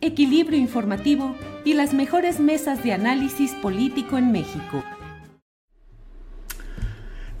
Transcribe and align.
equilibrio 0.00 0.58
informativo 0.58 1.36
y 1.64 1.74
las 1.74 1.94
mejores 1.94 2.40
mesas 2.40 2.82
de 2.82 2.92
análisis 2.92 3.52
político 3.52 4.18
en 4.18 4.32
México. 4.32 4.82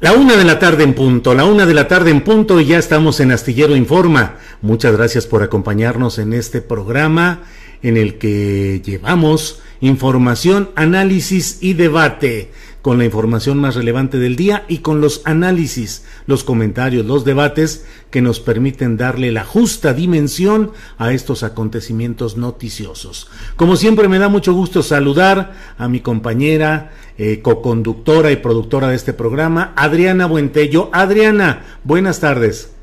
La 0.00 0.12
una 0.12 0.36
de 0.36 0.44
la 0.44 0.60
tarde 0.60 0.84
en 0.84 0.94
punto, 0.94 1.34
la 1.34 1.44
una 1.44 1.66
de 1.66 1.74
la 1.74 1.88
tarde 1.88 2.10
en 2.10 2.20
punto 2.22 2.60
y 2.60 2.66
ya 2.66 2.78
estamos 2.78 3.18
en 3.18 3.32
Astillero 3.32 3.74
Informa. 3.74 4.36
Muchas 4.62 4.96
gracias 4.96 5.26
por 5.26 5.42
acompañarnos 5.42 6.20
en 6.20 6.34
este 6.34 6.60
programa 6.60 7.42
en 7.82 7.96
el 7.96 8.18
que 8.18 8.80
llevamos 8.84 9.60
información, 9.80 10.70
análisis 10.76 11.58
y 11.60 11.74
debate 11.74 12.52
con 12.82 12.98
la 12.98 13.04
información 13.04 13.58
más 13.58 13.74
relevante 13.74 14.18
del 14.18 14.36
día 14.36 14.64
y 14.68 14.78
con 14.78 15.00
los 15.00 15.22
análisis, 15.24 16.04
los 16.26 16.44
comentarios, 16.44 17.04
los 17.04 17.24
debates 17.24 17.84
que 18.10 18.22
nos 18.22 18.40
permiten 18.40 18.96
darle 18.96 19.32
la 19.32 19.44
justa 19.44 19.92
dimensión 19.92 20.72
a 20.96 21.12
estos 21.12 21.42
acontecimientos 21.42 22.36
noticiosos. 22.36 23.28
Como 23.56 23.76
siempre 23.76 24.08
me 24.08 24.18
da 24.18 24.28
mucho 24.28 24.52
gusto 24.54 24.82
saludar 24.82 25.52
a 25.76 25.88
mi 25.88 26.00
compañera, 26.00 26.92
eh, 27.18 27.40
coconductora 27.42 28.30
y 28.30 28.36
productora 28.36 28.88
de 28.88 28.96
este 28.96 29.12
programa, 29.12 29.72
Adriana 29.76 30.26
Buentello. 30.26 30.90
Adriana, 30.92 31.64
buenas 31.84 32.20
tardes. 32.20 32.77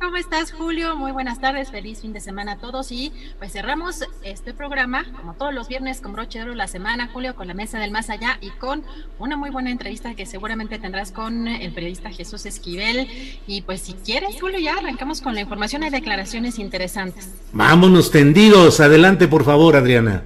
¿Cómo 0.00 0.16
estás, 0.16 0.52
Julio? 0.52 0.94
Muy 0.94 1.10
buenas 1.10 1.40
tardes, 1.40 1.72
feliz 1.72 2.02
fin 2.02 2.12
de 2.12 2.20
semana 2.20 2.52
a 2.52 2.56
todos 2.56 2.92
y 2.92 3.12
pues 3.38 3.52
cerramos 3.52 4.04
este 4.22 4.54
programa, 4.54 5.04
como 5.16 5.34
todos 5.34 5.52
los 5.52 5.66
viernes, 5.66 6.00
con 6.00 6.12
broche 6.12 6.38
de 6.38 6.44
oro 6.44 6.54
la 6.54 6.68
semana, 6.68 7.10
Julio, 7.12 7.34
con 7.34 7.48
la 7.48 7.54
mesa 7.54 7.80
del 7.80 7.90
más 7.90 8.08
allá 8.08 8.38
y 8.40 8.50
con 8.50 8.84
una 9.18 9.36
muy 9.36 9.50
buena 9.50 9.70
entrevista 9.70 10.14
que 10.14 10.24
seguramente 10.24 10.78
tendrás 10.78 11.10
con 11.10 11.48
el 11.48 11.72
periodista 11.72 12.10
Jesús 12.10 12.46
Esquivel. 12.46 13.08
Y 13.48 13.62
pues 13.62 13.80
si 13.80 13.94
quieres, 13.94 14.40
Julio, 14.40 14.60
ya 14.60 14.76
arrancamos 14.76 15.20
con 15.20 15.34
la 15.34 15.40
información, 15.40 15.82
hay 15.82 15.90
declaraciones 15.90 16.60
interesantes. 16.60 17.34
Vámonos 17.52 18.12
tendidos, 18.12 18.78
adelante 18.78 19.26
por 19.26 19.44
favor, 19.44 19.74
Adriana. 19.74 20.22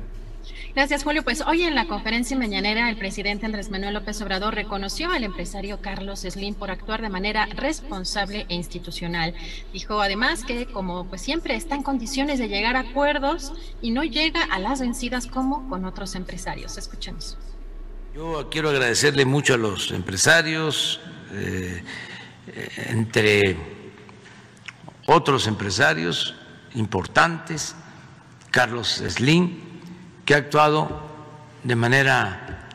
Gracias, 0.74 1.04
Julio. 1.04 1.22
Pues 1.22 1.42
hoy 1.42 1.64
en 1.64 1.74
la 1.74 1.86
conferencia 1.86 2.34
mañanera, 2.34 2.88
el 2.88 2.96
presidente 2.96 3.44
Andrés 3.44 3.68
Manuel 3.68 3.92
López 3.92 4.22
Obrador 4.22 4.54
reconoció 4.54 5.10
al 5.10 5.22
empresario 5.22 5.82
Carlos 5.82 6.20
Slim 6.20 6.54
por 6.54 6.70
actuar 6.70 7.02
de 7.02 7.10
manera 7.10 7.44
responsable 7.44 8.46
e 8.48 8.54
institucional. 8.54 9.34
Dijo 9.74 10.00
además 10.00 10.44
que, 10.44 10.64
como 10.64 11.04
pues 11.04 11.20
siempre, 11.20 11.56
está 11.56 11.74
en 11.74 11.82
condiciones 11.82 12.38
de 12.38 12.48
llegar 12.48 12.76
a 12.76 12.80
acuerdos 12.80 13.52
y 13.82 13.90
no 13.90 14.02
llega 14.02 14.42
a 14.44 14.58
las 14.58 14.80
vencidas 14.80 15.26
como 15.26 15.68
con 15.68 15.84
otros 15.84 16.14
empresarios. 16.14 16.78
Escuchemos. 16.78 17.36
Yo 18.14 18.48
quiero 18.50 18.70
agradecerle 18.70 19.26
mucho 19.26 19.52
a 19.52 19.58
los 19.58 19.90
empresarios, 19.90 21.00
eh, 21.32 21.82
entre 22.88 23.58
otros 25.06 25.46
empresarios 25.46 26.34
importantes, 26.74 27.74
Carlos 28.50 29.02
Slim 29.06 29.71
que 30.24 30.34
ha 30.34 30.38
actuado 30.38 31.02
de 31.64 31.76
manera 31.76 32.68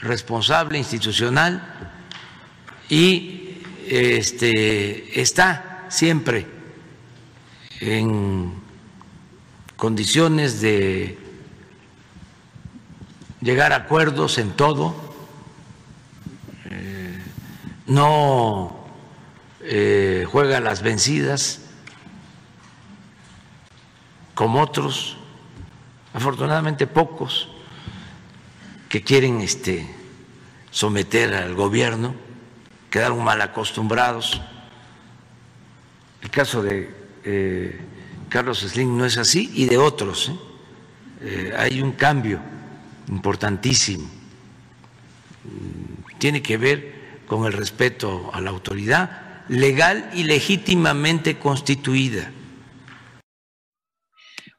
responsable, 0.00 0.78
institucional 0.78 1.62
y 2.88 3.62
este, 3.88 5.20
está 5.20 5.86
siempre 5.88 6.46
en 7.80 8.52
condiciones 9.76 10.60
de 10.60 11.18
llegar 13.40 13.72
a 13.72 13.76
acuerdos 13.76 14.38
en 14.38 14.52
todo, 14.52 14.94
eh, 16.70 17.22
no 17.86 18.86
eh, 19.60 20.26
juega 20.30 20.60
las 20.60 20.82
vencidas 20.82 21.60
como 24.34 24.62
otros 24.62 25.18
afortunadamente 26.14 26.86
pocos 26.86 27.48
que 28.88 29.02
quieren 29.02 29.40
este, 29.40 29.86
someter 30.70 31.34
al 31.34 31.54
gobierno, 31.54 32.14
quedaron 32.88 33.22
mal 33.22 33.42
acostumbrados. 33.42 34.40
El 36.22 36.30
caso 36.30 36.62
de 36.62 36.94
eh, 37.24 37.80
Carlos 38.28 38.60
Slim 38.60 38.96
no 38.96 39.04
es 39.04 39.18
así 39.18 39.50
y 39.54 39.66
de 39.66 39.76
otros. 39.76 40.28
¿eh? 40.28 40.36
Eh, 41.22 41.54
hay 41.58 41.82
un 41.82 41.92
cambio 41.92 42.40
importantísimo. 43.08 44.08
Tiene 46.18 46.40
que 46.40 46.56
ver 46.56 46.94
con 47.26 47.44
el 47.44 47.52
respeto 47.52 48.30
a 48.32 48.40
la 48.40 48.50
autoridad 48.50 49.42
legal 49.48 50.10
y 50.14 50.22
legítimamente 50.22 51.38
constituida. 51.38 52.30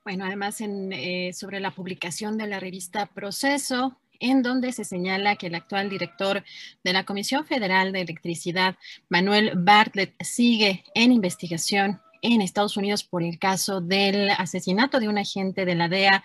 Bueno, 0.06 0.24
además 0.24 0.62
en, 0.62 0.94
eh, 0.94 1.34
sobre 1.34 1.60
la 1.60 1.72
publicación 1.72 2.38
de 2.38 2.46
la 2.46 2.60
revista 2.60 3.08
Proceso, 3.08 3.98
en 4.20 4.44
donde 4.44 4.72
se 4.72 4.86
señala 4.86 5.36
que 5.36 5.48
el 5.48 5.56
actual 5.56 5.90
director 5.90 6.44
de 6.84 6.94
la 6.94 7.06
Comisión 7.06 7.44
Federal 7.48 7.92
de 7.92 8.02
Electricidad, 8.02 8.76
Manuel 9.10 9.54
Bartlett, 9.56 10.14
sigue 10.24 10.84
en 10.94 11.12
investigación 11.12 12.02
en 12.22 12.42
Estados 12.42 12.78
Unidos 12.78 13.04
por 13.04 13.24
el 13.24 13.40
caso 13.40 13.82
del 13.82 14.30
asesinato 14.30 15.00
de 15.00 15.08
un 15.08 15.18
agente 15.18 15.66
de 15.66 15.74
la 15.74 15.90
DEA 15.90 16.24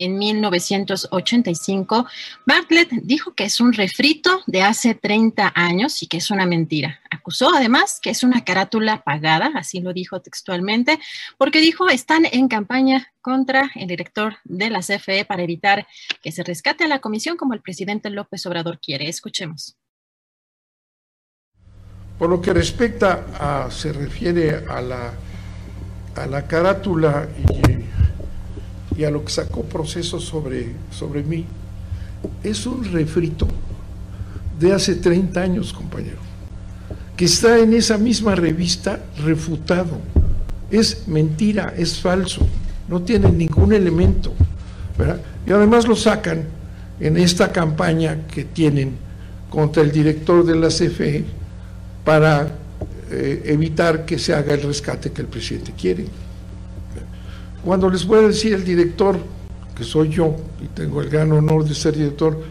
en 0.00 0.18
1985. 0.18 2.06
Bartlett 2.44 2.90
dijo 2.90 3.34
que 3.34 3.44
es 3.44 3.60
un 3.60 3.72
refrito 3.72 4.42
de 4.46 4.62
hace 4.62 4.94
30 4.94 5.52
años 5.54 6.02
y 6.02 6.08
que 6.08 6.16
es 6.16 6.32
una 6.32 6.46
mentira. 6.46 6.98
Acusó 7.10 7.54
además 7.54 8.00
que 8.02 8.10
es 8.10 8.24
una 8.24 8.42
carátula 8.42 9.02
pagada, 9.04 9.52
así 9.54 9.80
lo 9.80 9.92
dijo 9.92 10.20
textualmente, 10.20 10.98
porque 11.38 11.60
dijo 11.60 11.88
están 11.88 12.24
en 12.24 12.48
campaña 12.48 13.12
contra 13.20 13.70
el 13.76 13.86
director 13.86 14.38
de 14.44 14.70
la 14.70 14.80
CFE 14.80 15.24
para 15.24 15.42
evitar 15.44 15.86
que 16.22 16.32
se 16.32 16.42
rescate 16.42 16.84
a 16.84 16.88
la 16.88 16.98
comisión 17.00 17.36
como 17.36 17.54
el 17.54 17.60
presidente 17.60 18.10
López 18.10 18.44
Obrador 18.46 18.80
quiere. 18.80 19.08
Escuchemos. 19.08 19.76
Por 22.18 22.28
lo 22.28 22.40
que 22.40 22.52
respecta 22.52 23.26
a, 23.38 23.70
se 23.70 23.92
refiere 23.92 24.64
a 24.68 24.80
la 24.80 25.12
a 26.16 26.26
la 26.26 26.46
carátula 26.46 27.28
y, 27.48 27.79
a 29.04 29.10
lo 29.10 29.24
que 29.24 29.32
sacó 29.32 29.62
proceso 29.62 30.20
sobre, 30.20 30.72
sobre 30.90 31.22
mí, 31.22 31.46
es 32.42 32.66
un 32.66 32.84
refrito 32.84 33.46
de 34.58 34.72
hace 34.72 34.96
30 34.96 35.40
años, 35.40 35.72
compañero, 35.72 36.18
que 37.16 37.24
está 37.24 37.58
en 37.58 37.72
esa 37.74 37.98
misma 37.98 38.34
revista 38.34 39.00
refutado. 39.18 39.98
Es 40.70 41.08
mentira, 41.08 41.74
es 41.76 41.98
falso, 41.98 42.46
no 42.88 43.02
tiene 43.02 43.30
ningún 43.32 43.72
elemento. 43.72 44.32
Y 45.46 45.52
además 45.52 45.88
lo 45.88 45.96
sacan 45.96 46.44
en 47.00 47.16
esta 47.16 47.50
campaña 47.50 48.26
que 48.26 48.44
tienen 48.44 48.96
contra 49.48 49.82
el 49.82 49.90
director 49.90 50.44
de 50.44 50.54
la 50.54 50.68
CFE 50.68 51.24
para 52.04 52.48
eh, 53.10 53.42
evitar 53.46 54.04
que 54.04 54.18
se 54.18 54.34
haga 54.34 54.54
el 54.54 54.62
rescate 54.62 55.10
que 55.10 55.22
el 55.22 55.28
presidente 55.28 55.72
quiere. 55.72 56.06
Cuando 57.64 57.90
les 57.90 58.08
a 58.10 58.16
decir 58.22 58.54
el 58.54 58.64
director, 58.64 59.18
que 59.76 59.84
soy 59.84 60.08
yo, 60.08 60.36
y 60.62 60.66
tengo 60.68 61.02
el 61.02 61.10
gran 61.10 61.30
honor 61.32 61.64
de 61.64 61.74
ser 61.74 61.94
director, 61.94 62.42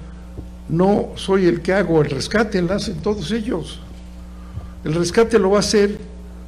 no 0.68 1.10
soy 1.16 1.48
el 1.48 1.62
que 1.62 1.74
hago 1.74 2.02
el 2.02 2.10
rescate, 2.12 2.62
lo 2.62 2.74
hacen 2.74 2.98
todos 2.98 3.32
ellos. 3.32 3.80
El 4.84 4.94
rescate 4.94 5.40
lo 5.40 5.52
va 5.52 5.58
a 5.58 5.60
hacer, 5.62 5.98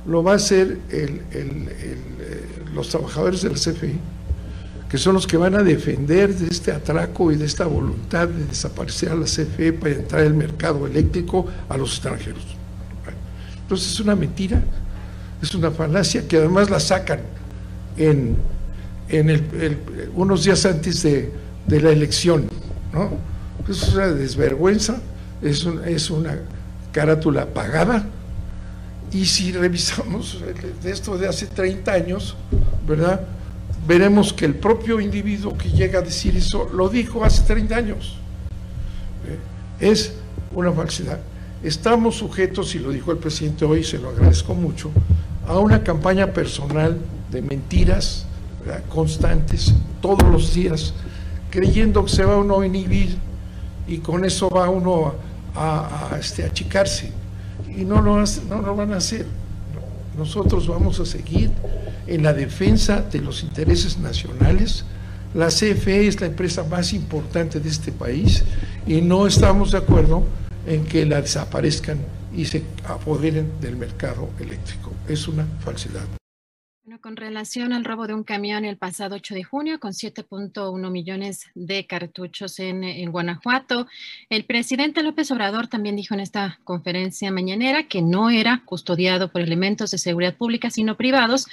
lo 0.06 0.24
va 0.24 0.34
a 0.34 0.36
hacer 0.36 0.78
eh, 0.92 1.98
los 2.74 2.90
trabajadores 2.90 3.42
del 3.42 3.54
CFI, 3.54 4.00
que 4.90 4.98
son 4.98 5.16
los 5.16 5.26
que 5.26 5.38
van 5.38 5.56
a 5.56 5.64
defender 5.64 6.34
de 6.36 6.48
este 6.48 6.72
atraco 6.72 7.32
y 7.32 7.38
de 7.38 7.46
esta 7.46 7.66
voluntad 7.66 8.28
de 8.28 8.46
desaparecer 8.46 9.10
a 9.10 9.16
la 9.16 9.26
CFE 9.26 9.74
para 9.74 9.96
entrar 9.96 10.22
el 10.22 10.36
mercado 10.36 10.86
eléctrico 10.86 11.48
a 11.68 11.78
los 11.78 11.94
extranjeros. 11.94 12.44
Entonces 13.64 13.94
es 13.94 14.00
una 14.00 14.16
mentira, 14.16 14.62
es 15.42 15.56
una 15.56 15.72
falacia 15.72 16.28
que 16.28 16.38
además 16.38 16.70
la 16.70 16.80
sacan 16.80 17.41
en, 17.98 18.38
unos 20.16 20.44
días 20.44 20.66
antes 20.66 21.04
de, 21.04 21.32
la 21.68 21.92
elección. 21.92 22.48
¿no? 22.94 23.12
Es 23.70 23.94
una 23.94 24.08
desvergüenza, 24.08 25.02
es, 25.42 25.66
es 25.86 26.10
una 26.10 26.40
carátula 26.92 27.46
pagada. 27.48 28.06
Y 29.12 29.26
si 29.26 29.52
revisamos 29.52 30.42
esto 30.84 31.18
de 31.18 31.28
hace 31.28 31.48
30 31.48 31.92
años, 31.92 32.36
¿verdad? 32.88 33.22
Veremos 33.88 34.32
que 34.32 34.46
el 34.46 34.56
propio 34.56 35.00
individuo 35.00 35.58
que 35.58 35.70
llega 35.70 36.00
a 36.00 36.02
decir 36.02 36.38
eso 36.38 36.70
lo 36.74 36.88
dijo 36.88 37.26
hace 37.26 37.42
30 37.44 37.76
años. 37.76 38.18
¿Eh? 39.28 39.90
Es 39.92 40.14
una 40.54 40.72
falsedad. 40.72 41.20
Estamos 41.64 42.16
sujetos, 42.16 42.74
y 42.76 42.80
lo 42.80 42.92
dijo 42.92 43.12
el 43.12 43.18
presidente 43.18 43.66
hoy, 43.66 43.84
se 43.84 43.98
lo 43.98 44.10
agradezco 44.10 44.56
mucho, 44.56 44.92
a 45.48 45.60
una 45.60 45.84
campaña 45.84 46.34
personal 46.34 46.98
de 47.32 47.42
mentiras 47.42 48.26
constantes 48.90 49.74
todos 50.02 50.24
los 50.30 50.54
días, 50.54 50.94
creyendo 51.50 52.06
que 52.06 52.12
se 52.12 52.24
va 52.24 52.38
uno 52.38 52.62
a 52.62 52.66
inhibir 52.66 53.18
y 53.88 53.98
con 53.98 54.24
eso 54.26 54.50
va 54.50 54.70
uno 54.70 55.14
a, 55.56 56.16
este, 56.20 56.44
achicarse. 56.44 57.12
Y 57.70 57.84
no 57.86 58.02
lo, 58.02 58.18
no 58.50 58.62
lo 58.62 58.76
van 58.76 58.94
a 58.94 58.98
hacer. 58.98 59.26
Nosotros 60.18 60.68
vamos 60.68 61.00
a 61.00 61.06
seguir 61.06 61.52
en 62.08 62.24
la 62.24 62.34
defensa 62.34 63.02
de 63.02 63.20
los 63.20 63.44
intereses 63.44 63.98
nacionales. 63.98 64.84
La 65.34 65.48
CFE 65.48 66.08
es 66.08 66.20
la 66.20 66.28
empresa 66.28 66.64
más 66.64 66.94
importante 66.94 67.60
de 67.60 67.70
este 67.70 67.92
país 67.92 68.44
y 68.86 69.02
no 69.02 69.26
estamos 69.26 69.72
de 69.72 69.78
acuerdo 69.78 70.24
en 70.68 70.84
que 70.84 71.06
la 71.06 71.22
desaparezcan 71.22 72.00
y 72.36 72.46
se 72.46 72.64
apoderen 72.86 73.52
del 73.62 73.78
mercado 73.78 74.30
eléctrico. 74.40 74.92
Es 75.08 75.28
una 75.28 75.46
falsedad. 75.64 76.21
Bueno, 76.84 77.00
con 77.00 77.16
relación 77.16 77.74
al 77.74 77.86
robo 77.86 78.08
de 78.08 78.16
un 78.16 78.24
camión 78.24 78.66
el 78.66 78.76
pasado 78.76 79.16
8 79.16 79.36
de 79.36 79.44
junio 79.44 79.80
con 79.80 79.92
7.1 79.92 80.90
millones 80.90 81.46
de 81.54 81.86
cartuchos 81.86 82.58
en, 82.58 82.84
en, 82.84 83.12
Guanajuato, 83.12 83.86
el 84.32 84.46
presidente 84.46 85.04
López 85.04 85.30
Obrador 85.30 85.68
también 85.68 85.96
dijo 85.96 86.16
en 86.16 86.22
esta 86.22 86.60
conferencia 86.64 87.32
mañanera 87.32 87.88
que 87.88 88.02
no 88.02 88.32
era 88.32 88.64
custodiado 88.66 89.32
por 89.32 89.42
elementos 89.42 89.92
de 89.92 90.00
seguridad 90.00 90.36
pública, 90.36 90.72
sino 90.72 90.98
privados, 90.98 91.46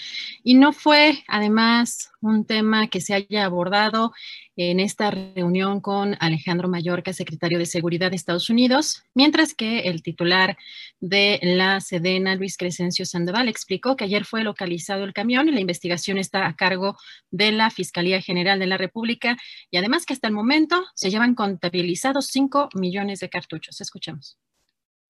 y 0.44 0.54
no 0.54 0.72
fue 0.72 1.22
además 1.28 2.10
un 2.22 2.46
tema 2.46 2.88
que 2.88 3.02
se 3.02 3.12
haya 3.12 3.44
abordado 3.44 4.14
en 4.58 4.80
esta 4.80 5.12
reunión 5.12 5.80
con 5.80 6.16
Alejandro 6.18 6.68
Mayorca, 6.68 7.12
secretario 7.12 7.60
de 7.60 7.66
Seguridad 7.66 8.10
de 8.10 8.16
Estados 8.16 8.50
Unidos, 8.50 9.04
mientras 9.14 9.54
que 9.54 9.82
el 9.82 10.02
titular 10.02 10.58
de 10.98 11.38
la 11.42 11.80
Sedena, 11.80 12.34
Luis 12.34 12.56
Crescencio 12.56 13.06
Sandoval, 13.06 13.48
explicó 13.48 13.94
que 13.94 14.02
ayer 14.02 14.24
fue 14.24 14.42
localizado 14.42 15.04
el 15.04 15.12
camión 15.12 15.48
y 15.48 15.52
la 15.52 15.60
investigación 15.60 16.18
está 16.18 16.48
a 16.48 16.56
cargo 16.56 16.98
de 17.30 17.52
la 17.52 17.70
Fiscalía 17.70 18.20
General 18.20 18.58
de 18.58 18.66
la 18.66 18.76
República 18.76 19.36
y 19.70 19.76
además 19.76 20.04
que 20.04 20.14
hasta 20.14 20.26
el 20.26 20.34
momento 20.34 20.84
se 20.96 21.08
llevan 21.08 21.36
contabilizados 21.36 22.26
5 22.26 22.70
millones 22.74 23.20
de 23.20 23.30
cartuchos. 23.30 23.80
Escuchemos. 23.80 24.38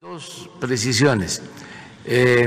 Dos 0.02 0.50
precisiones. 0.60 1.42
Eh, 2.04 2.46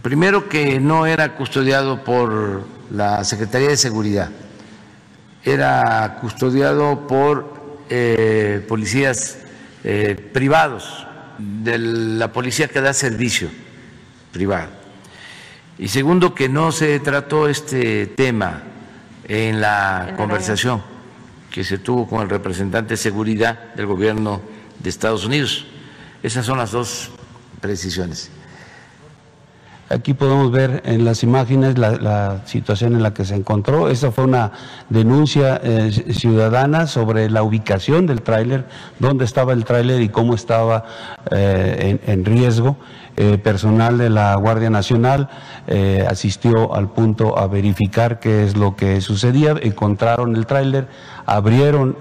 primero 0.00 0.48
que 0.48 0.80
no 0.80 1.04
era 1.04 1.36
custodiado 1.36 2.02
por 2.04 2.66
la 2.90 3.22
Secretaría 3.22 3.68
de 3.68 3.76
Seguridad 3.76 4.30
era 5.50 6.18
custodiado 6.20 7.06
por 7.06 7.54
eh, 7.88 8.64
policías 8.68 9.38
eh, 9.84 10.16
privados, 10.32 11.06
de 11.38 11.78
la 11.78 12.32
policía 12.32 12.68
que 12.68 12.80
da 12.80 12.92
servicio 12.92 13.48
privado. 14.32 14.68
Y 15.78 15.88
segundo, 15.88 16.34
que 16.34 16.48
no 16.48 16.72
se 16.72 16.98
trató 17.00 17.48
este 17.48 18.06
tema 18.06 18.62
en 19.28 19.60
la 19.60 20.14
conversación 20.16 20.82
que 21.50 21.64
se 21.64 21.78
tuvo 21.78 22.08
con 22.08 22.22
el 22.22 22.28
representante 22.28 22.94
de 22.94 22.96
seguridad 22.96 23.74
del 23.74 23.86
gobierno 23.86 24.40
de 24.78 24.90
Estados 24.90 25.24
Unidos. 25.24 25.66
Esas 26.22 26.44
son 26.44 26.58
las 26.58 26.72
dos 26.72 27.10
precisiones. 27.60 28.30
Aquí 29.90 30.12
podemos 30.12 30.52
ver 30.52 30.82
en 30.84 31.06
las 31.06 31.22
imágenes 31.22 31.78
la, 31.78 32.42
situación 32.44 32.94
en 32.94 33.02
la 33.02 33.14
que 33.14 33.24
se 33.24 33.34
encontró. 33.34 33.88
Esa 33.88 34.12
fue 34.12 34.24
una 34.24 34.52
denuncia 34.90 35.58
eh, 35.62 35.90
ciudadana 36.10 36.86
sobre 36.86 37.30
la 37.30 37.42
ubicación 37.42 38.06
del 38.06 38.20
tráiler, 38.20 38.66
dónde 38.98 39.24
estaba 39.24 39.54
el 39.54 39.64
tráiler 39.64 40.02
y 40.02 40.10
cómo 40.10 40.34
estaba 40.34 40.84
eh, 41.30 41.98
en, 42.06 42.24
riesgo. 42.26 42.76
Eh, 43.16 43.36
personal 43.36 43.98
de 43.98 44.10
la 44.10 44.36
Guardia 44.36 44.70
Nacional 44.70 45.28
asistió 46.08 46.72
al 46.74 46.88
punto 46.88 47.36
a 47.36 47.48
verificar 47.48 48.20
qué 48.20 48.44
es 48.44 48.56
lo 48.56 48.76
que 48.76 49.00
sucedía. 49.00 49.56
Encontraron 49.60 50.36
el 50.36 50.46
tráiler, 50.46 50.86
abrieron 51.26 51.96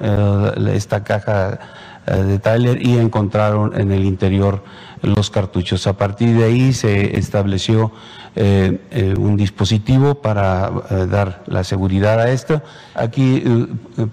esta 0.74 1.04
caja 1.04 1.60
de 2.06 2.38
tráiler 2.38 2.86
y 2.86 2.98
encontraron 2.98 3.80
en 3.80 3.92
el 3.92 4.06
interior 4.06 4.64
los 5.02 5.30
cartuchos. 5.30 5.88
A 5.88 5.98
partir 5.98 6.38
de 6.38 6.46
ahí 6.46 6.74
se 6.74 7.18
estableció 7.18 7.92
eh, 8.40 8.80
eh, 8.92 9.16
un 9.18 9.36
dispositivo 9.36 10.22
para 10.22 10.72
eh, 10.92 11.08
dar 11.10 11.44
la 11.48 11.64
seguridad 11.64 12.20
a 12.20 12.30
esto. 12.30 12.62
Aquí 12.94 13.44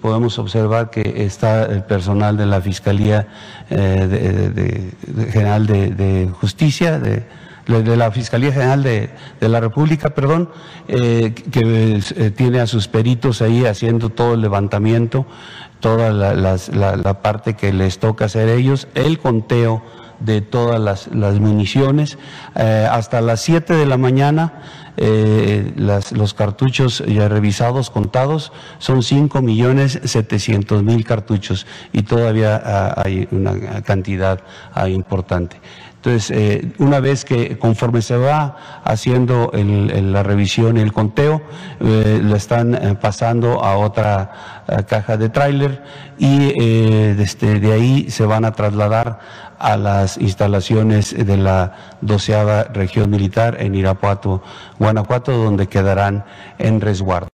podemos 0.01 0.39
observar 0.39 0.89
que 0.89 1.25
está 1.25 1.65
el 1.65 1.83
personal 1.83 2.35
de 2.35 2.47
la 2.47 2.59
Fiscalía 2.59 3.27
General 3.69 5.67
de, 5.67 6.29
Justicia, 6.39 6.99
de, 6.99 7.23
la 7.67 8.11
Fiscalía 8.11 8.51
General 8.51 8.81
de, 8.81 9.11
la 9.41 9.59
República, 9.59 10.09
perdón, 10.09 10.49
que 10.87 12.33
tiene 12.35 12.59
a 12.61 12.67
sus 12.67 12.87
peritos 12.87 13.43
ahí 13.43 13.65
haciendo 13.65 14.09
todo 14.09 14.33
el 14.33 14.41
levantamiento, 14.41 15.27
toda 15.79 16.11
la 16.11 17.21
parte 17.21 17.53
que 17.53 17.71
les 17.71 17.99
toca 17.99 18.25
hacer 18.25 18.49
ellos, 18.49 18.87
el 18.95 19.19
conteo 19.19 19.83
de 20.19 20.41
todas 20.41 20.79
las, 20.79 21.39
municiones. 21.39 22.17
Eh, 22.55 22.87
hasta 22.89 23.21
las 23.21 23.41
7 23.41 23.73
de 23.73 23.85
la 23.85 23.97
mañana 23.97 24.53
eh, 24.97 25.73
los 25.75 26.33
cartuchos 26.33 27.03
ya 27.05 27.27
revisados, 27.27 27.89
contados, 27.89 28.53
son 28.77 29.03
5 29.03 29.41
millones 29.41 29.99
700 30.03 30.83
mil 30.83 31.03
cartuchos 31.03 31.67
y 31.91 32.03
todavía 32.03 32.61
ah, 32.63 33.01
hay 33.03 33.27
una 33.31 33.81
cantidad 33.81 34.39
ah, 34.73 34.87
importante. 34.87 35.59
Entonces, 35.97 36.29
eh, 36.31 36.71
una 36.77 36.99
vez 36.99 37.25
que 37.25 37.57
conforme 37.57 38.03
se 38.03 38.15
va 38.15 38.81
haciendo 38.83 39.51
la 39.51 40.21
revisión 40.21 40.77
y 40.77 40.81
el 40.81 40.93
conteo, 40.93 41.41
eh, 41.79 42.21
lo 42.23 42.35
están 42.35 42.99
pasando 43.01 43.63
a 43.63 43.75
otra 43.77 44.63
caja 44.87 45.17
de 45.17 45.29
tráiler 45.29 45.83
y 46.19 46.53
desde 47.15 47.59
de 47.59 47.73
ahí 47.73 48.11
se 48.11 48.23
van 48.23 48.45
a 48.45 48.51
trasladar 48.51 49.17
a 49.59 49.77
las 49.77 50.17
instalaciones 50.17 51.15
de 51.15 51.37
la 51.37 51.97
doceava 52.01 52.63
región 52.63 53.09
militar 53.09 53.57
en 53.61 53.75
Irapuato, 53.75 54.43
Guanajuato, 54.79 55.31
donde 55.31 55.67
quedarán 55.67 56.25
en 56.57 56.81
resguardo. 56.81 57.29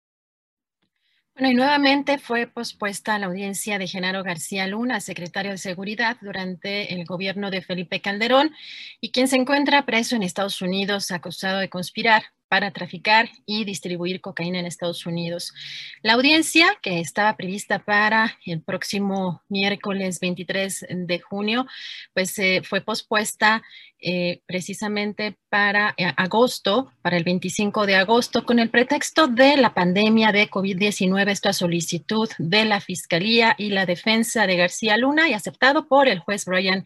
Bueno, 1.34 1.54
y 1.54 1.56
nuevamente 1.56 2.20
fue 2.20 2.46
pospuesta 2.46 3.18
la 3.18 3.26
audiencia 3.26 3.80
de 3.80 3.88
Genaro 3.88 4.22
García 4.22 4.68
Luna, 4.68 5.00
secretario 5.00 5.52
de 5.52 5.58
Seguridad, 5.58 6.18
durante 6.22 6.94
el 6.94 7.06
gobierno 7.06 7.50
de 7.50 7.62
Felipe 7.62 8.00
Calderón, 8.00 8.52
y 9.00 9.12
quien 9.12 9.28
se 9.28 9.38
encuentra 9.38 9.86
preso 9.86 10.16
en 10.16 10.24
Estados 10.24 10.62
Unidos 10.62 11.10
acusado 11.10 11.60
de 11.60 11.70
conspirar 11.70 12.24
para 12.52 12.72
traficar 12.72 13.30
y 13.46 13.64
distribuir 13.64 14.20
cocaína 14.20 14.60
en 14.60 14.66
Estados 14.66 15.06
Unidos. 15.06 15.54
La 16.02 16.14
audiencia, 16.16 16.68
que 16.82 17.00
estaba 17.00 17.38
prevista 17.38 17.80
para 17.80 18.38
el 18.46 18.62
próximo 18.62 19.42
miércoles 19.48 20.20
23 20.20 20.88
de 20.90 21.20
junio, 21.22 21.66
pues 22.14 22.38
eh, 22.40 22.62
fue 22.66 22.82
pospuesta 22.82 23.64
eh, 24.04 24.42
precisamente 24.48 25.38
para 25.48 25.94
eh, 25.96 26.12
agosto, 26.18 26.92
para 27.04 27.18
el 27.18 27.24
25 27.24 27.86
de 27.86 27.98
agosto, 27.98 28.46
con 28.46 28.58
el 28.58 28.72
pretexto 28.72 29.28
de 29.28 29.58
la 29.58 29.76
pandemia 29.76 30.32
de 30.32 30.50
COVID-19, 30.50 31.30
esta 31.30 31.54
solicitud 31.54 32.28
de 32.40 32.66
la 32.66 32.82
Fiscalía 32.82 33.54
y 33.60 33.70
la 33.70 33.86
defensa 33.86 34.48
de 34.48 34.58
García 34.58 34.98
Luna 34.98 35.30
y 35.30 35.34
aceptado 35.34 35.88
por 35.88 36.08
el 36.08 36.18
juez 36.18 36.46
Brian 36.46 36.84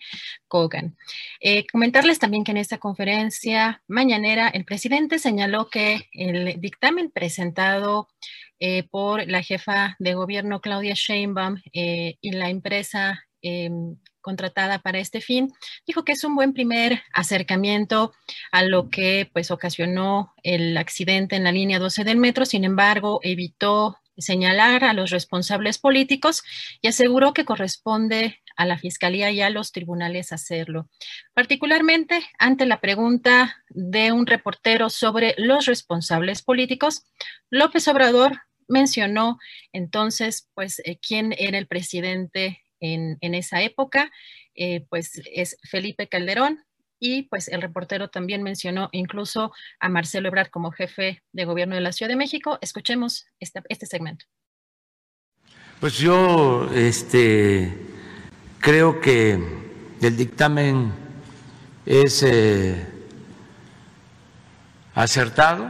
Cogan. 0.50 0.98
Eh, 1.40 1.66
comentarles 1.72 2.20
también 2.20 2.44
que 2.44 2.52
en 2.52 2.58
esta 2.58 2.80
conferencia 2.80 3.82
mañanera 3.88 4.50
el 4.50 4.66
presidente 4.66 5.18
señaló 5.18 5.70
que 5.70 6.10
el 6.12 6.60
dictamen 6.60 7.12
presentado 7.12 8.10
eh, 8.60 8.84
por 8.90 9.26
la 9.26 9.42
jefa 9.42 9.96
de 10.00 10.16
gobierno 10.16 10.60
Claudia 10.60 10.96
Sheinbaum 10.96 11.62
y 11.72 12.32
la 12.32 12.50
empresa 12.50 13.24
em, 13.42 13.96
contratada 14.26 14.80
para 14.80 14.98
este 14.98 15.22
fin, 15.22 15.54
dijo 15.86 16.04
que 16.04 16.14
es 16.14 16.24
un 16.24 16.36
buen 16.36 16.52
primer 16.52 17.04
acercamiento 17.14 18.12
a 18.52 18.64
lo 18.64 18.90
que 18.90 19.30
pues 19.32 19.52
ocasionó 19.52 20.34
el 20.42 20.76
accidente 20.78 21.36
en 21.36 21.44
la 21.44 21.52
línea 21.52 21.78
12 21.78 22.04
del 22.04 22.18
metro, 22.18 22.44
sin 22.44 22.64
embargo, 22.64 23.20
evitó 23.22 24.00
señalar 24.18 24.84
a 24.84 24.94
los 24.94 25.12
responsables 25.12 25.78
políticos 25.78 26.42
y 26.82 26.88
aseguró 26.88 27.34
que 27.34 27.46
corresponde 27.46 28.42
a 28.58 28.66
la 28.66 28.80
Fiscalía 28.80 29.30
y 29.30 29.42
a 29.42 29.52
los 29.52 29.72
tribunales 29.72 30.32
hacerlo. 30.32 30.90
Particularmente 31.36 32.26
ante 32.40 32.66
la 32.66 32.82
pregunta 32.82 33.64
de 33.70 34.12
un 34.12 34.26
reportero 34.26 34.90
sobre 34.90 35.36
los 35.38 35.68
responsables 35.68 36.42
políticos, 36.42 37.06
López 37.52 37.88
Obrador 37.88 38.42
mencionó 38.68 39.38
entonces 39.72 40.50
pues 40.56 40.82
eh, 40.84 40.98
quién 40.98 41.36
era 41.38 41.60
el 41.60 41.68
presidente 41.68 42.65
en, 42.94 43.36
esa 43.36 43.62
época, 43.62 44.12
eh, 44.56 44.86
pues 44.90 45.22
es 45.34 45.58
Felipe 45.64 46.08
Calderón, 46.08 46.64
y 47.00 47.24
pues 47.24 47.50
el 47.50 47.62
reportero 47.62 48.10
también 48.10 48.42
mencionó 48.42 48.90
incluso 48.92 49.52
a 49.80 49.90
Marcelo 49.90 50.30
Ebrard 50.30 50.50
como 50.50 50.72
jefe 50.72 51.22
de 51.34 51.46
gobierno 51.46 51.76
de 51.76 51.82
la 51.82 51.92
Ciudad 51.92 52.10
de 52.10 52.16
México. 52.16 52.58
Escuchemos 52.62 53.28
este, 53.40 53.62
este 53.70 53.86
segmento. 53.86 54.26
Pues 55.80 55.98
yo 55.98 56.70
este, 56.74 57.72
creo 58.60 59.02
que 59.02 59.38
el 60.02 60.18
dictamen 60.18 60.94
es 61.86 62.24
eh, 62.24 62.88
acertado, 64.96 65.70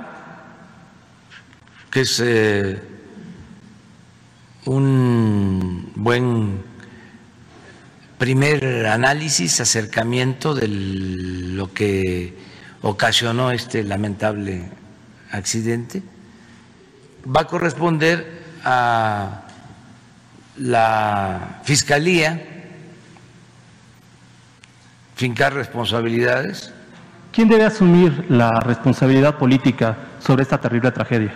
que 1.91 2.01
es 2.01 2.22
eh, 2.24 2.79
un 4.65 5.91
buen 5.95 6.63
primer 8.17 8.88
análisis, 8.88 9.60
acercamiento 9.60 10.53
de 10.53 10.67
lo 10.67 11.74
que 11.74 12.34
ocasionó 12.81 13.51
este 13.51 13.84
lamentable 13.84 14.69
accidente. 15.31 16.01
Va 17.25 17.41
a 17.41 17.48
corresponder 17.48 18.43
a 18.63 19.41
la 20.57 21.62
Fiscalía 21.63 22.41
fincar 25.15 25.53
responsabilidades. 25.53 26.72
¿Quién 27.31 27.50
debe 27.50 27.65
asumir 27.65 28.25
la 28.29 28.60
responsabilidad 28.60 29.38
política 29.38 29.98
sobre 30.19 30.43
esta 30.43 30.60
terrible 30.60 30.91
tragedia? 30.91 31.34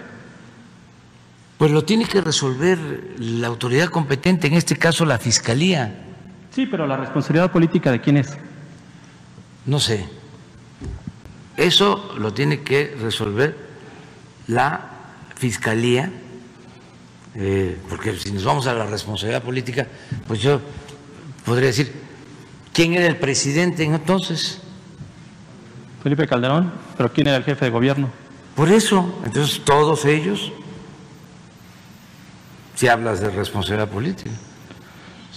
Pues 1.57 1.71
lo 1.71 1.83
tiene 1.83 2.05
que 2.05 2.21
resolver 2.21 2.77
la 3.17 3.47
autoridad 3.47 3.87
competente, 3.89 4.47
en 4.47 4.53
este 4.53 4.77
caso 4.77 5.05
la 5.05 5.17
Fiscalía. 5.17 6.05
Sí, 6.59 6.65
pero 6.65 6.85
la 6.85 6.97
responsabilidad 6.97 7.53
política 7.53 7.89
de 7.89 8.01
quién 8.01 8.17
es? 8.17 8.37
No 9.65 9.79
sé. 9.79 10.05
Eso 11.55 12.13
lo 12.17 12.33
tiene 12.33 12.63
que 12.63 12.97
resolver 12.99 13.55
la 14.47 14.81
Fiscalía, 15.35 16.11
eh, 17.35 17.77
porque 17.87 18.13
si 18.17 18.33
nos 18.33 18.43
vamos 18.43 18.67
a 18.67 18.73
la 18.73 18.85
responsabilidad 18.87 19.41
política, 19.41 19.87
pues 20.27 20.41
yo 20.41 20.59
podría 21.45 21.67
decir, 21.67 21.93
¿quién 22.73 22.93
era 22.93 23.07
el 23.07 23.15
presidente 23.15 23.85
entonces? 23.85 24.59
Felipe 26.03 26.27
Calderón, 26.27 26.73
pero 26.97 27.13
¿quién 27.13 27.27
era 27.27 27.37
el 27.37 27.45
jefe 27.45 27.63
de 27.63 27.71
gobierno? 27.71 28.09
Por 28.57 28.67
eso, 28.67 29.21
entonces 29.23 29.61
todos 29.63 30.03
ellos, 30.03 30.51
si 32.75 32.89
hablas 32.89 33.21
de 33.21 33.29
responsabilidad 33.29 33.87
política. 33.87 34.31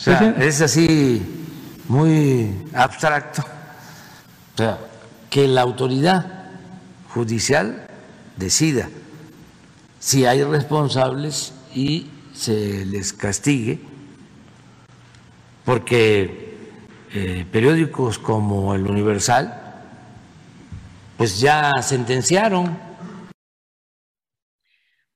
O 0.02 0.04
sea, 0.04 0.34
es 0.40 0.60
así 0.60 1.22
muy 1.86 2.66
abstracto. 2.74 3.42
O 3.42 4.56
sea, 4.56 4.78
que 5.30 5.46
la 5.46 5.60
autoridad 5.60 6.50
judicial 7.14 7.86
decida 8.36 8.88
si 10.00 10.26
hay 10.26 10.42
responsables 10.42 11.52
y 11.72 12.08
se 12.34 12.84
les 12.84 13.12
castigue, 13.12 13.78
porque 15.64 16.58
eh, 17.14 17.46
periódicos 17.52 18.18
como 18.18 18.74
el 18.74 18.84
Universal, 18.84 19.86
pues 21.16 21.38
ya 21.38 21.80
sentenciaron 21.80 22.76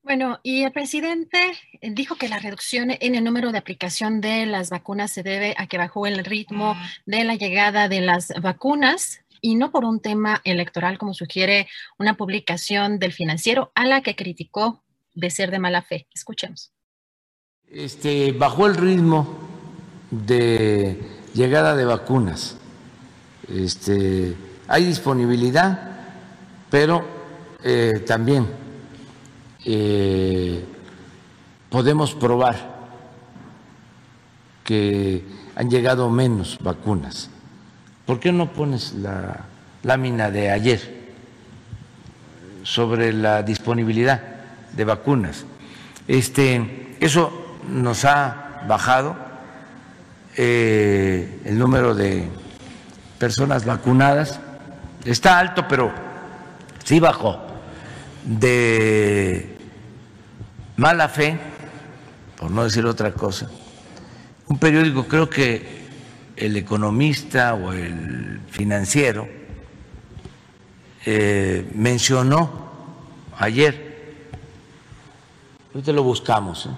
bueno, 0.06 0.38
y 0.44 0.62
el 0.62 0.70
presidente 0.70 1.38
dijo 1.82 2.14
que 2.14 2.28
la 2.28 2.38
reducción 2.38 2.92
en 2.92 3.16
el 3.16 3.25
número 3.25 3.50
de 3.50 3.58
aplicación 3.58 4.20
de 4.20 4.46
las 4.46 4.70
vacunas 4.70 5.10
se 5.10 5.25
debe 5.25 5.56
a 5.58 5.66
que 5.66 5.78
bajó 5.78 6.06
el 6.06 6.25
ritmo 6.25 6.76
de 7.06 7.25
la 7.25 7.34
llegada 7.34 7.88
de 7.88 8.00
las 8.02 8.32
vacunas 8.40 9.25
y 9.40 9.56
no 9.56 9.72
por 9.72 9.84
un 9.84 9.98
tema 9.98 10.40
electoral 10.44 10.96
como 10.96 11.12
sugiere 11.12 11.66
una 11.98 12.16
publicación 12.16 13.00
del 13.00 13.12
financiero 13.12 13.72
a 13.75 13.84
la 13.84 14.00
que 14.00 14.14
criticó 14.14 14.84
de 15.12 15.28
ser 15.28 15.50
de 15.50 15.58
mala 15.58 15.82
fe. 15.82 16.06
Escuchemos. 16.14 16.72
Este, 17.68 18.30
bajó 18.30 18.68
el 18.68 18.76
ritmo 18.76 19.26
de 20.12 21.00
llegada 21.34 21.75
de 21.75 21.84
vacunas. 21.84 22.58
Este, 23.52 24.36
hay 24.68 24.84
disponibilidad, 24.84 25.98
pero 26.70 27.04
eh, 27.64 28.04
también 28.06 28.65
eh, 29.68 30.64
podemos 31.68 32.14
probar 32.14 32.76
que 34.62 35.25
han 35.56 35.68
llegado 35.68 36.08
menos 36.08 36.58
vacunas. 36.61 37.30
¿Por 38.04 38.20
qué 38.20 38.30
no 38.30 38.52
pones 38.52 38.94
la 38.94 39.44
lámina 39.82 40.30
de 40.30 40.52
ayer 40.52 41.08
sobre 42.62 43.12
la 43.12 43.42
disponibilidad 43.42 44.23
de 44.73 44.85
vacunas? 44.85 45.44
Este, 46.06 46.96
eso 47.00 47.56
nos 47.68 48.04
ha 48.04 48.62
bajado 48.68 49.16
eh, 50.37 51.40
el 51.44 51.58
número 51.58 51.92
de 51.92 52.28
personas 53.18 53.64
vacunadas. 53.64 54.38
Está 55.04 55.40
alto, 55.40 55.66
pero 55.68 55.92
sí 56.85 57.00
bajó 57.00 57.40
de 58.25 59.55
mala 60.76 61.09
fe, 61.09 61.38
por 62.37 62.50
no 62.50 62.64
decir 62.64 62.85
otra 62.85 63.12
cosa, 63.12 63.50
un 64.49 64.59
periódico, 64.59 65.06
creo 65.06 65.28
que 65.28 65.87
el 66.37 66.56
economista 66.56 67.54
o 67.54 67.73
el 67.73 68.40
financiero, 68.50 69.26
eh, 71.06 71.71
mencionó 71.75 72.50
ayer, 73.38 74.26
ahorita 75.73 75.92
lo 75.92 76.02
buscamos, 76.02 76.66
¿eh? 76.66 76.71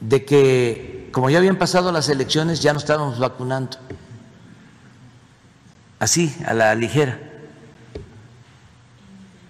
de 0.00 0.24
que 0.24 1.08
como 1.12 1.30
ya 1.30 1.38
habían 1.38 1.56
pasado 1.56 1.92
las 1.92 2.08
elecciones 2.08 2.62
ya 2.62 2.72
no 2.72 2.78
estábamos 2.78 3.18
vacunando, 3.18 3.76
así, 5.98 6.34
a 6.46 6.54
la 6.54 6.74
ligera, 6.74 7.20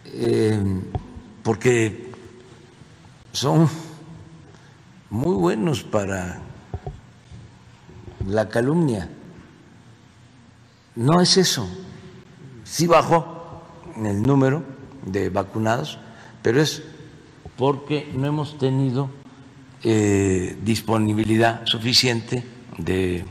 eh, 0.07 0.61
porque 1.43 2.12
son 3.33 3.69
muy 5.11 5.35
buenos 5.35 5.83
para 5.83 6.41
la 8.27 8.49
calumnia. 8.49 9.09
No 10.95 11.21
es 11.21 11.37
eso. 11.37 11.69
Sí 12.65 12.87
bajó 12.87 13.63
el 13.97 14.23
número 14.23 14.63
de 15.05 15.31
vacunados, 15.31 15.99
pero 16.43 16.61
es 16.61 16.83
porque 17.57 18.11
no 18.15 18.27
hemos 18.27 18.59
tenido 18.59 19.11
eh, 19.83 20.57
disponibilidad 20.63 21.67
suficiente 21.67 22.45
de, 22.79 23.25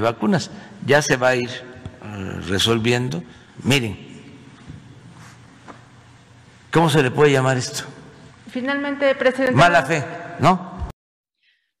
vacunas. 0.00 0.50
Ya 0.86 1.02
se 1.02 1.16
va 1.16 1.28
a 1.28 1.36
ir 1.36 1.50
eh, 1.50 2.40
resolviendo. 2.48 3.22
Miren, 3.62 3.96
¿cómo 6.72 6.90
se 6.90 7.02
le 7.02 7.10
puede 7.10 7.32
llamar 7.32 7.56
esto? 7.56 7.93
Finalmente, 8.54 9.12
presidente. 9.16 9.56
Mala 9.56 9.82
fe, 9.82 10.04
¿no? 10.38 10.88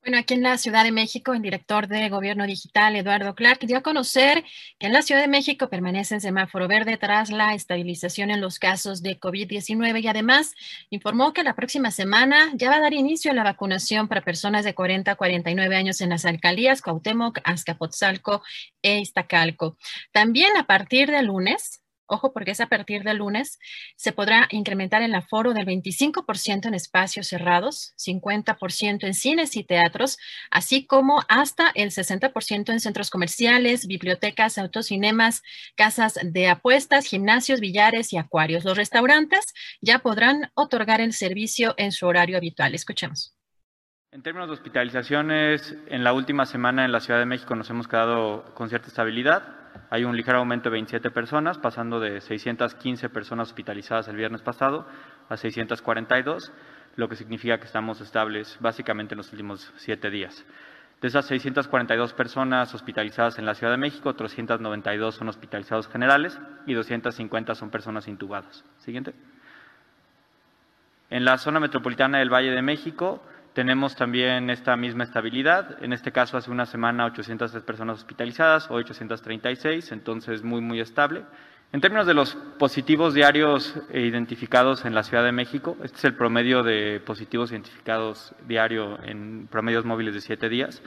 Bueno, 0.02 0.18
aquí 0.18 0.34
en 0.34 0.42
la 0.42 0.58
Ciudad 0.58 0.82
de 0.82 0.90
México, 0.90 1.32
el 1.32 1.40
director 1.40 1.86
de 1.86 2.08
Gobierno 2.08 2.48
Digital, 2.48 2.96
Eduardo 2.96 3.36
Clark, 3.36 3.60
dio 3.60 3.78
a 3.78 3.82
conocer 3.82 4.42
que 4.80 4.88
en 4.88 4.92
la 4.92 5.02
Ciudad 5.02 5.20
de 5.20 5.28
México 5.28 5.68
permanece 5.68 6.14
en 6.14 6.20
semáforo 6.20 6.66
verde 6.66 6.96
tras 6.96 7.30
la 7.30 7.54
estabilización 7.54 8.32
en 8.32 8.40
los 8.40 8.58
casos 8.58 9.02
de 9.02 9.20
COVID-19 9.20 10.02
y 10.02 10.08
además 10.08 10.56
informó 10.90 11.32
que 11.32 11.44
la 11.44 11.54
próxima 11.54 11.92
semana 11.92 12.50
ya 12.54 12.70
va 12.70 12.76
a 12.76 12.80
dar 12.80 12.92
inicio 12.92 13.30
a 13.30 13.34
la 13.34 13.44
vacunación 13.44 14.08
para 14.08 14.22
personas 14.22 14.64
de 14.64 14.74
40 14.74 15.12
a 15.12 15.14
49 15.14 15.76
años 15.76 16.00
en 16.00 16.10
las 16.10 16.24
alcaldías 16.24 16.82
Cuauhtémoc, 16.82 17.38
Azcapotzalco 17.44 18.42
e 18.82 18.98
Iztacalco. 18.98 19.76
También 20.10 20.56
a 20.56 20.66
partir 20.66 21.08
del 21.08 21.26
lunes, 21.26 21.83
Ojo, 22.06 22.34
porque 22.34 22.50
es 22.50 22.60
a 22.60 22.66
partir 22.66 23.02
del 23.02 23.18
lunes, 23.18 23.58
se 23.96 24.12
podrá 24.12 24.46
incrementar 24.50 25.00
el 25.02 25.14
aforo 25.14 25.54
del 25.54 25.64
25% 25.64 26.66
en 26.66 26.74
espacios 26.74 27.28
cerrados, 27.28 27.94
50% 27.96 29.04
en 29.04 29.14
cines 29.14 29.56
y 29.56 29.64
teatros, 29.64 30.18
así 30.50 30.86
como 30.86 31.22
hasta 31.28 31.70
el 31.74 31.90
60% 31.90 32.70
en 32.70 32.80
centros 32.80 33.08
comerciales, 33.08 33.86
bibliotecas, 33.86 34.58
autocinemas, 34.58 35.42
casas 35.76 36.18
de 36.22 36.48
apuestas, 36.48 37.06
gimnasios, 37.06 37.60
billares 37.60 38.12
y 38.12 38.18
acuarios. 38.18 38.64
Los 38.64 38.76
restaurantes 38.76 39.54
ya 39.80 40.00
podrán 40.00 40.50
otorgar 40.54 41.00
el 41.00 41.14
servicio 41.14 41.74
en 41.78 41.90
su 41.90 42.06
horario 42.06 42.36
habitual. 42.36 42.74
Escuchemos. 42.74 43.34
En 44.12 44.22
términos 44.22 44.48
de 44.48 44.54
hospitalizaciones, 44.54 45.74
en 45.88 46.04
la 46.04 46.12
última 46.12 46.46
semana 46.46 46.84
en 46.84 46.92
la 46.92 47.00
Ciudad 47.00 47.18
de 47.18 47.26
México 47.26 47.56
nos 47.56 47.68
hemos 47.70 47.88
quedado 47.88 48.54
con 48.54 48.68
cierta 48.68 48.88
estabilidad 48.88 49.63
hay 49.90 50.04
un 50.04 50.16
ligero 50.16 50.38
aumento 50.38 50.70
de 50.70 50.74
27 50.74 51.10
personas, 51.10 51.58
pasando 51.58 52.00
de 52.00 52.20
615 52.20 53.08
personas 53.08 53.48
hospitalizadas 53.48 54.08
el 54.08 54.16
viernes 54.16 54.42
pasado 54.42 54.86
a 55.28 55.36
642, 55.36 56.52
lo 56.96 57.08
que 57.08 57.16
significa 57.16 57.58
que 57.58 57.66
estamos 57.66 58.00
estables 58.00 58.56
básicamente 58.60 59.14
en 59.14 59.18
los 59.18 59.32
últimos 59.32 59.72
siete 59.76 60.10
días. 60.10 60.44
De 61.00 61.08
esas 61.08 61.26
642 61.26 62.14
personas 62.14 62.74
hospitalizadas 62.74 63.38
en 63.38 63.46
la 63.46 63.54
Ciudad 63.54 63.72
de 63.72 63.78
México, 63.78 64.14
392 64.14 65.14
son 65.14 65.28
hospitalizados 65.28 65.88
generales 65.88 66.40
y 66.66 66.74
250 66.74 67.54
son 67.54 67.70
personas 67.70 68.08
intubadas. 68.08 68.64
Siguiente. 68.78 69.14
En 71.10 71.24
la 71.24 71.36
zona 71.36 71.60
metropolitana 71.60 72.18
del 72.18 72.32
Valle 72.32 72.50
de 72.50 72.62
México, 72.62 73.22
tenemos 73.54 73.94
también 73.94 74.50
esta 74.50 74.76
misma 74.76 75.04
estabilidad. 75.04 75.82
En 75.82 75.92
este 75.92 76.12
caso, 76.12 76.36
hace 76.36 76.50
una 76.50 76.66
semana 76.66 77.06
803 77.06 77.62
personas 77.62 77.98
hospitalizadas, 77.98 78.68
hoy 78.70 78.82
836, 78.82 79.92
entonces 79.92 80.42
muy, 80.42 80.60
muy 80.60 80.80
estable. 80.80 81.22
En 81.72 81.80
términos 81.80 82.06
de 82.06 82.14
los 82.14 82.34
positivos 82.58 83.14
diarios 83.14 83.74
identificados 83.92 84.84
en 84.84 84.94
la 84.94 85.02
Ciudad 85.02 85.24
de 85.24 85.32
México, 85.32 85.76
este 85.82 85.98
es 85.98 86.04
el 86.04 86.14
promedio 86.14 86.62
de 86.62 87.00
positivos 87.00 87.50
identificados 87.52 88.34
diario 88.46 88.98
en 89.04 89.48
promedios 89.48 89.84
móviles 89.84 90.14
de 90.14 90.20
siete 90.20 90.48
días. 90.48 90.82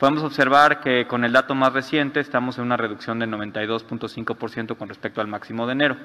Podemos 0.00 0.22
observar 0.22 0.80
que 0.80 1.06
con 1.06 1.26
el 1.26 1.32
dato 1.32 1.54
más 1.54 1.74
reciente 1.74 2.20
estamos 2.20 2.56
en 2.56 2.64
una 2.64 2.78
reducción 2.78 3.18
del 3.18 3.28
92.5% 3.32 4.78
con 4.78 4.88
respecto 4.88 5.20
al 5.20 5.26
máximo 5.26 5.66
de 5.66 5.72
enero. 5.72 5.96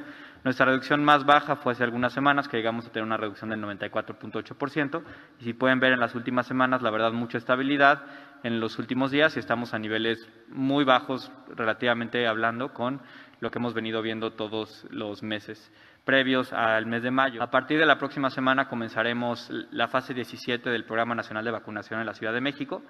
Nuestra 0.44 0.66
reducción 0.66 1.02
más 1.06 1.26
baja 1.26 1.56
fue 1.56 1.72
hace 1.72 1.86
algunas 1.86 2.12
semanas, 2.12 2.50
que 2.50 2.58
llegamos 2.58 2.86
a 2.86 2.90
tener 2.90 3.06
una 3.06 3.16
reducción 3.16 3.52
del 3.52 3.62
94.8%. 3.62 5.02
Y 5.40 5.46
si 5.46 5.54
pueden 5.54 5.80
ver 5.80 5.94
en 5.94 6.02
las 6.02 6.14
últimas 6.14 6.46
semanas, 6.46 6.82
la 6.82 6.92
verdad, 6.92 7.14
mucha 7.14 7.38
estabilidad 7.38 8.04
en 8.44 8.60
los 8.60 8.80
últimos 8.80 9.12
días 9.12 9.38
y 9.38 9.40
estamos 9.40 9.74
a 9.74 9.80
niveles 9.80 10.30
muy 10.50 10.84
bajos, 10.84 11.32
relativamente 11.56 12.28
hablando, 12.28 12.74
con 12.74 13.00
lo 13.40 13.50
que 13.50 13.60
hemos 13.60 13.74
venido 13.74 14.02
viendo 14.02 14.34
todos 14.34 14.86
los 14.90 15.24
meses 15.24 15.72
previos 16.04 16.52
al 16.52 16.86
mes 16.86 17.02
de 17.02 17.12
mayo. 17.12 17.42
A 17.42 17.50
partir 17.50 17.80
de 17.80 17.86
la 17.86 17.98
próxima 17.98 18.30
semana 18.30 18.68
comenzaremos 18.68 19.50
la 19.72 19.88
fase 19.88 20.14
17 20.14 20.70
del 20.70 20.84
Programa 20.84 21.16
Nacional 21.16 21.46
de 21.46 21.52
Vacunación 21.52 22.02
en 22.02 22.06
la 22.06 22.14
Ciudad 22.14 22.34
de 22.34 22.42
México. 22.42 22.84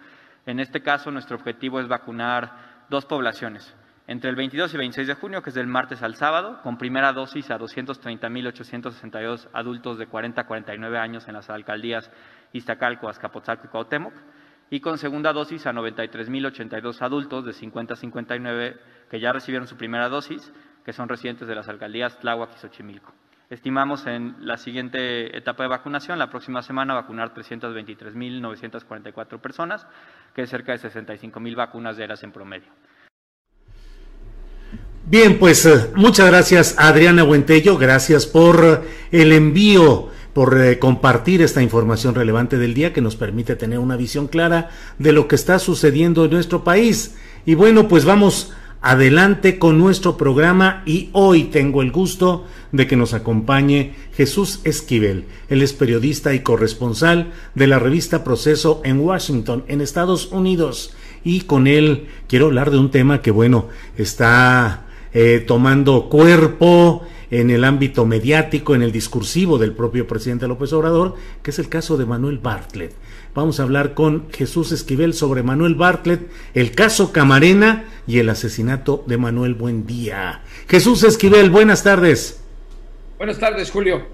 En 0.45 0.59
este 0.59 0.81
caso, 0.81 1.11
nuestro 1.11 1.37
objetivo 1.37 1.79
es 1.79 1.87
vacunar 1.87 2.85
dos 2.89 3.05
poblaciones 3.05 3.75
entre 4.07 4.29
el 4.29 4.35
22 4.35 4.73
y 4.73 4.77
26 4.77 5.07
de 5.07 5.15
junio, 5.15 5.41
que 5.41 5.49
es 5.49 5.55
del 5.55 5.65
martes 5.65 6.03
al 6.03 6.15
sábado, 6.15 6.61
con 6.61 6.77
primera 6.77 7.11
dosis 7.11 7.49
a 7.49 7.57
230.862 7.57 9.49
adultos 9.51 9.97
de 9.97 10.05
40 10.05 10.41
a 10.41 10.45
49 10.45 10.97
años 10.99 11.27
en 11.27 11.33
las 11.33 11.49
alcaldías 11.49 12.11
Iztacalco, 12.53 13.09
Azcapotzalco 13.09 13.65
y 13.65 13.69
Cuauhtémoc, 13.69 14.13
y 14.69 14.79
con 14.79 14.99
segunda 14.99 15.33
dosis 15.33 15.65
a 15.65 15.73
93.082 15.73 17.01
adultos 17.01 17.45
de 17.45 17.53
50 17.53 17.93
a 17.93 17.97
59 17.97 18.79
que 19.09 19.19
ya 19.19 19.31
recibieron 19.31 19.67
su 19.67 19.75
primera 19.75 20.07
dosis, 20.09 20.53
que 20.83 20.93
son 20.93 21.09
residentes 21.09 21.47
de 21.47 21.55
las 21.55 21.67
alcaldías 21.67 22.19
Tláhuac 22.19 22.55
y 22.55 22.59
Xochimilco. 22.59 23.11
Estimamos 23.49 24.05
en 24.07 24.35
la 24.39 24.57
siguiente 24.57 25.37
etapa 25.37 25.63
de 25.63 25.69
vacunación, 25.69 26.17
la 26.17 26.31
próxima 26.31 26.63
semana, 26.63 26.95
vacunar 26.95 27.31
323.944 27.35 29.39
personas, 29.39 29.85
que 30.33 30.41
es 30.41 30.49
cerca 30.49 30.71
de 30.71 30.79
65.000 30.79 31.55
vacunas 31.55 31.95
diarias 31.95 32.23
en 32.23 32.31
promedio. 32.31 32.71
Bien, 35.07 35.37
pues 35.37 35.63
eh, 35.67 35.91
muchas 35.95 36.25
gracias 36.25 36.73
Adriana 36.79 37.21
Buentello, 37.21 37.77
gracias 37.77 38.25
por 38.25 38.83
el 39.11 39.31
envío, 39.31 40.09
por 40.33 40.59
eh, 40.59 40.79
compartir 40.79 41.43
esta 41.43 41.61
información 41.61 42.15
relevante 42.15 42.57
del 42.57 42.73
día 42.73 42.93
que 42.93 43.01
nos 43.01 43.15
permite 43.15 43.55
tener 43.55 43.77
una 43.77 43.97
visión 43.97 44.27
clara 44.27 44.71
de 44.97 45.11
lo 45.11 45.27
que 45.27 45.35
está 45.35 45.59
sucediendo 45.59 46.25
en 46.25 46.31
nuestro 46.31 46.63
país. 46.63 47.15
Y 47.45 47.53
bueno, 47.53 47.87
pues 47.87 48.05
vamos 48.05 48.55
adelante 48.85 49.57
con 49.57 49.79
nuestro 49.79 50.15
programa 50.15 50.83
y 50.85 51.09
hoy 51.11 51.45
tengo 51.45 51.81
el 51.81 51.91
gusto 51.91 52.45
de 52.71 52.85
que 52.85 52.95
nos 52.95 53.15
acompañe 53.15 53.95
Jesús 54.13 54.59
Esquivel. 54.63 55.25
Él 55.49 55.63
es 55.63 55.73
periodista 55.73 56.35
y 56.35 56.41
corresponsal 56.41 57.31
de 57.55 57.65
la 57.65 57.79
revista 57.79 58.23
Proceso 58.23 58.81
en 58.85 58.99
Washington, 58.99 59.63
en 59.67 59.81
Estados 59.81 60.31
Unidos. 60.31 60.95
Y 61.23 61.41
con 61.41 61.65
él 61.65 62.09
quiero 62.27 62.45
hablar 62.45 62.69
de 62.69 62.77
un 62.77 62.91
tema 62.91 63.23
que, 63.23 63.31
bueno, 63.31 63.69
está 63.97 64.85
eh, 65.15 65.43
tomando 65.47 66.07
cuerpo 66.07 67.01
en 67.31 67.49
el 67.49 67.63
ámbito 67.63 68.05
mediático, 68.05 68.75
en 68.75 68.83
el 68.83 68.91
discursivo 68.91 69.57
del 69.57 69.71
propio 69.71 70.05
presidente 70.05 70.47
López 70.47 70.71
Obrador, 70.73 71.15
que 71.41 71.49
es 71.49 71.57
el 71.57 71.69
caso 71.69 71.97
de 71.97 72.05
Manuel 72.05 72.37
Bartlett. 72.37 72.93
Vamos 73.35 73.59
a 73.59 73.63
hablar 73.63 73.95
con 73.95 74.31
Jesús 74.31 74.71
Esquivel 74.71 75.13
sobre 75.13 75.43
Manuel 75.43 75.75
Bartlett, 75.75 76.31
el 76.53 76.71
caso 76.71 77.11
Camarena 77.11 77.83
y 78.07 78.19
el 78.19 78.29
asesinato 78.29 79.03
de 79.07 79.17
Manuel 79.17 79.55
Buendía. 79.55 80.41
Jesús 80.69 81.03
Esquivel, 81.03 81.49
buenas 81.49 81.83
tardes. 81.83 82.41
Buenas 83.17 83.37
tardes, 83.37 83.71
Julio. 83.71 84.05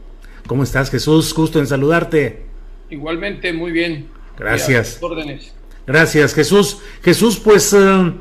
¿Cómo 0.47 0.63
estás, 0.63 0.89
Jesús? 0.89 1.35
Gusto 1.35 1.59
en 1.59 1.67
saludarte. 1.67 2.41
Igualmente, 2.89 3.53
muy 3.53 3.71
bien. 3.71 4.07
Gracias. 4.39 4.97
Órdenes. 4.99 5.53
Gracias, 5.85 6.33
Jesús. 6.33 6.79
Jesús, 7.03 7.37
pues 7.37 7.73
eh, 7.73 8.13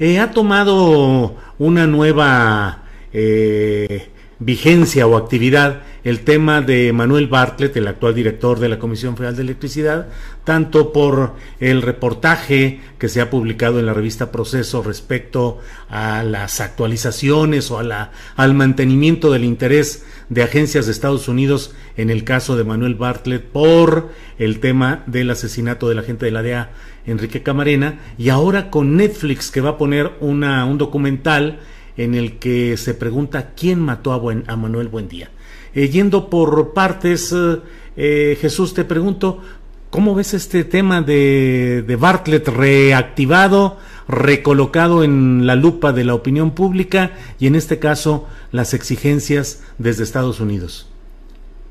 eh, 0.00 0.18
ha 0.18 0.32
tomado 0.32 1.36
una 1.60 1.86
nueva 1.86 2.82
eh, 3.12 4.08
vigencia 4.40 5.06
o 5.06 5.16
actividad 5.16 5.82
el 6.04 6.20
tema 6.20 6.60
de 6.60 6.92
Manuel 6.92 7.26
Bartlett, 7.26 7.76
el 7.76 7.88
actual 7.88 8.14
director 8.14 8.58
de 8.58 8.68
la 8.68 8.78
Comisión 8.78 9.16
Federal 9.16 9.36
de 9.36 9.42
Electricidad, 9.42 10.08
tanto 10.44 10.92
por 10.92 11.34
el 11.60 11.82
reportaje 11.82 12.80
que 12.98 13.08
se 13.08 13.20
ha 13.20 13.30
publicado 13.30 13.78
en 13.78 13.86
la 13.86 13.94
revista 13.94 14.32
Proceso 14.32 14.82
respecto 14.82 15.58
a 15.88 16.22
las 16.22 16.60
actualizaciones 16.60 17.70
o 17.70 17.78
a 17.78 17.82
la, 17.82 18.12
al 18.36 18.54
mantenimiento 18.54 19.30
del 19.30 19.44
interés 19.44 20.04
de 20.28 20.42
agencias 20.42 20.86
de 20.86 20.92
Estados 20.92 21.28
Unidos 21.28 21.74
en 21.96 22.10
el 22.10 22.24
caso 22.24 22.56
de 22.56 22.64
Manuel 22.64 22.94
Bartlett 22.94 23.44
por 23.44 24.10
el 24.38 24.60
tema 24.60 25.02
del 25.06 25.30
asesinato 25.30 25.88
del 25.88 25.98
agente 25.98 26.26
de 26.26 26.32
la 26.32 26.42
DEA 26.42 26.70
Enrique 27.06 27.42
Camarena 27.42 28.00
y 28.18 28.28
ahora 28.28 28.70
con 28.70 28.96
Netflix 28.96 29.50
que 29.50 29.60
va 29.60 29.70
a 29.70 29.78
poner 29.78 30.12
una, 30.20 30.64
un 30.64 30.78
documental 30.78 31.60
en 31.96 32.14
el 32.14 32.38
que 32.38 32.76
se 32.76 32.94
pregunta 32.94 33.52
quién 33.56 33.80
mató 33.80 34.12
a, 34.12 34.18
Buen, 34.18 34.44
a 34.46 34.56
Manuel 34.56 34.88
Buendía. 34.88 35.30
Eh, 35.74 35.88
yendo 35.88 36.30
por 36.30 36.72
partes, 36.72 37.32
eh, 37.32 37.58
eh, 37.96 38.38
Jesús, 38.40 38.74
te 38.74 38.84
pregunto, 38.84 39.42
¿cómo 39.90 40.14
ves 40.14 40.34
este 40.34 40.64
tema 40.64 41.02
de, 41.02 41.82
de 41.86 41.96
Bartlett 41.96 42.48
reactivado, 42.48 43.78
recolocado 44.08 45.04
en 45.04 45.46
la 45.46 45.54
lupa 45.54 45.92
de 45.92 46.04
la 46.04 46.14
opinión 46.14 46.52
pública 46.52 47.12
y 47.38 47.46
en 47.46 47.54
este 47.54 47.78
caso 47.78 48.26
las 48.52 48.74
exigencias 48.74 49.64
desde 49.78 50.04
Estados 50.04 50.40
Unidos? 50.40 50.90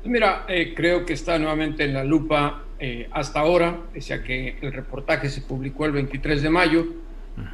Mira, 0.04 0.46
creo 0.74 1.04
que 1.04 1.12
está 1.12 1.38
nuevamente 1.38 1.84
en 1.84 1.92
la 1.92 2.04
lupa 2.04 2.62
eh, 2.80 3.08
hasta 3.10 3.40
ahora, 3.40 3.76
pese 3.92 4.14
a 4.14 4.22
que 4.22 4.56
el 4.60 4.72
reportaje 4.72 5.28
se 5.28 5.40
publicó 5.40 5.84
el 5.86 5.92
23 5.92 6.42
de 6.42 6.50
mayo, 6.50 6.86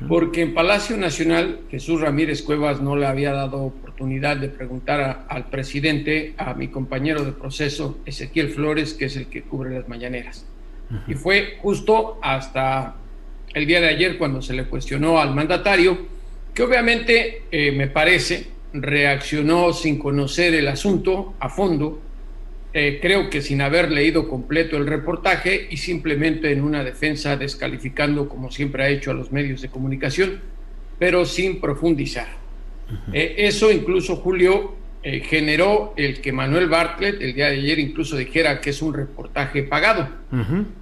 porque 0.09 0.41
en 0.41 0.55
Palacio 0.55 0.97
Nacional 0.97 1.61
Jesús 1.71 2.01
Ramírez 2.01 2.43
Cuevas 2.43 2.81
no 2.81 2.97
le 2.97 3.07
había 3.07 3.33
dado 3.33 3.73
oportunidad 3.95 4.37
de 4.39 4.49
preguntar 4.49 5.25
al 5.29 5.51
presidente, 5.51 6.35
a 6.37 6.55
mi 6.55 6.67
compañero 6.67 7.25
de 7.25 7.31
proceso, 7.31 8.01
Ezequiel 8.05 8.51
Flores, 8.51 8.93
que 8.93 9.05
es 9.05 9.17
el 9.17 9.27
que 9.29 9.43
cubre 9.43 9.71
las 9.71 9.89
mañaneras. 9.89 10.45
Y 11.07 11.15
fue 11.15 11.59
justo 11.63 12.19
hasta 12.21 12.97
el 13.55 13.67
día 13.67 13.81
de 13.81 13.89
ayer 13.89 14.19
cuando 14.19 14.43
se 14.43 14.53
le 14.53 14.65
cuestionó 14.65 15.21
al 15.21 15.33
mandatario, 15.33 16.07
que 16.53 16.65
obviamente 16.65 17.43
eh, 17.53 17.71
me 17.71 17.87
parece 17.87 18.49
reaccionó 18.73 19.73
sin 19.73 20.01
conocer 20.01 20.55
el 20.55 20.67
asunto 20.67 21.35
a 21.39 21.49
fondo, 21.49 22.01
eh, 22.73 22.99
creo 23.01 23.31
que 23.31 23.43
sin 23.43 23.61
haber 23.61 23.93
leído 23.93 24.29
completo 24.29 24.77
el 24.77 24.89
reportaje 24.89 25.69
y 25.71 25.77
simplemente 25.77 26.51
en 26.51 26.63
una 26.63 26.83
defensa 26.83 27.37
descalificando 27.37 28.29
como 28.29 28.51
siempre 28.51 28.83
ha 28.83 28.89
hecho 28.89 29.13
a 29.13 29.15
los 29.15 29.31
medios 29.31 29.63
de 29.63 29.69
comunicación, 29.69 30.41
pero 30.99 31.25
sin 31.25 31.61
profundizar. 31.61 32.44
Eh, 33.13 33.35
eso 33.39 33.71
incluso, 33.71 34.17
Julio, 34.17 34.75
eh, 35.03 35.21
generó 35.21 35.93
el 35.97 36.21
que 36.21 36.33
Manuel 36.33 36.69
Bartlett 36.69 37.21
el 37.21 37.35
día 37.35 37.51
de 37.51 37.57
ayer 37.57 37.79
incluso 37.79 38.17
dijera 38.17 38.61
que 38.61 38.71
es 38.71 38.81
un 38.83 38.95
reportaje 38.95 39.63
pagado. 39.63 40.09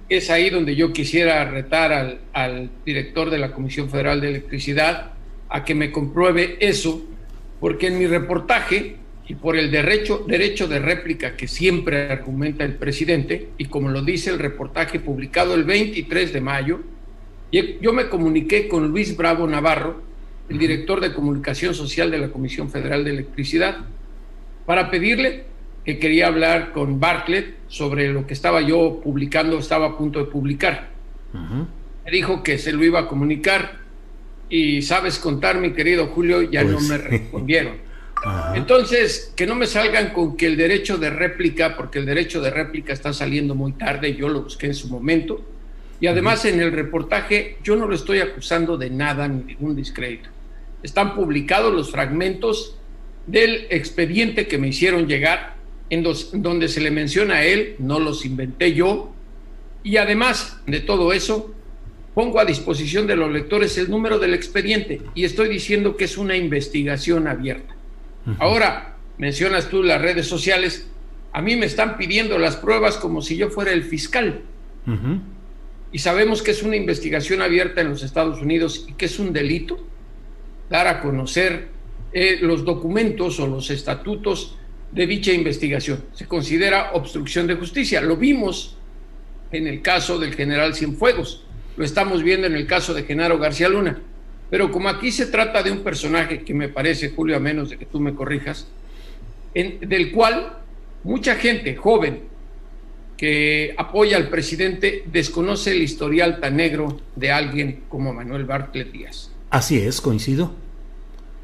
Es 0.09 0.29
ahí 0.29 0.49
donde 0.49 0.75
yo 0.75 0.93
quisiera 0.93 1.43
retar 1.49 1.91
al, 1.91 2.19
al 2.33 2.69
director 2.85 3.29
de 3.29 3.37
la 3.37 3.51
Comisión 3.51 3.89
Federal 3.89 4.21
de 4.21 4.29
Electricidad 4.29 5.11
a 5.49 5.63
que 5.63 5.75
me 5.75 5.91
compruebe 5.91 6.57
eso, 6.59 7.05
porque 7.59 7.87
en 7.87 7.99
mi 7.99 8.07
reportaje 8.07 8.95
y 9.27 9.35
por 9.35 9.55
el 9.55 9.71
derecho, 9.71 10.25
derecho 10.27 10.67
de 10.67 10.79
réplica 10.79 11.35
que 11.35 11.47
siempre 11.47 12.11
argumenta 12.11 12.65
el 12.65 12.75
presidente, 12.75 13.49
y 13.57 13.65
como 13.65 13.89
lo 13.89 14.01
dice 14.01 14.29
el 14.29 14.39
reportaje 14.39 14.99
publicado 14.99 15.55
el 15.55 15.63
23 15.63 16.33
de 16.33 16.41
mayo, 16.41 16.81
yo 17.51 17.93
me 17.93 18.09
comuniqué 18.09 18.67
con 18.67 18.87
Luis 18.87 19.15
Bravo 19.15 19.47
Navarro, 19.47 20.01
el 20.49 20.57
director 20.57 20.99
de 21.01 21.13
comunicación 21.13 21.73
social 21.73 22.11
de 22.11 22.17
la 22.17 22.29
Comisión 22.29 22.69
Federal 22.69 23.03
de 23.03 23.11
Electricidad, 23.11 23.77
para 24.65 24.89
pedirle 24.91 25.45
que 25.85 25.99
quería 25.99 26.27
hablar 26.27 26.71
con 26.71 26.99
Bartlett 26.99 27.55
sobre 27.67 28.11
lo 28.11 28.25
que 28.25 28.33
estaba 28.33 28.61
yo 28.61 29.01
publicando, 29.03 29.57
estaba 29.57 29.87
a 29.87 29.97
punto 29.97 30.19
de 30.19 30.25
publicar. 30.25 30.89
Me 32.05 32.11
dijo 32.11 32.43
que 32.43 32.57
se 32.57 32.71
lo 32.71 32.83
iba 32.83 33.01
a 33.01 33.07
comunicar 33.07 33.79
y 34.49 34.81
sabes 34.81 35.17
contar, 35.17 35.57
mi 35.57 35.73
querido 35.73 36.07
Julio, 36.07 36.41
ya 36.43 36.63
no 36.63 36.73
pues 36.73 36.87
me 36.87 36.97
respondieron. 36.97 37.77
Entonces, 38.55 39.33
que 39.35 39.45
no 39.45 39.55
me 39.55 39.67
salgan 39.67 40.13
con 40.13 40.37
que 40.37 40.45
el 40.45 40.55
derecho 40.55 40.97
de 40.97 41.09
réplica, 41.09 41.75
porque 41.75 41.99
el 41.99 42.05
derecho 42.05 42.39
de 42.41 42.51
réplica 42.51 42.93
está 42.93 43.11
saliendo 43.11 43.55
muy 43.55 43.73
tarde, 43.73 44.15
yo 44.15 44.29
lo 44.29 44.43
busqué 44.43 44.67
en 44.67 44.75
su 44.75 44.87
momento, 44.87 45.43
y 45.99 46.07
además 46.07 46.45
en 46.45 46.61
el 46.61 46.71
reportaje 46.71 47.57
yo 47.63 47.75
no 47.75 47.87
lo 47.87 47.95
estoy 47.95 48.19
acusando 48.19 48.77
de 48.77 48.89
nada, 48.89 49.27
ni 49.27 49.43
ningún 49.43 49.75
discrédito. 49.75 50.29
Están 50.83 51.15
publicados 51.15 51.73
los 51.73 51.91
fragmentos 51.91 52.77
del 53.25 53.67
expediente 53.69 54.47
que 54.47 54.57
me 54.57 54.67
hicieron 54.67 55.07
llegar, 55.07 55.55
en 55.89 56.03
donde 56.03 56.67
se 56.67 56.81
le 56.81 56.91
menciona 56.91 57.35
a 57.35 57.45
él, 57.45 57.75
no 57.79 57.99
los 57.99 58.25
inventé 58.25 58.73
yo, 58.73 59.13
y 59.83 59.97
además 59.97 60.61
de 60.65 60.79
todo 60.79 61.13
eso, 61.13 61.53
pongo 62.13 62.39
a 62.39 62.45
disposición 62.45 63.07
de 63.07 63.15
los 63.15 63.31
lectores 63.31 63.77
el 63.77 63.89
número 63.89 64.19
del 64.19 64.33
expediente 64.33 65.01
y 65.15 65.23
estoy 65.23 65.49
diciendo 65.49 65.97
que 65.97 66.05
es 66.05 66.17
una 66.17 66.35
investigación 66.37 67.27
abierta. 67.27 67.75
Ahora, 68.39 68.95
mencionas 69.17 69.69
tú 69.69 69.83
las 69.83 70.01
redes 70.01 70.27
sociales, 70.27 70.87
a 71.31 71.41
mí 71.41 71.55
me 71.55 71.65
están 71.65 71.97
pidiendo 71.97 72.37
las 72.37 72.55
pruebas 72.55 72.97
como 72.97 73.21
si 73.21 73.35
yo 73.35 73.49
fuera 73.49 73.71
el 73.71 73.83
fiscal. 73.83 74.41
Y 75.91 75.99
sabemos 75.99 76.41
que 76.41 76.51
es 76.51 76.63
una 76.63 76.75
investigación 76.75 77.41
abierta 77.41 77.81
en 77.81 77.89
los 77.89 78.03
Estados 78.03 78.41
Unidos 78.41 78.85
y 78.87 78.93
que 78.93 79.05
es 79.05 79.19
un 79.19 79.33
delito 79.33 79.85
dar 80.73 80.87
a 80.87 81.01
conocer 81.01 81.67
eh, 82.11 82.39
los 82.41 82.65
documentos 82.65 83.39
o 83.39 83.45
los 83.45 83.69
estatutos 83.69 84.57
de 84.91 85.05
dicha 85.05 85.31
investigación. 85.31 86.03
Se 86.15 86.25
considera 86.25 86.93
obstrucción 86.93 87.45
de 87.45 87.53
justicia. 87.53 88.01
Lo 88.01 88.17
vimos 88.17 88.75
en 89.51 89.67
el 89.67 89.83
caso 89.83 90.17
del 90.17 90.33
general 90.33 90.73
Cienfuegos, 90.73 91.43
lo 91.77 91.85
estamos 91.85 92.23
viendo 92.23 92.47
en 92.47 92.55
el 92.55 92.65
caso 92.65 92.95
de 92.95 93.03
Genaro 93.03 93.37
García 93.37 93.69
Luna. 93.69 94.01
Pero 94.49 94.71
como 94.71 94.89
aquí 94.89 95.11
se 95.11 95.27
trata 95.27 95.61
de 95.61 95.71
un 95.71 95.83
personaje 95.83 96.43
que 96.43 96.55
me 96.55 96.69
parece, 96.69 97.11
Julio, 97.11 97.37
a 97.37 97.39
menos 97.39 97.69
de 97.69 97.77
que 97.77 97.85
tú 97.85 97.99
me 97.99 98.15
corrijas, 98.15 98.67
del 99.53 100.11
cual 100.11 100.57
mucha 101.03 101.35
gente 101.35 101.75
joven 101.75 102.23
que 103.15 103.75
apoya 103.77 104.17
al 104.17 104.29
presidente 104.29 105.03
desconoce 105.05 105.71
el 105.71 105.83
historial 105.83 106.39
tan 106.39 106.57
negro 106.57 106.99
de 107.15 107.31
alguien 107.31 107.83
como 107.89 108.11
Manuel 108.11 108.45
Bartlett 108.45 108.91
Díaz. 108.91 109.29
Así 109.51 109.77
es, 109.77 110.01
coincido 110.01 110.62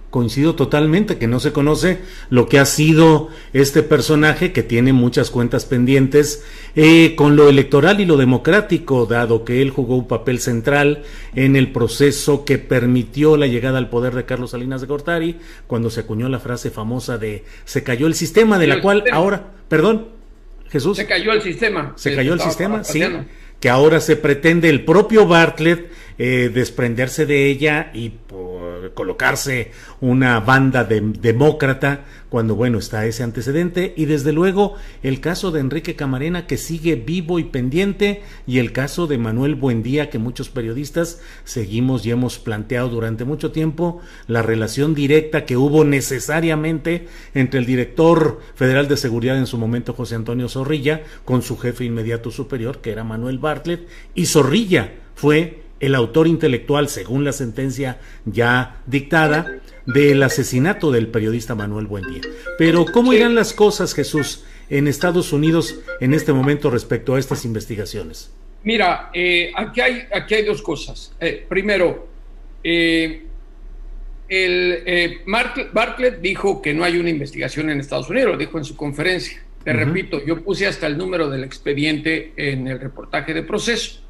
coincido 0.09 0.55
totalmente 0.55 1.17
que 1.17 1.27
no 1.27 1.39
se 1.39 1.51
conoce 1.51 1.99
lo 2.29 2.47
que 2.49 2.59
ha 2.59 2.65
sido 2.65 3.29
este 3.53 3.83
personaje 3.83 4.51
que 4.51 4.63
tiene 4.63 4.91
muchas 4.91 5.29
cuentas 5.29 5.65
pendientes 5.65 6.43
eh, 6.75 7.13
con 7.15 7.35
lo 7.35 7.49
electoral 7.49 7.99
y 8.01 8.05
lo 8.05 8.17
democrático, 8.17 9.05
dado 9.05 9.45
que 9.45 9.61
él 9.61 9.69
jugó 9.69 9.95
un 9.95 10.07
papel 10.07 10.39
central 10.39 11.03
en 11.35 11.55
el 11.55 11.71
proceso 11.71 12.43
que 12.43 12.57
permitió 12.57 13.37
la 13.37 13.47
llegada 13.47 13.77
al 13.77 13.89
poder 13.89 14.15
de 14.15 14.25
Carlos 14.25 14.51
Salinas 14.51 14.81
de 14.81 14.87
Gortari, 14.87 15.37
cuando 15.67 15.89
se 15.89 16.01
acuñó 16.01 16.27
la 16.29 16.39
frase 16.39 16.71
famosa 16.71 17.17
de 17.17 17.43
se 17.65 17.83
cayó 17.83 18.07
el 18.07 18.15
sistema, 18.15 18.57
de 18.57 18.67
la 18.67 18.81
cual 18.81 19.03
ahora, 19.11 19.51
perdón, 19.67 20.07
Jesús. 20.69 20.97
Se 20.97 21.05
cayó 21.05 21.33
el 21.33 21.41
sistema. 21.41 21.93
Se 21.95 22.15
cayó 22.15 22.33
el 22.33 22.39
sistema, 22.39 22.83
sí. 22.83 23.03
Que 23.59 23.69
ahora 23.69 23.99
se 23.99 24.15
pretende 24.15 24.69
el 24.69 24.85
propio 24.85 25.27
Bartlett 25.27 25.91
eh, 26.19 26.51
desprenderse 26.53 27.25
de 27.25 27.47
ella 27.47 27.91
y 27.93 28.09
por 28.09 28.93
colocarse 28.93 29.71
una 30.01 30.39
banda 30.41 30.83
de, 30.83 30.99
demócrata 30.99 32.05
cuando 32.29 32.55
bueno 32.55 32.77
está 32.77 33.05
ese 33.05 33.23
antecedente. 33.23 33.93
Y 33.95 34.05
desde 34.05 34.33
luego 34.33 34.75
el 35.01 35.21
caso 35.21 35.51
de 35.51 35.61
Enrique 35.61 35.95
Camarena 35.95 36.45
que 36.45 36.57
sigue 36.57 36.95
vivo 36.95 37.39
y 37.39 37.45
pendiente 37.45 38.21
y 38.45 38.59
el 38.59 38.71
caso 38.71 39.07
de 39.07 39.17
Manuel 39.17 39.55
Buendía 39.55 40.09
que 40.09 40.19
muchos 40.19 40.49
periodistas 40.49 41.21
seguimos 41.43 42.05
y 42.05 42.11
hemos 42.11 42.37
planteado 42.37 42.89
durante 42.89 43.25
mucho 43.25 43.51
tiempo 43.51 44.01
la 44.27 44.41
relación 44.41 44.93
directa 44.93 45.45
que 45.45 45.57
hubo 45.57 45.83
necesariamente 45.83 47.07
entre 47.33 47.59
el 47.59 47.65
director 47.65 48.39
federal 48.55 48.87
de 48.87 48.97
seguridad 48.97 49.37
en 49.37 49.47
su 49.47 49.57
momento 49.57 49.93
José 49.93 50.15
Antonio 50.15 50.49
Zorrilla 50.49 51.03
con 51.25 51.41
su 51.41 51.57
jefe 51.57 51.85
inmediato 51.85 52.29
superior 52.29 52.79
que 52.79 52.91
era 52.91 53.03
Manuel 53.03 53.39
Bartlett 53.39 53.87
y 54.13 54.25
Zorrilla 54.25 54.93
fue 55.15 55.68
el 55.79 55.95
autor 55.95 56.27
intelectual, 56.27 56.89
según 56.89 57.23
la 57.23 57.31
sentencia 57.31 57.99
ya 58.25 58.81
dictada, 58.85 59.59
del 59.85 60.21
asesinato 60.21 60.91
del 60.91 61.07
periodista 61.07 61.55
Manuel 61.55 61.87
Buendía. 61.87 62.21
Pero, 62.57 62.85
¿cómo 62.85 63.13
irán 63.13 63.35
las 63.35 63.53
cosas, 63.53 63.93
Jesús, 63.93 64.43
en 64.69 64.87
Estados 64.87 65.33
Unidos 65.33 65.79
en 65.99 66.13
este 66.13 66.31
momento 66.31 66.69
respecto 66.69 67.15
a 67.15 67.19
estas 67.19 67.45
investigaciones? 67.45 68.31
Mira, 68.63 69.09
eh, 69.13 69.51
aquí, 69.55 69.81
hay, 69.81 70.03
aquí 70.13 70.35
hay 70.35 70.45
dos 70.45 70.61
cosas. 70.61 71.13
Eh, 71.19 71.45
primero, 71.47 72.07
eh, 72.63 73.23
el, 74.27 75.21
Bartlett 75.73 76.19
dijo 76.21 76.61
que 76.61 76.73
no 76.73 76.83
hay 76.83 76.97
una 76.97 77.09
investigación 77.09 77.69
en 77.69 77.79
Estados 77.79 78.09
Unidos, 78.09 78.31
lo 78.31 78.37
dijo 78.37 78.57
en 78.57 78.65
su 78.65 78.75
conferencia. 78.75 79.41
Te 79.63 79.73
repito, 79.73 80.23
yo 80.25 80.41
puse 80.41 80.67
hasta 80.67 80.87
el 80.87 80.97
número 80.97 81.29
del 81.29 81.43
expediente 81.43 82.31
en 82.37 82.67
el 82.67 82.79
reportaje 82.79 83.33
de 83.33 83.43
proceso. 83.43 84.01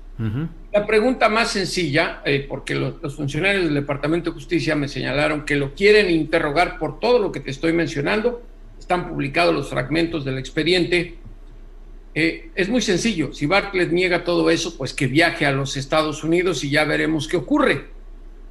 La 0.73 0.85
pregunta 0.85 1.29
más 1.29 1.51
sencilla, 1.51 2.21
eh, 2.25 2.45
porque 2.47 2.75
los, 2.75 3.15
funcionarios 3.15 3.63
del 3.63 3.73
Departamento 3.73 4.29
de 4.29 4.33
Justicia 4.33 4.75
me 4.75 4.89
señalaron 4.89 5.45
que 5.45 5.55
lo 5.55 5.73
quieren 5.73 6.09
interrogar 6.09 6.77
por 6.77 6.99
todo 6.99 7.19
lo 7.19 7.31
que 7.31 7.39
te 7.39 7.51
estoy 7.51 7.71
mencionando, 7.71 8.41
están 8.77 9.07
publicados 9.07 9.55
los 9.55 9.69
fragmentos 9.69 10.25
del 10.25 10.37
expediente. 10.37 11.15
Eh, 12.13 12.49
es 12.53 12.67
muy 12.67 12.81
sencillo, 12.81 13.31
si 13.33 13.45
Bartlett 13.45 13.91
niega 13.91 14.25
todo 14.25 14.49
eso, 14.49 14.77
pues 14.77 14.93
que 14.93 15.07
viaje 15.07 15.45
a 15.45 15.53
los 15.53 15.77
Estados 15.77 16.23
Unidos 16.23 16.65
y 16.65 16.69
ya 16.69 16.83
veremos 16.83 17.27
qué 17.29 17.37
ocurre. 17.37 17.87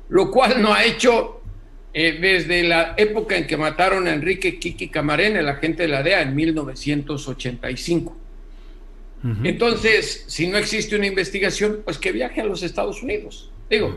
Lo 0.08 0.30
cual 0.30 0.62
no 0.62 0.72
ha 0.72 0.84
hecho 0.84 1.42
eh, 1.92 2.18
desde 2.18 2.62
la 2.62 2.94
época 2.96 3.36
en 3.36 3.46
que 3.46 3.58
mataron 3.58 4.06
a 4.06 4.14
Enrique 4.14 4.58
Kiki 4.58 4.88
Camarena, 4.88 5.40
el 5.40 5.48
agente 5.48 5.82
de 5.82 5.88
la 5.88 6.02
DEA, 6.02 6.22
en 6.22 6.34
1985. 6.34 8.16
Entonces, 9.42 10.24
si 10.28 10.46
no 10.46 10.58
existe 10.58 10.94
una 10.96 11.06
investigación, 11.06 11.80
pues 11.84 11.98
que 11.98 12.12
viaje 12.12 12.40
a 12.40 12.44
los 12.44 12.62
Estados 12.62 13.02
Unidos. 13.02 13.50
Digo, 13.68 13.96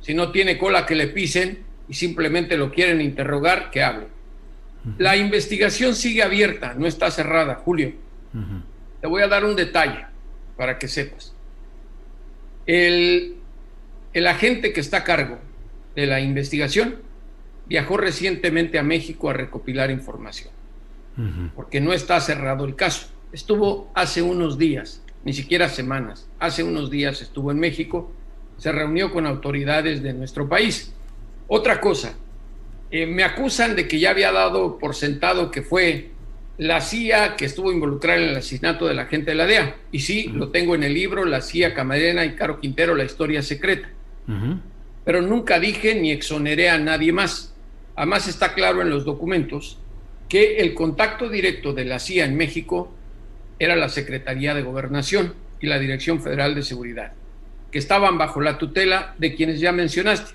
si 0.00 0.14
no 0.14 0.30
tiene 0.30 0.58
cola 0.58 0.86
que 0.86 0.94
le 0.94 1.08
pisen 1.08 1.64
y 1.88 1.94
simplemente 1.94 2.56
lo 2.56 2.70
quieren 2.70 3.00
interrogar, 3.00 3.70
que 3.70 3.82
hable. 3.82 4.06
La 4.96 5.16
investigación 5.16 5.94
sigue 5.94 6.22
abierta, 6.22 6.74
no 6.74 6.86
está 6.86 7.10
cerrada, 7.10 7.56
Julio. 7.56 7.92
Te 9.00 9.06
voy 9.06 9.22
a 9.22 9.28
dar 9.28 9.44
un 9.44 9.56
detalle 9.56 10.06
para 10.56 10.78
que 10.78 10.88
sepas. 10.88 11.34
El, 12.66 13.36
el 14.12 14.26
agente 14.26 14.72
que 14.72 14.80
está 14.80 14.98
a 14.98 15.04
cargo 15.04 15.38
de 15.96 16.06
la 16.06 16.20
investigación 16.20 16.96
viajó 17.66 17.96
recientemente 17.96 18.78
a 18.78 18.82
México 18.82 19.30
a 19.30 19.32
recopilar 19.32 19.90
información, 19.90 20.52
porque 21.56 21.80
no 21.80 21.92
está 21.92 22.20
cerrado 22.20 22.64
el 22.64 22.76
caso 22.76 23.08
estuvo 23.32 23.90
hace 23.94 24.22
unos 24.22 24.58
días, 24.58 25.02
ni 25.24 25.32
siquiera 25.32 25.68
semanas, 25.68 26.28
hace 26.38 26.62
unos 26.62 26.90
días 26.90 27.22
estuvo 27.22 27.50
en 27.50 27.58
México, 27.58 28.12
se 28.56 28.72
reunió 28.72 29.12
con 29.12 29.26
autoridades 29.26 30.02
de 30.02 30.12
nuestro 30.12 30.48
país. 30.48 30.92
Otra 31.48 31.80
cosa, 31.80 32.14
eh, 32.90 33.06
me 33.06 33.24
acusan 33.24 33.76
de 33.76 33.86
que 33.86 33.98
ya 33.98 34.10
había 34.10 34.32
dado 34.32 34.78
por 34.78 34.94
sentado 34.94 35.50
que 35.50 35.62
fue 35.62 36.10
la 36.58 36.80
CIA 36.80 37.36
que 37.36 37.46
estuvo 37.46 37.72
involucrada 37.72 38.20
en 38.20 38.28
el 38.28 38.36
asesinato 38.36 38.86
de 38.86 38.94
la 38.94 39.06
gente 39.06 39.30
de 39.30 39.36
la 39.36 39.46
DEA. 39.46 39.76
Y 39.92 40.00
sí, 40.00 40.24
lo 40.24 40.50
tengo 40.50 40.74
en 40.74 40.82
el 40.82 40.92
libro, 40.92 41.24
la 41.24 41.40
CIA 41.40 41.72
Camarena 41.72 42.24
y 42.26 42.34
Caro 42.34 42.60
Quintero, 42.60 42.94
la 42.94 43.04
historia 43.04 43.42
secreta. 43.42 43.88
Pero 45.04 45.22
nunca 45.22 45.58
dije 45.58 45.94
ni 45.94 46.12
exoneré 46.12 46.68
a 46.68 46.78
nadie 46.78 47.12
más. 47.12 47.54
Además 47.96 48.28
está 48.28 48.52
claro 48.52 48.82
en 48.82 48.90
los 48.90 49.04
documentos 49.04 49.78
que 50.28 50.58
el 50.58 50.74
contacto 50.74 51.28
directo 51.28 51.72
de 51.72 51.86
la 51.86 51.98
CIA 51.98 52.26
en 52.26 52.36
México 52.36 52.92
era 53.60 53.76
la 53.76 53.90
Secretaría 53.90 54.54
de 54.54 54.62
Gobernación 54.62 55.34
y 55.60 55.66
la 55.66 55.78
Dirección 55.78 56.20
Federal 56.20 56.54
de 56.54 56.62
Seguridad, 56.62 57.12
que 57.70 57.78
estaban 57.78 58.18
bajo 58.18 58.40
la 58.40 58.58
tutela 58.58 59.14
de 59.18 59.34
quienes 59.34 59.60
ya 59.60 59.70
mencionaste, 59.70 60.32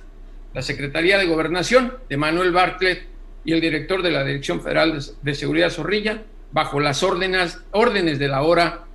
la 0.53 0.61
Secretaría 0.61 1.17
de 1.17 1.25
Gobernación 1.25 1.95
de 2.07 2.17
Manuel 2.17 2.51
Bartlett 2.51 3.07
y 3.43 3.51
el 3.51 3.61
director 3.61 4.03
de 4.03 4.11
la 4.11 4.23
Dirección 4.23 4.61
Federal 4.61 5.03
de, 5.21 5.35
Seguridad 5.35 5.71
Zorrilla, 5.71 6.21
bajo 6.51 6.79
las 6.79 7.01
órdenes, 7.01 7.59
órdenes 7.71 8.19
de 8.19 8.27
la 8.27 8.43
hora 8.43 8.85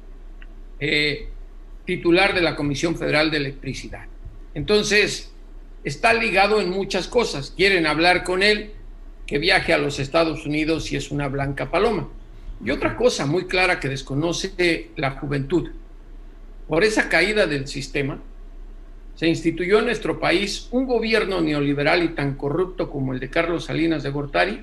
eh, 0.79 1.29
titular 1.85 2.33
de 2.33 2.40
la 2.40 2.55
Comisión 2.55 2.97
Federal 2.97 3.33
de 3.33 3.38
Electricidad. 3.38 4.07
Entonces, 4.55 5.33
está 5.83 6.12
ligado 6.12 6.61
en 6.61 6.71
muchas 6.71 7.09
cosas. 7.09 7.53
Quieren 7.57 7.87
hablar 7.87 8.23
con 8.23 8.45
él, 8.45 8.73
que 9.27 9.38
viaje 9.38 9.73
a 9.73 9.79
los 9.79 9.99
Estados 9.99 10.47
Unidos 10.47 10.93
y 10.93 10.97
es 10.97 11.11
una 11.11 11.29
blanca 11.29 11.71
paloma. 11.71 12.09
Y 12.64 12.70
otra 12.70 12.96
cosa 12.96 13.27
muy 13.27 13.46
clara 13.46 13.81
que 13.81 13.88
desconoce 13.88 14.90
la 14.96 15.12
juventud. 15.12 15.70
Por 16.68 16.85
esa 16.85 17.09
caída 17.09 17.46
del 17.46 17.66
sistema, 17.66 18.20
se 19.14 19.29
instituyó 19.29 19.81
en 19.81 19.87
nuestro 19.87 20.18
país 20.18 20.68
un 20.70 20.87
gobierno 20.87 21.40
neoliberal 21.40 22.03
y 22.03 22.09
tan 22.11 22.37
corrupto 22.37 22.90
como 22.90 23.12
el 23.12 23.20
de 23.20 23.29
Carlos 23.29 23.66
Salinas 23.66 24.03
de 24.03 24.11
Gortari, 24.11 24.62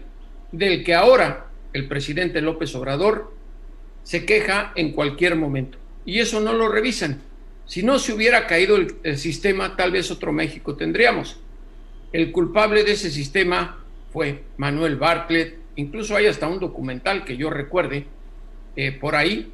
del 0.52 0.84
que 0.84 0.96
ahora 0.96 1.48
el 1.74 1.88
presidente 1.88 2.42
López 2.42 2.74
Obrador 2.76 3.34
se 4.04 4.26
queja 4.26 4.72
en 4.76 4.94
cualquier 4.94 5.36
momento. 5.36 5.78
Y 6.06 6.20
eso 6.20 6.40
no 6.40 6.54
lo 6.54 6.70
revisan. 6.70 7.22
Si 7.66 7.84
no 7.84 8.00
se 8.00 8.14
hubiera 8.14 8.48
caído 8.48 8.78
el, 8.78 9.18
sistema, 9.18 9.76
tal 9.76 9.92
vez 9.92 10.10
otro 10.10 10.32
México 10.32 10.76
tendríamos. 10.76 11.38
El 12.14 12.32
culpable 12.32 12.84
de 12.86 12.94
ese 12.94 13.12
sistema 13.12 13.84
fue 14.14 14.44
Manuel 14.56 14.96
Bartlett, 14.96 15.58
incluso 15.78 16.16
hay 16.16 16.28
hasta 16.28 16.48
un 16.48 16.60
documental 16.60 17.24
que 17.24 17.38
yo 17.38 17.50
recuerde 17.50 18.06
eh, 18.76 18.92
por 18.92 19.16
ahí, 19.16 19.52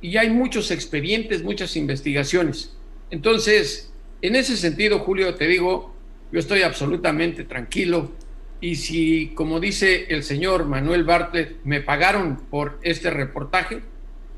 y 0.00 0.16
hay 0.16 0.30
muchos 0.30 0.70
expedientes, 0.70 1.42
muchas 1.42 1.76
investigaciones. 1.76 2.74
Entonces, 3.10 3.92
en 4.22 4.36
ese 4.36 4.56
sentido, 4.56 5.00
Julio, 5.00 5.34
te 5.34 5.46
digo, 5.46 5.94
yo 6.32 6.38
estoy 6.38 6.62
absolutamente 6.62 7.44
tranquilo, 7.44 8.12
y 8.60 8.76
si, 8.76 9.32
como 9.34 9.60
dice 9.60 10.06
el 10.08 10.22
señor 10.22 10.64
Manuel 10.64 11.04
Bartlett, 11.04 11.56
me 11.64 11.80
pagaron 11.80 12.36
por 12.50 12.78
este 12.82 13.10
reportaje, 13.10 13.82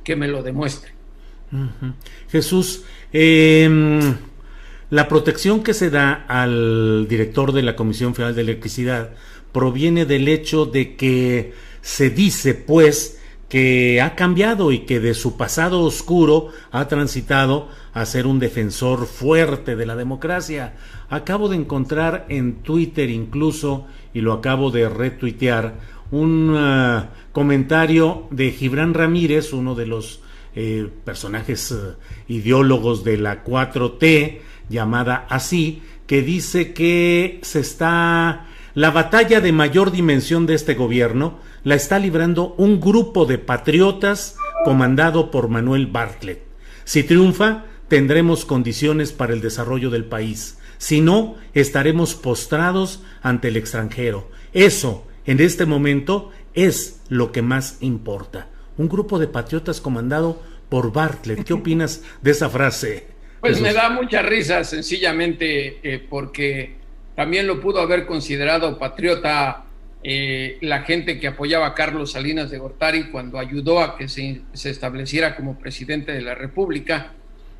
que 0.02 0.16
me 0.16 0.26
lo 0.26 0.42
demuestre. 0.42 0.92
Jesús, 2.30 2.84
eh, 3.12 3.68
la 4.90 5.08
protección 5.08 5.62
que 5.62 5.74
se 5.74 5.90
da 5.90 6.24
al 6.28 7.06
director 7.08 7.52
de 7.52 7.62
la 7.62 7.76
Comisión 7.76 8.14
Federal 8.14 8.34
de 8.34 8.40
Electricidad 8.42 9.10
proviene 9.58 10.06
del 10.06 10.28
hecho 10.28 10.66
de 10.66 10.94
que 10.94 11.52
se 11.80 12.10
dice, 12.10 12.54
pues, 12.54 13.20
que 13.48 14.00
ha 14.00 14.14
cambiado 14.14 14.70
y 14.70 14.86
que 14.86 15.00
de 15.00 15.14
su 15.14 15.36
pasado 15.36 15.80
oscuro 15.80 16.50
ha 16.70 16.86
transitado 16.86 17.68
a 17.92 18.06
ser 18.06 18.28
un 18.28 18.38
defensor 18.38 19.06
fuerte 19.06 19.74
de 19.74 19.84
la 19.84 19.96
democracia. 19.96 20.76
Acabo 21.10 21.48
de 21.48 21.56
encontrar 21.56 22.26
en 22.28 22.62
Twitter 22.62 23.10
incluso, 23.10 23.88
y 24.14 24.20
lo 24.20 24.32
acabo 24.32 24.70
de 24.70 24.88
retuitear, 24.88 25.74
un 26.12 26.50
uh, 26.50 27.06
comentario 27.32 28.28
de 28.30 28.52
Gibran 28.52 28.94
Ramírez, 28.94 29.52
uno 29.52 29.74
de 29.74 29.86
los 29.86 30.20
eh, 30.54 30.88
personajes 31.04 31.72
eh, 31.72 31.96
ideólogos 32.28 33.02
de 33.02 33.16
la 33.16 33.42
4T, 33.42 34.38
llamada 34.68 35.26
así, 35.28 35.82
que 36.06 36.22
dice 36.22 36.72
que 36.72 37.40
se 37.42 37.58
está 37.58 38.47
la 38.78 38.92
batalla 38.92 39.40
de 39.40 39.50
mayor 39.50 39.90
dimensión 39.90 40.46
de 40.46 40.54
este 40.54 40.74
gobierno 40.74 41.40
la 41.64 41.74
está 41.74 41.98
librando 41.98 42.54
un 42.58 42.80
grupo 42.80 43.26
de 43.26 43.36
patriotas 43.36 44.36
comandado 44.64 45.32
por 45.32 45.48
Manuel 45.48 45.88
Bartlett. 45.88 46.44
Si 46.84 47.02
triunfa, 47.02 47.64
tendremos 47.88 48.44
condiciones 48.44 49.10
para 49.10 49.32
el 49.32 49.40
desarrollo 49.40 49.90
del 49.90 50.04
país. 50.04 50.58
Si 50.78 51.00
no, 51.00 51.34
estaremos 51.54 52.14
postrados 52.14 53.02
ante 53.20 53.48
el 53.48 53.56
extranjero. 53.56 54.30
Eso, 54.52 55.04
en 55.26 55.40
este 55.40 55.66
momento, 55.66 56.30
es 56.54 57.00
lo 57.08 57.32
que 57.32 57.42
más 57.42 57.78
importa 57.80 58.46
un 58.76 58.88
grupo 58.88 59.18
de 59.18 59.26
patriotas 59.26 59.80
comandado 59.80 60.40
por 60.68 60.92
Bartlett. 60.92 61.42
¿Qué 61.42 61.52
opinas 61.52 62.04
de 62.22 62.30
esa 62.30 62.48
frase? 62.48 63.08
Pues 63.40 63.60
me 63.60 63.72
da 63.72 63.90
mucha 63.90 64.22
risa, 64.22 64.62
sencillamente, 64.62 65.80
eh, 65.82 65.98
porque 65.98 66.77
también 67.18 67.48
lo 67.48 67.60
pudo 67.60 67.80
haber 67.80 68.06
considerado 68.06 68.78
patriota 68.78 69.64
eh, 70.04 70.56
la 70.60 70.82
gente 70.82 71.18
que 71.18 71.26
apoyaba 71.26 71.66
a 71.66 71.74
Carlos 71.74 72.12
Salinas 72.12 72.48
de 72.48 72.58
Gortari 72.58 73.10
cuando 73.10 73.40
ayudó 73.40 73.80
a 73.80 73.96
que 73.98 74.06
se, 74.06 74.42
estableciera 74.52 75.34
como 75.34 75.58
presidente 75.58 76.12
de 76.12 76.20
la 76.20 76.36
República, 76.36 77.14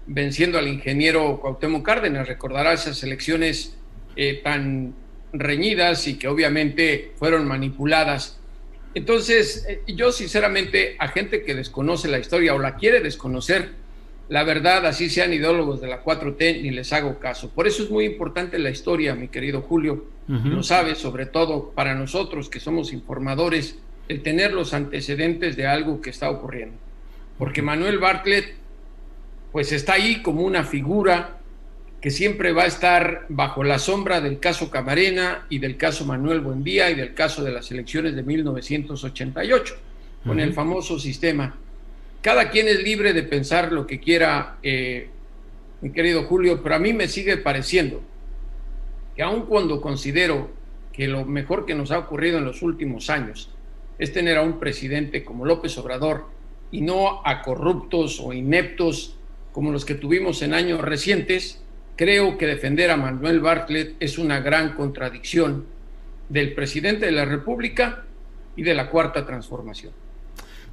venciendo 0.07 0.61
al 0.61 0.69
ingeniero 0.69 1.41
Cuauhtémoc 1.41 1.85
Cárdenas. 1.85 2.29
Recordará 2.29 2.73
esas 2.73 3.03
elecciones 3.03 3.77
eh, 4.15 4.41
tan 4.45 4.95
reñidas 5.33 6.07
y 6.07 6.19
que 6.19 6.29
obviamente 6.29 7.11
fueron 7.17 7.49
manipuladas 7.49 8.39
entonces, 8.95 9.67
eh, 9.69 9.83
yo 9.89 10.13
sinceramente 10.13 10.97
a 11.01 11.09
gente 11.09 11.43
que 11.43 11.57
desconoce 11.57 12.07
la 12.07 12.21
historia 12.21 12.55
o 12.55 12.61
la 12.61 12.77
quiere 12.77 13.01
desconocer, 13.01 13.71
la 14.29 14.45
verdad, 14.45 14.85
así 14.87 15.09
sean 15.09 15.33
ideólogos 15.33 15.81
de 15.81 15.89
la 15.89 16.05
4T, 16.05 16.63
ni 16.63 16.71
les 16.71 16.93
hago 16.93 17.19
caso. 17.19 17.51
Por 17.51 17.67
eso 17.67 17.83
es 17.83 17.91
muy 17.91 18.05
importante 18.05 18.59
la 18.59 18.71
historia, 18.71 19.15
mi 19.15 19.29
querido 19.29 19.63
Julio. 19.63 20.05
Lo 20.27 20.63
sabes, 20.63 20.99
sobre 20.99 21.25
todo 21.25 21.71
para 21.71 21.95
nosotros 21.95 22.51
que 22.51 22.61
somos 22.61 22.93
informadores, 22.93 23.79
el 24.09 24.23
tener 24.23 24.53
los 24.53 24.75
antecedentes 24.75 25.57
de 25.57 25.67
algo 25.67 26.03
que 26.03 26.11
está 26.11 26.29
ocurriendo. 26.29 26.77
Porque 27.39 27.63
Manuel 27.63 27.99
Bartlett, 27.99 28.55
pues 29.53 29.73
está 29.73 29.95
ahí 29.95 30.21
como 30.21 30.43
una 30.43 30.65
figura 30.65 31.39
que 32.03 32.11
siempre 32.11 32.53
va 32.53 32.65
a 32.65 32.67
estar 32.67 33.25
bajo 33.31 33.65
la 33.65 33.79
sombra 33.79 34.21
del 34.21 34.39
caso 34.39 34.71
Camarena 34.71 35.47
y 35.49 35.59
del 35.59 35.79
caso 35.79 36.05
Manuel 36.05 36.41
Buendía 36.41 36.91
y 36.91 36.95
del 36.95 37.15
caso 37.15 37.43
de 37.43 37.51
las 37.51 37.71
elecciones 37.71 38.15
de 38.15 38.23
1988, 38.23 39.77
con 40.27 40.39
el 40.41 40.53
famoso 40.53 40.99
sistema. 40.99 41.57
Cada 42.23 42.51
quien 42.51 42.69
es 42.69 42.83
libre 42.83 43.13
de 43.13 43.23
pensar 43.23 43.73
lo 43.73 43.87
que 43.87 44.01
quiera, 44.01 44.59
eh, 44.63 45.09
mi 45.81 45.93
querido 45.93 46.25
Julio, 46.25 46.63
pero 46.63 46.75
a 46.75 46.79
mí 46.79 46.93
me 46.93 47.09
sigue 47.09 47.37
pareciendo 47.37 48.03
que 49.15 49.23
aun 49.23 49.47
cuando 49.47 49.81
considero 49.81 50.51
que 50.93 51.09
lo 51.09 51.25
mejor 51.25 51.65
que 51.65 51.75
nos 51.75 51.91
ha 51.91 51.99
ocurrido 51.99 52.39
en 52.39 52.45
los 52.45 52.63
últimos 52.63 53.11
años 53.11 53.51
es 53.99 54.13
tener 54.13 54.37
a 54.37 54.43
un 54.43 54.59
presidente 54.59 55.25
como 55.25 55.45
López 55.45 55.77
Obrador 55.79 56.27
y 56.71 56.81
no 56.81 57.23
a 57.25 57.43
corruptos 57.43 58.21
o 58.21 58.33
ineptos 58.33 59.17
como 59.53 59.71
los 59.73 59.85
que 59.85 59.95
tuvimos 59.95 60.43
en 60.43 60.55
años 60.55 60.81
recientes, 60.81 61.63
Creo 61.99 62.39
que 62.39 62.47
defender 62.47 62.93
a 62.93 62.97
Manuel 62.97 63.41
Bartlett 63.41 63.97
es 63.99 64.19
una 64.19 64.39
gran 64.39 64.77
contradicción 64.77 65.67
del 66.29 66.55
presidente 66.55 67.07
de 67.07 67.11
la 67.11 67.25
República 67.25 68.05
y 68.55 68.63
de 68.63 68.73
la 68.73 68.89
Cuarta 68.89 69.27
Transformación. 69.27 69.93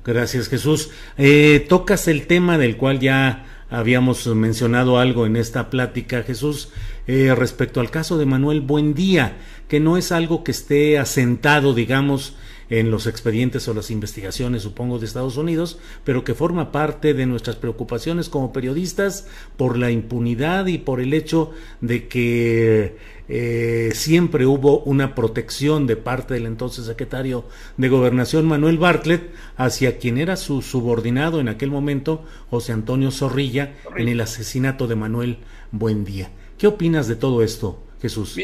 Gracias 0.06 0.50
Jesús. 0.50 0.92
Eh, 1.18 1.66
tocas 1.68 2.08
el 2.08 2.28
tema 2.28 2.60
del 2.60 2.78
cual 2.78 3.00
ya 3.00 3.46
habíamos 3.72 4.28
mencionado 4.28 5.00
algo 5.00 5.26
en 5.26 5.36
esta 5.36 5.72
plática, 5.72 6.22
Jesús, 6.22 6.70
eh, 7.08 7.34
respecto 7.36 7.82
al 7.82 7.90
caso 7.90 8.20
de 8.20 8.28
Manuel 8.28 8.62
Buendía, 8.62 9.38
que 9.68 9.80
no 9.80 9.98
es 9.98 10.12
algo 10.12 10.44
que 10.44 10.52
esté 10.52 11.00
asentado, 11.00 11.74
digamos, 11.74 12.36
en 12.70 12.92
los 12.92 13.08
expedientes 13.08 13.68
o 13.68 13.74
las 13.74 13.92
investigaciones, 13.92 14.64
supongo, 14.64 15.00
de 15.00 15.06
Estados 15.06 15.38
Unidos, 15.38 15.80
pero 16.04 16.24
que 16.24 16.34
forma 16.34 16.72
parte 16.72 17.14
de 17.14 17.26
nuestras 17.26 17.56
preocupaciones 17.56 18.30
como 18.30 18.54
periodistas 18.54 19.28
por 19.58 19.78
la 19.78 19.92
impunidad 19.92 20.66
y 20.68 20.78
por 20.78 21.00
el 21.00 21.14
hecho 21.14 21.52
de 21.82 22.08
que 22.08 22.98
eh, 23.28 23.92
siempre 23.94 24.46
hubo 24.46 24.80
una 24.82 25.16
protección 25.16 25.88
de 25.88 25.96
parte 25.96 26.36
del 26.36 26.46
entonces 26.46 26.86
secretario 26.86 27.46
de 27.78 27.90
Gobernación 27.90 28.46
Manuel 28.46 28.78
Bartlett 28.78 29.32
hacia 29.58 29.98
quien 29.98 30.18
era 30.18 30.36
su 30.36 30.62
subordinado 30.62 31.40
en 31.40 31.50
aquel 31.50 31.72
momento, 31.72 32.24
José 32.50 32.72
Antonio 32.72 33.12
Zorrilla, 33.12 33.74
en 33.96 34.10
el 34.10 34.22
asesinato 34.22 34.88
de 34.88 34.96
Manuel 34.96 35.38
Buendía. 35.72 36.32
¿Qué 36.58 36.68
opinas 36.68 37.08
de 37.08 37.16
todo 37.16 37.44
esto, 37.44 37.84
Jesús? 38.02 38.36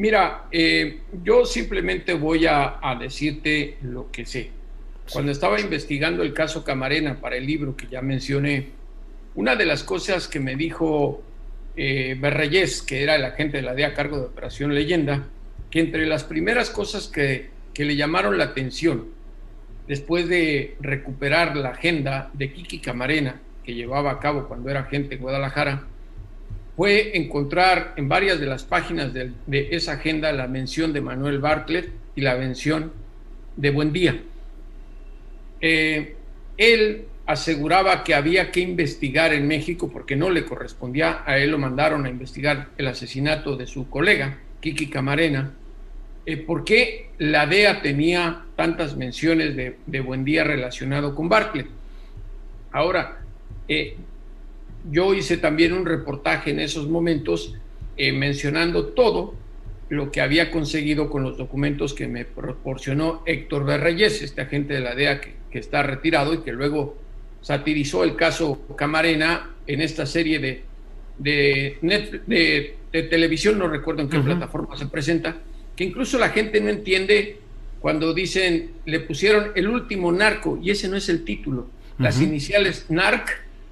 Mira, 0.00 0.46
eh, 0.50 1.00
yo 1.22 1.44
simplemente 1.44 2.14
voy 2.14 2.46
a, 2.46 2.80
decirte 2.98 3.76
lo 3.82 4.10
que 4.10 4.24
sé. 4.24 4.48
Cuando 5.12 5.30
estaba 5.30 5.60
investigando 5.60 6.22
el 6.22 6.32
caso 6.32 6.64
Camarena 6.64 7.20
para 7.20 7.36
el 7.36 7.44
libro 7.44 7.76
que 7.76 7.86
ya 7.86 8.00
mencioné, 8.00 8.68
una 9.34 9.56
de 9.56 9.66
las 9.66 9.84
cosas 9.84 10.26
que 10.26 10.40
me 10.40 10.56
dijo 10.56 11.20
eh, 11.76 12.16
Berreyes, 12.18 12.80
que 12.80 13.02
era 13.02 13.14
el 13.14 13.26
agente 13.26 13.58
de 13.58 13.62
la 13.62 13.74
DEA 13.74 13.88
a 13.88 13.92
cargo 13.92 14.16
de 14.16 14.24
Operación 14.24 14.74
Leyenda, 14.74 15.28
que 15.70 15.80
entre 15.80 16.06
las 16.06 16.24
primeras 16.24 16.70
cosas 16.70 17.06
que, 17.06 17.50
que 17.74 17.84
le 17.84 17.94
llamaron 17.94 18.38
la 18.38 18.44
atención 18.44 19.08
después 19.86 20.30
de 20.30 20.76
recuperar 20.80 21.58
la 21.58 21.72
agenda 21.72 22.30
de 22.32 22.54
Kiki 22.54 22.78
Camarena, 22.78 23.38
que 23.62 23.74
llevaba 23.74 24.12
a 24.12 24.18
cabo 24.18 24.48
cuando 24.48 24.70
era 24.70 24.80
agente 24.80 25.16
en 25.16 25.20
Guadalajara, 25.20 25.89
fue 26.80 27.14
encontrar 27.14 27.92
en 27.98 28.08
varias 28.08 28.40
de 28.40 28.46
las 28.46 28.64
páginas 28.64 29.12
de, 29.12 29.34
esa 29.70 29.92
agenda 29.92 30.32
la 30.32 30.46
mención 30.46 30.94
de 30.94 31.02
Manuel 31.02 31.38
Bartlett 31.38 31.90
y 32.16 32.22
la 32.22 32.36
mención 32.36 32.90
de 33.54 33.70
Buen 33.70 33.92
Día. 33.92 34.18
Eh, 35.60 36.16
él 36.56 37.04
aseguraba 37.26 38.02
que 38.02 38.14
había 38.14 38.50
que 38.50 38.60
investigar 38.60 39.34
en 39.34 39.46
México 39.46 39.90
porque 39.92 40.16
no 40.16 40.30
le 40.30 40.46
correspondía, 40.46 41.22
a 41.26 41.36
él 41.36 41.50
lo 41.50 41.58
mandaron 41.58 42.06
a 42.06 42.08
investigar 42.08 42.70
el 42.78 42.86
asesinato 42.86 43.58
de 43.58 43.66
su 43.66 43.90
colega, 43.90 44.38
Kiki 44.62 44.88
Camarena, 44.88 45.52
eh, 46.24 46.38
¿por 46.38 46.64
qué 46.64 47.10
la 47.18 47.44
DEA 47.44 47.82
tenía 47.82 48.46
tantas 48.56 48.96
menciones 48.96 49.54
de, 49.54 49.76
de 49.84 50.00
buen 50.00 50.24
día 50.24 50.44
relacionado 50.44 51.14
con 51.14 51.28
Bartlett? 51.28 51.68
Ahora, 52.72 53.20
eh, 53.68 53.98
yo 54.90 55.14
hice 55.14 55.36
también 55.36 55.72
un 55.72 55.84
reportaje 55.84 56.50
en 56.50 56.60
esos 56.60 56.88
momentos 56.88 57.54
eh, 57.96 58.12
mencionando 58.12 58.86
todo 58.86 59.34
lo 59.88 60.12
que 60.12 60.20
había 60.20 60.50
conseguido 60.50 61.10
con 61.10 61.22
los 61.24 61.36
documentos 61.36 61.94
que 61.94 62.06
me 62.06 62.24
proporcionó 62.24 63.22
Héctor 63.26 63.64
Berreyes, 63.64 64.22
este 64.22 64.40
agente 64.40 64.74
de 64.74 64.80
la 64.80 64.94
DEA 64.94 65.20
que, 65.20 65.34
está 65.52 65.82
retirado 65.82 66.32
y 66.32 66.38
que 66.38 66.52
luego 66.52 66.96
satirizó 67.42 68.04
el 68.04 68.14
caso 68.14 68.60
Camarena 68.76 69.50
en 69.66 69.80
esta 69.80 70.06
serie 70.06 70.38
de, 70.38 70.62
de, 71.18 72.76
televisión, 73.10 73.58
no 73.58 73.66
recuerdo 73.66 74.02
en 74.02 74.08
qué 74.08 74.20
plataforma 74.20 74.76
se 74.76 74.86
presenta, 74.86 75.38
que 75.74 75.82
incluso 75.84 76.18
la 76.18 76.28
gente 76.28 76.60
no 76.60 76.68
entiende 76.68 77.38
cuando 77.80 78.14
dicen, 78.14 78.70
le 78.84 79.00
pusieron 79.00 79.50
el 79.56 79.66
último 79.68 80.12
narco, 80.12 80.58
y 80.62 80.70
ese 80.70 80.86
no 80.86 80.96
es 80.96 81.08
el 81.08 81.24
título. 81.24 81.68
Las 81.98 82.20
iniciales 82.20 82.86
NARC 82.88 83.28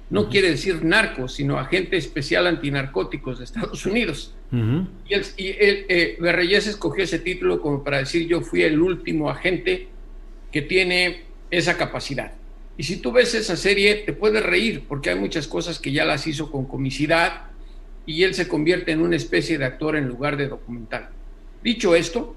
no 0.09 0.29
quiere 0.29 0.49
decir 0.49 0.83
narco, 0.83 1.27
sino 1.27 1.59
agente 1.59 1.97
especial 1.97 2.47
antinarcóticos 2.47 3.39
de 3.39 3.45
Estados 3.45 3.85
Unidos. 3.85 4.33
Y, 4.51 5.13
el, 5.13 5.25
y 5.37 5.47
eh, 5.47 6.17
escogió 6.57 7.03
ese 7.03 7.19
título 7.19 7.61
como 7.61 7.83
para 7.83 7.99
decir 7.99 8.27
yo 8.27 8.41
fui 8.41 8.63
el 8.63 8.81
último 8.81 9.29
agente 9.29 9.87
que 10.51 10.63
tiene 10.63 11.23
esa 11.51 11.77
capacidad. 11.77 12.33
Y 12.77 12.83
si 12.83 12.97
tú 12.97 13.11
ves 13.11 13.35
esa 13.35 13.55
serie, 13.55 14.03
te 14.05 14.13
puedes 14.13 14.41
reír, 14.41 14.85
porque 14.87 15.09
hay 15.11 15.19
muchas 15.19 15.47
cosas 15.47 15.79
que 15.79 15.91
ya 15.91 16.05
las 16.05 16.25
hizo 16.25 16.49
con 16.49 16.65
comicidad 16.65 17.43
y 18.05 18.23
él 18.23 18.33
se 18.33 18.47
convierte 18.47 18.91
en 18.91 19.01
una 19.01 19.17
especie 19.17 19.57
de 19.57 19.65
actor 19.65 19.95
en 19.95 20.07
lugar 20.07 20.37
de 20.37 20.47
documental. 20.47 21.09
Dicho 21.61 21.93
esto, 21.93 22.35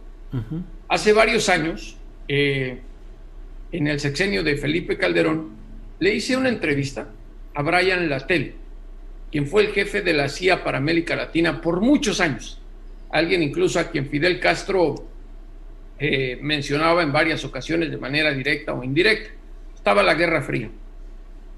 hace 0.89 1.13
varios 1.13 1.49
años, 1.49 1.97
eh, 2.29 2.81
en 3.71 3.87
el 3.87 4.01
sexenio 4.01 4.43
de 4.43 4.57
Felipe 4.57 4.99
Calderón, 4.99 5.51
le 6.01 6.15
hice 6.15 6.37
una 6.37 6.49
entrevista 6.49 7.09
a 7.55 7.62
Brian 7.62 8.09
Lattel, 8.09 8.55
quien 9.31 9.47
fue 9.47 9.62
el 9.62 9.73
jefe 9.73 10.03
de 10.03 10.12
la 10.12 10.29
CIA 10.29 10.65
para 10.65 10.79
América 10.79 11.17
Latina 11.17 11.61
por 11.61 11.81
muchos 11.81 12.21
años. 12.21 12.61
Alguien 13.11 13.43
incluso 13.43 13.79
a 13.79 13.91
quien 13.91 14.09
Fidel 14.09 14.41
Castro 14.41 15.07
eh, 15.99 16.38
mencionaba 16.41 17.03
en 17.03 17.12
varias 17.12 17.45
ocasiones 17.45 17.91
de 17.91 17.97
manera 17.97 18.33
directa 18.33 18.73
o 18.73 18.83
indirecta. 18.83 19.31
Estaba 19.75 20.03
la 20.03 20.15
Guerra 20.15 20.43
Fría. 20.43 20.71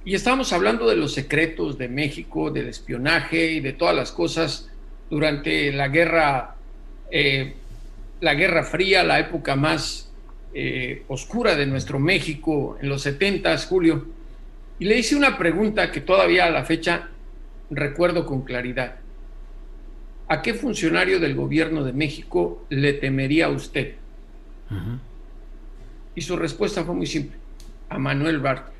Y 0.05 0.15
estábamos 0.15 0.53
hablando 0.53 0.89
de 0.89 0.97
los 0.97 1.15
secretos 1.15 1.79
de 1.79 1.89
México, 1.89 2.51
del 2.51 2.69
espionaje 2.69 3.53
y 3.53 3.61
de 3.61 3.73
todas 3.73 3.97
las 3.97 4.13
cosas 4.13 4.71
durante 5.09 5.73
la 5.73 5.89
guerra, 5.89 6.57
eh, 7.11 7.55
la 8.21 8.35
Guerra 8.35 8.65
Fría, 8.65 9.03
la 9.03 9.19
época 9.19 9.57
más 9.57 10.13
eh, 10.53 11.05
oscura 11.09 11.57
de 11.57 11.67
nuestro 11.67 11.99
México 11.99 12.77
en 12.83 12.89
los 12.89 13.03
70, 13.03 13.57
Julio. 13.59 14.07
Y 14.79 14.87
le 14.87 14.99
hice 14.99 15.17
una 15.17 15.39
pregunta 15.39 15.91
que 15.91 16.01
todavía 16.01 16.47
a 16.47 16.51
la 16.51 16.65
fecha 16.65 17.09
recuerdo 17.71 18.27
con 18.27 18.43
claridad. 18.43 18.97
¿A 20.29 20.43
qué 20.43 20.55
funcionario 20.55 21.21
del 21.21 21.35
gobierno 21.35 21.85
de 21.85 21.93
México 21.93 22.65
le 22.71 22.95
temería 22.95 23.49
usted? 23.51 23.95
Y 26.15 26.21
su 26.23 26.37
respuesta 26.37 26.85
fue 26.85 26.95
muy 26.95 27.07
simple, 27.07 27.37
a 27.89 27.99
Manuel 27.99 28.41
Bartlett. 28.41 28.75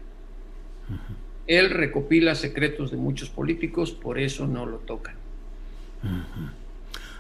Él 1.47 1.71
recopila 1.71 2.35
secretos 2.35 2.91
de 2.91 2.97
muchos 2.97 3.29
políticos, 3.29 3.93
por 3.93 4.19
eso 4.19 4.47
no 4.47 4.65
lo 4.65 4.79
tocan. 4.79 5.15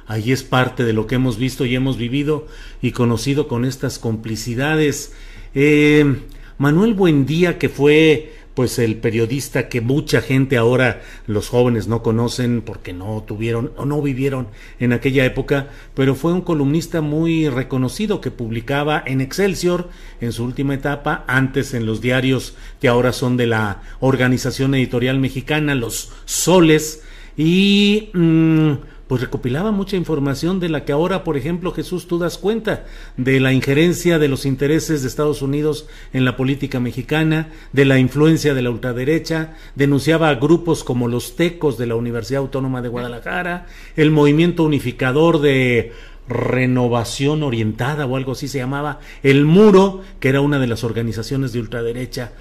Ahí 0.07 0.33
es 0.33 0.43
parte 0.43 0.85
de 0.85 0.93
lo 0.93 1.07
que 1.07 1.15
hemos 1.15 1.39
visto 1.39 1.65
y 1.65 1.75
hemos 1.75 1.97
vivido 1.97 2.47
y 2.83 2.93
conocido 2.93 3.49
con 3.49 3.65
estas 3.65 3.99
complicidades. 3.99 5.15
Eh, 5.55 6.17
Manuel 6.59 6.95
Buendía, 6.95 7.59
que 7.59 7.69
fue 7.69 8.34
pues 8.55 8.79
el 8.79 8.97
periodista 8.97 9.69
que 9.69 9.81
mucha 9.81 10.21
gente 10.21 10.57
ahora 10.57 11.03
los 11.27 11.49
jóvenes 11.49 11.89
no 11.89 12.03
conocen 12.03 12.63
porque 12.63 12.93
no 12.93 13.23
tuvieron 13.27 13.73
o 13.77 13.85
no 13.85 14.01
vivieron 14.01 14.49
en 14.79 14.93
aquella 14.93 15.25
época, 15.25 15.69
pero 15.95 16.15
fue 16.15 16.33
un 16.33 16.41
columnista 16.41 17.01
muy 17.01 17.49
reconocido 17.49 18.21
que 18.21 18.31
publicaba 18.31 19.03
en 19.05 19.21
Excelsior 19.21 19.89
en 20.21 20.33
su 20.33 20.45
última 20.45 20.75
etapa, 20.75 21.25
antes 21.27 21.75
en 21.75 21.87
los 21.87 22.01
diarios 22.01 22.57
que 22.81 22.89
ahora 22.89 23.13
son 23.13 23.37
de 23.37 23.47
la 23.47 23.83
Organización 24.01 24.75
Editorial 24.75 25.19
Mexicana, 25.19 25.75
los 25.75 26.13
Soles, 26.25 27.03
y 27.37 28.11
mm, 28.13 28.73
pues 29.15 29.23
recopilaba 29.23 29.71
mucha 29.71 29.97
información 29.97 30.59
de 30.59 30.69
la 30.69 30.85
que 30.85 30.91
ahora, 30.91 31.23
por 31.23 31.37
ejemplo, 31.37 31.71
Jesús, 31.71 32.09
tú 32.09 32.19
das 32.19 32.37
cuenta, 32.37 32.85
de 33.17 33.39
la 33.39 33.53
injerencia 33.53 34.19
de 34.19 34.27
los 34.27 34.45
intereses 34.45 35.03
de 35.03 35.09
Estados 35.09 35.41
Unidos 35.41 35.87
en 36.13 36.25
la 36.25 36.37
política 36.37 36.81
mexicana, 36.81 37.53
de 37.73 37.85
la 37.85 38.01
influencia 38.01 38.55
de 38.55 38.63
la 38.63 38.71
ultraderecha, 38.71 39.55
denunciaba 39.77 40.31
a 40.31 40.35
grupos 40.35 40.83
como 40.83 41.07
los 41.07 41.37
Tecos 41.37 41.79
de 41.79 41.87
la 41.87 41.95
Universidad 41.95 42.41
Autónoma 42.41 42.83
de 42.83 42.89
Guadalajara, 42.89 43.67
el 43.95 44.11
movimiento 44.11 44.65
unificador 44.65 45.41
de 45.41 45.93
renovación 46.29 47.45
orientada 47.45 48.07
o 48.07 48.17
algo 48.17 48.33
así 48.33 48.49
se 48.49 48.59
llamaba, 48.59 48.99
el 49.23 49.45
Muro, 49.45 50.03
que 50.19 50.31
era 50.31 50.41
una 50.41 50.59
de 50.59 50.67
las 50.67 50.83
organizaciones 50.83 51.53
de 51.53 51.61
ultraderecha. 51.61 52.33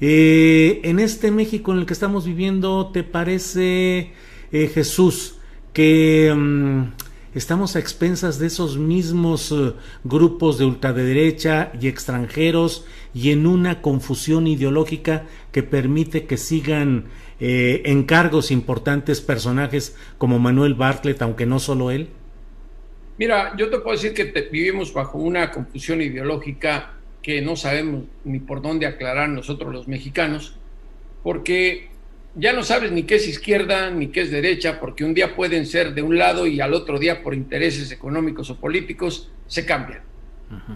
Eh, 0.00 0.80
en 0.84 1.00
este 1.00 1.32
México 1.32 1.72
en 1.72 1.80
el 1.80 1.86
que 1.86 1.92
estamos 1.92 2.24
viviendo, 2.24 2.92
¿te 2.92 3.02
parece, 3.02 4.12
eh, 4.52 4.70
Jesús, 4.72 5.34
que 5.72 6.32
mm, 6.34 6.92
estamos 7.34 7.76
a 7.76 7.78
expensas 7.78 8.38
de 8.38 8.46
esos 8.46 8.78
mismos 8.78 9.52
eh, 9.52 9.72
grupos 10.04 10.58
de 10.58 10.64
ultraderecha 10.64 11.72
y 11.80 11.88
extranjeros 11.88 12.86
y 13.14 13.30
en 13.30 13.46
una 13.46 13.82
confusión 13.82 14.46
ideológica 14.46 15.26
que 15.52 15.62
permite 15.62 16.26
que 16.26 16.36
sigan 16.36 17.06
eh, 17.38 17.82
en 17.86 18.04
cargos 18.04 18.50
importantes 18.50 19.20
personajes 19.20 19.96
como 20.18 20.38
Manuel 20.38 20.74
Bartlett, 20.74 21.22
aunque 21.22 21.46
no 21.46 21.58
solo 21.58 21.90
él? 21.90 22.08
Mira, 23.18 23.54
yo 23.56 23.68
te 23.68 23.78
puedo 23.78 23.96
decir 23.96 24.14
que 24.14 24.24
vivimos 24.50 24.92
bajo 24.92 25.18
una 25.18 25.50
confusión 25.50 26.00
ideológica 26.00 26.94
que 27.22 27.42
no 27.42 27.54
sabemos 27.54 28.04
ni 28.24 28.38
por 28.38 28.62
dónde 28.62 28.86
aclarar 28.86 29.28
nosotros 29.28 29.72
los 29.72 29.88
mexicanos, 29.88 30.56
porque 31.22 31.89
ya 32.40 32.54
no 32.54 32.62
sabes 32.62 32.90
ni 32.90 33.02
qué 33.02 33.16
es 33.16 33.28
izquierda 33.28 33.90
ni 33.90 34.08
qué 34.08 34.22
es 34.22 34.30
derecha, 34.30 34.80
porque 34.80 35.04
un 35.04 35.12
día 35.12 35.36
pueden 35.36 35.66
ser 35.66 35.92
de 35.92 36.02
un 36.02 36.16
lado 36.16 36.46
y 36.46 36.60
al 36.60 36.72
otro 36.72 36.98
día 36.98 37.22
por 37.22 37.34
intereses 37.34 37.92
económicos 37.92 38.48
o 38.48 38.56
políticos 38.56 39.30
se 39.46 39.66
cambian. 39.66 40.00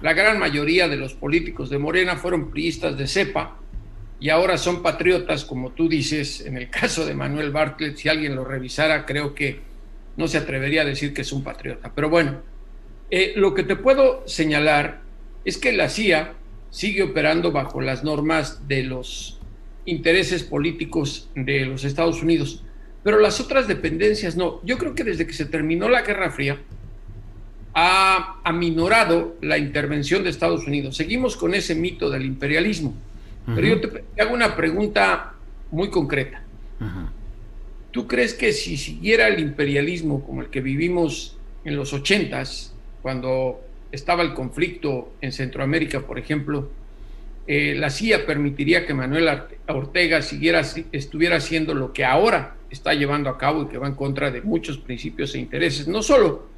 La 0.02 0.12
gran 0.12 0.38
mayoría 0.38 0.86
de 0.86 0.96
los 0.96 1.14
políticos 1.14 1.68
de 1.68 1.78
Morena 1.78 2.16
fueron 2.16 2.50
priistas 2.50 2.96
de 2.96 3.08
cepa 3.08 3.58
y 4.20 4.28
ahora 4.28 4.56
son 4.56 4.82
patriotas, 4.82 5.44
como 5.44 5.72
tú 5.72 5.88
dices, 5.88 6.42
en 6.42 6.56
el 6.56 6.70
caso 6.80 7.06
de 7.06 7.14
Manuel 7.14 7.50
Bartlett, 7.50 7.96
si 7.96 8.08
alguien 8.08 8.36
lo 8.36 8.44
revisara, 8.44 9.06
creo 9.06 9.34
que 9.34 9.60
no 10.16 10.28
se 10.28 10.38
atrevería 10.38 10.82
a 10.82 10.84
decir 10.84 11.12
que 11.12 11.22
es 11.22 11.32
un 11.32 11.42
patriota. 11.42 11.90
Pero 11.94 12.10
bueno, 12.10 12.42
eh, 13.10 13.32
lo 13.36 13.54
que 13.54 13.64
te 13.64 13.74
puedo 13.74 14.22
señalar 14.28 15.00
es 15.44 15.58
que 15.58 15.72
la 15.72 15.88
CIA 15.88 16.34
sigue 16.70 17.02
operando 17.02 17.52
bajo 17.52 17.80
las 17.80 18.04
normas 18.04 18.68
de 18.68 18.84
los 18.84 19.40
intereses 19.86 20.42
políticos 20.42 21.30
de 21.34 21.66
los 21.66 21.84
Estados 21.84 22.22
Unidos, 22.22 22.62
pero 23.02 23.18
las 23.18 23.40
otras 23.40 23.68
dependencias 23.68 24.36
no. 24.36 24.60
Yo 24.64 24.78
creo 24.78 24.94
que 24.94 25.04
desde 25.04 25.26
que 25.26 25.32
se 25.32 25.46
terminó 25.46 25.88
la 25.88 26.02
Guerra 26.02 26.30
Fría 26.30 26.58
ha 27.74 28.40
aminorado 28.44 29.36
la 29.42 29.58
intervención 29.58 30.22
de 30.22 30.30
Estados 30.30 30.66
Unidos. 30.66 30.96
Seguimos 30.96 31.36
con 31.36 31.54
ese 31.54 31.74
mito 31.74 32.08
del 32.08 32.24
imperialismo, 32.24 32.94
pero 33.46 33.66
yo 33.66 33.80
te, 33.80 34.04
hago 34.22 34.32
una 34.32 34.56
pregunta 34.56 35.34
muy 35.70 35.90
concreta. 35.90 36.42
¿Tú 37.90 38.06
crees 38.06 38.34
que 38.34 38.52
si 38.52 38.76
siguiera 38.76 39.28
el 39.28 39.40
imperialismo 39.40 40.24
como 40.24 40.42
el 40.42 40.48
que 40.48 40.60
vivimos 40.60 41.36
en 41.64 41.76
los 41.76 41.92
ochentas, 41.92 42.74
cuando 43.02 43.60
estaba 43.92 44.22
el 44.22 44.34
conflicto 44.34 45.12
en 45.20 45.32
Centroamérica, 45.32 46.00
por 46.00 46.18
ejemplo, 46.18 46.70
eh, 47.46 47.74
la 47.76 47.90
CIA 47.90 48.24
permitiría 48.24 48.86
que 48.86 48.94
Manuel 48.94 49.28
Ortega 49.68 50.22
siguiera, 50.22 50.62
estuviera 50.92 51.36
haciendo 51.36 51.74
lo 51.74 51.92
que 51.92 52.04
ahora 52.04 52.56
está 52.70 52.94
llevando 52.94 53.28
a 53.28 53.38
cabo 53.38 53.62
y 53.62 53.66
que 53.68 53.78
va 53.78 53.86
en 53.86 53.94
contra 53.94 54.30
de 54.30 54.40
muchos 54.40 54.78
principios 54.78 55.34
e 55.34 55.38
intereses, 55.38 55.86
no 55.86 56.02
solo 56.02 56.48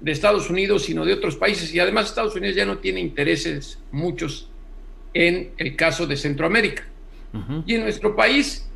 de 0.00 0.12
Estados 0.12 0.50
Unidos, 0.50 0.84
sino 0.84 1.04
de 1.04 1.12
otros 1.12 1.36
países. 1.36 1.72
Y 1.74 1.78
además 1.78 2.06
Estados 2.06 2.34
Unidos 2.34 2.56
ya 2.56 2.66
no 2.66 2.78
tiene 2.78 3.00
intereses 3.00 3.78
muchos 3.92 4.50
en 5.14 5.52
el 5.56 5.76
caso 5.76 6.06
de 6.06 6.16
Centroamérica. 6.16 6.84
Y 7.66 7.74
en 7.74 7.82
nuestro 7.82 8.14
país 8.14 8.68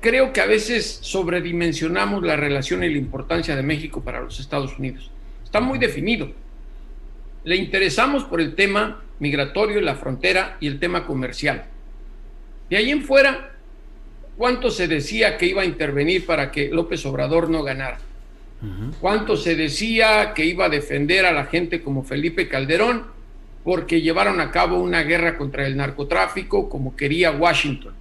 creo 0.00 0.32
que 0.32 0.40
a 0.40 0.46
veces 0.46 0.98
sobredimensionamos 1.00 2.24
la 2.24 2.34
relación 2.34 2.82
y 2.82 2.88
la 2.88 2.98
importancia 2.98 3.54
de 3.54 3.62
México 3.62 4.02
para 4.02 4.20
los 4.20 4.40
Estados 4.40 4.76
Unidos. 4.78 5.10
Está 5.44 5.60
muy 5.60 5.78
definido. 5.78 6.32
Le 7.44 7.54
interesamos 7.54 8.24
por 8.24 8.40
el 8.40 8.56
tema 8.56 9.03
migratorio, 9.18 9.80
la 9.80 9.94
frontera 9.94 10.56
y 10.60 10.66
el 10.66 10.78
tema 10.78 11.06
comercial. 11.06 11.64
De 12.68 12.76
ahí 12.76 12.90
en 12.90 13.02
fuera, 13.02 13.52
¿cuánto 14.36 14.70
se 14.70 14.88
decía 14.88 15.36
que 15.36 15.46
iba 15.46 15.62
a 15.62 15.66
intervenir 15.66 16.26
para 16.26 16.50
que 16.50 16.68
López 16.68 17.04
Obrador 17.06 17.50
no 17.50 17.62
ganara? 17.62 17.98
¿Cuánto 19.00 19.36
se 19.36 19.56
decía 19.56 20.32
que 20.34 20.46
iba 20.46 20.66
a 20.66 20.70
defender 20.70 21.26
a 21.26 21.32
la 21.32 21.44
gente 21.44 21.82
como 21.82 22.02
Felipe 22.02 22.48
Calderón 22.48 23.04
porque 23.62 24.00
llevaron 24.00 24.40
a 24.40 24.50
cabo 24.50 24.80
una 24.80 25.02
guerra 25.02 25.36
contra 25.36 25.66
el 25.66 25.76
narcotráfico 25.76 26.70
como 26.70 26.96
quería 26.96 27.30
Washington? 27.32 27.92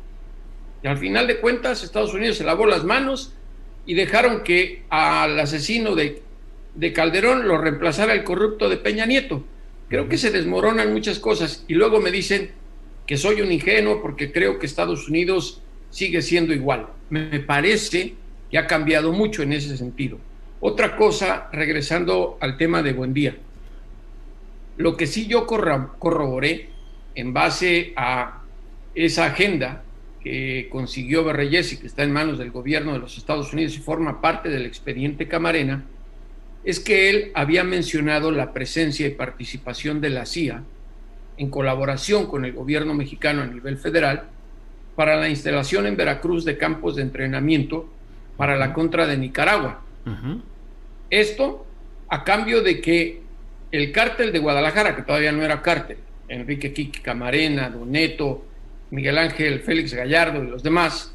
Y 0.82 0.88
al 0.88 0.98
final 0.98 1.28
de 1.28 1.38
cuentas, 1.38 1.84
Estados 1.84 2.14
Unidos 2.14 2.38
se 2.38 2.46
lavó 2.46 2.66
las 2.66 2.86
manos 2.86 3.34
y 3.86 3.94
dejaron 3.94 4.44
que 4.44 4.84
al 4.90 5.38
asesino 5.40 5.96
de, 5.96 6.22
de 6.76 6.94
Calderón 6.94 7.48
lo 7.48 7.58
reemplazara 7.58 8.14
el 8.14 8.24
corrupto 8.24 8.70
de 8.70 8.78
Peña 8.78 9.06
Nieto. 9.06 9.44
Creo 9.90 10.08
que 10.08 10.18
se 10.18 10.32
desmoronan 10.32 10.94
muchas 10.94 11.20
cosas 11.20 11.66
y 11.68 11.76
luego 11.76 12.00
me 12.00 12.12
dicen 12.12 12.52
que 13.06 13.18
soy 13.18 13.42
un 13.42 13.52
ingenuo 13.52 14.02
porque 14.02 14.32
creo 14.32 14.60
que 14.60 14.66
Estados 14.66 15.08
Unidos 15.10 15.62
sigue 15.90 16.22
siendo 16.22 16.54
igual. 16.54 16.88
Me 17.10 17.40
parece 17.40 18.16
que 18.50 18.58
ha 18.58 18.68
cambiado 18.68 19.12
mucho 19.12 19.44
en 19.44 19.54
ese 19.54 19.78
sentido. 19.78 20.18
Otra 20.60 20.96
cosa, 20.96 21.50
regresando 21.52 22.38
al 22.40 22.58
tema 22.58 22.82
de 22.82 22.94
Buen 22.94 23.14
Día, 23.14 23.36
lo 24.78 24.96
que 24.98 25.08
sí 25.08 25.28
yo 25.28 25.46
corroboré 25.46 26.70
en 27.16 27.34
base 27.34 27.94
a 27.96 28.42
esa 28.96 29.26
agenda 29.26 29.84
que 30.22 30.70
consiguió 30.72 31.24
Berreyes 31.24 31.74
y 31.74 31.78
que 31.78 31.88
está 31.88 32.04
en 32.04 32.14
manos 32.14 32.38
del 32.40 32.52
gobierno 32.52 32.94
de 32.94 33.00
los 33.00 33.18
Estados 33.18 33.52
Unidos 33.54 33.76
y 33.76 33.80
forma 33.80 34.22
parte 34.22 34.50
del 34.50 34.66
expediente 34.66 35.28
Camarena, 35.28 35.84
es 36.64 36.80
que 36.80 37.10
él 37.10 37.32
había 37.34 37.64
mencionado 37.64 38.32
la 38.32 38.54
presencia 38.54 39.06
y 39.06 39.12
participación 39.12 40.00
de 40.02 40.10
la 40.10 40.26
CIA 40.26 40.64
en 41.38 41.50
colaboración 41.50 42.28
con 42.28 42.46
el 42.46 42.54
gobierno 42.54 42.94
mexicano 42.94 43.42
a 43.42 43.46
nivel 43.46 43.78
federal 43.78 44.24
para 44.96 45.16
la 45.16 45.30
instalación 45.30 45.88
en 45.88 45.98
Veracruz 45.98 46.46
de 46.46 46.58
campos 46.58 46.96
de 46.96 47.02
entrenamiento 47.02 47.92
para 48.38 48.56
la 48.56 48.74
contra 48.74 49.08
de 49.08 49.18
Nicaragua. 49.18 49.82
Esto 51.10 51.66
a 52.10 52.24
cambio 52.24 52.62
de 52.62 52.80
que 52.80 53.22
el 53.72 53.92
cártel 53.92 54.32
de 54.32 54.40
Guadalajara, 54.40 54.96
que 54.96 55.02
todavía 55.02 55.32
no 55.32 55.44
era 55.44 55.62
cártel, 55.62 55.98
Enrique 56.28 56.74
Kiki 56.74 57.02
Camarena, 57.02 57.70
Doneto, 57.70 58.46
Miguel 58.92 59.18
Ángel 59.18 59.62
Félix 59.62 59.94
Gallardo 59.94 60.44
y 60.44 60.48
los 60.48 60.64
demás, 60.64 61.14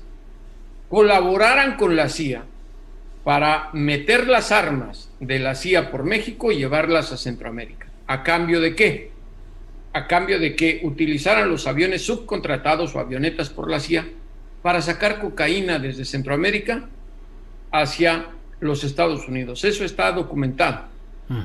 colaboraran 0.88 1.76
con 1.76 1.94
la 1.94 2.08
CIA 2.08 2.42
para 3.24 3.70
meter 3.72 4.26
las 4.26 4.52
armas 4.52 5.10
de 5.20 5.38
la 5.38 5.54
CIA 5.54 5.90
por 5.90 6.04
México 6.04 6.52
y 6.52 6.58
llevarlas 6.58 7.12
a 7.12 7.16
Centroamérica. 7.16 7.86
¿A 8.06 8.22
cambio 8.22 8.60
de 8.60 8.74
qué? 8.74 9.10
A 9.92 10.06
cambio 10.06 10.38
de 10.38 10.56
que 10.56 10.80
utilizaran 10.82 11.48
los 11.48 11.66
aviones 11.66 12.02
subcontratados 12.02 12.94
o 12.94 13.00
avionetas 13.00 13.50
por 13.50 13.70
la 13.70 13.80
CIA 13.80 14.06
para 14.62 14.80
sacar 14.82 15.20
cocaína 15.20 15.78
desde 15.78 16.04
Centroamérica 16.04 16.88
hacia 17.70 18.26
los 18.60 18.84
Estados 18.84 19.28
Unidos. 19.28 19.64
Eso 19.64 19.84
está 19.84 20.10
documentado. 20.12 20.86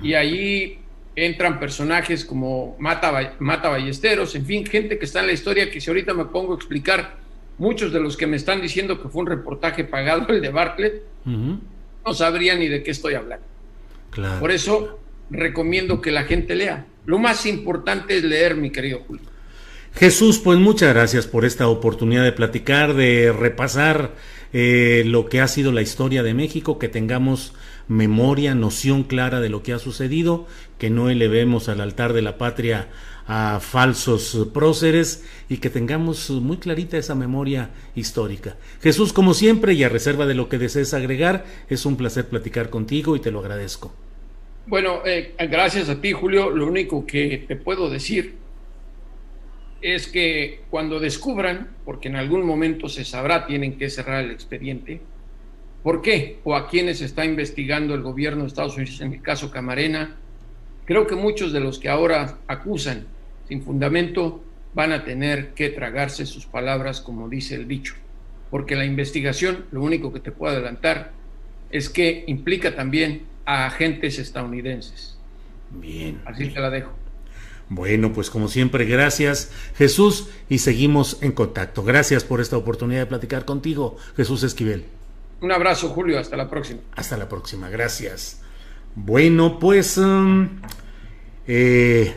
Y 0.02 0.14
ahí 0.14 0.80
entran 1.16 1.60
personajes 1.60 2.24
como 2.24 2.76
Mata, 2.80 3.36
Mata 3.40 3.70
Ballesteros, 3.70 4.34
en 4.36 4.46
fin, 4.46 4.66
gente 4.66 4.98
que 4.98 5.06
está 5.06 5.20
en 5.20 5.28
la 5.28 5.34
historia 5.34 5.70
que 5.70 5.82
si 5.82 5.90
ahorita 5.90 6.14
me 6.14 6.26
pongo 6.26 6.54
a 6.54 6.56
explicar, 6.56 7.18
muchos 7.58 7.94
de 7.94 8.00
los 8.00 8.18
que 8.18 8.28
me 8.28 8.38
están 8.38 8.62
diciendo 8.62 9.02
que 9.02 9.10
fue 9.10 9.22
un 9.22 9.28
reportaje 9.28 9.84
pagado 9.84 10.28
el 10.30 10.42
de 10.42 10.50
Bartlett, 10.50 11.04
no 11.26 12.14
sabrían 12.14 12.60
ni 12.60 12.68
de 12.68 12.84
qué 12.84 12.92
estoy 12.92 13.14
hablando. 13.16 13.46
Por 14.40 14.52
eso 14.52 15.00
recomiendo 15.30 16.02
que 16.02 16.12
la 16.12 16.24
gente 16.24 16.56
lea. 16.56 16.86
Lo 17.06 17.20
más 17.20 17.46
importante 17.46 18.18
es 18.18 18.24
leer, 18.24 18.56
mi 18.56 18.70
querido 18.70 19.02
Julio. 19.08 19.26
Jesús, 19.96 20.40
pues 20.40 20.58
muchas 20.58 20.94
gracias 20.94 21.28
por 21.28 21.46
esta 21.46 21.68
oportunidad 21.68 22.24
de 22.24 22.32
platicar, 22.32 22.96
de 22.96 23.32
repasar 23.32 24.12
eh, 24.52 25.04
lo 25.06 25.28
que 25.28 25.40
ha 25.40 25.48
sido 25.48 25.72
la 25.72 25.82
historia 25.82 26.24
de 26.24 26.34
México, 26.34 26.80
que 26.80 26.90
tengamos 26.90 27.54
memoria, 27.88 28.56
noción 28.56 29.04
clara 29.04 29.40
de 29.40 29.50
lo 29.50 29.62
que 29.62 29.74
ha 29.74 29.80
sucedido, 29.80 30.48
que 30.80 30.90
no 30.90 31.10
elevemos 31.10 31.70
al 31.70 31.82
altar 31.82 32.14
de 32.14 32.22
la 32.22 32.38
patria 32.38 32.88
a 33.28 33.60
falsos 33.60 34.48
próceres 34.54 35.24
y 35.50 35.58
que 35.58 35.70
tengamos 35.70 36.30
muy 36.30 36.58
clarita 36.58 36.98
esa 36.98 37.16
memoria 37.16 37.70
histórica. 37.96 38.58
Jesús, 38.82 39.14
como 39.14 39.34
siempre, 39.34 39.74
y 39.74 39.84
a 39.84 39.90
reserva 39.90 40.26
de 40.26 40.34
lo 40.34 40.50
que 40.50 40.58
desees 40.58 40.94
agregar, 40.94 41.46
es 41.70 41.86
un 41.86 41.96
placer 41.96 42.28
platicar 42.28 42.70
contigo 42.70 43.16
y 43.16 43.20
te 43.20 43.32
lo 43.32 43.40
agradezco. 43.40 43.94
Bueno, 44.66 45.02
eh, 45.06 45.36
gracias 45.50 45.90
a 45.90 46.00
ti, 46.00 46.14
Julio. 46.14 46.50
Lo 46.50 46.68
único 46.68 47.06
que 47.06 47.46
te 47.48 47.56
puedo 47.56 47.90
decir 47.90 48.36
es 49.82 50.08
que 50.08 50.62
cuando 50.70 51.00
descubran, 51.00 51.76
porque 51.84 52.08
en 52.08 52.16
algún 52.16 52.46
momento 52.46 52.88
se 52.88 53.04
sabrá, 53.04 53.46
tienen 53.46 53.78
que 53.78 53.90
cerrar 53.90 54.24
el 54.24 54.32
expediente, 54.32 55.02
¿por 55.84 56.02
qué? 56.02 56.40
¿O 56.46 56.56
a 56.56 56.70
quiénes 56.70 57.02
está 57.02 57.26
investigando 57.26 57.94
el 57.94 58.02
gobierno 58.02 58.44
de 58.44 58.48
Estados 58.48 58.78
Unidos 58.78 59.02
en 59.02 59.14
el 59.14 59.22
caso 59.22 59.52
Camarena? 59.52 60.16
Creo 60.86 61.08
que 61.08 61.16
muchos 61.16 61.54
de 61.54 61.60
los 61.60 61.80
que 61.80 61.90
ahora 61.90 62.38
acusan 62.48 63.06
sin 63.48 63.64
fundamento 63.64 64.44
van 64.74 64.92
a 64.92 65.06
tener 65.06 65.54
que 65.54 65.70
tragarse 65.70 66.26
sus 66.26 66.46
palabras 66.46 67.00
como 67.00 67.30
dice 67.30 67.56
el 67.56 67.68
dicho, 67.68 67.94
porque 68.50 68.76
la 68.76 68.86
investigación, 68.86 69.66
lo 69.72 69.82
único 69.82 70.12
que 70.12 70.20
te 70.20 70.32
puedo 70.32 70.54
adelantar, 70.54 71.12
es 71.72 71.90
que 71.90 72.24
implica 72.28 72.76
también 72.76 73.24
a 73.46 73.66
agentes 73.66 74.20
estadounidenses. 74.20 75.18
Bien. 75.72 76.22
Así 76.26 76.50
te 76.50 76.60
la 76.60 76.70
dejo. 76.70 76.92
Bueno, 77.70 78.14
pues 78.14 78.30
como 78.30 78.50
siempre, 78.50 78.86
gracias 78.86 79.52
Jesús 79.78 80.28
y 80.50 80.60
seguimos 80.60 81.18
en 81.22 81.32
contacto. 81.32 81.84
Gracias 81.84 82.24
por 82.24 82.42
esta 82.42 82.58
oportunidad 82.58 83.00
de 83.00 83.06
platicar 83.08 83.46
contigo, 83.46 83.98
Jesús 84.16 84.44
Esquivel. 84.44 84.86
Un 85.42 85.52
abrazo, 85.52 85.90
Julio, 85.90 86.20
hasta 86.20 86.38
la 86.38 86.50
próxima. 86.50 86.82
Hasta 86.96 87.18
la 87.18 87.28
próxima, 87.28 87.70
gracias. 87.70 88.43
Bueno, 88.96 89.60
pues, 89.60 89.98
um, 89.98 90.50
eh, 91.48 92.14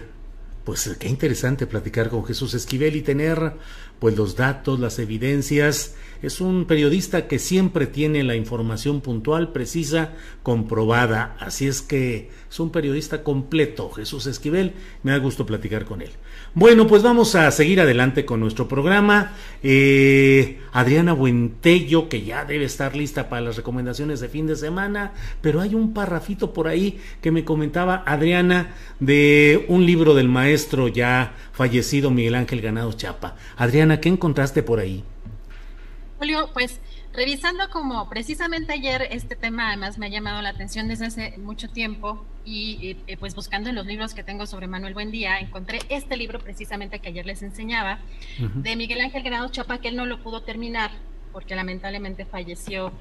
pues 0.65 0.97
qué 0.99 1.09
interesante 1.09 1.67
platicar 1.67 2.11
con 2.11 2.25
Jesús 2.25 2.55
Esquivel 2.55 2.97
y 2.97 3.03
tener 3.03 3.55
pues 3.99 4.17
los 4.17 4.37
datos, 4.37 4.79
las 4.79 4.99
evidencias 4.99 5.95
es 6.23 6.41
un 6.41 6.67
periodista 6.67 7.29
que 7.29 7.39
siempre 7.39 7.87
tiene 7.87 8.23
la 8.25 8.37
información 8.37 9.01
puntual, 9.01 9.53
precisa, 9.53 10.13
comprobada. 10.43 11.37
Así 11.39 11.67
es 11.67 11.83
que 11.83 12.31
es 12.51 12.61
un 12.61 12.71
periodista 12.71 13.23
completo, 13.23 13.91
Jesús 13.91 14.27
Esquivel. 14.27 14.75
Me 15.03 15.13
da 15.13 15.19
gusto 15.19 15.47
platicar 15.47 15.85
con 15.85 16.03
él. 16.03 16.11
Bueno, 16.59 16.87
pues 16.87 17.03
vamos 17.03 17.35
a 17.35 17.51
seguir 17.51 17.83
adelante 17.83 18.25
con 18.25 18.41
nuestro 18.41 18.67
programa. 18.67 19.33
Eh, 19.63 20.59
Adriana 20.73 21.13
Buentello, 21.13 22.09
que 22.09 22.25
ya 22.25 22.47
debe 22.47 22.65
estar 22.65 22.97
lista 22.97 23.29
para 23.29 23.43
las 23.43 23.57
recomendaciones 23.57 24.21
de 24.21 24.31
fin 24.31 24.47
de 24.47 24.57
semana, 24.57 25.13
pero 25.43 25.61
hay 25.61 25.75
un 25.75 25.93
parrafito 25.93 26.55
por 26.55 26.67
ahí 26.67 26.99
que 27.21 27.31
me 27.31 27.45
comentaba 27.45 28.03
Adriana 28.07 28.75
de 29.01 29.67
un 29.69 29.85
libro 29.85 30.15
del 30.15 30.31
maestro 30.31 30.89
ya 30.89 31.35
fallecido 31.53 32.11
Miguel 32.11 32.37
Ángel 32.37 32.63
Ganado 32.63 32.95
Chapa. 32.95 33.37
Adriana, 33.59 34.01
¿qué 34.01 34.09
encontraste 34.09 34.63
por 34.63 34.79
ahí? 34.79 35.05
Julio, 36.19 36.49
pues 36.55 36.81
revisando 37.17 37.71
como 37.71 38.09
precisamente 38.09 38.75
ayer 38.75 39.09
este 39.11 39.35
tema 39.37 39.69
además 39.69 39.97
me 39.99 40.07
ha 40.07 40.09
llamado 40.11 40.43
la 40.43 40.51
atención 40.51 40.87
desde 40.87 41.07
hace 41.07 41.39
mucho 41.39 41.69
tiempo 41.69 42.25
y, 42.45 42.95
pues 43.19 43.35
buscando 43.35 43.71
en 43.71 43.75
los 43.75 43.87
libros 43.87 44.15
que 44.15 44.23
tengo 44.23 44.47
sobre 44.47 44.69
Manuel 44.69 44.95
Buendía, 44.95 45.41
encontré 45.41 45.81
este 45.89 46.17
libro 46.17 46.39
precisamente 46.39 47.01
que 47.01 47.09
ayer 47.09 47.27
les 47.27 47.43
enseñaba 47.43 47.99
de 48.39 48.77
Miguel 48.77 49.01
Ángel 49.01 49.25
Grado 49.25 49.49
Chapa, 49.49 49.79
que 49.79 49.89
él 49.89 49.97
no 49.97 50.07
lo 50.07 50.23
pudo 50.23 50.43
terminar 50.43 50.93
porque 51.33 51.55
lamentablemente 51.55 52.25
falleció 52.25 52.93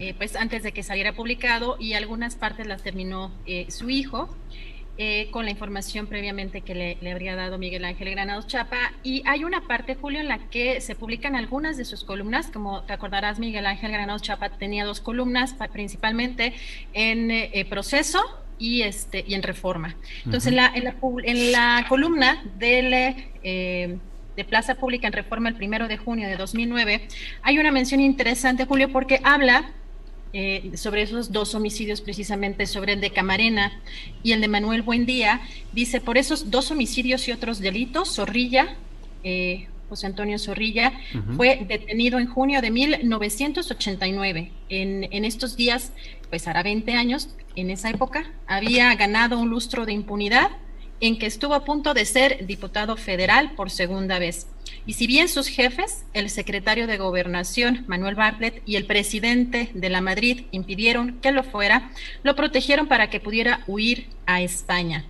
eh, 0.00 0.14
pues 0.14 0.36
antes 0.36 0.62
de 0.62 0.72
que 0.72 0.82
saliera 0.82 1.14
publicado 1.14 1.76
y 1.78 1.94
algunas 1.94 2.36
partes 2.36 2.66
las 2.66 2.82
terminó 2.82 3.32
eh, 3.44 3.66
su 3.70 3.90
hijo. 3.90 4.34
Eh, 4.98 5.28
con 5.30 5.46
la 5.46 5.50
información 5.50 6.06
previamente 6.06 6.60
que 6.60 6.74
le, 6.74 7.10
habría 7.10 7.34
dado 7.34 7.56
Miguel 7.56 7.86
Ángel 7.86 8.10
Granados 8.10 8.46
Chapa. 8.46 8.92
Y 9.02 9.22
hay 9.26 9.42
una 9.42 9.62
parte, 9.62 9.94
Julio, 9.94 10.20
en 10.20 10.28
la 10.28 10.38
que 10.50 10.82
se 10.82 10.94
publican 10.94 11.34
algunas 11.34 11.78
de 11.78 11.86
sus 11.86 12.04
columnas. 12.04 12.50
Como 12.52 12.82
te 12.82 12.92
acordarás, 12.92 13.38
Miguel 13.38 13.64
Ángel 13.64 13.90
Granados 13.90 14.20
Chapa 14.20 14.50
tenía 14.50 14.84
dos 14.84 15.00
columnas, 15.00 15.54
principalmente 15.72 16.52
en 16.92 17.30
eh, 17.30 17.66
Proceso 17.70 18.20
y, 18.58 18.82
este, 18.82 19.24
y 19.26 19.32
en 19.32 19.42
Reforma. 19.42 19.96
Entonces, 20.26 20.48
en, 20.48 20.56
la, 20.56 20.70
en, 20.74 21.52
la, 21.52 21.86
columna 21.88 22.42
del... 22.58 22.92
Eh, 23.42 23.98
de 24.36 24.44
Plaza 24.44 24.76
Pública 24.76 25.06
en 25.06 25.12
Reforma 25.12 25.50
el 25.50 25.56
primero 25.56 25.88
de 25.88 25.98
junio 25.98 26.26
de 26.26 26.36
2009, 26.36 27.06
hay 27.42 27.58
una 27.58 27.70
mención 27.70 28.00
interesante, 28.00 28.64
Julio, 28.64 28.90
porque 28.90 29.20
habla 29.24 29.72
eh, 30.32 30.72
sobre 30.76 31.02
esos 31.02 31.30
dos 31.30 31.54
homicidios, 31.54 32.00
precisamente 32.00 32.66
sobre 32.66 32.94
el 32.94 33.00
de 33.00 33.10
Camarena 33.10 33.80
y 34.22 34.32
el 34.32 34.40
de 34.40 34.48
Manuel 34.48 34.82
Buendía, 34.82 35.42
dice, 35.72 36.00
por 36.00 36.16
esos 36.16 36.50
dos 36.50 36.70
homicidios 36.70 37.28
y 37.28 37.32
otros 37.32 37.58
delitos, 37.58 38.14
Zorrilla, 38.14 38.76
eh, 39.24 39.68
José 39.88 40.06
Antonio 40.06 40.38
Zorrilla, 40.38 40.94
fue 41.36 41.66
detenido 41.68 42.18
en 42.18 42.26
junio 42.26 42.62
de 42.62 42.70
1989. 42.70 44.50
En, 44.70 45.06
en 45.12 45.24
estos 45.26 45.54
días, 45.54 45.92
pues 46.30 46.48
hará 46.48 46.62
20 46.62 46.94
años, 46.94 47.28
en 47.56 47.68
esa 47.68 47.90
época, 47.90 48.32
había 48.46 48.94
ganado 48.94 49.38
un 49.38 49.50
lustro 49.50 49.84
de 49.84 49.92
impunidad 49.92 50.48
en 51.00 51.18
que 51.18 51.26
estuvo 51.26 51.52
a 51.52 51.64
punto 51.64 51.92
de 51.92 52.06
ser 52.06 52.46
diputado 52.46 52.96
federal 52.96 53.52
por 53.54 53.70
segunda 53.70 54.18
vez. 54.18 54.46
Y 54.84 54.94
si 54.94 55.06
bien 55.06 55.28
sus 55.28 55.46
jefes, 55.46 56.04
el 56.12 56.28
secretario 56.28 56.86
de 56.86 56.98
Gobernación, 56.98 57.84
Manuel 57.86 58.16
Bartlett, 58.16 58.62
y 58.66 58.76
el 58.76 58.86
presidente 58.86 59.70
de 59.74 59.90
la 59.90 60.00
Madrid 60.00 60.46
impidieron 60.50 61.20
que 61.20 61.30
lo 61.30 61.44
fuera, 61.44 61.90
lo 62.24 62.34
protegieron 62.34 62.88
para 62.88 63.08
que 63.08 63.20
pudiera 63.20 63.62
huir 63.66 64.08
a 64.26 64.42
España. 64.42 65.04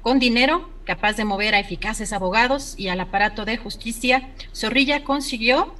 Con 0.00 0.18
dinero 0.18 0.70
capaz 0.84 1.16
de 1.16 1.26
mover 1.26 1.54
a 1.54 1.60
eficaces 1.60 2.14
abogados 2.14 2.74
y 2.78 2.88
al 2.88 3.00
aparato 3.00 3.44
de 3.44 3.58
justicia, 3.58 4.30
Zorrilla 4.54 5.04
consiguió 5.04 5.74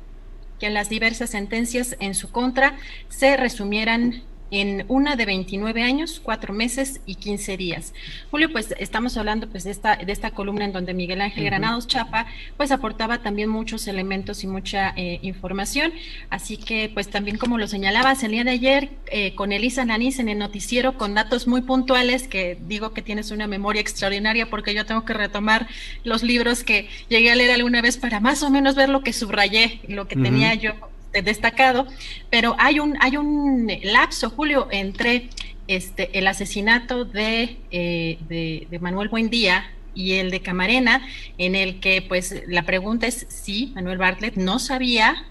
que 0.61 0.69
las 0.69 0.91
diversas 0.91 1.31
sentencias 1.31 1.97
en 2.01 2.15
su 2.15 2.31
contra 2.31 2.77
se 3.09 3.37
resumieran 3.39 4.23
en 4.51 4.85
una 4.89 5.17
de 5.17 5.27
29 5.27 5.83
años, 5.83 6.21
4 6.23 6.53
meses 6.53 7.01
y 7.07 7.17
15 7.17 7.57
días. 7.57 7.95
Julio, 8.31 8.51
pues 8.51 8.75
estamos 8.79 9.17
hablando 9.17 9.49
pues 9.49 9.65
de 9.65 9.71
esta, 9.71 9.97
de 9.97 10.13
esta 10.13 10.31
columna 10.31 10.65
en 10.65 10.73
donde 10.73 10.95
Miguel 10.95 11.21
Ángel 11.21 11.45
Granados 11.45 11.87
Chapa 11.87 12.27
pues 12.57 12.71
aportaba 12.71 13.19
también 13.19 13.49
muchos 13.49 13.87
elementos 13.89 14.45
y 14.45 14.47
mucha 14.47 14.93
eh, 14.97 15.19
información. 15.23 15.93
Así 16.31 16.57
que 16.57 16.91
pues 16.93 17.09
también 17.09 17.39
como 17.39 17.59
lo 17.59 17.67
señalabas 17.67 18.23
el 18.23 18.33
día 18.33 18.45
de 18.45 18.51
ayer 18.51 18.91
eh, 19.07 19.35
con 19.35 19.53
Elisa 19.53 19.85
Nanís 19.85 20.19
en 20.19 20.29
el 20.29 20.39
noticiero 20.39 20.97
con 20.97 21.15
datos 21.15 21.47
muy 21.47 21.63
puntuales 21.63 22.29
que 22.29 22.59
digo 22.67 22.93
que 22.93 23.03
tienes 23.03 23.31
una 23.31 23.47
memoria 23.47 23.81
extraordinaria 23.81 24.49
porque 24.49 24.75
yo 24.75 24.87
tengo 24.87 25.05
que 25.05 25.15
retomar 25.15 25.69
los 26.05 26.23
libros 26.23 26.65
que 26.65 26.89
llegué 27.09 27.31
a 27.31 27.37
leer 27.37 27.51
alguna 27.53 27.83
vez 27.83 27.97
para 27.97 28.21
más 28.21 28.43
o 28.43 28.51
menos 28.51 28.75
ver 28.75 28.89
lo 28.89 29.03
que 29.03 29.13
subrayé, 29.13 29.81
lo 29.89 30.09
que 30.09 30.17
tenía 30.17 30.55
yo 30.55 30.75
destacado, 31.23 31.87
pero 32.31 32.57
hay 32.59 32.81
un, 32.81 32.97
hay 33.01 33.17
un 33.17 33.71
lapso, 33.83 34.31
Julio, 34.31 34.69
entre 34.71 35.29
este, 35.69 36.19
el 36.19 36.27
asesinato 36.27 37.05
de, 37.05 37.59
eh, 37.71 38.19
de, 38.29 38.79
Manuel 38.81 39.11
Buendía 39.11 39.71
y 39.95 40.15
el 40.15 40.31
de 40.31 40.41
Camarena, 40.41 41.07
en 41.37 41.55
el 41.55 41.81
que 41.81 42.03
pues 42.03 42.43
la 42.47 42.63
pregunta 42.63 43.07
es 43.07 43.27
si 43.29 43.73
Manuel 43.75 43.99
Bartlett 43.99 44.37
no 44.37 44.59
sabía 44.59 45.27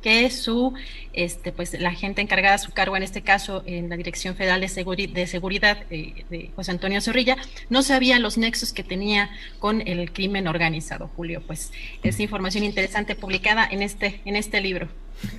que 0.00 0.30
su, 0.30 0.74
este, 1.12 1.52
pues 1.52 1.78
la 1.80 1.92
gente 1.92 2.20
encargada 2.20 2.56
a 2.56 2.58
su 2.58 2.72
cargo, 2.72 2.96
en 2.96 3.02
este 3.02 3.22
caso 3.22 3.62
en 3.66 3.88
la 3.88 3.96
Dirección 3.96 4.36
Federal 4.36 4.60
de, 4.60 5.10
de 5.12 5.26
Seguridad 5.26 5.78
eh, 5.90 6.24
de 6.28 6.50
José 6.54 6.72
Antonio 6.72 7.00
Zorrilla, 7.00 7.36
no 7.70 7.82
sabía 7.82 8.18
los 8.18 8.36
nexos 8.36 8.72
que 8.72 8.84
tenía 8.84 9.30
con 9.58 9.80
el 9.86 10.12
crimen 10.12 10.48
organizado, 10.48 11.08
Julio. 11.16 11.42
Pues 11.46 11.72
es 12.02 12.20
información 12.20 12.64
interesante 12.64 13.14
publicada 13.14 13.66
en 13.68 13.82
este, 13.82 14.20
en 14.24 14.36
este 14.36 14.60
libro. 14.60 14.88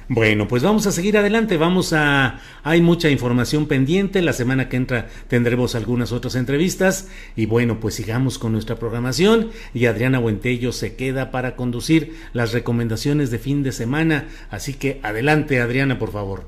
Bueno, 0.07 0.47
pues 0.47 0.63
vamos 0.63 0.85
a 0.87 0.91
seguir 0.91 1.17
adelante, 1.17 1.57
vamos 1.57 1.93
a... 1.93 2.39
Hay 2.63 2.81
mucha 2.81 3.09
información 3.09 3.67
pendiente, 3.67 4.21
la 4.21 4.33
semana 4.33 4.69
que 4.69 4.77
entra 4.77 5.07
tendremos 5.27 5.75
algunas 5.75 6.11
otras 6.11 6.35
entrevistas 6.35 7.09
y 7.35 7.45
bueno, 7.45 7.79
pues 7.79 7.95
sigamos 7.95 8.37
con 8.37 8.51
nuestra 8.51 8.75
programación 8.75 9.49
y 9.73 9.85
Adriana 9.85 10.19
Buentello 10.19 10.71
se 10.71 10.95
queda 10.95 11.31
para 11.31 11.55
conducir 11.55 12.15
las 12.33 12.53
recomendaciones 12.53 13.31
de 13.31 13.39
fin 13.39 13.63
de 13.63 13.71
semana, 13.71 14.27
así 14.49 14.73
que 14.73 14.99
adelante 15.03 15.59
Adriana, 15.61 15.99
por 15.99 16.11
favor. 16.11 16.45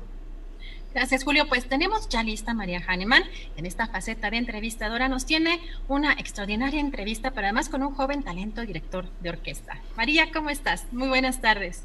Gracias, 0.96 1.24
Julio. 1.24 1.46
Pues 1.46 1.68
tenemos 1.68 2.08
ya 2.08 2.22
lista 2.22 2.54
María 2.54 2.82
Hahnemann. 2.86 3.22
En 3.58 3.66
esta 3.66 3.86
faceta 3.86 4.30
de 4.30 4.38
entrevistadora 4.38 5.10
nos 5.10 5.26
tiene 5.26 5.60
una 5.88 6.14
extraordinaria 6.14 6.80
entrevista, 6.80 7.32
pero 7.32 7.48
además 7.48 7.68
con 7.68 7.82
un 7.82 7.94
joven 7.94 8.22
talento 8.22 8.62
director 8.62 9.06
de 9.20 9.28
orquesta. 9.28 9.78
María, 9.94 10.32
¿cómo 10.32 10.48
estás? 10.48 10.86
Muy 10.92 11.08
buenas 11.08 11.42
tardes. 11.42 11.84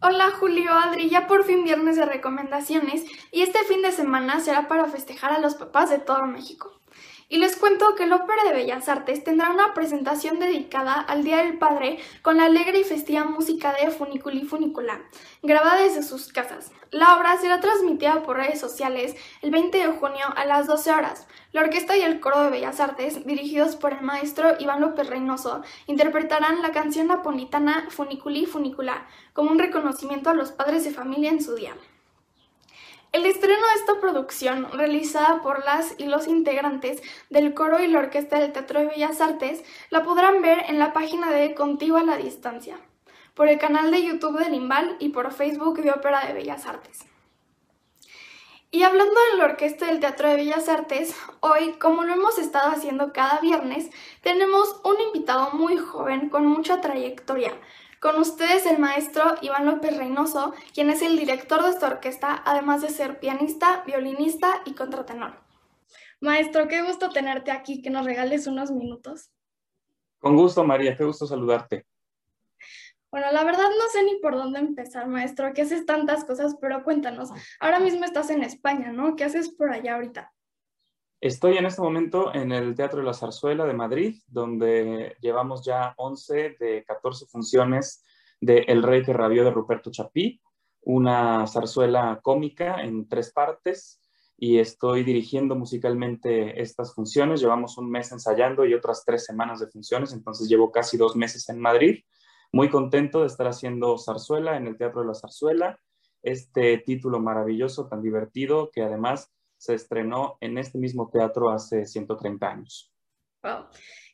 Hola 0.00 0.30
Julio, 0.30 0.70
Adri, 0.72 1.10
ya 1.10 1.26
por 1.26 1.42
fin 1.42 1.64
viernes 1.64 1.96
de 1.96 2.06
recomendaciones 2.06 3.04
y 3.32 3.42
este 3.42 3.58
fin 3.64 3.82
de 3.82 3.90
semana 3.90 4.38
será 4.38 4.68
para 4.68 4.84
festejar 4.84 5.32
a 5.32 5.40
los 5.40 5.56
papás 5.56 5.90
de 5.90 5.98
todo 5.98 6.24
México. 6.24 6.70
Y 7.30 7.36
les 7.36 7.56
cuento 7.56 7.94
que 7.94 8.06
la 8.06 8.16
Ópera 8.16 8.42
de 8.44 8.54
Bellas 8.54 8.88
Artes 8.88 9.22
tendrá 9.22 9.50
una 9.50 9.74
presentación 9.74 10.38
dedicada 10.38 10.94
al 10.94 11.24
Día 11.24 11.44
del 11.44 11.58
Padre 11.58 11.98
con 12.22 12.38
la 12.38 12.46
alegre 12.46 12.80
y 12.80 12.84
festiva 12.84 13.24
música 13.24 13.74
de 13.74 13.90
Funiculi 13.90 14.46
Funicula, 14.46 15.02
grabada 15.42 15.82
desde 15.82 16.02
sus 16.02 16.32
casas. 16.32 16.72
La 16.90 17.18
obra 17.18 17.36
será 17.36 17.60
transmitida 17.60 18.22
por 18.22 18.38
redes 18.38 18.58
sociales 18.58 19.14
el 19.42 19.50
20 19.50 19.76
de 19.76 19.88
junio 19.88 20.24
a 20.36 20.46
las 20.46 20.66
12 20.66 20.90
horas. 20.90 21.26
La 21.52 21.60
orquesta 21.60 21.98
y 21.98 22.00
el 22.00 22.18
coro 22.20 22.44
de 22.44 22.50
Bellas 22.50 22.80
Artes, 22.80 23.26
dirigidos 23.26 23.76
por 23.76 23.92
el 23.92 24.00
maestro 24.00 24.54
Iván 24.58 24.80
López 24.80 25.06
Reynoso, 25.06 25.62
interpretarán 25.86 26.62
la 26.62 26.72
canción 26.72 27.08
napolitana 27.08 27.88
Funiculi 27.90 28.46
Funicula 28.46 29.06
como 29.34 29.50
un 29.50 29.58
reconocimiento 29.58 30.30
a 30.30 30.34
los 30.34 30.52
padres 30.52 30.84
de 30.84 30.92
familia 30.92 31.28
en 31.28 31.42
su 31.42 31.56
día. 31.56 31.74
El 33.12 33.24
estreno 33.24 33.66
de 33.66 33.80
esta 33.80 34.00
producción, 34.00 34.70
realizada 34.72 35.40
por 35.40 35.64
las 35.64 35.94
y 35.98 36.04
los 36.04 36.28
integrantes 36.28 37.02
del 37.30 37.54
coro 37.54 37.82
y 37.82 37.86
la 37.86 38.00
orquesta 38.00 38.38
del 38.38 38.52
Teatro 38.52 38.80
de 38.80 38.86
Bellas 38.86 39.20
Artes, 39.22 39.64
la 39.88 40.02
podrán 40.02 40.42
ver 40.42 40.64
en 40.68 40.78
la 40.78 40.92
página 40.92 41.30
de 41.30 41.54
Contigo 41.54 41.96
a 41.96 42.04
la 42.04 42.18
Distancia 42.18 42.78
por 43.38 43.48
el 43.48 43.58
canal 43.58 43.92
de 43.92 44.02
YouTube 44.02 44.40
del 44.40 44.52
Imbal 44.52 44.96
y 44.98 45.10
por 45.10 45.32
Facebook 45.32 45.80
de 45.80 45.92
Ópera 45.92 46.26
de 46.26 46.32
Bellas 46.32 46.66
Artes. 46.66 46.98
Y 48.72 48.82
hablando 48.82 49.14
de 49.14 49.38
la 49.38 49.44
Orquesta 49.44 49.86
del 49.86 50.00
Teatro 50.00 50.28
de 50.28 50.34
Bellas 50.34 50.68
Artes, 50.68 51.14
hoy, 51.38 51.74
como 51.78 52.02
lo 52.02 52.14
hemos 52.14 52.36
estado 52.36 52.72
haciendo 52.72 53.12
cada 53.12 53.38
viernes, 53.38 53.90
tenemos 54.22 54.80
un 54.84 55.00
invitado 55.00 55.52
muy 55.52 55.78
joven 55.78 56.28
con 56.28 56.46
mucha 56.46 56.80
trayectoria. 56.80 57.52
Con 58.00 58.16
ustedes 58.20 58.64
el 58.66 58.78
maestro 58.78 59.34
Iván 59.42 59.66
López 59.66 59.96
Reynoso, 59.96 60.54
quien 60.72 60.88
es 60.88 61.02
el 61.02 61.18
director 61.18 61.62
de 61.64 61.70
esta 61.70 61.88
orquesta, 61.88 62.42
además 62.44 62.80
de 62.80 62.90
ser 62.90 63.18
pianista, 63.18 63.82
violinista 63.84 64.62
y 64.64 64.74
contratenor. 64.74 65.34
Maestro, 66.20 66.68
qué 66.68 66.82
gusto 66.82 67.10
tenerte 67.10 67.50
aquí, 67.50 67.82
que 67.82 67.90
nos 67.90 68.04
regales 68.04 68.46
unos 68.46 68.70
minutos. 68.70 69.32
Con 70.20 70.36
gusto, 70.36 70.62
María, 70.62 70.96
qué 70.96 71.04
gusto 71.04 71.26
saludarte. 71.26 71.86
Bueno, 73.10 73.32
la 73.32 73.42
verdad 73.42 73.68
no 73.68 73.88
sé 73.92 74.04
ni 74.04 74.16
por 74.20 74.36
dónde 74.36 74.60
empezar, 74.60 75.08
maestro, 75.08 75.52
que 75.52 75.62
haces 75.62 75.84
tantas 75.84 76.24
cosas, 76.24 76.56
pero 76.60 76.84
cuéntanos, 76.84 77.30
ahora 77.58 77.80
mismo 77.80 78.04
estás 78.04 78.30
en 78.30 78.44
España, 78.44 78.92
¿no? 78.92 79.16
¿Qué 79.16 79.24
haces 79.24 79.48
por 79.48 79.72
allá 79.72 79.94
ahorita? 79.94 80.32
Estoy 81.20 81.56
en 81.56 81.66
este 81.66 81.82
momento 81.82 82.32
en 82.32 82.52
el 82.52 82.76
Teatro 82.76 83.00
de 83.00 83.04
la 83.04 83.12
Zarzuela 83.12 83.66
de 83.66 83.74
Madrid, 83.74 84.22
donde 84.28 85.16
llevamos 85.20 85.64
ya 85.64 85.92
11 85.96 86.56
de 86.60 86.84
14 86.86 87.26
funciones 87.26 88.04
de 88.40 88.58
El 88.68 88.84
Rey 88.84 89.02
que 89.02 89.12
rabió 89.12 89.44
de 89.44 89.50
Ruperto 89.50 89.90
Chapí, 89.90 90.40
una 90.82 91.44
zarzuela 91.48 92.20
cómica 92.22 92.82
en 92.82 93.08
tres 93.08 93.32
partes, 93.32 94.00
y 94.36 94.58
estoy 94.58 95.02
dirigiendo 95.02 95.56
musicalmente 95.56 96.62
estas 96.62 96.94
funciones. 96.94 97.40
Llevamos 97.40 97.76
un 97.78 97.90
mes 97.90 98.12
ensayando 98.12 98.64
y 98.64 98.74
otras 98.74 99.04
tres 99.04 99.24
semanas 99.24 99.58
de 99.58 99.66
funciones, 99.66 100.12
entonces 100.12 100.48
llevo 100.48 100.70
casi 100.70 100.96
dos 100.96 101.16
meses 101.16 101.48
en 101.48 101.58
Madrid 101.58 102.04
muy 102.52 102.70
contento 102.70 103.20
de 103.20 103.26
estar 103.26 103.46
haciendo 103.46 103.98
zarzuela 103.98 104.56
en 104.56 104.66
el 104.66 104.76
Teatro 104.76 105.02
de 105.02 105.08
la 105.08 105.14
Zarzuela, 105.14 105.78
este 106.22 106.78
título 106.78 107.20
maravilloso, 107.20 107.88
tan 107.88 108.02
divertido, 108.02 108.70
que 108.70 108.82
además 108.82 109.30
se 109.58 109.74
estrenó 109.74 110.38
en 110.40 110.56
este 110.56 110.78
mismo 110.78 111.10
teatro 111.12 111.50
hace 111.50 111.84
130 111.84 112.48
años. 112.48 112.92
Wow. 113.42 113.66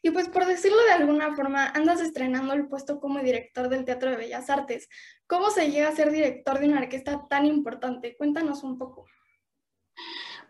Y 0.02 0.10
pues 0.10 0.28
por 0.28 0.44
decirlo 0.44 0.82
de 0.84 0.92
alguna 0.92 1.34
forma, 1.34 1.68
andas 1.68 2.00
estrenando 2.00 2.52
el 2.52 2.68
puesto 2.68 3.00
como 3.00 3.20
director 3.20 3.68
del 3.68 3.84
Teatro 3.84 4.10
de 4.10 4.16
Bellas 4.16 4.50
Artes. 4.50 4.88
¿Cómo 5.26 5.50
se 5.50 5.70
llega 5.70 5.88
a 5.88 5.96
ser 5.96 6.10
director 6.10 6.58
de 6.58 6.68
una 6.68 6.80
orquesta 6.80 7.26
tan 7.28 7.46
importante? 7.46 8.16
Cuéntanos 8.16 8.62
un 8.64 8.78
poco. 8.78 9.06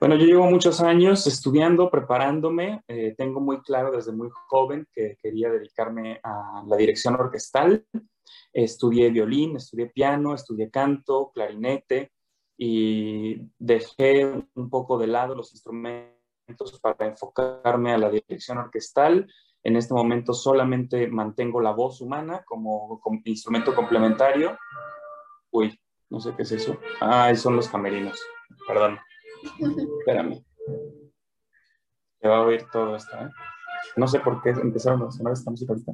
Bueno, 0.01 0.17
yo 0.17 0.27
llevo 0.27 0.45
muchos 0.47 0.81
años 0.81 1.27
estudiando, 1.27 1.89
preparándome. 1.89 2.83
Eh, 2.89 3.15
tengo 3.17 3.41
muy 3.41 3.61
claro 3.63 3.93
desde 3.93 4.11
muy 4.11 4.29
joven 4.49 4.89
que 4.93 5.17
quería 5.23 5.51
dedicarme 5.51 6.19
a 6.25 6.65
la 6.67 6.77
dirección 6.77 7.15
orquestal. 7.15 7.87
Estudié 8.53 9.11
violín, 9.11 9.57
estudié 9.57 9.87
piano, 9.87 10.35
estudié 10.35 10.69
canto, 10.71 11.31
clarinete 11.33 12.14
y 12.57 13.51
dejé 13.59 14.27
un 14.55 14.71
poco 14.71 14.99
de 14.99 15.07
lado 15.07 15.35
los 15.35 15.53
instrumentos 15.53 16.79
para 16.81 17.07
enfocarme 17.07 17.93
a 17.93 17.99
la 17.99 18.11
dirección 18.11 18.59
orquestal. 18.59 19.27
En 19.63 19.77
este 19.77 19.95
momento 19.95 20.35
solamente 20.35 21.09
mantengo 21.09 21.61
la 21.61 21.73
voz 21.73 22.01
humana 22.01 22.45
como, 22.45 23.01
como 23.01 23.21
instrumento 23.25 23.75
complementario. 23.75 24.59
Uy, 25.51 25.81
no 26.11 26.21
sé 26.21 26.35
qué 26.37 26.43
es 26.43 26.53
eso. 26.53 26.79
Ah, 27.01 27.35
son 27.35 27.57
los 27.57 27.69
camerinos. 27.69 28.21
Perdón. 28.67 28.99
Espérame. 30.01 30.45
Se 32.21 32.29
va 32.29 32.39
a 32.39 32.43
oír 32.43 32.67
todo 32.71 32.97
esto, 32.97 33.17
¿eh? 33.17 33.31
No 33.97 34.07
sé 34.09 34.21
por 34.21 34.43
qué 34.43 34.51
empezaron 34.51 35.03
a 35.03 35.11
sonar 35.11 35.33
esta 35.33 35.51
música 35.51 35.73
ahorita. 35.73 35.93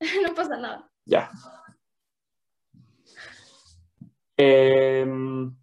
No 0.22 0.34
pasa 0.34 0.56
nada. 0.58 0.90
Ya. 1.06 1.30
Em, 4.36 5.54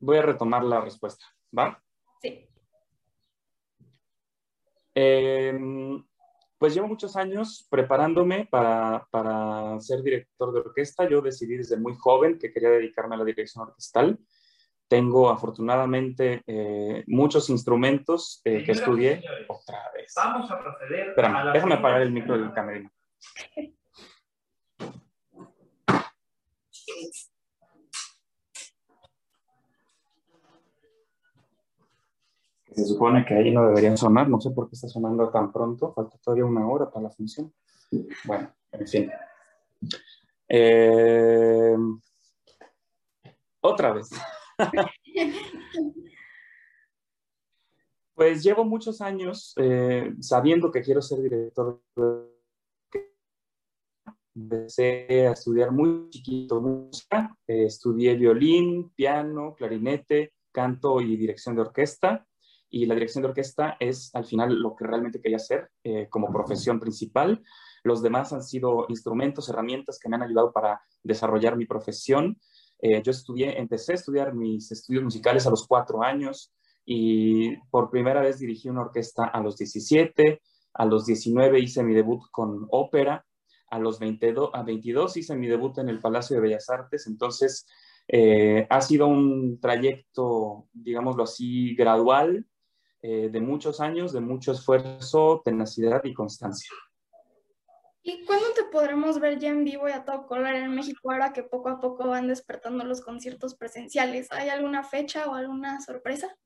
voy 0.00 0.18
a 0.18 0.22
retomar 0.22 0.64
la 0.64 0.80
respuesta, 0.80 1.24
¿va? 1.56 1.82
Sí. 2.20 2.48
Em, 4.94 6.04
pues 6.58 6.74
llevo 6.74 6.88
muchos 6.88 7.16
años 7.16 7.66
preparándome 7.70 8.46
para, 8.46 9.06
para, 9.10 9.80
ser 9.80 10.02
director 10.02 10.52
de 10.52 10.60
orquesta. 10.60 11.08
Yo 11.08 11.20
decidí 11.20 11.56
desde 11.56 11.76
muy 11.76 11.94
joven 11.96 12.38
que 12.38 12.52
quería 12.52 12.70
dedicarme 12.70 13.16
a 13.16 13.18
la 13.18 13.24
dirección 13.24 13.66
orquestal. 13.66 14.18
Tengo 14.88 15.30
afortunadamente 15.30 16.42
eh, 16.46 17.02
muchos 17.06 17.48
instrumentos 17.50 18.40
eh, 18.44 18.62
que 18.64 18.72
estudié. 18.72 19.22
Otra 19.48 19.90
vez. 19.94 20.12
Vamos 20.14 20.50
a 20.50 20.60
proceder. 20.60 21.08
Espérame, 21.08 21.52
déjame 21.52 21.74
apagar 21.74 22.02
el 22.02 22.12
micro 22.12 22.38
del 22.38 22.52
camerino. 22.52 22.90
Se 32.74 32.86
supone 32.86 33.24
que 33.24 33.34
ahí 33.34 33.50
no 33.50 33.66
deberían 33.66 33.96
sonar, 33.96 34.28
no 34.28 34.40
sé 34.40 34.50
por 34.50 34.68
qué 34.68 34.74
está 34.74 34.88
sonando 34.88 35.28
tan 35.30 35.52
pronto, 35.52 35.92
falta 35.92 36.16
todavía 36.18 36.44
una 36.44 36.66
hora 36.66 36.90
para 36.90 37.04
la 37.04 37.10
función. 37.10 37.52
Bueno, 38.24 38.50
en 38.72 38.88
fin. 38.88 39.10
Eh, 40.48 41.76
otra 43.60 43.92
vez. 43.92 44.10
pues 48.14 48.42
llevo 48.42 48.64
muchos 48.64 49.00
años 49.00 49.54
eh, 49.56 50.14
sabiendo 50.20 50.70
que 50.70 50.82
quiero 50.82 51.02
ser 51.02 51.22
director. 51.22 51.80
Empecé 54.34 55.26
a 55.28 55.32
estudiar 55.32 55.72
muy 55.72 56.08
chiquito 56.08 56.60
música, 56.60 57.36
eh, 57.46 57.66
estudié 57.66 58.14
violín, 58.14 58.90
piano, 58.90 59.54
clarinete, 59.54 60.32
canto 60.50 61.00
y 61.00 61.16
dirección 61.16 61.54
de 61.54 61.62
orquesta. 61.62 62.26
Y 62.74 62.86
la 62.86 62.94
dirección 62.94 63.20
de 63.20 63.28
orquesta 63.28 63.76
es 63.78 64.10
al 64.14 64.24
final 64.24 64.54
lo 64.54 64.74
que 64.74 64.86
realmente 64.86 65.20
quería 65.20 65.36
hacer 65.36 65.70
eh, 65.84 66.08
como 66.08 66.32
profesión 66.32 66.80
principal. 66.80 67.42
Los 67.84 68.00
demás 68.00 68.32
han 68.32 68.42
sido 68.42 68.86
instrumentos, 68.88 69.50
herramientas 69.50 69.98
que 69.98 70.08
me 70.08 70.16
han 70.16 70.22
ayudado 70.22 70.52
para 70.54 70.80
desarrollar 71.02 71.58
mi 71.58 71.66
profesión. 71.66 72.40
Eh, 72.80 73.02
yo 73.02 73.10
estudié, 73.10 73.58
empecé 73.60 73.92
a 73.92 73.96
estudiar 73.96 74.34
mis 74.34 74.72
estudios 74.72 75.04
musicales 75.04 75.46
a 75.46 75.50
los 75.50 75.66
cuatro 75.66 76.02
años 76.02 76.50
y 76.86 77.54
por 77.70 77.90
primera 77.90 78.22
vez 78.22 78.38
dirigí 78.38 78.70
una 78.70 78.80
orquesta 78.80 79.26
a 79.26 79.42
los 79.42 79.58
17, 79.58 80.40
a 80.72 80.86
los 80.86 81.04
19 81.04 81.60
hice 81.60 81.82
mi 81.82 81.92
debut 81.92 82.22
con 82.30 82.66
ópera, 82.70 83.26
a 83.68 83.78
los 83.78 83.98
22, 83.98 84.48
a 84.54 84.62
22 84.62 85.18
hice 85.18 85.36
mi 85.36 85.46
debut 85.46 85.76
en 85.76 85.90
el 85.90 86.00
Palacio 86.00 86.36
de 86.36 86.42
Bellas 86.42 86.70
Artes, 86.70 87.06
entonces 87.06 87.66
eh, 88.08 88.66
ha 88.70 88.80
sido 88.80 89.08
un 89.08 89.60
trayecto, 89.60 90.68
digámoslo 90.72 91.24
así, 91.24 91.74
gradual, 91.74 92.46
eh, 93.02 93.28
de 93.30 93.40
muchos 93.40 93.80
años, 93.80 94.12
de 94.12 94.20
mucho 94.20 94.52
esfuerzo, 94.52 95.42
tenacidad 95.44 96.02
y 96.04 96.14
constancia. 96.14 96.70
¿Y 98.04 98.24
cuándo 98.24 98.46
te 98.54 98.64
podremos 98.64 99.20
ver 99.20 99.38
ya 99.38 99.50
en 99.50 99.64
vivo 99.64 99.88
y 99.88 99.92
a 99.92 100.04
todo 100.04 100.26
color 100.26 100.54
en 100.54 100.74
México 100.74 101.10
ahora 101.10 101.32
que 101.32 101.42
poco 101.42 101.68
a 101.68 101.80
poco 101.80 102.08
van 102.08 102.26
despertando 102.26 102.84
los 102.84 103.00
conciertos 103.00 103.54
presenciales? 103.54 104.30
¿Hay 104.32 104.48
alguna 104.48 104.82
fecha 104.82 105.26
o 105.26 105.34
alguna 105.34 105.80
sorpresa? 105.80 106.36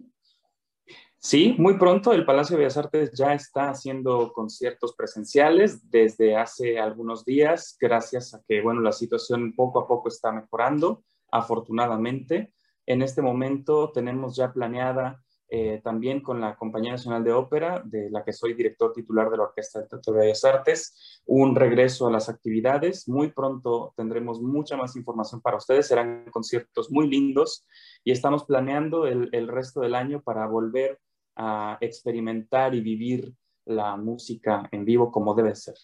Sí, 1.19 1.57
muy 1.59 1.79
pronto 1.79 2.13
el 2.13 2.25
Palacio 2.25 2.57
de 2.57 2.63
Bellas 2.63 2.77
Artes 2.77 3.11
ya 3.13 3.35
está 3.35 3.71
haciendo 3.71 4.33
conciertos 4.33 4.95
presenciales 4.95 5.91
desde 5.91 6.37
hace 6.37 6.79
algunos 6.79 7.25
días, 7.25 7.77
gracias 7.81 8.35
a 8.35 8.43
que, 8.47 8.61
bueno, 8.61 8.81
la 8.81 8.93
situación 8.93 9.55
poco 9.55 9.81
a 9.81 9.89
poco 9.89 10.09
está 10.09 10.31
mejorando, 10.31 11.05
afortunadamente. 11.31 12.53
En 12.85 13.03
este 13.03 13.23
momento 13.23 13.91
tenemos 13.93 14.37
ya 14.37 14.53
planeada 14.53 15.21
eh, 15.49 15.81
también 15.85 16.21
con 16.21 16.41
la 16.41 16.57
Compañía 16.57 16.93
Nacional 16.93 17.23
de 17.23 17.33
Ópera, 17.33 17.83
de 17.85 18.11
la 18.11 18.25
que 18.25 18.33
soy 18.33 18.55
director 18.55 18.93
titular 18.93 19.31
de 19.31 19.37
la 19.37 19.45
Orquesta 19.45 19.81
de 19.81 19.87
Teatro 19.87 20.15
de 20.15 20.21
Bellas 20.21 20.45
Artes, 20.45 21.23
un 21.27 21.55
regreso 21.55 22.07
a 22.07 22.11
las 22.11 22.29
actividades. 22.29 23.09
Muy 23.09 23.31
pronto 23.31 23.95
tendremos 23.97 24.41
mucha 24.41 24.77
más 24.77 24.97
información 24.97 25.41
para 25.41 25.57
ustedes, 25.57 25.87
serán 25.87 26.27
conciertos 26.31 26.91
muy 26.91 27.09
lindos 27.09 27.65
y 28.03 28.11
estamos 28.11 28.45
planeando 28.45 29.07
el, 29.07 29.29
el 29.33 29.49
resto 29.49 29.81
del 29.81 29.95
año 29.95 30.21
para 30.21 30.47
volver 30.47 30.99
a 31.37 31.79
experimentar 31.81 32.75
y 32.75 32.81
vivir 32.81 33.33
la 33.67 33.97
música 33.97 34.69
en 34.73 34.85
vivo 34.85 35.13
como 35.13 35.35
debe 35.35 35.55
ser. 35.55 35.77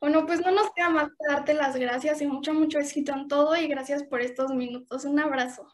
Bueno, 0.00 0.26
pues 0.26 0.40
no 0.44 0.50
nos 0.50 0.70
queda 0.74 0.90
más 0.90 1.08
que 1.08 1.32
darte 1.32 1.54
las 1.54 1.76
gracias 1.76 2.20
y 2.20 2.26
mucho, 2.26 2.52
mucho 2.52 2.78
éxito 2.78 3.12
en 3.12 3.28
todo 3.28 3.56
y 3.56 3.68
gracias 3.68 4.02
por 4.02 4.20
estos 4.20 4.52
minutos. 4.52 5.04
Un 5.04 5.18
abrazo. 5.20 5.66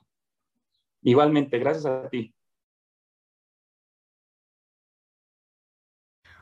Igualmente, 1.03 1.59
gracias 1.59 1.86
a 1.86 2.09
ti. 2.09 2.34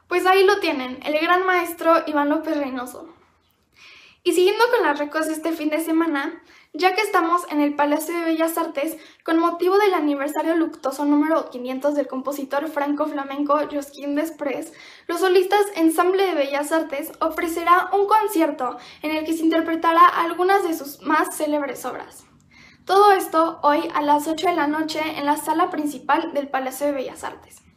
Pues 0.08 0.24
ahí 0.24 0.42
lo 0.42 0.58
tienen, 0.58 1.00
el 1.04 1.20
gran 1.20 1.44
maestro 1.44 2.02
Iván 2.06 2.30
López 2.30 2.56
Reynoso. 2.56 3.14
Y 4.24 4.32
siguiendo 4.32 4.64
con 4.70 4.82
las 4.82 4.98
recos 4.98 5.26
de 5.26 5.34
este 5.34 5.52
fin 5.52 5.68
de 5.68 5.80
semana, 5.80 6.42
ya 6.72 6.94
que 6.94 7.02
estamos 7.02 7.42
en 7.50 7.60
el 7.60 7.76
Palacio 7.76 8.16
de 8.16 8.24
Bellas 8.24 8.56
Artes 8.56 8.96
con 9.22 9.38
motivo 9.38 9.76
del 9.76 9.92
aniversario 9.92 10.56
luctuoso 10.56 11.04
número 11.04 11.50
500 11.50 11.94
del 11.94 12.06
compositor 12.06 12.68
franco-flamenco 12.68 13.58
Josquin 13.70 14.14
Desprez, 14.14 14.72
los 15.08 15.20
solistas 15.20 15.60
Ensamble 15.76 16.24
de 16.24 16.34
Bellas 16.34 16.72
Artes 16.72 17.12
ofrecerá 17.20 17.90
un 17.92 18.06
concierto 18.06 18.78
en 19.02 19.10
el 19.10 19.26
que 19.26 19.34
se 19.34 19.44
interpretará 19.44 20.06
algunas 20.06 20.62
de 20.62 20.74
sus 20.74 21.02
más 21.02 21.36
célebres 21.36 21.84
obras. 21.84 22.24
Todo 22.86 23.12
esto 23.12 23.60
hoy 23.62 23.90
a 23.94 24.00
las 24.00 24.26
8 24.26 24.48
de 24.48 24.56
la 24.56 24.68
noche 24.68 25.00
en 25.18 25.26
la 25.26 25.36
sala 25.36 25.68
principal 25.68 26.32
del 26.32 26.48
Palacio 26.48 26.86
de 26.86 26.92
Bellas 26.92 27.24
Artes. 27.24 27.67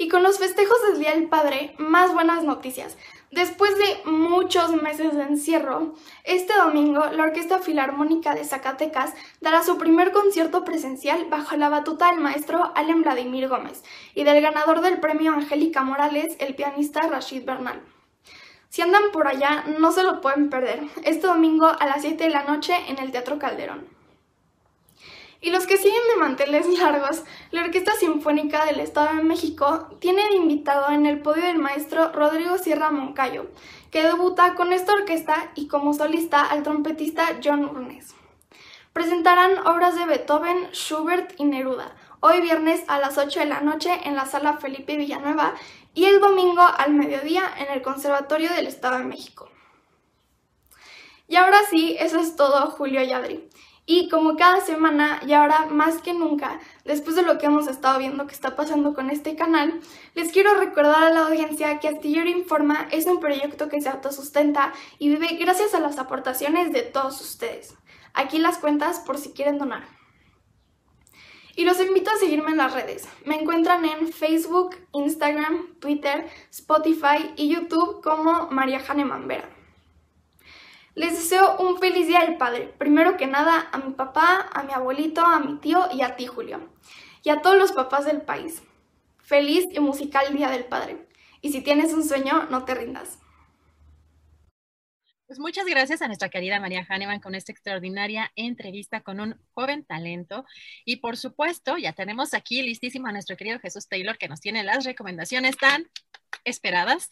Y 0.00 0.08
con 0.08 0.22
los 0.22 0.38
festejos 0.38 0.78
del 0.88 0.98
Día 0.98 1.10
del 1.10 1.28
Padre, 1.28 1.74
más 1.76 2.14
buenas 2.14 2.42
noticias. 2.42 2.96
Después 3.30 3.76
de 3.76 4.10
muchos 4.10 4.72
meses 4.82 5.14
de 5.14 5.24
encierro, 5.24 5.92
este 6.24 6.54
domingo 6.54 7.04
la 7.12 7.24
Orquesta 7.24 7.58
Filarmónica 7.58 8.34
de 8.34 8.46
Zacatecas 8.46 9.12
dará 9.42 9.62
su 9.62 9.76
primer 9.76 10.10
concierto 10.10 10.64
presencial 10.64 11.26
bajo 11.28 11.54
la 11.56 11.68
batuta 11.68 12.10
del 12.10 12.18
maestro 12.18 12.72
Allen 12.74 13.02
Vladimir 13.02 13.46
Gómez 13.48 13.84
y 14.14 14.24
del 14.24 14.40
ganador 14.40 14.80
del 14.80 15.00
premio 15.00 15.32
Angélica 15.32 15.82
Morales, 15.82 16.34
el 16.38 16.54
pianista 16.54 17.02
Rashid 17.02 17.44
Bernal. 17.44 17.82
Si 18.70 18.80
andan 18.80 19.12
por 19.12 19.28
allá, 19.28 19.64
no 19.78 19.92
se 19.92 20.02
lo 20.02 20.22
pueden 20.22 20.48
perder, 20.48 20.80
este 21.04 21.26
domingo 21.26 21.66
a 21.66 21.84
las 21.84 22.00
7 22.00 22.24
de 22.24 22.30
la 22.30 22.44
noche 22.44 22.74
en 22.88 22.98
el 23.00 23.12
Teatro 23.12 23.38
Calderón. 23.38 23.99
Y 25.42 25.50
los 25.50 25.66
que 25.66 25.78
siguen 25.78 26.02
de 26.14 26.20
manteles 26.20 26.66
largos, 26.78 27.24
la 27.50 27.62
Orquesta 27.62 27.92
Sinfónica 27.94 28.66
del 28.66 28.80
Estado 28.80 29.16
de 29.16 29.22
México 29.22 29.88
tiene 29.98 30.22
invitado 30.34 30.90
en 30.90 31.06
el 31.06 31.20
podio 31.20 31.44
del 31.44 31.58
maestro 31.58 32.12
Rodrigo 32.12 32.58
Sierra 32.58 32.90
Moncayo, 32.90 33.46
que 33.90 34.02
debuta 34.02 34.54
con 34.54 34.72
esta 34.72 34.92
orquesta 34.92 35.50
y 35.54 35.66
como 35.66 35.94
solista 35.94 36.42
al 36.42 36.62
trompetista 36.62 37.38
John 37.42 37.64
Urnes. 37.64 38.14
Presentarán 38.92 39.66
obras 39.66 39.96
de 39.96 40.04
Beethoven, 40.04 40.68
Schubert 40.72 41.34
y 41.38 41.44
Neruda, 41.44 41.96
hoy 42.20 42.40
viernes 42.40 42.82
a 42.88 42.98
las 42.98 43.16
8 43.16 43.40
de 43.40 43.46
la 43.46 43.60
noche 43.60 43.90
en 44.04 44.16
la 44.16 44.26
sala 44.26 44.58
Felipe 44.58 44.96
Villanueva 44.96 45.54
y 45.94 46.04
el 46.04 46.20
domingo 46.20 46.62
al 46.62 46.92
mediodía 46.92 47.42
en 47.58 47.72
el 47.72 47.82
Conservatorio 47.82 48.52
del 48.52 48.66
Estado 48.66 48.98
de 48.98 49.04
México. 49.04 49.48
Y 51.28 51.36
ahora 51.36 51.60
sí, 51.70 51.96
eso 51.98 52.18
es 52.18 52.36
todo, 52.36 52.70
Julio 52.72 53.02
y 53.02 53.12
Adri. 53.12 53.49
Y 53.86 54.08
como 54.08 54.36
cada 54.36 54.60
semana 54.60 55.20
y 55.26 55.32
ahora 55.32 55.66
más 55.66 56.00
que 56.00 56.14
nunca, 56.14 56.60
después 56.84 57.16
de 57.16 57.22
lo 57.22 57.38
que 57.38 57.46
hemos 57.46 57.66
estado 57.66 57.98
viendo 57.98 58.26
que 58.26 58.34
está 58.34 58.54
pasando 58.54 58.94
con 58.94 59.10
este 59.10 59.34
canal, 59.34 59.80
les 60.14 60.30
quiero 60.30 60.54
recordar 60.54 61.04
a 61.04 61.10
la 61.10 61.26
audiencia 61.26 61.80
que 61.80 61.88
Astillero 61.88 62.28
Informa 62.28 62.86
es 62.92 63.06
un 63.06 63.20
proyecto 63.20 63.68
que 63.68 63.80
se 63.80 63.88
autosustenta 63.88 64.72
y 64.98 65.08
vive 65.08 65.36
gracias 65.40 65.74
a 65.74 65.80
las 65.80 65.98
aportaciones 65.98 66.72
de 66.72 66.82
todos 66.82 67.20
ustedes. 67.20 67.74
Aquí 68.14 68.38
las 68.38 68.58
cuentas 68.58 69.00
por 69.00 69.18
si 69.18 69.30
quieren 69.30 69.58
donar. 69.58 69.82
Y 71.56 71.64
los 71.64 71.80
invito 71.80 72.10
a 72.10 72.16
seguirme 72.16 72.52
en 72.52 72.58
las 72.58 72.72
redes. 72.72 73.08
Me 73.24 73.40
encuentran 73.40 73.84
en 73.84 74.12
Facebook, 74.12 74.76
Instagram, 74.92 75.74
Twitter, 75.80 76.28
Spotify 76.50 77.32
y 77.36 77.48
YouTube 77.48 78.00
como 78.02 78.48
María 78.50 78.80
Jane 78.80 79.04
Mambera. 79.04 79.59
Les 81.00 81.12
deseo 81.12 81.56
un 81.56 81.78
feliz 81.78 82.08
Día 82.08 82.20
del 82.26 82.36
Padre. 82.36 82.74
Primero 82.76 83.16
que 83.16 83.26
nada 83.26 83.70
a 83.72 83.78
mi 83.78 83.94
papá, 83.94 84.50
a 84.52 84.64
mi 84.64 84.74
abuelito, 84.74 85.24
a 85.24 85.40
mi 85.40 85.56
tío 85.56 85.88
y 85.94 86.02
a 86.02 86.14
ti, 86.14 86.26
Julio. 86.26 86.68
Y 87.22 87.30
a 87.30 87.40
todos 87.40 87.56
los 87.56 87.72
papás 87.72 88.04
del 88.04 88.20
país. 88.20 88.62
Feliz 89.16 89.66
y 89.72 89.80
musical 89.80 90.36
Día 90.36 90.50
del 90.50 90.66
Padre. 90.66 91.08
Y 91.40 91.52
si 91.52 91.62
tienes 91.62 91.94
un 91.94 92.06
sueño, 92.06 92.48
no 92.50 92.66
te 92.66 92.74
rindas. 92.74 93.18
Pues 95.26 95.38
muchas 95.38 95.64
gracias 95.64 96.02
a 96.02 96.06
nuestra 96.06 96.28
querida 96.28 96.60
María 96.60 96.84
Hahnemann 96.86 97.20
con 97.20 97.34
esta 97.34 97.50
extraordinaria 97.50 98.30
entrevista 98.36 99.00
con 99.00 99.20
un 99.20 99.40
joven 99.54 99.86
talento. 99.86 100.44
Y 100.84 100.96
por 100.96 101.16
supuesto, 101.16 101.78
ya 101.78 101.94
tenemos 101.94 102.34
aquí 102.34 102.60
listísimo 102.60 103.06
a 103.06 103.12
nuestro 103.12 103.38
querido 103.38 103.58
Jesús 103.58 103.88
Taylor 103.88 104.18
que 104.18 104.28
nos 104.28 104.40
tiene 104.40 104.64
las 104.64 104.84
recomendaciones 104.84 105.56
tan 105.56 105.88
esperadas 106.44 107.08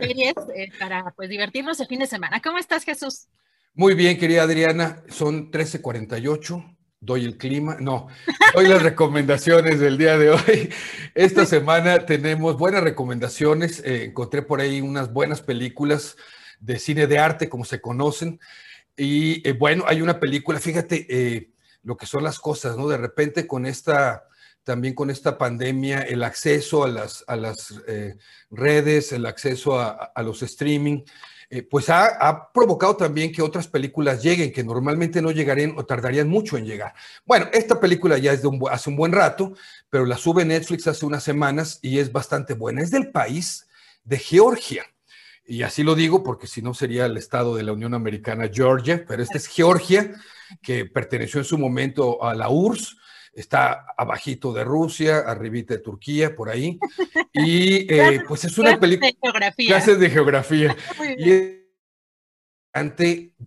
series 0.00 0.34
eh, 0.54 0.70
para 0.78 1.12
pues 1.16 1.28
divertirnos 1.28 1.80
el 1.80 1.86
fin 1.86 2.00
de 2.00 2.06
semana. 2.06 2.40
¿Cómo 2.40 2.58
estás, 2.58 2.84
Jesús? 2.84 3.26
Muy 3.74 3.94
bien, 3.94 4.18
querida 4.18 4.42
Adriana. 4.42 5.02
Son 5.08 5.50
13:48. 5.50 6.76
Doy 6.98 7.24
el 7.24 7.36
clima. 7.36 7.76
No, 7.78 8.08
doy 8.54 8.68
las 8.68 8.82
recomendaciones 8.82 9.80
del 9.80 9.98
día 9.98 10.16
de 10.16 10.30
hoy. 10.30 10.72
Esta 11.14 11.44
semana 11.46 12.06
tenemos 12.06 12.56
buenas 12.56 12.82
recomendaciones. 12.82 13.80
Eh, 13.84 14.04
encontré 14.04 14.42
por 14.42 14.60
ahí 14.60 14.80
unas 14.80 15.12
buenas 15.12 15.42
películas 15.42 16.16
de 16.58 16.78
cine 16.78 17.06
de 17.06 17.18
arte, 17.18 17.48
como 17.48 17.64
se 17.64 17.80
conocen. 17.80 18.40
Y 18.96 19.46
eh, 19.46 19.52
bueno, 19.52 19.84
hay 19.86 20.00
una 20.00 20.18
película, 20.18 20.58
fíjate 20.58 21.52
lo 21.82 21.96
que 21.96 22.06
son 22.06 22.24
las 22.24 22.40
cosas, 22.40 22.76
¿no? 22.76 22.88
De 22.88 22.96
repente 22.96 23.46
con 23.46 23.64
esta 23.64 24.24
también 24.66 24.94
con 24.94 25.10
esta 25.10 25.38
pandemia, 25.38 26.00
el 26.00 26.24
acceso 26.24 26.82
a 26.82 26.88
las, 26.88 27.22
a 27.28 27.36
las 27.36 27.72
eh, 27.86 28.16
redes, 28.50 29.12
el 29.12 29.24
acceso 29.24 29.78
a, 29.78 29.90
a 29.90 30.22
los 30.24 30.42
streaming, 30.42 31.02
eh, 31.48 31.62
pues 31.62 31.88
ha, 31.88 32.50
provocado 32.52 32.96
también 32.96 33.30
que 33.30 33.42
otras 33.42 33.68
películas 33.68 34.24
lleguen, 34.24 34.52
que 34.52 34.64
normalmente 34.64 35.22
no 35.22 35.30
llegarían 35.30 35.74
o 35.76 35.86
tardarían 35.86 36.28
mucho 36.28 36.58
en 36.58 36.66
llegar. 36.66 36.94
Bueno, 37.24 37.46
esta 37.52 37.78
película 37.78 38.18
ya 38.18 38.32
es 38.32 38.42
de 38.42 38.48
un, 38.48 38.60
hace 38.68 38.90
un 38.90 38.96
buen 38.96 39.12
rato, 39.12 39.54
pero 39.88 40.04
la 40.04 40.16
sube 40.16 40.44
Netflix 40.44 40.88
hace 40.88 41.06
unas 41.06 41.22
semanas 41.22 41.78
y 41.80 42.00
es 42.00 42.10
bastante 42.10 42.54
buena. 42.54 42.82
Es 42.82 42.90
del 42.90 43.12
país 43.12 43.68
de 44.02 44.18
Georgia. 44.18 44.84
Y 45.46 45.62
así 45.62 45.84
lo 45.84 45.94
digo 45.94 46.24
porque 46.24 46.48
si 46.48 46.60
no 46.60 46.74
sería 46.74 47.06
el 47.06 47.16
estado 47.16 47.54
de 47.54 47.62
la 47.62 47.72
Unión 47.72 47.94
Americana, 47.94 48.50
Georgia, 48.52 49.04
pero 49.06 49.22
esta 49.22 49.38
es 49.38 49.46
Georgia, 49.46 50.12
que 50.60 50.86
perteneció 50.86 51.38
en 51.38 51.44
su 51.44 51.56
momento 51.56 52.24
a 52.24 52.34
la 52.34 52.48
URSS 52.48 52.96
está 53.36 53.86
abajito 53.96 54.52
de 54.52 54.64
Rusia, 54.64 55.18
arribita 55.18 55.74
de 55.74 55.80
Turquía, 55.80 56.34
por 56.34 56.48
ahí. 56.48 56.78
Y 57.32 57.86
eh, 57.92 58.22
pues 58.26 58.44
es 58.44 58.58
una 58.58 58.80
película... 58.80 59.12
Clases 59.56 60.00
de 60.00 60.10
geografía. 60.10 60.74
y 61.18 61.66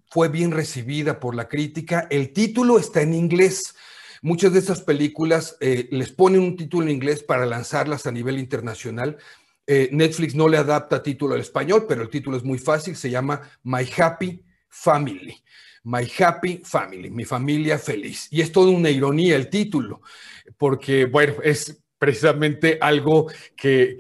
fue 0.10 0.30
bien 0.30 0.52
recibida 0.52 1.20
por 1.20 1.36
la 1.36 1.48
crítica. 1.48 2.08
El 2.10 2.32
título 2.34 2.80
está 2.80 3.02
en 3.02 3.14
inglés. 3.14 3.76
Muchas 4.22 4.54
de 4.54 4.60
estas 4.60 4.82
películas 4.82 5.58
eh, 5.60 5.88
les 5.92 6.12
ponen 6.12 6.42
un 6.42 6.56
título 6.56 6.86
en 6.86 6.94
inglés 6.94 7.24
para 7.24 7.46
lanzarlas 7.46 8.06
a 8.06 8.12
nivel 8.12 8.38
internacional. 8.38 9.18
Eh, 9.66 9.90
Netflix 9.92 10.36
no 10.36 10.48
le 10.48 10.58
adapta 10.58 11.04
título 11.04 11.36
al 11.36 11.42
español, 11.42 11.86
pero 11.88 12.02
el 12.02 12.10
título 12.10 12.38
es 12.38 12.44
muy 12.44 12.58
fácil, 12.58 12.96
se 12.96 13.10
llama 13.10 13.42
My 13.64 13.88
Happy 13.98 14.44
Family. 14.68 15.44
My 15.84 16.10
Happy 16.18 16.62
Family, 16.64 17.10
mi 17.10 17.26
familia 17.26 17.78
feliz. 17.80 18.28
Y 18.32 18.42
es 18.42 18.52
toda 18.52 18.72
una 18.72 18.90
ironía 18.90 19.36
el 19.36 19.50
título, 19.50 20.02
porque, 20.58 21.06
bueno, 21.06 21.36
es 21.44 21.82
precisamente 21.98 22.78
algo 22.82 23.28
que, 23.56 23.98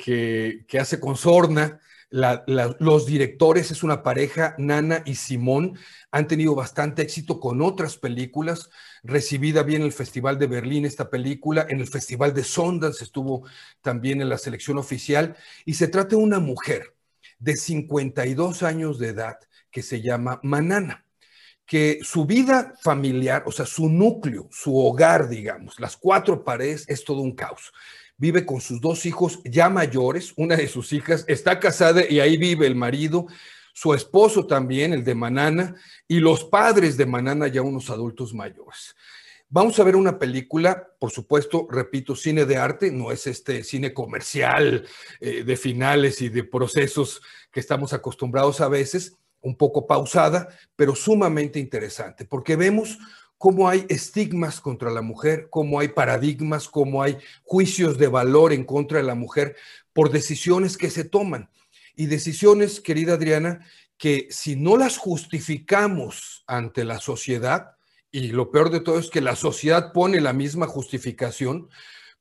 que, 0.67 0.79
hace 0.79 0.99
con 0.99 1.15
sorna. 1.15 1.79
los 2.09 3.05
directores 3.05 3.71
es 3.71 3.83
una 3.83 4.01
pareja, 4.01 4.55
Nana 4.57 5.03
y 5.05 5.15
Simón, 5.15 5.77
han 6.11 6.27
tenido 6.27 6.55
bastante 6.55 7.03
éxito 7.03 7.39
con 7.39 7.61
otras 7.61 7.97
películas, 7.97 8.69
recibida 9.03 9.63
bien 9.63 9.81
en 9.81 9.87
el 9.87 9.93
Festival 9.93 10.39
de 10.39 10.47
Berlín 10.47 10.85
esta 10.85 11.09
película, 11.09 11.67
en 11.69 11.79
el 11.79 11.87
Festival 11.87 12.33
de 12.33 12.43
Sundance 12.43 13.03
estuvo 13.03 13.45
también 13.81 14.21
en 14.21 14.29
la 14.29 14.37
selección 14.37 14.77
oficial, 14.77 15.35
y 15.65 15.75
se 15.75 15.87
trata 15.87 16.09
de 16.09 16.23
una 16.23 16.39
mujer 16.39 16.95
de 17.37 17.55
52 17.55 18.63
años 18.63 18.97
de 18.97 19.09
edad 19.09 19.37
que 19.71 19.83
se 19.83 20.01
llama 20.01 20.39
Manana 20.41 21.05
que 21.69 21.99
su 22.01 22.25
vida 22.25 22.73
familiar, 22.81 23.43
o 23.45 23.51
sea, 23.51 23.67
su 23.67 23.87
núcleo, 23.89 24.49
su 24.51 24.75
hogar, 24.75 25.29
digamos, 25.29 25.79
las 25.79 25.95
cuatro 25.95 26.43
paredes, 26.43 26.83
es 26.89 27.03
todo 27.03 27.21
un 27.21 27.35
caos. 27.35 27.71
Vive 28.17 28.43
con 28.43 28.59
sus 28.59 28.81
dos 28.81 29.05
hijos 29.05 29.39
ya 29.45 29.69
mayores, 29.69 30.33
una 30.35 30.55
de 30.55 30.67
sus 30.67 30.91
hijas 30.93 31.25
está 31.27 31.59
casada 31.59 32.01
y 32.09 32.19
ahí 32.19 32.37
vive 32.37 32.65
el 32.65 32.75
marido, 32.75 33.27
su 33.71 33.93
esposo 33.93 34.47
también, 34.47 34.93
el 34.93 35.03
de 35.03 35.13
Manana, 35.13 35.75
y 36.07 36.19
los 36.19 36.43
padres 36.43 36.97
de 36.97 37.05
Manana 37.05 37.47
ya 37.47 37.61
unos 37.61 37.91
adultos 37.91 38.33
mayores. 38.33 38.95
Vamos 39.47 39.79
a 39.79 39.83
ver 39.83 39.95
una 39.95 40.17
película, 40.17 40.87
por 40.97 41.11
supuesto, 41.11 41.67
repito, 41.69 42.15
cine 42.15 42.45
de 42.45 42.57
arte, 42.57 42.91
no 42.91 43.11
es 43.11 43.27
este 43.27 43.63
cine 43.63 43.93
comercial 43.93 44.87
eh, 45.19 45.43
de 45.43 45.55
finales 45.55 46.19
y 46.23 46.29
de 46.29 46.43
procesos 46.43 47.21
que 47.51 47.59
estamos 47.59 47.93
acostumbrados 47.93 48.59
a 48.59 48.69
veces, 48.69 49.18
un 49.41 49.55
poco 49.55 49.87
pausada, 49.87 50.49
pero 50.75 50.95
sumamente 50.95 51.59
interesante, 51.59 52.25
porque 52.25 52.55
vemos 52.55 52.97
cómo 53.37 53.69
hay 53.69 53.85
estigmas 53.87 54.59
contra 54.59 54.91
la 54.91 55.01
mujer, 55.01 55.47
cómo 55.49 55.79
hay 55.79 55.87
paradigmas, 55.89 56.67
cómo 56.67 57.01
hay 57.01 57.17
juicios 57.43 57.97
de 57.97 58.07
valor 58.07 58.51
en 58.51 58.65
contra 58.65 58.97
de 58.97 59.05
la 59.05 59.15
mujer 59.15 59.55
por 59.93 60.11
decisiones 60.11 60.77
que 60.77 60.89
se 60.89 61.05
toman. 61.05 61.49
Y 61.95 62.07
decisiones, 62.07 62.81
querida 62.81 63.13
Adriana, 63.13 63.65
que 63.97 64.27
si 64.29 64.55
no 64.55 64.77
las 64.77 64.97
justificamos 64.97 66.43
ante 66.47 66.83
la 66.83 66.99
sociedad, 66.99 67.77
y 68.11 68.29
lo 68.29 68.51
peor 68.51 68.71
de 68.71 68.79
todo 68.79 68.99
es 68.99 69.09
que 69.09 69.21
la 69.21 69.35
sociedad 69.35 69.93
pone 69.93 70.19
la 70.19 70.33
misma 70.33 70.67
justificación, 70.67 71.69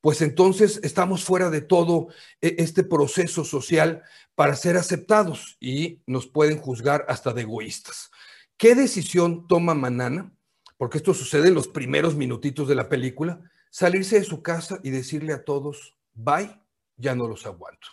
pues 0.01 0.23
entonces 0.23 0.81
estamos 0.83 1.25
fuera 1.25 1.51
de 1.51 1.63
todo 1.63 2.09
e, 2.41 2.57
este 2.59 2.85
proceso 2.85 3.45
social 3.45 4.03
para 4.39 4.55
ser 4.55 4.77
aceptados 4.77 5.57
y 5.59 6.01
nos 6.07 6.29
pueden 6.29 6.59
juzgar 6.59 7.05
hasta 7.09 7.33
de 7.33 7.43
egoístas. 7.43 8.09
¿Qué 8.57 8.77
decisión 8.77 9.49
toma 9.49 9.75
Manana? 9.75 10.33
Porque 10.77 10.99
esto 10.99 11.13
sucede 11.13 11.49
en 11.49 11.55
los 11.55 11.67
primeros 11.67 12.15
minutitos 12.15 12.69
de 12.69 12.77
la 12.77 12.89
película, 12.89 13.41
salirse 13.69 14.17
de 14.17 14.25
su 14.25 14.41
casa 14.41 14.79
y 14.85 14.91
decirle 14.91 15.33
a 15.33 15.43
todos, 15.43 15.99
bye, 16.15 16.57
ya 16.97 17.17
no 17.17 17.27
los 17.27 17.47
aguanto. 17.47 17.89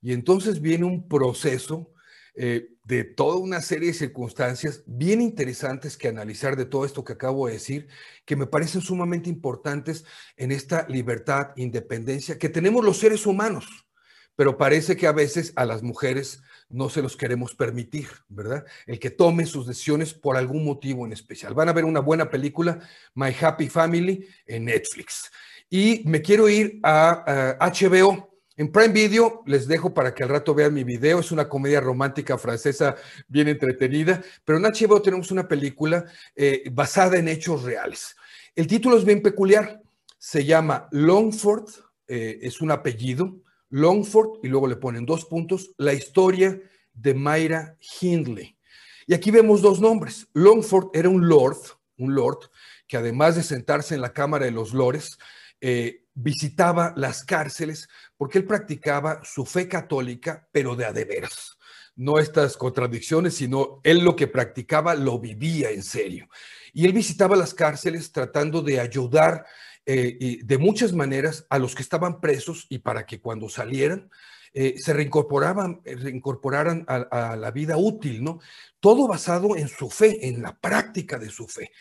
Y 0.00 0.12
entonces 0.12 0.60
viene 0.60 0.84
un 0.84 1.08
proceso 1.08 1.92
eh, 2.36 2.68
de 2.84 3.02
toda 3.02 3.34
una 3.34 3.60
serie 3.60 3.88
de 3.88 3.94
circunstancias 3.94 4.84
bien 4.86 5.20
interesantes 5.20 5.96
que 5.96 6.06
analizar 6.06 6.54
de 6.54 6.66
todo 6.66 6.84
esto 6.84 7.02
que 7.02 7.14
acabo 7.14 7.48
de 7.48 7.54
decir, 7.54 7.88
que 8.24 8.36
me 8.36 8.46
parecen 8.46 8.82
sumamente 8.82 9.28
importantes 9.30 10.04
en 10.36 10.52
esta 10.52 10.86
libertad, 10.88 11.48
independencia 11.56 12.38
que 12.38 12.50
tenemos 12.50 12.84
los 12.84 12.98
seres 12.98 13.26
humanos 13.26 13.85
pero 14.36 14.58
parece 14.58 14.96
que 14.96 15.06
a 15.06 15.12
veces 15.12 15.52
a 15.56 15.64
las 15.64 15.82
mujeres 15.82 16.42
no 16.68 16.88
se 16.88 17.02
los 17.02 17.16
queremos 17.16 17.54
permitir, 17.54 18.08
¿verdad? 18.28 18.64
El 18.86 18.98
que 18.98 19.10
tome 19.10 19.46
sus 19.46 19.66
decisiones 19.66 20.12
por 20.14 20.36
algún 20.36 20.64
motivo 20.64 21.06
en 21.06 21.12
especial. 21.12 21.54
Van 21.54 21.68
a 21.68 21.72
ver 21.72 21.84
una 21.84 22.00
buena 22.00 22.30
película, 22.30 22.78
My 23.14 23.34
Happy 23.40 23.68
Family, 23.68 24.28
en 24.46 24.66
Netflix. 24.66 25.30
Y 25.70 26.02
me 26.04 26.22
quiero 26.22 26.48
ir 26.48 26.78
a, 26.82 27.56
HBO. 27.60 28.30
En 28.58 28.72
Prime 28.72 28.88
Video 28.88 29.42
les 29.46 29.68
dejo 29.68 29.92
para 29.92 30.14
que 30.14 30.22
al 30.22 30.30
rato 30.30 30.54
vean 30.54 30.72
mi 30.72 30.82
video. 30.82 31.20
Es 31.20 31.30
una 31.30 31.48
comedia 31.48 31.80
romántica 31.80 32.38
francesa 32.38 32.96
bien 33.28 33.48
entretenida, 33.48 34.22
pero 34.44 34.58
en 34.58 34.64
HBO 34.64 35.02
tenemos 35.02 35.30
una 35.30 35.46
película 35.46 36.04
eh, 36.34 36.64
basada 36.72 37.18
en 37.18 37.28
hechos 37.28 37.62
reales. 37.64 38.16
El 38.54 38.66
título 38.66 38.96
es 38.96 39.04
bien 39.04 39.22
peculiar. 39.22 39.82
Se 40.18 40.44
llama 40.44 40.88
Longford, 40.90 41.68
eh, 42.08 42.38
es 42.40 42.62
un 42.62 42.70
apellido, 42.70 43.36
Longford, 43.70 44.40
y 44.42 44.48
luego 44.48 44.66
le 44.66 44.76
ponen 44.76 45.06
dos 45.06 45.24
puntos, 45.24 45.72
la 45.76 45.92
historia 45.92 46.60
de 46.92 47.14
Mayra 47.14 47.76
Hindley. 48.00 48.56
Y 49.06 49.14
aquí 49.14 49.30
vemos 49.30 49.62
dos 49.62 49.80
nombres. 49.80 50.28
Longford 50.32 50.88
era 50.92 51.08
un 51.08 51.28
lord, 51.28 51.58
un 51.98 52.14
lord, 52.14 52.50
que 52.86 52.96
además 52.96 53.36
de 53.36 53.42
sentarse 53.42 53.94
en 53.94 54.00
la 54.00 54.12
Cámara 54.12 54.44
de 54.44 54.50
los 54.50 54.72
Lores, 54.72 55.18
eh, 55.60 56.04
visitaba 56.14 56.92
las 56.96 57.24
cárceles 57.24 57.88
porque 58.16 58.38
él 58.38 58.46
practicaba 58.46 59.22
su 59.24 59.44
fe 59.44 59.68
católica, 59.68 60.48
pero 60.52 60.76
de 60.76 60.84
a 60.84 60.92
de 60.92 61.04
veras. 61.04 61.56
No 61.94 62.18
estas 62.18 62.56
contradicciones, 62.56 63.34
sino 63.34 63.80
él 63.82 64.00
lo 64.00 64.16
que 64.16 64.26
practicaba 64.26 64.94
lo 64.94 65.18
vivía 65.18 65.70
en 65.70 65.82
serio. 65.82 66.28
Y 66.72 66.84
él 66.84 66.92
visitaba 66.92 67.36
las 67.36 67.54
cárceles 67.54 68.12
tratando 68.12 68.60
de 68.60 68.80
ayudar 68.80 69.46
eh, 69.86 70.40
de 70.42 70.58
muchas 70.58 70.92
maneras 70.92 71.46
a 71.48 71.58
los 71.58 71.74
que 71.74 71.82
estaban 71.82 72.20
presos 72.20 72.66
y 72.68 72.78
para 72.78 73.06
que 73.06 73.20
cuando 73.20 73.48
salieran 73.48 74.10
eh, 74.58 74.78
se 74.78 74.94
reincorporaban, 74.94 75.82
eh, 75.84 75.96
reincorporaran 75.96 76.86
a, 76.88 77.36
la 77.36 77.50
vida 77.50 77.76
útil, 77.76 78.24
¿no? 78.24 78.40
Todo 78.80 79.06
basado 79.06 79.54
en 79.54 79.68
su 79.68 79.90
fe, 79.90 80.28
en 80.28 80.40
la 80.40 80.58
práctica 80.58 81.18
de 81.18 81.28
su 81.28 81.46
fe. 81.46 81.72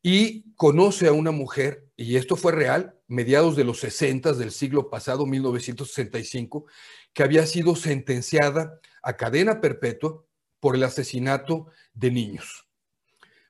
Y 0.00 0.52
conoce 0.54 1.08
a 1.08 1.12
una 1.12 1.32
mujer, 1.32 1.88
y 1.96 2.14
esto 2.14 2.36
fue 2.36 2.52
real, 2.52 2.96
mediados 3.08 3.56
de 3.56 3.64
los 3.64 3.80
60 3.80 4.32
del 4.34 4.52
siglo 4.52 4.88
pasado, 4.90 5.26
1965, 5.26 6.66
que 7.12 7.24
había 7.24 7.44
sido 7.46 7.74
sentenciada 7.74 8.78
a 9.02 9.16
cadena 9.16 9.60
perpetua 9.60 10.24
por 10.60 10.76
el 10.76 10.84
asesinato 10.84 11.66
de 11.94 12.12
niños. 12.12 12.70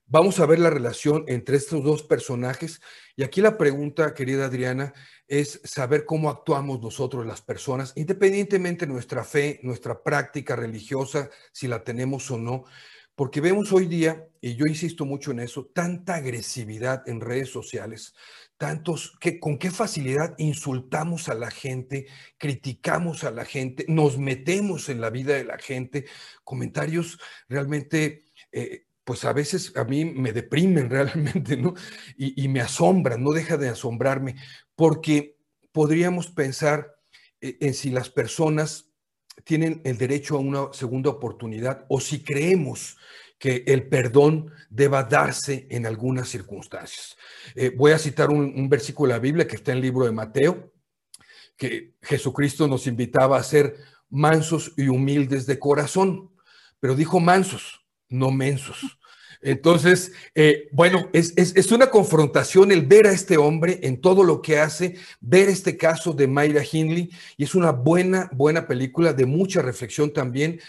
Vamos 0.07 0.41
a 0.41 0.47
ver 0.47 0.59
la 0.59 0.71
relación 0.71 1.25
entre 1.29 1.59
estos 1.59 1.85
dos 1.85 2.03
personajes 2.03 2.81
y 3.21 3.23
aquí 3.23 3.43
la 3.43 3.59
pregunta, 3.59 4.15
querida 4.15 4.47
Adriana, 4.47 4.95
es 5.29 5.61
saber 5.65 6.07
cómo 6.07 6.31
actuamos 6.31 6.81
nosotros 6.81 7.27
las 7.27 7.43
personas, 7.43 7.93
independientemente 7.95 8.87
de 8.87 8.93
nuestra 8.95 9.25
fe, 9.25 9.61
nuestra 9.63 10.03
práctica 10.03 10.57
religiosa, 10.57 11.29
si 11.53 11.69
la 11.69 11.85
tenemos 11.85 12.31
o 12.31 12.39
no, 12.39 12.65
porque 13.15 13.43
vemos 13.43 13.75
hoy 13.75 13.89
día, 13.89 14.27
y 14.41 14.57
yo 14.57 14.65
insisto 14.65 15.05
mucho 15.05 15.33
en 15.33 15.41
eso, 15.41 15.67
tanta 15.67 16.15
agresividad 16.15 17.07
en 17.07 17.21
redes 17.21 17.51
sociales, 17.51 18.15
tantos, 18.57 19.19
que, 19.21 19.39
con 19.39 19.59
qué 19.59 19.71
facilidad 19.71 20.35
insultamos 20.39 21.29
a 21.29 21.35
la 21.35 21.51
gente, 21.51 22.07
criticamos 22.39 23.25
a 23.25 23.33
la 23.33 23.45
gente, 23.45 23.85
nos 23.87 24.17
metemos 24.17 24.89
en 24.89 25.03
la 25.03 25.11
vida 25.11 25.35
de 25.35 25.45
la 25.45 25.59
gente, 25.59 26.07
comentarios 26.43 27.19
realmente... 27.51 28.25
Eh, 28.51 28.87
pues 29.05 29.25
a 29.25 29.33
veces 29.33 29.73
a 29.77 29.85
mí 29.85 30.05
me 30.05 30.33
deprimen 30.33 30.91
realmente, 30.91 31.57
¿no? 31.57 31.75
Y, 32.17 32.49
me 32.49 32.61
asombran, 32.61 33.23
no 33.23 33.33
deja 33.33 33.57
de 33.57 33.69
asombrarme, 33.69 34.37
porque 34.75 35.37
podríamos 35.73 36.29
pensar 36.29 36.97
eh, 37.41 37.57
en 37.61 37.75
si 37.75 37.91
las 37.91 38.11
personas 38.11 38.91
tienen 39.45 39.81
el 39.85 39.97
derecho 39.97 40.37
a 40.37 40.41
una 40.41 40.73
segunda 40.73 41.11
oportunidad 41.11 41.87
o 41.89 42.01
si 42.01 42.23
creemos 42.23 42.99
que 43.39 43.65
el 43.67 43.89
perdón 43.89 44.53
deba 44.69 45.03
darse 45.05 45.67
en 45.71 45.87
algunas 45.87 46.29
circunstancias. 46.29 47.17
Eh, 47.55 47.73
voy 47.75 47.93
a 47.93 47.99
citar 47.99 48.29
un, 48.29 48.53
un, 48.55 48.69
versículo 48.69 49.09
de 49.09 49.17
la 49.17 49.23
Biblia 49.23 49.47
que 49.47 49.57
está 49.57 49.73
en 49.73 49.79
el 49.79 49.83
libro 49.85 50.05
de 50.05 50.13
Mateo, 50.13 50.75
que 51.57 51.95
Jesucristo 52.03 52.69
nos 52.69 52.87
invitaba 52.87 53.39
a 53.39 53.43
ser 53.43 53.77
mansos 54.11 54.73
y 54.77 54.89
humildes 54.89 55.47
de 55.47 55.59
corazón, 55.59 56.31
pero 56.81 56.95
dijo 56.95 57.19
mansos, 57.19 57.80
no 58.11 58.31
mensos. 58.31 58.99
Entonces, 59.43 60.13
eh, 60.35 60.69
bueno, 60.71 61.09
es, 61.15 61.33
es, 61.37 61.73
una 61.73 61.89
confrontación 61.89 62.73
el 62.73 62.85
ver 62.85 63.07
a 63.07 63.13
este 63.13 63.39
hombre 63.39 63.81
en 63.83 64.03
todo 64.03 64.23
lo 64.23 64.43
que 64.43 64.59
hace, 64.59 64.97
ver 65.21 65.49
este 65.49 65.79
caso 65.79 66.13
de 66.13 66.27
Mayra 66.27 66.63
Hindley, 66.63 67.11
y 67.39 67.45
es 67.45 67.55
una 67.55 67.73
buena, 67.73 68.29
buena 68.35 68.67
película 68.67 69.15
de 69.15 69.25
mucha 69.25 69.63
reflexión 69.63 70.13
también. 70.13 70.61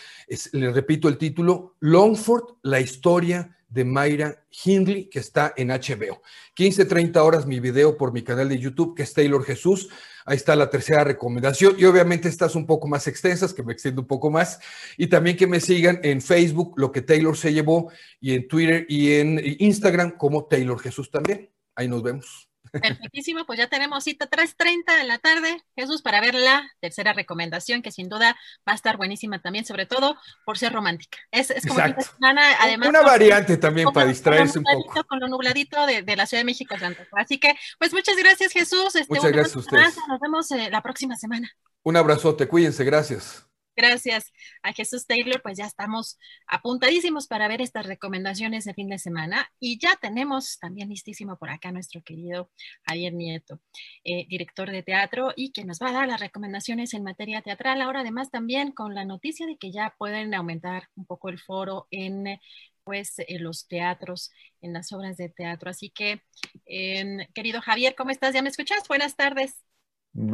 le 0.53 0.71
repito 0.71 1.09
el 1.09 1.17
título, 1.17 1.75
Longford, 1.81 2.43
la 2.61 2.79
historia 2.79 3.57
de 3.71 3.85
Mayra 3.85 4.43
Hindley, 4.63 5.09
que 5.09 5.19
está 5.19 5.53
en 5.55 5.69
HBO. 5.69 6.21
15, 6.53 6.85
30 6.85 7.23
horas 7.23 7.45
mi 7.45 7.59
video 7.59 7.97
por 7.97 8.11
mi 8.11 8.21
canal 8.21 8.49
de 8.49 8.59
YouTube, 8.59 8.95
que 8.95 9.03
es 9.03 9.13
Taylor 9.13 9.43
Jesús. 9.43 9.89
Ahí 10.25 10.35
está 10.35 10.55
la 10.55 10.69
tercera 10.69 11.03
recomendación. 11.03 11.75
Y 11.77 11.85
obviamente 11.85 12.27
estas 12.27 12.55
un 12.55 12.67
poco 12.67 12.87
más 12.87 13.07
extensas, 13.07 13.53
que 13.53 13.63
me 13.63 13.73
extiendo 13.73 14.01
un 14.01 14.07
poco 14.07 14.29
más. 14.29 14.59
Y 14.97 15.07
también 15.07 15.37
que 15.37 15.47
me 15.47 15.59
sigan 15.59 15.99
en 16.03 16.21
Facebook, 16.21 16.73
lo 16.77 16.91
que 16.91 17.01
Taylor 17.01 17.35
se 17.35 17.53
llevó, 17.53 17.91
y 18.19 18.35
en 18.35 18.47
Twitter 18.47 18.85
y 18.89 19.13
en 19.13 19.41
Instagram 19.59 20.17
como 20.17 20.45
Taylor 20.45 20.79
Jesús 20.79 21.09
también. 21.09 21.49
Ahí 21.75 21.87
nos 21.87 22.03
vemos. 22.03 22.50
Perfectísimo, 22.71 23.45
pues 23.45 23.59
ya 23.59 23.67
tenemos 23.67 24.03
cita 24.03 24.29
3.30 24.29 24.97
de 24.97 25.03
la 25.03 25.17
tarde, 25.17 25.61
Jesús, 25.75 26.01
para 26.01 26.21
ver 26.21 26.35
la 26.35 26.69
tercera 26.79 27.13
recomendación, 27.13 27.81
que 27.81 27.91
sin 27.91 28.07
duda 28.07 28.37
va 28.67 28.73
a 28.73 28.75
estar 28.75 28.97
buenísima 28.97 29.39
también, 29.39 29.65
sobre 29.65 29.85
todo 29.85 30.15
por 30.45 30.57
ser 30.57 30.71
romántica. 30.71 31.17
Es, 31.31 31.53
como 31.67 31.79
semana, 32.01 32.41
además. 32.59 32.89
Una 32.89 33.01
variante 33.01 33.57
también 33.57 33.89
para 33.91 34.07
distraerse 34.07 34.59
un 34.59 34.65
poco. 34.65 35.03
Con 35.03 35.19
lo 35.19 35.27
nubladito 35.27 35.85
de, 35.85 36.15
la 36.15 36.25
Ciudad 36.25 36.41
de 36.41 36.45
México. 36.45 36.75
Así 37.13 37.39
que, 37.39 37.53
pues 37.77 37.93
muchas 37.93 38.15
gracias, 38.15 38.53
Jesús. 38.53 38.95
Este, 38.95 39.13
muchas 39.13 39.31
gracias 39.31 39.55
a 39.55 39.59
ustedes. 39.59 39.97
Nos 40.07 40.19
vemos 40.19 40.51
eh, 40.51 40.69
la 40.71 40.81
próxima 40.81 41.15
semana. 41.17 41.49
Un 41.83 41.97
abrazote, 41.97 42.47
cuídense, 42.47 42.83
gracias. 42.83 43.50
Gracias 43.81 44.31
a 44.61 44.73
Jesús 44.73 45.07
Taylor, 45.07 45.41
pues 45.41 45.57
ya 45.57 45.65
estamos 45.65 46.19
apuntadísimos 46.45 47.25
para 47.25 47.47
ver 47.47 47.61
estas 47.61 47.87
recomendaciones 47.87 48.63
de 48.63 48.75
fin 48.75 48.89
de 48.89 48.99
semana 48.99 49.51
y 49.59 49.79
ya 49.79 49.95
tenemos 49.99 50.59
también 50.59 50.89
listísimo 50.89 51.35
por 51.39 51.49
acá 51.49 51.71
nuestro 51.71 52.03
querido 52.03 52.51
Javier 52.85 53.13
Nieto, 53.13 53.59
eh, 54.03 54.27
director 54.29 54.69
de 54.69 54.83
teatro 54.83 55.33
y 55.35 55.51
que 55.51 55.65
nos 55.65 55.79
va 55.79 55.89
a 55.89 55.93
dar 55.93 56.07
las 56.07 56.19
recomendaciones 56.19 56.93
en 56.93 57.03
materia 57.03 57.41
teatral. 57.41 57.81
Ahora 57.81 58.01
además 58.01 58.29
también 58.29 58.71
con 58.71 58.93
la 58.93 59.03
noticia 59.03 59.47
de 59.47 59.57
que 59.57 59.71
ya 59.71 59.95
pueden 59.97 60.35
aumentar 60.35 60.89
un 60.93 61.07
poco 61.07 61.29
el 61.29 61.39
foro 61.39 61.87
en 61.89 62.39
pues 62.83 63.15
los 63.39 63.67
teatros, 63.67 64.31
en 64.61 64.73
las 64.73 64.91
obras 64.91 65.17
de 65.17 65.29
teatro. 65.29 65.71
Así 65.71 65.89
que, 65.89 66.21
em, 66.65 67.25
querido 67.33 67.61
Javier, 67.61 67.95
¿cómo 67.95 68.11
estás? 68.11 68.35
¿Ya 68.35 68.43
me 68.43 68.49
escuchas? 68.49 68.87
Buenas 68.87 69.15
tardes. 69.15 69.65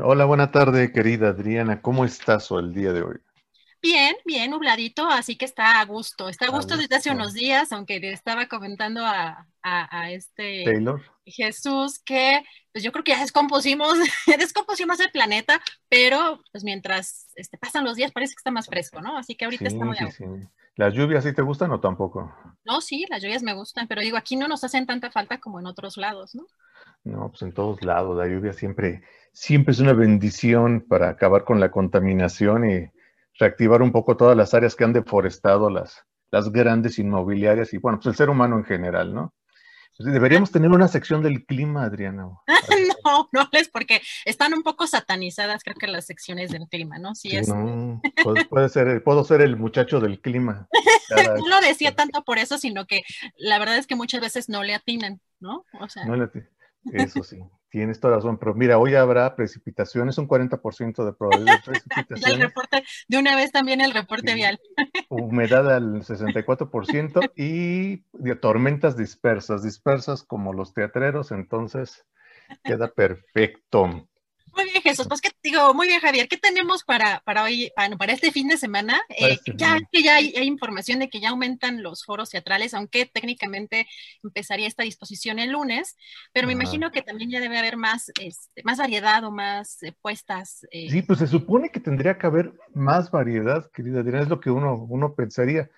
Hola, 0.04 0.26
buena 0.26 0.52
tarde, 0.52 0.92
querida 0.92 1.30
Adriana. 1.30 1.82
¿Cómo 1.82 2.04
estás 2.04 2.52
el 2.52 2.74
día 2.74 2.92
de 2.92 3.04
hoy? 3.04 3.27
Bien, 3.88 4.18
bien 4.26 4.52
nubladito, 4.52 5.10
así 5.10 5.38
que 5.38 5.46
está 5.46 5.80
a 5.80 5.86
gusto. 5.86 6.28
Está 6.28 6.48
a 6.48 6.50
gusto 6.50 6.76
desde 6.76 6.98
hace 6.98 7.10
unos 7.10 7.34
días, 7.34 7.72
aunque 7.72 8.02
le 8.02 8.12
estaba 8.12 8.48
comentando 8.48 9.02
a, 9.06 9.48
este 10.10 10.66
Jesús 11.26 12.00
que 12.00 12.42
pues 12.74 12.84
yo 12.84 12.92
creo 12.92 13.06
que 13.06 13.12
ya 13.14 13.22
descompusimos, 13.22 13.98
descompusimos 14.38 15.00
el 15.00 15.10
planeta, 15.12 15.62
pero 15.88 16.42
pues 16.52 16.66
mientras 16.66 17.32
este, 17.36 17.58
pasan 17.58 17.86
los 17.86 17.96
días 17.96 18.12
parece 18.12 18.34
que 18.34 18.40
está 18.40 18.52
más 18.52 18.68
fresco, 18.68 19.00
¿no? 19.00 19.18
Así 19.18 19.36
que 19.36 19.46
ahorita 19.46 19.68
está 19.68 19.86
muy 19.86 19.96
sí, 20.12 20.26
¿Las 20.76 20.94
lluvias 20.94 21.24
sí 21.24 21.34
te 21.34 21.42
gustan 21.42 21.72
o 21.72 21.80
tampoco? 21.80 22.34
No, 22.66 22.82
sí, 22.82 23.06
las 23.10 23.22
lluvias 23.22 23.42
me 23.42 23.54
gustan, 23.54 23.88
pero 23.88 24.02
digo, 24.02 24.18
aquí 24.18 24.36
no 24.36 24.50
nos 24.50 24.66
hacen 24.66 24.86
tanta 24.86 25.12
falta 25.12 25.38
como 25.40 25.62
en 25.62 25.66
otros 25.66 25.96
lados, 25.96 26.36
¿no? 26.36 26.46
No, 27.06 27.30
pues 27.30 27.42
en 27.42 27.54
todos 27.54 27.82
lados, 27.84 28.18
la 28.18 28.28
lluvia 28.28 28.52
siempre, 28.52 29.04
siempre 29.32 29.72
es 29.72 29.80
una 29.80 29.94
bendición 29.94 30.86
para 30.88 31.08
acabar 31.08 31.46
con 31.46 31.62
la 31.62 31.72
contaminación 31.72 32.70
y 32.70 32.97
reactivar 33.40 33.82
un 33.82 33.92
poco 33.92 34.18
todas 34.18 34.36
las 34.36 34.54
áreas 34.54 34.76
que 34.76 34.84
han 34.84 34.94
deforestado 34.94 35.70
las, 35.70 36.04
las 36.32 36.52
grandes 36.52 37.00
inmobiliarias 37.00 37.74
y 37.74 37.78
bueno, 37.78 38.00
pues 38.00 38.08
el 38.08 38.16
ser 38.16 38.30
humano 38.30 38.58
en 38.58 38.66
general, 38.66 39.14
¿no? 39.14 39.34
Pues 39.98 40.14
deberíamos 40.14 40.52
tener 40.52 40.70
una 40.70 40.88
sección 40.88 41.24
del 41.24 41.44
clima, 41.46 41.86
Adriana. 41.86 42.30
no, 43.04 43.30
no 43.32 43.50
es 43.54 43.68
porque 43.68 44.00
están 44.26 44.54
un 44.54 44.62
poco 44.62 44.86
satanizadas, 44.86 45.64
creo 45.64 45.76
que 45.76 45.88
las 45.88 46.06
secciones 46.06 46.52
del 46.52 46.68
clima, 46.68 47.00
¿no? 47.00 47.16
Sí, 47.16 47.36
es. 47.36 47.48
No, 47.48 48.00
puede, 48.50 48.70
ser, 48.70 49.04
puedo 49.04 49.24
ser 49.24 49.42
el 49.42 49.58
muchacho 49.58 50.00
del 50.00 50.22
clima. 50.22 50.68
no 51.40 51.48
lo 51.48 51.62
decía 51.62 51.96
tanto 51.96 52.24
por 52.24 52.38
eso, 52.38 52.60
sino 52.60 52.86
que 52.86 53.02
la 53.38 53.58
verdad 53.58 53.78
es 53.78 53.88
que 53.88 53.96
muchas 53.96 54.22
veces 54.22 54.50
no 54.50 54.62
le 54.62 54.76
atinan, 54.76 55.20
¿no? 55.40 55.66
O 55.80 55.90
sea. 55.90 56.06
No 56.06 56.16
le 56.16 56.26
atinan. 56.26 56.50
Eso 56.94 57.24
sí. 57.24 57.40
Tienes 57.70 58.00
toda 58.00 58.16
razón, 58.16 58.38
pero 58.38 58.54
mira, 58.54 58.78
hoy 58.78 58.96
habrá 58.96 59.36
precipitaciones, 59.36 60.18
un 60.18 60.28
40% 60.28 61.06
de 61.06 61.14
probabilidad 61.14 61.58
de 61.58 61.64
precipitaciones. 61.66 62.36
el 62.36 62.42
reporte, 62.42 62.84
de 63.08 63.18
una 63.18 63.36
vez 63.36 63.52
también 63.52 63.82
el 63.82 63.94
reporte 63.94 64.34
vial. 64.34 64.60
Humedad 65.10 65.74
al 65.74 66.04
64% 66.04 67.32
y 67.36 68.04
de 68.14 68.36
tormentas 68.36 68.96
dispersas, 68.96 69.64
dispersas 69.64 70.24
como 70.24 70.54
los 70.54 70.74
teatreros, 70.74 71.32
entonces 71.32 72.06
queda 72.64 72.88
perfecto. 72.88 74.08
Muy 74.58 74.66
bien, 74.72 74.82
Jesús. 74.82 75.08
Pues 75.08 75.22
que 75.22 75.30
digo, 75.44 75.76
muy 75.76 75.88
bien, 75.88 76.02
Javier. 76.02 76.28
¿Qué 76.28 76.38
tenemos 76.38 76.84
para, 76.84 77.22
para 77.26 77.44
hoy, 77.44 77.72
para, 77.76 77.96
para 77.96 78.14
este 78.14 78.32
fin 78.32 78.48
de 78.48 78.58
semana? 78.58 79.00
Eh, 79.10 79.34
este 79.34 79.54
ya 79.56 79.78
que 79.92 80.02
ya 80.02 80.16
hay, 80.16 80.34
información 80.36 80.98
de 80.98 81.10
que 81.10 81.20
ya 81.20 81.30
aumentan 81.30 81.84
los 81.84 82.04
foros 82.04 82.32
teatrales, 82.32 82.74
aunque 82.74 83.06
técnicamente 83.06 83.88
empezaría 84.24 84.68
esta 84.68 84.82
disposición 84.82 85.38
el 85.38 85.52
lunes, 85.52 85.96
pero 86.34 86.48
me 86.48 86.54
imagino 86.54 86.90
que 86.90 87.04
también 87.04 87.30
ya 87.30 87.40
debe 87.40 87.60
haber 87.60 87.78
más, 87.78 88.12
este, 88.20 88.64
más 88.64 88.80
variedad 88.80 89.24
o 89.26 89.32
más 89.32 89.84
eh, 89.84 89.94
puestas. 90.02 90.66
Eh. 90.72 90.90
Sí, 90.90 91.04
pues 91.04 91.20
se 91.20 91.28
supone 91.28 91.70
que 91.70 91.80
tendría 91.80 92.18
que 92.18 92.26
haber 92.26 92.54
más 92.74 93.12
variedad, 93.12 93.70
querida 93.72 94.00
Adriana, 94.00 94.24
es 94.24 94.30
lo 94.30 94.40
que 94.40 94.50
uno, 94.50 94.74
uno 94.90 95.14
pensaría 95.14 95.70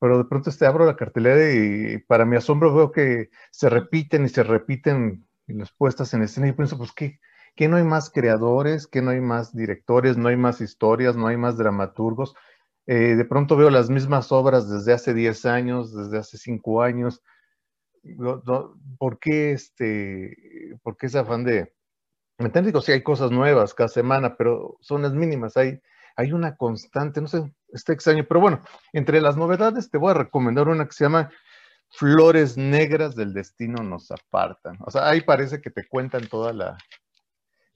pero 0.00 0.18
de 0.18 0.24
pronto 0.24 0.50
te 0.50 0.66
abro 0.66 0.84
la 0.84 0.96
cartelera 0.96 1.54
y 1.54 1.98
para 1.98 2.24
mi 2.24 2.34
asombro 2.34 2.74
veo 2.74 2.90
que 2.90 3.30
se 3.52 3.68
repiten 3.68 4.24
y 4.24 4.30
se 4.30 4.42
repiten 4.42 5.28
las 5.46 5.70
puestas 5.70 6.12
en 6.12 6.22
escena 6.22 6.48
y 6.48 6.52
pienso, 6.52 6.76
pues, 6.76 6.90
¿qué, 6.90 7.20
que 7.54 7.68
no 7.68 7.76
hay 7.76 7.84
más 7.84 8.10
creadores, 8.10 8.86
que 8.86 9.02
no 9.02 9.10
hay 9.10 9.20
más 9.20 9.54
directores, 9.54 10.16
no 10.16 10.28
hay 10.28 10.36
más 10.36 10.60
historias, 10.60 11.16
no 11.16 11.26
hay 11.26 11.36
más 11.36 11.56
dramaturgos. 11.56 12.34
Eh, 12.86 13.14
de 13.14 13.24
pronto 13.24 13.56
veo 13.56 13.70
las 13.70 13.90
mismas 13.90 14.32
obras 14.32 14.68
desde 14.68 14.92
hace 14.92 15.14
10 15.14 15.46
años, 15.46 15.94
desde 15.94 16.18
hace 16.18 16.38
5 16.38 16.82
años. 16.82 17.22
¿Por 18.98 19.18
qué, 19.20 19.52
este, 19.52 20.76
por 20.82 20.96
qué 20.96 21.06
ese 21.06 21.18
afán 21.18 21.44
de... 21.44 21.72
Digo, 22.38 22.80
sí 22.80 22.90
hay 22.90 23.02
cosas 23.02 23.30
nuevas 23.30 23.74
cada 23.74 23.88
semana, 23.88 24.36
pero 24.36 24.76
son 24.80 25.02
las 25.02 25.12
mínimas. 25.12 25.56
Hay, 25.56 25.80
hay 26.16 26.32
una 26.32 26.56
constante, 26.56 27.20
no 27.20 27.28
sé, 27.28 27.52
está 27.68 27.92
extraño. 27.92 28.24
Pero 28.26 28.40
bueno, 28.40 28.62
entre 28.92 29.20
las 29.20 29.36
novedades 29.36 29.90
te 29.90 29.98
voy 29.98 30.10
a 30.10 30.14
recomendar 30.14 30.68
una 30.68 30.86
que 30.86 30.92
se 30.92 31.04
llama 31.04 31.30
Flores 31.90 32.56
Negras 32.56 33.14
del 33.14 33.34
Destino 33.34 33.84
nos 33.84 34.10
apartan. 34.10 34.78
O 34.80 34.90
sea, 34.90 35.08
ahí 35.08 35.20
parece 35.20 35.60
que 35.60 35.70
te 35.70 35.86
cuentan 35.86 36.26
toda 36.26 36.52
la, 36.52 36.78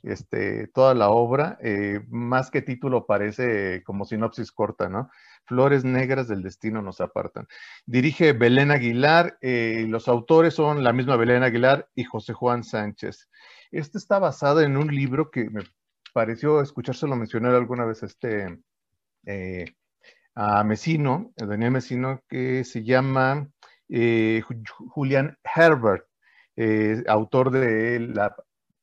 este, 0.07 0.69
toda 0.69 0.95
la 0.95 1.11
obra, 1.11 1.59
eh, 1.61 2.01
más 2.09 2.51
que 2.51 2.63
título 2.63 3.07
parece 3.07 3.83
como 3.83 4.05
sinopsis 4.05 4.53
corta, 4.53 4.89
¿no? 4.89 5.11
Flores 5.45 5.85
negras 5.85 6.29
del 6.29 6.43
destino 6.43 6.81
nos 6.81 7.01
apartan. 7.01 7.49
Dirige 7.87 8.33
Belén 8.33 8.71
Aguilar, 8.71 9.37
eh, 9.41 9.85
los 9.89 10.07
autores 10.07 10.55
son 10.55 10.85
la 10.85 10.93
misma 10.93 11.17
Belén 11.17 11.43
Aguilar 11.43 11.89
y 11.97 12.05
José 12.05 12.33
Juan 12.35 12.63
Sánchez. 12.63 13.29
Este 13.73 13.99
está 13.99 14.21
basado 14.21 14.61
en 14.61 14.77
un 14.77 14.95
libro 14.95 15.31
que 15.31 15.51
me 15.51 15.63
pareció 16.15 16.61
escuchárselo 16.61 17.17
mencionar 17.17 17.55
alguna 17.55 17.85
vez 17.85 18.05
este, 18.05 18.61
eh, 19.27 19.65
a 20.37 20.63
Mesino, 20.63 21.33
Daniel 21.37 21.73
Mesino, 21.73 22.23
que 22.29 22.63
se 22.63 22.85
llama 22.85 23.49
Julian 24.89 25.39
Herbert, 25.55 26.07
autor 27.07 27.51
de 27.51 28.01
la 28.01 28.35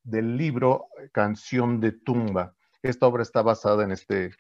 del 0.04 0.38
libro 0.38 0.88
Canción 1.12 1.80
de 1.80 1.92
Tumba. 1.92 2.56
Esta 2.82 3.08
obra 3.08 3.24
está 3.24 3.42
basada 3.42 3.84
en, 3.84 3.92
este, 3.92 4.32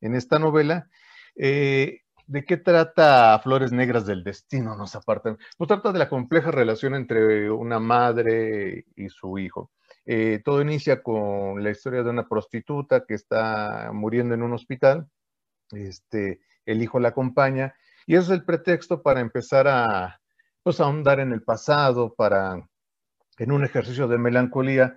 en 0.00 0.14
esta 0.14 0.38
novela. 0.38 0.88
Eh, 1.36 2.02
¿De 2.26 2.44
qué 2.44 2.58
trata 2.58 3.38
Flores 3.42 3.72
Negras 3.72 4.04
del 4.04 4.22
Destino? 4.22 4.76
Nos 4.76 4.94
apartan. 4.94 5.38
Pues 5.56 5.68
trata 5.68 5.92
de 5.92 5.98
la 5.98 6.08
compleja 6.08 6.50
relación 6.50 6.94
entre 6.94 7.50
una 7.50 7.78
madre 7.78 8.84
y 8.96 9.08
su 9.08 9.38
hijo. 9.38 9.70
Eh, 10.04 10.40
todo 10.44 10.60
inicia 10.62 11.02
con 11.02 11.62
la 11.62 11.70
historia 11.70 12.02
de 12.02 12.10
una 12.10 12.28
prostituta 12.28 13.04
que 13.06 13.14
está 13.14 13.90
muriendo 13.92 14.34
en 14.34 14.42
un 14.42 14.52
hospital. 14.52 15.08
Este, 15.70 16.40
el 16.66 16.82
hijo 16.82 17.00
la 17.00 17.08
acompaña 17.08 17.74
y 18.06 18.16
es 18.16 18.30
el 18.30 18.44
pretexto 18.44 19.02
para 19.02 19.20
empezar 19.20 19.68
a, 19.68 20.20
pues, 20.62 20.80
ahondar 20.80 21.20
en 21.20 21.32
el 21.32 21.42
pasado, 21.42 22.14
para, 22.14 22.66
en 23.38 23.52
un 23.52 23.64
ejercicio 23.64 24.08
de 24.08 24.16
melancolía, 24.16 24.96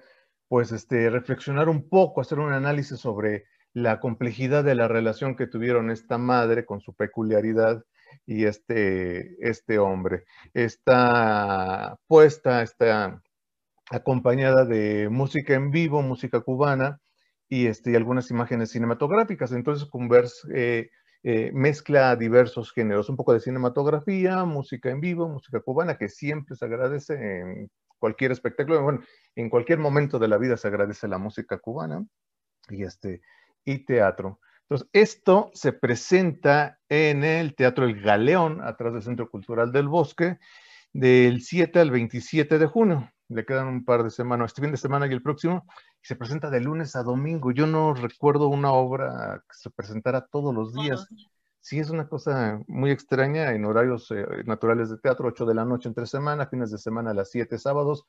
pues 0.52 0.74
este, 0.74 1.10
reflexionar 1.10 1.70
un 1.70 1.88
poco, 1.88 2.20
hacer 2.20 2.38
un 2.39 2.52
análisis 2.52 2.99
sobre 2.99 3.45
la 3.72 4.02
complejidad 4.02 4.66
de 4.66 4.76
la 4.76 4.89
relación 4.89 5.38
que 5.38 5.47
tuvieron 5.47 5.89
esta 5.89 6.18
madre 6.18 6.66
con 6.66 6.82
su 6.82 6.93
peculiaridad 6.93 7.86
y 8.26 8.43
este, 8.43 9.38
este 9.39 9.80
hombre. 9.80 10.26
Está 10.54 11.97
puesta, 12.06 12.64
está 12.64 13.22
acompañada 13.89 14.66
de 14.66 15.08
música 15.08 15.54
en 15.54 15.72
vivo, 15.72 16.02
música 16.02 16.41
cubana 16.41 16.99
y, 17.47 17.68
este, 17.68 17.95
algunas 17.95 18.30
imágenes 18.30 18.72
cinematográficas. 18.72 19.54
Entonces, 19.54 19.88
Converse 19.88 20.49
eh, 20.54 20.89
eh, 21.24 21.52
mezcla 21.54 22.18
diversos 22.18 22.74
géneros, 22.74 23.08
un 23.08 23.16
poco 23.16 23.32
de 23.32 23.39
cinematografía, 23.39 24.43
música 24.43 24.89
en 24.89 24.99
vivo, 24.99 25.30
música 25.30 25.62
cubana, 25.62 25.97
que 25.97 26.10
siempre 26.10 26.58
se 26.58 26.66
agradece 26.66 27.14
en 27.14 27.72
cualquier 28.02 28.34
espectáculo, 28.34 28.84
bueno, 28.84 28.99
en 29.36 29.49
cualquier 29.49 29.79
momento 29.79 30.19
de 30.19 30.27
la 30.27 30.38
vida 30.38 30.57
se 30.57 30.67
agradece 30.67 31.07
la 31.07 31.17
música 31.17 31.59
cubana 31.59 32.05
y, 32.69 32.84
este, 32.84 33.21
y 33.65 33.86
teatro. 33.86 34.39
Entonces, 34.63 34.89
esto 34.93 35.51
se 35.53 35.73
presenta 35.73 36.79
en 36.88 37.25
el 37.25 37.55
Teatro 37.55 37.86
El 37.86 38.01
Galeón, 38.01 38.61
atrás 38.61 38.93
del 38.93 39.03
Centro 39.03 39.29
Cultural 39.29 39.71
del 39.73 39.89
Bosque, 39.89 40.39
del 40.93 41.41
7 41.41 41.79
al 41.79 41.91
27 41.91 42.57
de 42.57 42.65
junio. 42.67 43.11
Le 43.27 43.45
quedan 43.45 43.67
un 43.67 43.84
par 43.84 44.03
de 44.03 44.09
semanas, 44.09 44.51
este 44.51 44.61
fin 44.61 44.71
de 44.71 44.77
semana 44.77 45.07
y 45.07 45.11
el 45.11 45.21
próximo, 45.21 45.65
y 46.01 46.07
se 46.07 46.15
presenta 46.15 46.49
de 46.49 46.61
lunes 46.61 46.95
a 46.95 47.03
domingo. 47.03 47.51
Yo 47.51 47.67
no 47.67 47.93
recuerdo 47.93 48.47
una 48.47 48.71
obra 48.71 49.43
que 49.47 49.55
se 49.57 49.69
presentara 49.69 50.25
todos 50.27 50.53
los 50.53 50.73
días. 50.73 51.05
Sí, 51.59 51.79
es 51.79 51.89
una 51.89 52.07
cosa 52.07 52.61
muy 52.67 52.91
extraña 52.91 53.51
en 53.53 53.65
horarios 53.65 54.09
eh, 54.11 54.25
naturales 54.45 54.89
de 54.89 54.97
teatro, 54.97 55.27
8 55.27 55.45
de 55.45 55.53
la 55.53 55.63
noche 55.63 55.89
entre 55.89 56.07
semana, 56.07 56.47
fines 56.47 56.71
de 56.71 56.77
semana 56.77 57.11
a 57.11 57.13
las 57.13 57.29
7 57.29 57.57
sábados, 57.59 58.07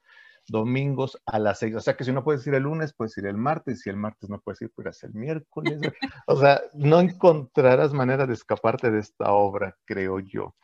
domingos 0.49 1.21
a 1.27 1.39
las 1.39 1.59
seis. 1.59 1.75
O 1.75 1.81
sea 1.81 1.97
que 1.97 2.05
si 2.05 2.13
no 2.13 2.25
puedes 2.25 2.47
ir 2.47 2.55
el 2.55 2.65
lunes, 2.65 2.95
puedes 2.95 3.17
ir 3.19 3.27
el 3.27 3.37
martes. 3.37 3.81
Si 3.81 3.91
el 3.91 3.97
martes 3.97 4.29
no 4.31 4.41
puedes 4.41 4.61
ir, 4.63 4.71
puedes 4.75 5.03
el 5.05 5.15
miércoles. 5.15 5.81
o 6.27 6.37
sea, 6.37 6.61
no 6.75 7.01
encontrarás 7.01 7.93
manera 7.93 8.27
de 8.27 8.35
escaparte 8.35 8.91
de 8.91 9.01
esta 9.01 9.33
obra, 9.33 9.77
creo 9.85 10.21
yo. 10.21 10.55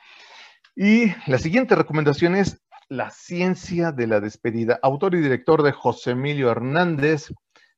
Y 0.76 1.12
la 1.26 1.39
siguiente 1.39 1.74
recomendación 1.74 2.37
es 2.37 2.62
La 2.91 3.11
ciencia 3.11 3.93
de 3.93 4.07
la 4.07 4.20
despedida. 4.20 4.79
Autor 4.83 5.14
y 5.14 5.20
director 5.20 5.62
de 5.62 5.72
José 5.72 6.12
Emilio 6.12 6.51
Hernández. 6.51 7.31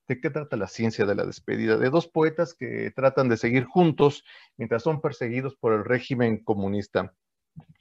¿De 0.07 0.21
qué 0.21 0.31
trata 0.31 0.57
la 0.57 0.69
ciencia 0.69 1.07
de 1.07 1.15
la 1.15 1.25
despedida? 1.25 1.77
De 1.77 1.91
dos 1.91 2.09
poetas 2.09 2.55
que 2.55 2.93
tratan 2.95 3.29
de 3.29 3.37
seguir 3.37 3.65
juntos 3.65 4.25
mientras 4.57 4.83
son 4.83 5.01
perseguidos 5.01 5.57
por 5.57 5.73
el 5.73 5.85
régimen 5.85 6.45
comunista. 6.45 7.13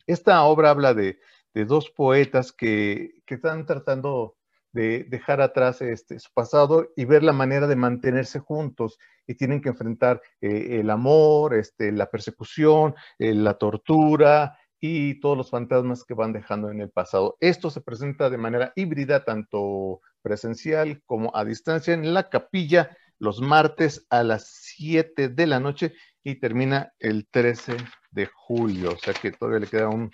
Esta 0.08 0.44
obra 0.44 0.72
habla 0.72 0.94
de 0.94 1.20
de 1.54 1.66
dos 1.66 1.90
poetas 1.90 2.52
que, 2.52 3.12
están 3.28 3.66
tratando 3.66 4.36
de 4.72 5.04
dejar 5.06 5.42
atrás 5.42 5.82
este, 5.82 6.20
su 6.20 6.30
pasado 6.34 6.90
y 6.96 7.06
ver 7.06 7.24
la 7.24 7.34
manera 7.34 7.68
de 7.68 7.76
mantenerse 7.76 8.40
juntos 8.40 8.98
y 9.26 9.36
tienen 9.36 9.62
que 9.62 9.70
enfrentar 9.70 10.22
eh, 10.42 10.80
el 10.80 10.90
amor, 10.90 11.54
este, 11.54 11.92
la 11.92 12.10
persecución, 12.10 12.96
eh, 13.18 13.34
la 13.34 13.56
tortura 13.56 14.58
y 14.80 15.20
todos 15.20 15.38
los 15.38 15.50
fantasmas 15.50 16.04
que 16.04 16.14
van 16.14 16.34
dejando 16.34 16.72
en 16.72 16.82
el 16.82 16.90
pasado. 16.90 17.38
Esto 17.40 17.70
se 17.70 17.82
presenta 17.82 18.30
de 18.30 18.38
manera 18.38 18.74
híbrida, 18.76 19.24
tanto 19.26 20.02
presencial 20.22 21.02
como 21.06 21.36
a 21.36 21.46
distancia 21.46 21.94
en 21.94 22.14
la 22.14 22.30
capilla 22.30 22.96
los 23.20 23.42
martes 23.42 24.06
a 24.10 24.24
las 24.24 24.48
7 24.48 25.30
de 25.30 25.48
la 25.48 25.60
noche 25.60 25.94
y 26.24 26.36
termina 26.36 26.94
el 27.00 27.28
13 27.30 27.76
de 28.12 28.26
julio, 28.28 28.94
o 28.94 28.98
sea 28.98 29.14
que 29.14 29.32
todavía 29.32 29.60
le 29.60 29.68
queda 29.68 29.90
un, 29.90 30.10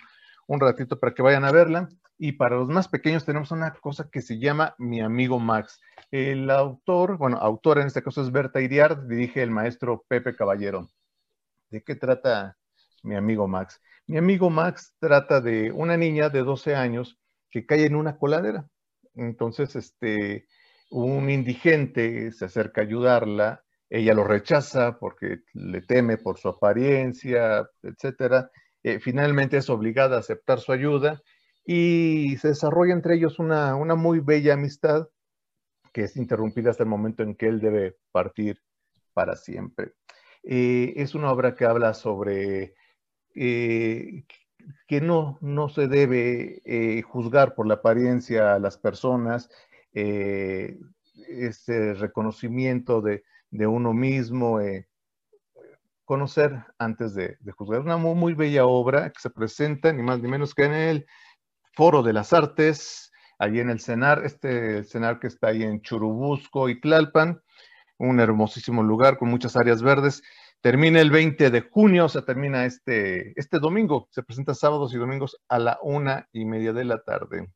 un 0.46 0.60
ratito 0.60 0.98
para 0.98 1.14
que 1.14 1.22
vayan 1.22 1.44
a 1.44 1.52
verla. 1.52 1.88
Y 2.18 2.32
para 2.32 2.56
los 2.56 2.68
más 2.68 2.88
pequeños 2.88 3.24
tenemos 3.24 3.50
una 3.50 3.72
cosa 3.74 4.08
que 4.10 4.22
se 4.22 4.38
llama 4.38 4.74
Mi 4.78 5.00
amigo 5.00 5.38
Max. 5.38 5.80
El 6.10 6.50
autor, 6.50 7.18
bueno, 7.18 7.36
autora 7.36 7.82
en 7.82 7.88
este 7.88 8.02
caso 8.02 8.22
es 8.22 8.32
Berta 8.32 8.60
Iriart, 8.60 9.06
dirige 9.06 9.42
el 9.42 9.50
maestro 9.50 10.04
Pepe 10.08 10.34
Caballero. 10.34 10.90
¿De 11.68 11.82
qué 11.82 11.94
trata 11.94 12.56
mi 13.02 13.16
amigo 13.16 13.46
Max? 13.46 13.82
Mi 14.06 14.16
amigo 14.16 14.48
Max 14.48 14.94
trata 14.98 15.40
de 15.40 15.72
una 15.72 15.96
niña 15.96 16.30
de 16.30 16.42
12 16.42 16.74
años 16.74 17.18
que 17.50 17.66
cae 17.66 17.84
en 17.84 17.96
una 17.96 18.16
coladera. 18.16 18.66
Entonces, 19.14 19.76
este, 19.76 20.46
un 20.90 21.28
indigente 21.28 22.32
se 22.32 22.44
acerca 22.44 22.80
a 22.80 22.84
ayudarla, 22.84 23.64
ella 23.88 24.14
lo 24.14 24.24
rechaza 24.24 24.98
porque 24.98 25.40
le 25.54 25.82
teme 25.82 26.18
por 26.18 26.38
su 26.38 26.48
apariencia, 26.48 27.68
etcétera, 27.82 28.50
eh, 28.86 29.00
finalmente 29.00 29.56
es 29.56 29.68
obligada 29.68 30.14
a 30.14 30.20
aceptar 30.20 30.60
su 30.60 30.70
ayuda 30.70 31.20
y 31.64 32.36
se 32.36 32.48
desarrolla 32.48 32.92
entre 32.92 33.16
ellos 33.16 33.40
una, 33.40 33.74
muy 33.96 34.20
bella 34.20 34.54
amistad 34.54 35.08
que 35.92 36.04
es 36.04 36.16
interrumpida 36.16 36.70
hasta 36.70 36.84
el 36.84 36.88
momento 36.88 37.24
en 37.24 37.34
que 37.34 37.48
él 37.48 37.58
debe 37.58 37.96
partir 38.12 38.62
para 39.12 39.34
siempre. 39.34 39.94
Eh, 40.44 40.92
es 40.98 41.16
una 41.16 41.32
obra 41.32 41.56
que 41.56 41.64
habla 41.64 41.94
sobre 41.94 42.74
eh, 43.34 44.24
que 44.86 45.00
no, 45.00 45.36
no 45.40 45.68
se 45.68 45.88
debe 45.88 47.02
juzgar 47.02 47.56
por 47.56 47.66
la 47.66 47.74
apariencia 47.74 48.54
a 48.54 48.60
las 48.60 48.78
personas, 48.78 49.50
ese 49.92 51.94
reconocimiento 51.94 53.00
de, 53.00 53.24
de 53.50 53.66
uno 53.66 53.92
mismo, 53.92 54.60
conocer 56.06 56.64
antes 56.78 57.14
de, 57.14 57.36
juzgar. 57.54 57.80
Una 57.80 57.98
muy, 57.98 58.32
bella 58.32 58.64
obra 58.64 59.10
que 59.10 59.20
se 59.20 59.28
presenta 59.28 59.92
ni 59.92 60.02
más 60.02 60.20
ni 60.20 60.28
menos 60.28 60.54
que 60.54 60.64
en 60.64 60.72
el 60.72 61.06
Foro 61.74 62.02
de 62.02 62.14
las 62.14 62.32
Artes, 62.32 63.12
allí 63.38 63.60
en 63.60 63.68
el 63.68 63.80
CENAR, 63.80 64.24
este 64.24 64.84
CENAR 64.84 65.20
que 65.20 65.26
está 65.26 65.48
ahí 65.48 65.62
en 65.62 65.82
Churubusco 65.82 66.70
y 66.70 66.80
Tlalpan, 66.80 67.42
un 67.98 68.20
hermosísimo 68.20 68.82
lugar 68.82 69.18
con 69.18 69.28
muchas 69.28 69.56
áreas 69.56 69.82
verdes. 69.82 70.22
Termina 70.62 71.00
el 71.00 71.10
20 71.10 71.50
de 71.50 71.60
junio, 71.60 72.06
o 72.06 72.08
sea, 72.08 72.24
termina 72.24 72.64
este, 72.64 73.38
este 73.38 73.58
domingo. 73.58 74.08
Se 74.10 74.22
presenta 74.22 74.54
sábados 74.54 74.94
y 74.94 74.98
domingos 74.98 75.38
a 75.48 75.58
la 75.58 75.78
una 75.82 76.28
y 76.32 76.46
media 76.46 76.72
de 76.72 76.84
la 76.84 77.02
tarde. 77.02 77.48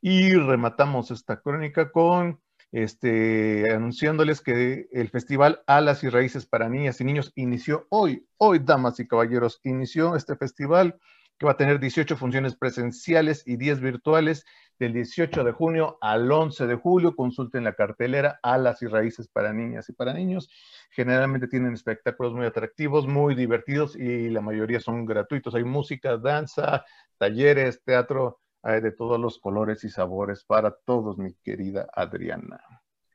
Y 0.00 0.34
rematamos 0.34 1.10
esta 1.10 1.40
crónica 1.40 1.90
con 1.92 2.40
este, 2.74 3.72
anunciándoles 3.72 4.40
que 4.40 4.88
el 4.90 5.08
Festival 5.08 5.62
Alas 5.68 6.02
y 6.02 6.08
Raíces 6.08 6.44
para 6.44 6.68
Niñas 6.68 7.00
y 7.00 7.04
Niños 7.04 7.30
inició 7.36 7.86
hoy. 7.88 8.26
Hoy, 8.36 8.58
damas 8.58 8.98
y 8.98 9.06
caballeros, 9.06 9.60
inició 9.62 10.16
este 10.16 10.34
festival 10.34 10.98
que 11.38 11.46
va 11.46 11.52
a 11.52 11.56
tener 11.56 11.78
18 11.78 12.16
funciones 12.16 12.56
presenciales 12.56 13.44
y 13.46 13.58
10 13.58 13.78
virtuales 13.78 14.44
del 14.80 14.92
18 14.92 15.44
de 15.44 15.52
junio 15.52 15.98
al 16.00 16.30
11 16.30 16.66
de 16.66 16.74
julio. 16.74 17.14
Consulten 17.14 17.62
la 17.62 17.74
cartelera 17.74 18.40
Alas 18.42 18.82
y 18.82 18.88
Raíces 18.88 19.28
para 19.28 19.52
Niñas 19.52 19.88
y 19.88 19.92
para 19.92 20.12
Niños. 20.12 20.50
Generalmente 20.90 21.46
tienen 21.46 21.74
espectáculos 21.74 22.34
muy 22.34 22.44
atractivos, 22.44 23.06
muy 23.06 23.36
divertidos 23.36 23.94
y 23.94 24.30
la 24.30 24.40
mayoría 24.40 24.80
son 24.80 25.06
gratuitos. 25.06 25.54
Hay 25.54 25.62
música, 25.62 26.16
danza, 26.16 26.84
talleres, 27.18 27.84
teatro, 27.84 28.40
hay 28.64 28.80
de 28.80 28.92
todos 28.92 29.20
los 29.20 29.38
colores 29.38 29.84
y 29.84 29.90
sabores 29.90 30.44
para 30.44 30.74
todos, 30.74 31.18
mi 31.18 31.34
querida 31.34 31.86
Adriana. 31.94 32.60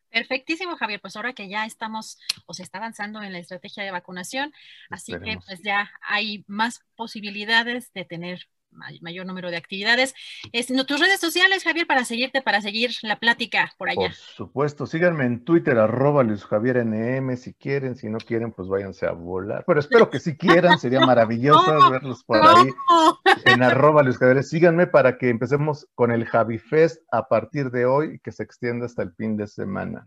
Perfectísimo, 0.10 0.78
Javier. 0.78 1.02
Pues 1.02 1.16
ahora 1.16 1.34
que 1.34 1.50
ya 1.50 1.66
estamos 1.66 2.20
o 2.45 2.54
se 2.54 2.64
está 2.64 2.78
avanzando 2.78 3.22
en 3.22 3.34
la 3.34 3.39
estrategia 3.39 3.84
de 3.84 3.91
vacunación, 3.91 4.54
así 4.89 5.14
que 5.24 5.38
pues 5.45 5.62
ya 5.62 5.91
hay 6.02 6.45
más 6.47 6.82
posibilidades 6.95 7.91
de 7.93 8.06
tener 8.06 8.47
mayor 9.01 9.26
número 9.26 9.51
de 9.51 9.57
actividades. 9.57 10.13
Es, 10.51 10.67
tus 10.67 10.99
redes 10.99 11.20
sociales, 11.20 11.63
Javier, 11.63 11.88
para 11.88 12.05
seguirte, 12.05 12.41
para 12.41 12.61
seguir 12.61 12.91
la 13.01 13.20
plática 13.20 13.74
por 13.78 13.89
allá. 13.89 14.07
Por 14.07 14.13
supuesto, 14.13 14.86
síganme 14.86 15.26
en 15.26 15.43
Twitter, 15.43 15.78
arroba 15.78 16.24
Luis 16.24 16.43
Javier 16.45 16.86
NM, 16.86 17.36
si 17.38 17.53
quieren, 17.53 17.95
si 17.95 18.09
no 18.09 18.17
quieren, 18.17 18.51
pues 18.51 18.67
váyanse 18.67 19.05
a 19.05 19.11
volar. 19.11 19.63
Pero 19.65 19.80
espero 19.80 20.09
que 20.09 20.20
si 20.20 20.38
quieran, 20.38 20.80
sería 20.80 21.01
maravilloso 21.01 21.89
verlos 21.91 22.24
por 22.24 22.38
ahí 22.45 22.70
en 23.45 23.63
arroba 23.63 24.03
Luis 24.03 24.17
Javier. 24.17 24.43
Síganme 24.43 24.88
para 24.88 25.17
que 25.17 25.30
empecemos 25.30 25.88
con 25.95 26.11
el 26.11 26.26
Javi 26.26 26.57
Fest 26.57 27.01
a 27.11 27.28
partir 27.28 27.72
de 27.72 27.86
hoy 27.86 28.15
y 28.15 28.20
que 28.20 28.32
se 28.32 28.43
extienda 28.43 28.86
hasta 28.86 29.03
el 29.03 29.13
fin 29.13 29.38
de 29.38 29.47
semana. 29.47 30.05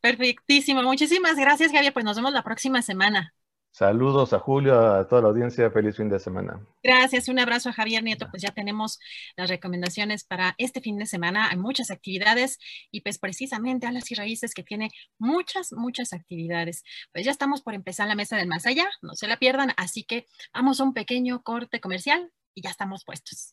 Perfectísimo, 0.00 0.82
muchísimas 0.82 1.36
gracias, 1.36 1.72
Javier. 1.72 1.92
Pues 1.92 2.04
nos 2.04 2.16
vemos 2.16 2.32
la 2.32 2.42
próxima 2.42 2.82
semana. 2.82 3.34
Saludos 3.76 4.32
a 4.32 4.38
Julio, 4.38 4.74
a 4.80 5.06
toda 5.06 5.20
la 5.20 5.28
audiencia, 5.28 5.70
feliz 5.70 5.98
fin 5.98 6.08
de 6.08 6.18
semana. 6.18 6.66
Gracias, 6.82 7.28
un 7.28 7.38
abrazo 7.38 7.68
a 7.68 7.72
Javier 7.74 8.02
Nieto, 8.02 8.26
pues 8.30 8.42
ya 8.42 8.50
tenemos 8.50 8.98
las 9.36 9.50
recomendaciones 9.50 10.24
para 10.24 10.54
este 10.56 10.80
fin 10.80 10.96
de 10.96 11.04
semana, 11.04 11.50
hay 11.50 11.58
muchas 11.58 11.90
actividades 11.90 12.58
y 12.90 13.02
pues 13.02 13.18
precisamente 13.18 13.86
a 13.86 13.92
las 13.92 14.10
y 14.10 14.14
raíces 14.14 14.54
que 14.54 14.62
tiene 14.62 14.92
muchas, 15.18 15.74
muchas 15.74 16.14
actividades. 16.14 16.84
Pues 17.12 17.26
ya 17.26 17.30
estamos 17.30 17.60
por 17.60 17.74
empezar 17.74 18.08
la 18.08 18.14
mesa 18.14 18.38
del 18.38 18.48
más 18.48 18.64
allá, 18.64 18.88
no 19.02 19.12
se 19.12 19.28
la 19.28 19.36
pierdan, 19.36 19.72
así 19.76 20.04
que 20.04 20.24
vamos 20.54 20.80
a 20.80 20.84
un 20.84 20.94
pequeño 20.94 21.42
corte 21.42 21.78
comercial 21.78 22.32
y 22.54 22.62
ya 22.62 22.70
estamos 22.70 23.04
puestos. 23.04 23.52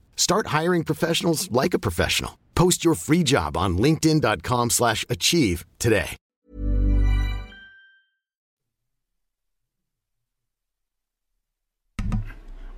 Start 0.15 0.47
hiring 0.47 0.85
professionals 0.85 1.51
like 1.51 1.73
a 1.73 1.79
professional. 1.79 2.37
Post 2.55 2.85
your 2.85 2.95
free 2.95 3.23
job 3.23 3.57
on 3.57 3.77
linkedin.com/achieve 3.77 4.69
slash 4.69 5.05
achieve 5.09 5.65
today. 5.77 6.17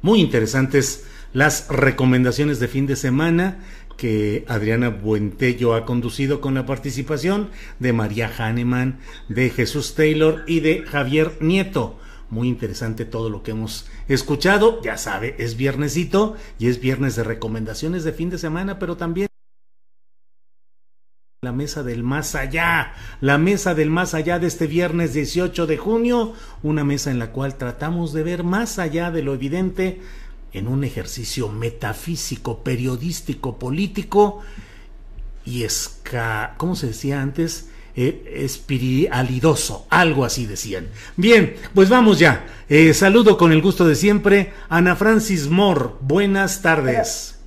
Muy 0.03 0.19
interesantes 0.19 1.05
las 1.31 1.69
recomendaciones 1.69 2.59
de 2.59 2.67
fin 2.67 2.85
de 2.87 2.97
semana 2.97 3.63
que 3.95 4.43
Adriana 4.49 4.89
Buentello 4.89 5.75
ha 5.75 5.85
conducido 5.85 6.41
con 6.41 6.55
la 6.55 6.65
participación 6.65 7.49
de 7.79 7.93
María 7.93 8.29
Hahnemann, 8.37 8.99
de 9.29 9.49
Jesús 9.49 9.95
Taylor 9.95 10.43
y 10.45 10.59
de 10.59 10.81
Javier 10.81 11.37
Nieto. 11.39 11.99
Muy 12.33 12.47
interesante 12.47 13.05
todo 13.05 13.29
lo 13.29 13.43
que 13.43 13.51
hemos 13.51 13.85
escuchado. 14.07 14.81
Ya 14.81 14.97
sabe, 14.97 15.35
es 15.37 15.55
viernesito 15.55 16.35
y 16.57 16.67
es 16.67 16.81
viernes 16.81 17.15
de 17.15 17.23
recomendaciones 17.23 18.03
de 18.03 18.11
fin 18.11 18.31
de 18.31 18.39
semana, 18.39 18.79
pero 18.79 18.97
también 18.97 19.27
la 21.43 21.51
mesa 21.51 21.83
del 21.83 22.01
más 22.01 22.33
allá, 22.33 22.95
la 23.21 23.37
mesa 23.37 23.75
del 23.75 23.91
más 23.91 24.15
allá 24.15 24.39
de 24.39 24.47
este 24.47 24.65
viernes 24.65 25.13
18 25.13 25.67
de 25.67 25.77
junio, 25.77 26.33
una 26.63 26.83
mesa 26.83 27.11
en 27.11 27.19
la 27.19 27.31
cual 27.31 27.55
tratamos 27.55 28.13
de 28.13 28.23
ver 28.23 28.43
más 28.43 28.79
allá 28.79 29.11
de 29.11 29.21
lo 29.21 29.35
evidente 29.35 30.01
en 30.53 30.67
un 30.67 30.83
ejercicio 30.83 31.49
metafísico, 31.49 32.63
periodístico, 32.63 33.59
político 33.59 34.41
y 35.45 35.65
esca, 35.65 36.55
¿cómo 36.57 36.75
se 36.75 36.87
decía 36.87 37.21
antes? 37.21 37.69
Eh, 37.95 38.37
espiritualidoso, 38.37 39.85
algo 39.87 40.25
así 40.25 40.47
decían. 40.47 40.87
Bien, 41.15 41.53
pues 41.75 41.89
vamos 41.89 42.17
ya. 42.17 42.43
Eh, 42.67 42.91
saludo 42.95 43.37
con 43.37 43.51
el 43.51 43.61
gusto 43.61 43.87
de 43.87 43.93
siempre. 43.93 44.51
Ana 44.67 44.95
Francis 44.95 45.47
Moore, 45.47 45.89
buenas 46.01 46.63
tardes. 46.63 47.39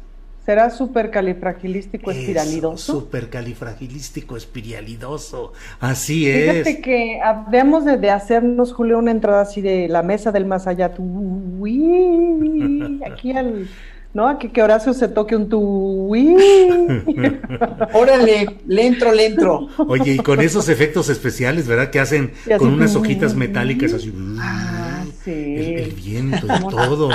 ¿Será 0.45 0.71
supercalifragilístico 0.71 2.13
espiralidoso? 2.13 3.01
Supercalifragilístico 3.01 4.37
espiralidoso, 4.37 5.53
así 5.81 6.31
es. 6.31 6.53
Fíjate 6.53 6.81
que 6.81 7.21
habíamos 7.21 7.85
de, 7.85 7.97
de, 7.97 8.13
hacernos, 8.13 8.73
Julio, 8.73 9.01
una 9.01 9.11
entrada 9.11 9.41
así 9.41 9.61
de 9.61 9.89
la 9.89 10.05
mesa 10.05 10.31
del 10.31 10.47
más 10.47 10.69
allá, 10.69 10.95
uy, 10.99 13.03
aquí 13.05 13.33
al, 13.33 13.69
¿no? 14.17 14.29
Aquí 14.29 14.49
que 14.49 14.63
Horacio 14.63 14.95
se 14.95 15.09
toque 15.09 15.37
un 15.37 15.51
tu, 15.51 15.61
uy. 15.61 16.35
Órale, 17.93 18.61
le 18.67 18.87
entro, 18.87 19.13
le 19.13 19.27
entro. 19.27 19.69
Oye, 19.77 20.15
y 20.15 20.17
con 20.17 20.41
esos 20.41 20.71
efectos 20.71 21.11
especiales, 21.11 21.69
¿verdad? 21.69 21.91
Que 21.91 22.01
hacen 22.01 22.33
así, 22.47 22.55
con 22.57 22.73
unas 22.73 22.97
hojitas 22.97 23.35
metálicas 23.35 23.93
así. 23.93 24.11
Ah, 24.41 25.05
sí. 25.23 25.31
El, 25.33 25.79
el 25.81 25.93
viento 25.93 26.47
y 26.47 26.69
todo. 26.71 27.11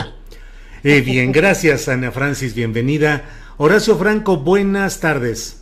Eh, 0.83 1.01
bien, 1.01 1.31
gracias 1.31 1.89
Ana 1.89 2.11
Francis, 2.11 2.53
bienvenida. 2.53 3.23
Horacio 3.57 3.97
Franco, 3.97 4.37
buenas 4.37 4.99
tardes. 4.99 5.60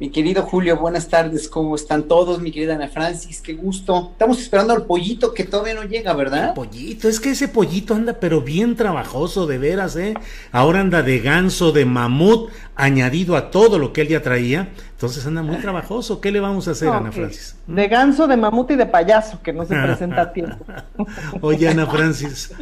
Mi 0.00 0.10
querido 0.10 0.42
Julio, 0.42 0.76
buenas 0.76 1.08
tardes, 1.08 1.48
¿cómo 1.48 1.76
están 1.76 2.08
todos? 2.08 2.40
Mi 2.40 2.50
querida 2.50 2.74
Ana 2.74 2.88
Francis, 2.88 3.40
qué 3.40 3.52
gusto. 3.54 4.08
Estamos 4.10 4.40
esperando 4.40 4.72
al 4.72 4.86
pollito 4.86 5.32
que 5.32 5.44
todavía 5.44 5.74
no 5.74 5.84
llega, 5.84 6.12
¿verdad? 6.14 6.48
El 6.48 6.54
pollito, 6.54 7.08
es 7.08 7.20
que 7.20 7.30
ese 7.30 7.46
pollito 7.46 7.94
anda 7.94 8.14
pero 8.14 8.40
bien 8.40 8.74
trabajoso, 8.74 9.46
de 9.46 9.58
veras, 9.58 9.94
¿eh? 9.94 10.14
Ahora 10.50 10.80
anda 10.80 11.04
de 11.04 11.20
ganso, 11.20 11.70
de 11.70 11.84
mamut, 11.84 12.50
añadido 12.74 13.36
a 13.36 13.52
todo 13.52 13.78
lo 13.78 13.92
que 13.92 14.00
él 14.00 14.08
ya 14.08 14.20
traía. 14.20 14.70
Entonces 14.90 15.24
anda 15.26 15.42
muy 15.42 15.58
trabajoso. 15.58 16.20
¿Qué 16.20 16.32
le 16.32 16.40
vamos 16.40 16.66
a 16.66 16.72
hacer, 16.72 16.88
No, 16.88 16.94
Ana 16.94 17.12
Francis? 17.12 17.54
De 17.68 17.86
ganso, 17.86 18.26
de 18.26 18.36
mamut 18.36 18.72
y 18.72 18.74
de 18.74 18.86
payaso, 18.86 19.42
que 19.42 19.52
no 19.52 19.64
se 19.64 19.76
presenta 19.76 20.22
a 20.22 20.32
tiempo. 20.32 20.66
Oye, 21.40 21.68
Ana 21.68 21.86
Francis, 21.86 22.52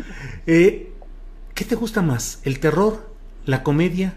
eh, 0.47 0.93
¿qué 1.55 1.65
te 1.65 1.77
gusta 1.77 2.03
más? 2.03 2.41
¿El 2.45 2.61
terror? 2.61 3.11
¿La 3.47 3.63
comedia? 3.63 4.13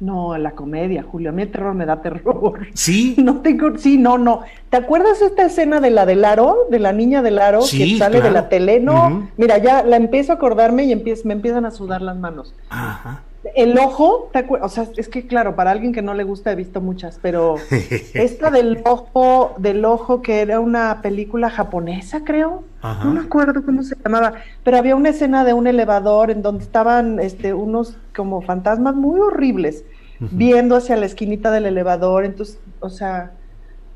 No, 0.00 0.36
la 0.38 0.52
comedia, 0.52 1.02
Julio. 1.02 1.28
A 1.28 1.32
mí 1.32 1.42
el 1.42 1.50
terror 1.50 1.74
me 1.74 1.84
da 1.84 2.00
terror. 2.00 2.66
¿Sí? 2.74 3.14
No 3.30 3.42
tengo, 3.42 3.76
sí, 3.76 3.98
no, 3.98 4.18
no. 4.18 4.40
¿Te 4.70 4.78
acuerdas 4.78 5.20
esta 5.20 5.44
escena 5.44 5.80
de 5.80 5.90
la 5.90 6.06
del 6.06 6.24
aro, 6.24 6.56
de 6.70 6.78
la 6.78 6.92
niña 6.92 7.22
del 7.22 7.38
aro 7.38 7.60
Sí, 7.62 7.92
que 7.92 7.98
sale 7.98 8.20
de 8.20 8.30
la 8.30 8.48
tele? 8.48 8.80
No, 8.80 9.28
mira, 9.36 9.58
ya 9.58 9.82
la 9.82 9.96
empiezo 9.96 10.32
a 10.32 10.36
acordarme 10.36 10.84
y 10.84 10.92
empiezo, 10.92 11.28
me 11.28 11.34
empiezan 11.34 11.66
a 11.66 11.70
sudar 11.70 12.00
las 12.02 12.16
manos. 12.16 12.54
Ajá. 12.70 13.22
El 13.54 13.78
ojo, 13.78 14.28
¿te 14.32 14.44
o 14.60 14.68
sea, 14.68 14.86
es 14.96 15.08
que 15.08 15.26
claro, 15.26 15.56
para 15.56 15.70
alguien 15.70 15.94
que 15.94 16.02
no 16.02 16.12
le 16.12 16.24
gusta 16.24 16.52
he 16.52 16.54
visto 16.54 16.82
muchas, 16.82 17.18
pero 17.22 17.56
esta 18.14 18.50
del 18.50 18.82
ojo, 18.84 19.54
del 19.56 19.84
ojo 19.86 20.20
que 20.20 20.42
era 20.42 20.60
una 20.60 21.00
película 21.00 21.48
japonesa, 21.48 22.22
creo. 22.22 22.64
Ajá. 22.82 23.04
No 23.04 23.14
me 23.14 23.20
acuerdo 23.20 23.64
cómo 23.64 23.82
se 23.82 23.96
llamaba, 24.04 24.34
pero 24.62 24.76
había 24.76 24.94
una 24.94 25.08
escena 25.08 25.44
de 25.44 25.54
un 25.54 25.66
elevador 25.66 26.30
en 26.30 26.42
donde 26.42 26.64
estaban 26.64 27.18
este, 27.18 27.54
unos 27.54 27.96
como 28.14 28.42
fantasmas 28.42 28.94
muy 28.94 29.18
horribles 29.20 29.84
viendo 30.20 30.76
hacia 30.76 30.96
la 30.96 31.06
esquinita 31.06 31.50
del 31.50 31.64
elevador. 31.66 32.26
Entonces, 32.26 32.60
o 32.80 32.90
sea, 32.90 33.32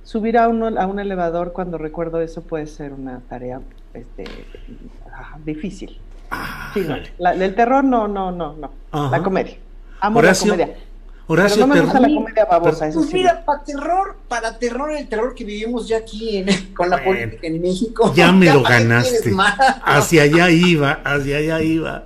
subir 0.04 0.38
a, 0.38 0.48
uno, 0.48 0.68
a 0.78 0.86
un 0.86 0.98
elevador 1.00 1.52
cuando 1.52 1.78
recuerdo 1.78 2.20
eso 2.20 2.42
puede 2.42 2.66
ser 2.66 2.92
una 2.92 3.20
tarea 3.28 3.60
este, 3.92 4.24
difícil. 5.44 5.98
Sí, 6.74 6.80
no, 6.80 6.96
la- 7.18 7.34
el 7.34 7.54
terror 7.54 7.84
no, 7.84 8.08
no, 8.08 8.30
no, 8.32 8.54
no. 8.54 8.70
Ajá. 8.90 9.16
La 9.18 9.22
comedia. 9.22 9.56
Amo 10.00 10.18
Horacio, 10.18 10.54
la 10.56 10.64
comedia. 10.64 10.78
Horacio, 11.26 11.54
Pero 11.56 11.66
no 11.68 11.74
me 11.74 11.80
gusta 11.80 12.00
la 12.00 12.14
comedia 12.14 12.44
babosa, 12.44 12.86
eso 12.88 12.98
Pues 12.98 13.10
sí. 13.10 13.16
mira, 13.16 13.44
para 13.46 13.62
terror, 13.64 14.16
para 14.28 14.58
terror, 14.58 14.92
el 14.92 15.08
terror 15.08 15.34
que 15.34 15.44
vivimos 15.44 15.88
ya 15.88 15.96
aquí 15.98 16.36
en- 16.38 16.74
con 16.74 16.90
la 16.90 16.96
Bueno, 16.98 17.12
política 17.12 17.46
en 17.46 17.62
México. 17.62 18.12
Ya 18.16 18.30
me 18.32 18.52
lo 18.52 18.62
ganaste. 18.62 19.32
Hacia 19.84 20.22
allá 20.24 20.50
iba, 20.50 21.00
hacia 21.04 21.38
allá 21.38 21.62
iba. 21.62 22.04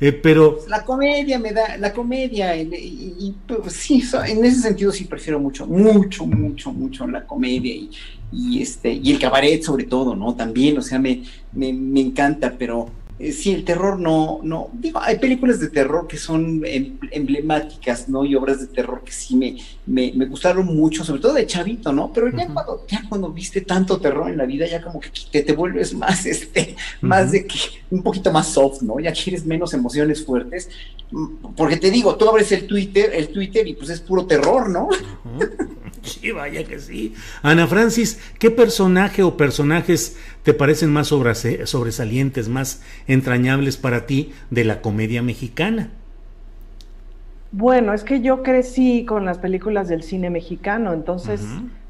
Eh, 0.00 0.12
pero 0.12 0.58
La 0.68 0.84
comedia 0.84 1.38
me 1.38 1.52
da, 1.52 1.76
la 1.78 1.92
comedia, 1.92 2.54
y, 2.56 2.62
y- 2.74 3.14
y, 3.18 3.34
pues, 3.46 3.72
sí, 3.72 4.02
so- 4.02 4.22
en 4.24 4.44
ese 4.44 4.60
sentido 4.60 4.90
sí 4.92 5.04
prefiero 5.04 5.38
mucho, 5.40 5.66
mucho, 5.66 6.26
mucho, 6.26 6.70
mucho 6.72 7.06
la 7.06 7.24
comedia 7.24 7.72
y, 7.74 7.90
y, 8.32 8.60
este, 8.60 8.92
y 8.92 9.12
el 9.12 9.18
cabaret 9.18 9.62
sobre 9.62 9.84
todo, 9.84 10.14
¿no? 10.16 10.34
También, 10.34 10.76
o 10.76 10.82
sea, 10.82 10.98
me, 10.98 11.22
me, 11.52 11.72
me 11.72 12.00
encanta, 12.00 12.52
pero 12.58 12.90
eh, 13.18 13.32
sí, 13.32 13.52
el 13.54 13.64
terror 13.64 13.98
no, 13.98 14.40
no, 14.42 14.68
digo, 14.74 15.00
hay 15.02 15.18
películas 15.18 15.58
de 15.58 15.68
terror 15.68 16.06
que 16.06 16.18
son 16.18 16.62
em- 16.64 16.98
emblemáticas, 17.10 18.08
¿no? 18.08 18.24
Y 18.24 18.34
obras 18.34 18.60
de 18.60 18.66
terror 18.66 19.02
que 19.04 19.12
sí 19.12 19.36
me, 19.36 19.56
me, 19.86 20.12
me 20.14 20.26
gustaron 20.26 20.66
mucho, 20.66 21.04
sobre 21.04 21.20
todo 21.20 21.32
de 21.34 21.46
chavito, 21.46 21.92
¿no? 21.92 22.12
Pero 22.12 22.28
ya 22.30 22.46
cuando, 22.52 22.84
ya 22.86 23.02
cuando 23.08 23.30
viste 23.30 23.62
tanto 23.62 23.98
terror 23.98 24.30
en 24.30 24.36
la 24.36 24.44
vida, 24.44 24.66
ya 24.66 24.82
como 24.82 25.00
que 25.00 25.10
te, 25.30 25.42
te 25.42 25.52
vuelves 25.52 25.94
más, 26.04 26.26
este, 26.26 26.76
más 27.00 27.32
de 27.32 27.46
que, 27.46 27.58
un 27.90 28.02
poquito 28.02 28.30
más 28.30 28.48
soft, 28.48 28.82
¿no? 28.82 29.00
Ya 29.00 29.12
quieres 29.12 29.46
menos 29.46 29.72
emociones 29.72 30.24
fuertes, 30.24 30.68
Mm, 31.10 31.54
porque 31.56 31.76
te 31.76 31.90
digo, 31.90 32.16
tú 32.16 32.28
abres 32.28 32.50
el 32.52 32.66
Twitter, 32.66 33.10
el 33.14 33.28
Twitter 33.28 33.66
y 33.66 33.74
pues 33.74 33.90
es 33.90 34.00
puro 34.00 34.26
terror, 34.26 34.68
¿no? 34.68 34.88
Sí, 36.02 36.30
vaya 36.30 36.62
que 36.62 36.78
sí. 36.78 37.14
Ana 37.42 37.66
Francis, 37.66 38.20
¿qué 38.38 38.52
personaje 38.52 39.24
o 39.24 39.36
personajes 39.36 40.16
te 40.46 40.54
parecen 40.54 40.92
más 40.92 41.10
sobrase- 41.10 41.66
sobresalientes, 41.66 42.48
más 42.48 42.80
entrañables 43.08 43.76
para 43.76 44.06
ti 44.06 44.32
de 44.50 44.62
la 44.64 44.80
comedia 44.80 45.20
mexicana? 45.20 45.90
Bueno, 47.50 47.92
es 47.92 48.04
que 48.04 48.20
yo 48.20 48.44
crecí 48.44 49.04
con 49.04 49.24
las 49.24 49.38
películas 49.38 49.88
del 49.88 50.04
cine 50.04 50.30
mexicano, 50.30 50.92
entonces, 50.92 51.44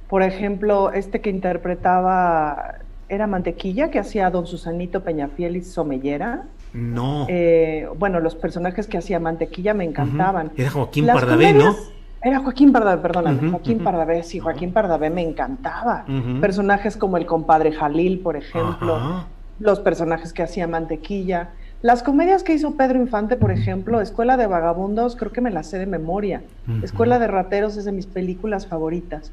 por 0.08 0.22
ejemplo, 0.22 0.90
este 0.90 1.20
que 1.20 1.28
interpretaba 1.28 2.76
era 3.10 3.26
Mantequilla, 3.26 3.90
que 3.90 3.98
hacía 3.98 4.30
Don 4.30 4.46
Susanito 4.46 5.04
Peñafiel 5.04 5.56
y 5.56 5.62
Somellera. 5.62 6.44
No. 6.72 7.26
Eh, 7.28 7.86
bueno, 7.98 8.20
los 8.20 8.36
personajes 8.36 8.86
que 8.86 8.96
hacía 8.96 9.20
Mantequilla 9.20 9.74
me 9.74 9.84
encantaban. 9.84 10.50
Era 10.56 10.70
Joaquín 10.70 11.06
Las 11.06 11.16
Pardavé, 11.16 11.52
¿no? 11.52 11.76
Era 12.22 12.40
Joaquín 12.40 12.72
Pardavé, 12.72 13.02
perdóname, 13.02 13.50
Joaquín 13.50 13.78
Pardavé, 13.84 14.22
sí, 14.22 14.38
Joaquín 14.38 14.72
Pardavé 14.72 15.10
me 15.10 15.22
encantaba. 15.22 16.04
Personajes 16.40 16.96
como 16.96 17.16
el 17.16 17.26
compadre 17.26 17.72
Jalil, 17.72 18.20
por 18.20 18.36
ejemplo, 18.36 19.26
los 19.58 19.80
personajes 19.80 20.32
que 20.32 20.42
hacía 20.42 20.66
Mantequilla. 20.66 21.50
Las 21.82 22.02
comedias 22.02 22.42
que 22.42 22.54
hizo 22.54 22.74
Pedro 22.74 22.98
Infante, 22.98 23.36
por 23.36 23.50
ejemplo, 23.50 24.00
Escuela 24.00 24.36
de 24.36 24.46
Vagabundos, 24.46 25.14
creo 25.14 25.30
que 25.30 25.40
me 25.40 25.50
las 25.50 25.68
sé 25.68 25.78
de 25.78 25.86
memoria. 25.86 26.42
Escuela 26.82 27.18
de 27.18 27.26
Rateros 27.26 27.76
es 27.76 27.84
de 27.84 27.92
mis 27.92 28.06
películas 28.06 28.66
favoritas. 28.66 29.30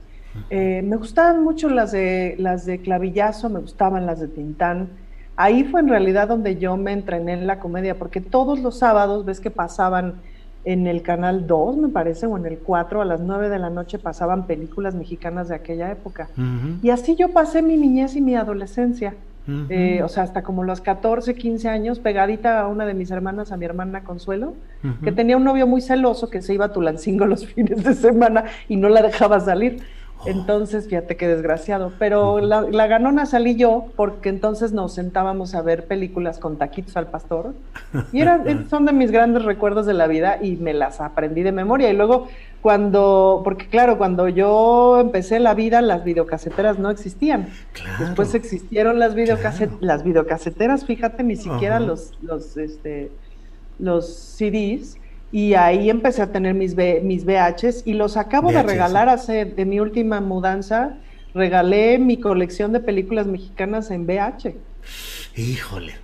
Eh, 0.49 0.81
me 0.83 0.97
gustaban 0.97 1.43
mucho 1.43 1.69
las 1.69 1.91
de, 1.91 2.35
las 2.39 2.65
de 2.65 2.79
Clavillazo, 2.79 3.49
me 3.49 3.59
gustaban 3.59 4.05
las 4.05 4.19
de 4.19 4.27
Tintán. 4.27 4.89
Ahí 5.35 5.63
fue 5.63 5.79
en 5.79 5.87
realidad 5.87 6.27
donde 6.27 6.57
yo 6.57 6.77
me 6.77 6.91
entrené 6.91 7.33
en 7.33 7.47
la 7.47 7.59
comedia, 7.59 7.97
porque 7.97 8.21
todos 8.21 8.59
los 8.59 8.77
sábados 8.77 9.25
ves 9.25 9.39
que 9.39 9.49
pasaban 9.49 10.15
en 10.65 10.87
el 10.87 11.01
canal 11.01 11.45
2, 11.47 11.77
me 11.77 11.89
parece, 11.89 12.25
o 12.25 12.37
en 12.37 12.45
el 12.45 12.57
4, 12.57 13.01
a 13.01 13.05
las 13.05 13.19
9 13.19 13.49
de 13.49 13.59
la 13.59 13.69
noche 13.69 13.99
pasaban 13.99 14.47
películas 14.47 14.95
mexicanas 14.95 15.49
de 15.49 15.55
aquella 15.55 15.91
época. 15.91 16.29
Y 16.81 16.89
así 16.89 17.15
yo 17.15 17.29
pasé 17.33 17.61
mi 17.61 17.77
niñez 17.77 18.15
y 18.15 18.21
mi 18.21 18.35
adolescencia. 18.35 19.13
Eh, 19.69 20.01
o 20.01 20.07
sea, 20.07 20.23
hasta 20.23 20.41
como 20.41 20.63
los 20.63 20.79
14, 20.79 21.35
15 21.35 21.67
años, 21.67 21.99
pegadita 21.99 22.61
a 22.61 22.67
una 22.67 22.85
de 22.85 22.93
mis 22.93 23.11
hermanas, 23.11 23.51
a 23.51 23.57
mi 23.57 23.65
hermana 23.65 24.03
Consuelo, 24.03 24.53
que 25.03 25.11
tenía 25.11 25.35
un 25.35 25.43
novio 25.43 25.67
muy 25.67 25.81
celoso 25.81 26.29
que 26.29 26.41
se 26.41 26.53
iba 26.53 26.65
a 26.65 26.71
Tulancingo 26.71 27.25
los 27.25 27.45
fines 27.53 27.83
de 27.83 27.93
semana 27.93 28.45
y 28.69 28.77
no 28.77 28.89
la 28.89 29.01
dejaba 29.01 29.39
salir. 29.39 29.81
Entonces, 30.25 30.87
fíjate 30.87 31.17
qué 31.17 31.27
desgraciado. 31.27 31.91
Pero 31.99 32.39
la, 32.39 32.87
ganona 32.87 33.25
salí 33.25 33.55
yo 33.55 33.87
porque 33.95 34.29
entonces 34.29 34.71
nos 34.71 34.93
sentábamos 34.93 35.55
a 35.55 35.61
ver 35.61 35.85
películas 35.85 36.39
con 36.39 36.57
taquitos 36.57 36.95
al 36.97 37.07
pastor. 37.07 37.53
Y 38.11 38.21
eran, 38.21 38.67
son 38.69 38.85
de 38.85 38.93
mis 38.93 39.11
grandes 39.11 39.43
recuerdos 39.43 39.85
de 39.85 39.93
la 39.93 40.07
vida 40.07 40.39
y 40.41 40.55
me 40.57 40.73
las 40.73 41.01
aprendí 41.01 41.43
de 41.43 41.51
memoria. 41.51 41.89
Y 41.89 41.95
luego 41.95 42.27
cuando, 42.61 43.41
porque 43.43 43.67
claro, 43.67 43.97
cuando 43.97 44.29
yo 44.29 44.99
empecé 44.99 45.39
la 45.39 45.53
vida, 45.53 45.81
las 45.81 46.03
videocaseteras 46.03 46.79
no 46.79 46.89
existían. 46.89 47.49
Después 47.99 48.33
existieron 48.35 48.99
las, 48.99 49.13
las 49.81 50.03
videocaseteras, 50.03 50.85
fíjate, 50.85 51.23
ni 51.23 51.35
siquiera 51.35 51.79
los, 51.79 52.13
los, 52.21 52.55
este, 52.57 53.11
los 53.79 54.15
CDs 54.15 54.97
y 55.33 55.55
ahí 55.55 55.89
empecé 55.89 56.21
a 56.21 56.31
tener 56.31 56.53
mis, 56.53 56.75
mis 56.75 57.25
VHs 57.25 57.81
y 57.85 57.93
los 57.93 58.17
acabo 58.17 58.51
de 58.51 58.61
regalar 58.61 59.09
hace, 59.09 59.45
de 59.45 59.65
mi 59.65 59.79
última 59.79 60.21
mudanza, 60.21 60.95
regalé 61.33 61.97
mi 61.97 62.17
colección 62.17 62.71
de 62.71 62.79
películas 62.79 63.25
mexicanas 63.25 63.89
en 63.89 64.05
VH. 64.05 64.53
Híjole. 65.35 65.95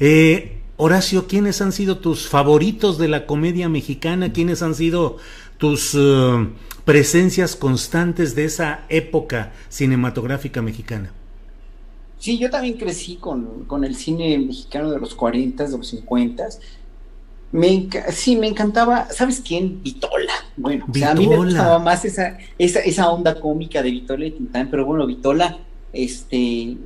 Eh, 0.00 0.62
Horacio, 0.78 1.26
¿quiénes 1.26 1.60
han 1.60 1.72
sido 1.72 1.98
tus 1.98 2.30
favoritos 2.30 2.96
de 2.96 3.08
la 3.08 3.26
comedia 3.26 3.68
mexicana? 3.68 4.32
¿Quiénes 4.32 4.62
han 4.62 4.74
sido 4.74 5.18
tus 5.58 5.94
eh, 5.94 6.48
presencias 6.86 7.56
constantes 7.56 8.34
de 8.34 8.46
esa 8.46 8.86
época 8.88 9.52
cinematográfica 9.68 10.62
mexicana? 10.62 11.12
Sí, 12.18 12.38
yo 12.38 12.48
también 12.48 12.78
crecí 12.78 13.16
con, 13.16 13.64
con 13.66 13.84
el 13.84 13.94
cine 13.94 14.38
mexicano 14.38 14.90
de 14.90 14.98
los 14.98 15.14
40, 15.14 15.64
de 15.64 15.76
los 15.76 15.88
50 15.88 16.48
me 17.50 17.88
sí, 18.10 18.36
me 18.36 18.46
encantaba, 18.46 19.08
¿sabes 19.10 19.40
quién? 19.40 19.82
Vitola. 19.82 20.32
Bueno, 20.56 20.86
a 21.06 21.14
mí 21.14 21.26
me 21.26 21.36
gustaba 21.36 21.78
más 21.78 22.04
esa, 22.04 22.38
esa, 22.58 22.80
esa 22.80 23.10
onda 23.10 23.40
cómica 23.40 23.82
de 23.82 23.90
Vitola 23.90 24.26
y 24.26 24.32
Tintán, 24.32 24.68
pero 24.70 24.84
bueno, 24.84 25.06
Vitola, 25.06 25.58
este, 25.92 26.76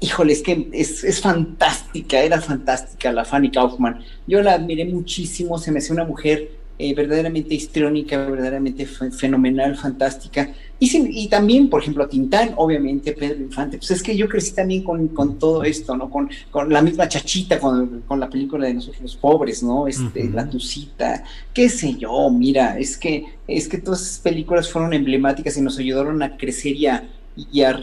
híjole, 0.00 0.32
es 0.32 0.42
que 0.42 0.68
es, 0.72 1.04
es, 1.04 1.20
fantástica, 1.20 2.20
era 2.20 2.40
fantástica 2.40 3.12
la 3.12 3.24
Fanny 3.24 3.50
Kaufman. 3.50 4.00
Yo 4.26 4.42
la 4.42 4.54
admiré 4.54 4.86
muchísimo, 4.86 5.58
se 5.58 5.70
me 5.70 5.80
hacía 5.80 5.94
una 5.94 6.04
mujer 6.04 6.59
eh, 6.82 6.94
verdaderamente 6.94 7.54
histriónica, 7.54 8.16
verdaderamente 8.16 8.86
fenomenal, 8.86 9.76
fantástica. 9.76 10.50
Y, 10.78 11.24
y, 11.24 11.28
también, 11.28 11.68
por 11.68 11.82
ejemplo, 11.82 12.08
Tintán, 12.08 12.54
obviamente, 12.56 13.12
Pedro 13.12 13.42
Infante. 13.42 13.76
Pues 13.76 13.90
es 13.90 14.02
que 14.02 14.16
yo 14.16 14.26
crecí 14.30 14.54
también 14.54 14.82
con, 14.82 15.08
con 15.08 15.38
todo 15.38 15.62
esto, 15.62 15.94
¿no? 15.94 16.08
Con, 16.08 16.30
con, 16.50 16.72
la 16.72 16.80
misma 16.80 17.06
chachita, 17.06 17.60
con, 17.60 18.00
con 18.06 18.18
la 18.18 18.30
película 18.30 18.66
de 18.66 18.72
Nosotros 18.72 19.02
los 19.02 19.16
Pobres, 19.16 19.62
¿no? 19.62 19.88
Este, 19.88 20.30
La 20.30 20.48
Tucita, 20.48 21.22
qué 21.52 21.68
sé 21.68 21.96
yo, 21.96 22.30
mira, 22.30 22.78
es 22.78 22.96
que, 22.96 23.26
es 23.46 23.68
que 23.68 23.76
todas 23.76 24.00
esas 24.00 24.20
películas 24.20 24.70
fueron 24.70 24.94
emblemáticas 24.94 25.58
y 25.58 25.60
nos 25.60 25.78
ayudaron 25.78 26.22
a 26.22 26.38
crecer 26.38 26.76
y 26.76 26.86
a, 26.86 27.10
y 27.36 27.60
a, 27.60 27.78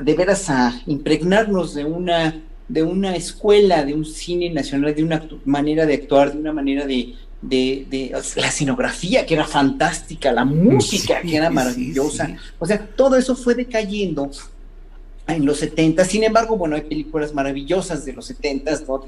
de 0.00 0.14
veras 0.14 0.48
a 0.48 0.80
impregnarnos 0.86 1.74
de 1.74 1.84
una 1.84 2.40
de 2.68 2.82
una 2.82 3.16
escuela, 3.16 3.82
de 3.82 3.94
un 3.94 4.04
cine 4.04 4.50
nacional, 4.50 4.94
de 4.94 5.02
una 5.02 5.26
manera 5.46 5.86
de 5.86 5.94
actuar, 5.94 6.32
de 6.32 6.38
una 6.38 6.52
manera 6.52 6.86
de, 6.86 7.14
de, 7.40 8.10
la 8.36 8.48
escenografía 8.48 9.24
que 9.24 9.34
era 9.34 9.44
fantástica, 9.44 10.32
la 10.32 10.44
música 10.44 11.20
que 11.22 11.36
era 11.36 11.50
maravillosa. 11.50 12.36
O 12.58 12.66
sea, 12.66 12.84
todo 12.86 13.16
eso 13.16 13.36
fue 13.36 13.54
decayendo 13.54 14.30
en 15.26 15.44
los 15.44 15.58
70. 15.58 16.04
Sin 16.04 16.24
embargo, 16.24 16.56
bueno, 16.56 16.76
hay 16.76 16.82
películas 16.82 17.34
maravillosas 17.34 18.04
de 18.04 18.12
los 18.12 18.26
70, 18.26 18.80
¿no? 18.86 19.04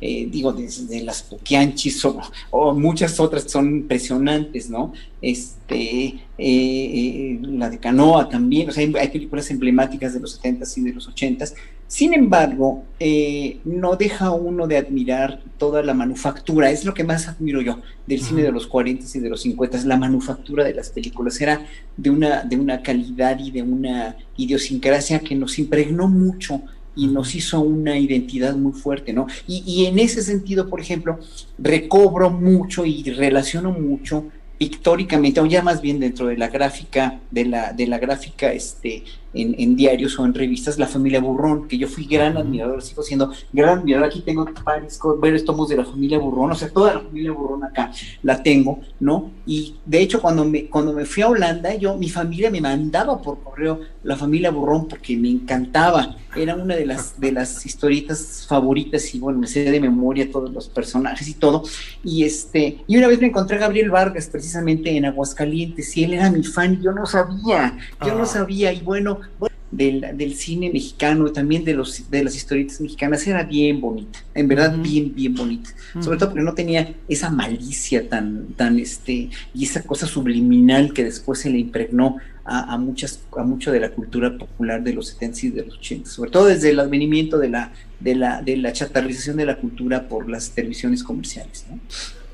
Eh, 0.00 0.28
digo, 0.30 0.52
desde 0.52 1.02
las 1.02 1.22
Poquianchis 1.22 2.04
o, 2.50 2.74
muchas 2.74 3.18
otras 3.18 3.44
que 3.44 3.48
son 3.48 3.66
impresionantes, 3.68 4.70
¿no? 4.70 4.92
Este, 5.20 6.06
eh, 6.06 6.20
eh, 6.38 7.38
la 7.42 7.70
de 7.70 7.78
Canoa 7.78 8.28
también, 8.28 8.68
o 8.68 8.72
sea, 8.72 8.84
hay, 8.84 9.08
películas 9.08 9.50
emblemáticas 9.50 10.14
de 10.14 10.20
los 10.20 10.40
70s 10.40 10.78
y 10.78 10.82
de 10.82 10.92
los 10.92 11.08
80s. 11.08 11.54
Sin 11.86 12.14
embargo, 12.14 12.84
no 13.64 13.96
deja 13.96 14.30
uno 14.30 14.66
de 14.66 14.78
admirar 14.78 15.40
toda 15.58 15.82
la 15.82 15.94
manufactura, 15.94 16.70
es 16.70 16.84
lo 16.84 16.94
que 16.94 17.04
más 17.04 17.28
admiro 17.28 17.60
yo 17.60 17.78
del 18.06 18.20
cine 18.20 18.42
de 18.42 18.52
los 18.52 18.68
40s 18.68 19.14
y 19.14 19.20
de 19.20 19.28
los 19.28 19.44
50s, 19.44 19.84
la 19.84 19.96
manufactura 19.96 20.64
de 20.64 20.74
las 20.74 20.90
películas 20.90 21.40
era 21.40 21.64
de 21.96 22.10
una, 22.10 22.42
de 22.42 22.56
una 22.56 22.82
calidad 22.82 23.38
y 23.38 23.50
de 23.50 23.62
una 23.62 24.16
idiosincrasia 24.36 25.20
que 25.20 25.34
nos 25.34 25.58
impregnó 25.58 26.08
mucho 26.08 26.62
y 26.96 27.06
nos 27.06 27.34
hizo 27.34 27.60
una 27.60 27.98
identidad 27.98 28.54
muy 28.54 28.72
fuerte, 28.72 29.12
¿no? 29.12 29.26
Y, 29.46 29.86
en 29.86 29.98
ese 29.98 30.22
sentido, 30.22 30.68
por 30.68 30.80
ejemplo, 30.80 31.18
recobro 31.58 32.30
mucho 32.30 32.86
y 32.86 33.02
relaciono 33.04 33.72
mucho 33.72 34.26
pictóricamente, 34.58 35.40
o 35.40 35.46
ya 35.46 35.62
más 35.62 35.80
bien 35.80 35.98
dentro 35.98 36.26
de 36.26 36.36
la 36.36 36.48
gráfica, 36.48 37.20
de 37.30 37.44
la, 37.46 37.72
de 37.72 37.86
la 37.86 37.98
gráfica 37.98 38.52
este, 38.52 39.02
en, 39.34 39.76
diarios 39.76 40.18
o 40.18 40.24
en 40.24 40.32
revistas, 40.32 40.78
la 40.78 40.86
familia 40.86 41.20
Burrón, 41.20 41.66
que 41.68 41.76
yo 41.76 41.88
fui 41.88 42.04
gran 42.04 42.36
admirador, 42.36 42.82
sigo 42.82 43.02
siendo 43.02 43.32
gran 43.52 43.80
admirador. 43.80 44.08
Aquí 44.08 44.20
tengo 44.20 44.46
varios 45.18 45.44
tomos 45.44 45.68
de 45.68 45.76
la 45.76 45.84
familia 45.84 46.18
Burrón, 46.18 46.52
o 46.52 46.54
sea, 46.54 46.68
toda 46.68 46.94
la 46.94 47.00
familia 47.00 47.32
Burrón 47.32 47.64
acá 47.64 47.90
la 48.22 48.42
tengo, 48.42 48.80
¿no? 49.00 49.30
Y 49.46 49.76
de 49.84 50.00
hecho, 50.00 50.20
cuando 50.20 50.44
me, 50.44 50.66
cuando 50.66 50.92
me 50.92 51.04
fui 51.04 51.22
a 51.22 51.28
Holanda, 51.28 51.74
yo, 51.74 51.96
mi 51.96 52.08
familia 52.08 52.50
me 52.50 52.60
mandaba 52.60 53.20
por 53.20 53.42
correo 53.42 53.80
la 54.04 54.16
familia 54.16 54.50
Burrón 54.50 54.86
porque 54.88 55.16
me 55.16 55.30
encantaba. 55.30 56.16
Era 56.36 56.56
una 56.56 56.74
de 56.74 56.84
las, 56.84 57.18
de 57.20 57.30
las 57.30 57.64
historietas 57.64 58.44
favoritas 58.48 59.14
y 59.14 59.20
bueno, 59.20 59.38
me 59.38 59.46
sé 59.46 59.70
de 59.70 59.80
memoria 59.80 60.30
todos 60.30 60.52
los 60.52 60.68
personajes 60.68 61.28
y 61.28 61.34
todo. 61.34 61.62
Y 62.02 62.24
este, 62.24 62.78
y 62.86 62.96
una 62.96 63.06
vez 63.06 63.20
me 63.20 63.28
encontré 63.28 63.56
a 63.56 63.60
Gabriel 63.60 63.90
Vargas 63.90 64.26
precisamente 64.26 64.96
en 64.96 65.04
Aguascalientes 65.04 65.96
y 65.96 66.04
él 66.04 66.14
era 66.14 66.30
mi 66.30 66.42
fan 66.42 66.74
y 66.74 66.84
yo 66.84 66.92
no 66.92 67.06
sabía, 67.06 67.78
yo 68.04 68.14
no 68.14 68.24
ah. 68.24 68.26
sabía. 68.26 68.72
Y 68.72 68.80
bueno, 68.80 69.20
del, 69.76 70.34
cine 70.34 70.70
mexicano 70.72 71.26
y 71.26 71.32
también 71.32 71.64
de, 71.64 71.74
los, 71.74 72.10
de 72.10 72.24
las 72.24 72.36
historietas 72.36 72.80
mexicanas 72.80 73.26
era 73.26 73.42
bien 73.42 73.80
bonita, 73.80 74.20
en 74.34 74.48
verdad 74.48 74.76
bien, 74.78 75.14
bien 75.14 75.34
bonita. 75.34 75.70
Sobre 76.00 76.18
todo 76.18 76.30
porque 76.30 76.44
no 76.44 76.54
tenía 76.54 76.94
esa 77.08 77.30
malicia 77.30 78.08
tan, 78.08 78.48
tan, 78.54 78.78
este, 78.78 79.30
y 79.54 79.64
esa 79.64 79.82
cosa 79.82 80.06
subliminal 80.06 80.92
que 80.92 81.04
después 81.04 81.40
se 81.40 81.50
le 81.50 81.58
impregnó 81.58 82.18
a, 82.44 82.76
muchas, 82.76 83.20
a 83.36 83.42
mucho 83.42 83.72
de 83.72 83.80
la 83.80 83.90
cultura 83.90 84.36
popular 84.36 84.82
de 84.82 84.92
los 84.92 85.08
70 85.08 85.46
y 85.46 85.48
de 85.50 85.64
los 85.64 85.78
80, 85.78 86.10
sobre 86.10 86.30
todo 86.30 86.46
desde 86.46 86.70
el 86.70 86.80
advenimiento 86.80 87.38
de 87.38 87.48
la, 87.48 87.72
de 88.00 88.14
la, 88.14 88.42
de 88.42 88.58
la 88.58 88.72
chatarrización 88.72 89.36
de 89.38 89.46
la 89.46 89.56
cultura 89.56 90.08
por 90.08 90.28
las 90.28 90.50
televisiones 90.50 91.02
comerciales. 91.02 91.64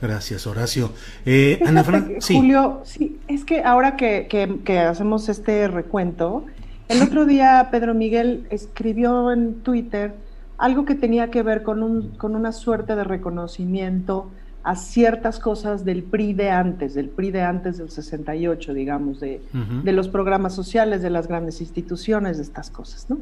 Gracias, 0.03 0.47
Horacio. 0.47 0.93
Eh, 1.27 1.61
Ana 1.65 1.85
Julio, 2.21 2.83
sí, 2.85 3.19
es 3.29 3.45
que 3.45 3.63
ahora 3.63 3.97
que, 3.97 4.27
que 4.65 4.79
hacemos 4.79 5.29
este 5.29 5.69
recuento, 5.69 6.47
el 6.91 7.03
otro 7.03 7.25
día 7.25 7.69
Pedro 7.71 7.95
Miguel 7.95 8.47
escribió 8.51 9.31
en 9.31 9.61
Twitter 9.63 10.13
algo 10.59 10.85
que 10.85 10.97
tenía 10.97 11.31
que 11.31 11.43
ver 11.43 11.63
con, 11.63 11.83
un, 11.83 12.11
con 12.17 12.35
una 12.35 12.53
suerte 12.53 12.97
de 12.97 13.05
reconocimiento 13.05 14.29
a 14.63 14.75
ciertas 14.77 15.39
cosas 15.39 15.85
del 15.85 16.03
PRI 16.03 16.35
de 16.35 16.51
antes, 16.51 16.95
del 16.95 17.09
PRI 17.09 17.31
de 17.31 17.43
antes 17.43 17.79
del 17.79 17.91
68, 17.91 18.75
digamos, 18.75 19.21
de, 19.21 19.41
de 19.85 19.93
los 19.93 20.09
programas 20.09 20.55
sociales, 20.55 21.01
de 21.01 21.09
las 21.09 21.29
grandes 21.29 21.61
instituciones, 21.63 22.37
de 22.37 22.43
estas 22.43 22.71
cosas, 22.71 23.09
¿no? 23.09 23.19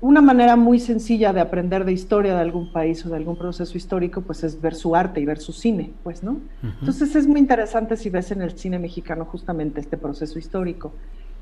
Una 0.00 0.20
manera 0.20 0.54
muy 0.54 0.78
sencilla 0.78 1.32
de 1.32 1.40
aprender 1.40 1.84
de 1.84 1.92
historia 1.92 2.36
de 2.36 2.40
algún 2.40 2.72
país 2.72 3.04
o 3.04 3.08
de 3.10 3.16
algún 3.16 3.36
proceso 3.36 3.76
histórico, 3.76 4.22
pues 4.22 4.44
es 4.44 4.60
ver 4.60 4.76
su 4.76 4.94
arte 4.94 5.20
y 5.20 5.24
ver 5.24 5.40
su 5.40 5.52
cine, 5.52 5.90
pues, 6.04 6.22
¿no? 6.22 6.38
Entonces 6.62 7.16
es 7.16 7.26
muy 7.26 7.40
interesante 7.40 7.96
si 7.96 8.10
ves 8.10 8.30
en 8.30 8.42
el 8.42 8.52
cine 8.52 8.78
mexicano 8.78 9.24
justamente 9.24 9.80
este 9.80 9.96
proceso 9.98 10.38
histórico 10.38 10.92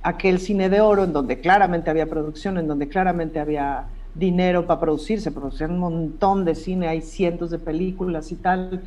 aquel 0.03 0.39
cine 0.39 0.69
de 0.69 0.81
oro 0.81 1.05
en 1.05 1.13
donde 1.13 1.41
claramente 1.41 1.91
había 1.91 2.09
producción, 2.09 2.59
en 2.59 2.67
donde 2.67 2.89
claramente 2.89 3.41
había 3.41 3.85
dinero 4.15 4.67
para 4.67 4.81
producirse, 4.81 5.31
producían 5.31 5.73
un 5.73 5.79
montón 5.79 6.45
de 6.45 6.55
cine, 6.55 6.89
hay 6.89 7.03
cientos 7.03 7.51
de 7.51 7.59
películas 7.59 8.33
y 8.33 8.37
tal. 8.37 8.83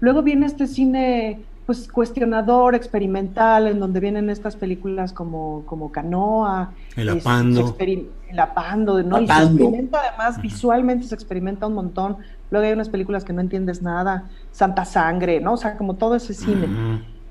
Luego 0.00 0.22
viene 0.22 0.46
este 0.46 0.66
cine 0.66 1.40
pues 1.66 1.88
cuestionador, 1.88 2.74
experimental, 2.74 3.66
en 3.66 3.80
donde 3.80 3.98
vienen 3.98 4.28
estas 4.28 4.54
películas 4.54 5.14
como, 5.14 5.62
como 5.64 5.90
Canoa, 5.90 6.72
el 6.94 7.08
Apando, 7.08 7.74
el 7.78 8.38
Apando, 8.38 9.02
¿no? 9.02 9.20
Y 9.20 9.26
se 9.26 9.32
experimenta 9.32 10.00
además, 10.00 10.42
visualmente 10.42 11.06
se 11.06 11.14
experimenta 11.14 11.66
un 11.66 11.74
montón. 11.74 12.18
Luego 12.50 12.66
hay 12.66 12.74
unas 12.74 12.90
películas 12.90 13.24
que 13.24 13.32
no 13.32 13.40
entiendes 13.40 13.80
nada, 13.80 14.24
Santa 14.52 14.84
Sangre, 14.84 15.40
¿no? 15.40 15.54
O 15.54 15.56
sea, 15.56 15.78
como 15.78 15.94
todo 15.94 16.16
ese 16.16 16.34
cine. 16.34 16.68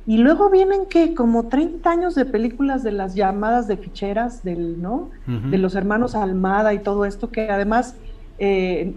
Y 0.05 0.17
luego 0.17 0.49
vienen 0.49 0.85
que 0.87 1.13
como 1.13 1.47
30 1.47 1.89
años 1.89 2.15
de 2.15 2.25
películas 2.25 2.83
de 2.83 2.91
las 2.91 3.15
llamadas 3.15 3.67
de 3.67 3.77
ficheras 3.77 4.43
del, 4.43 4.81
¿no? 4.81 5.09
De 5.25 5.57
los 5.57 5.75
hermanos 5.75 6.13
Almada 6.13 6.73
y 6.73 6.79
todo 6.79 7.05
esto, 7.05 7.29
que 7.29 7.49
además 7.49 7.95
eh, 8.37 8.93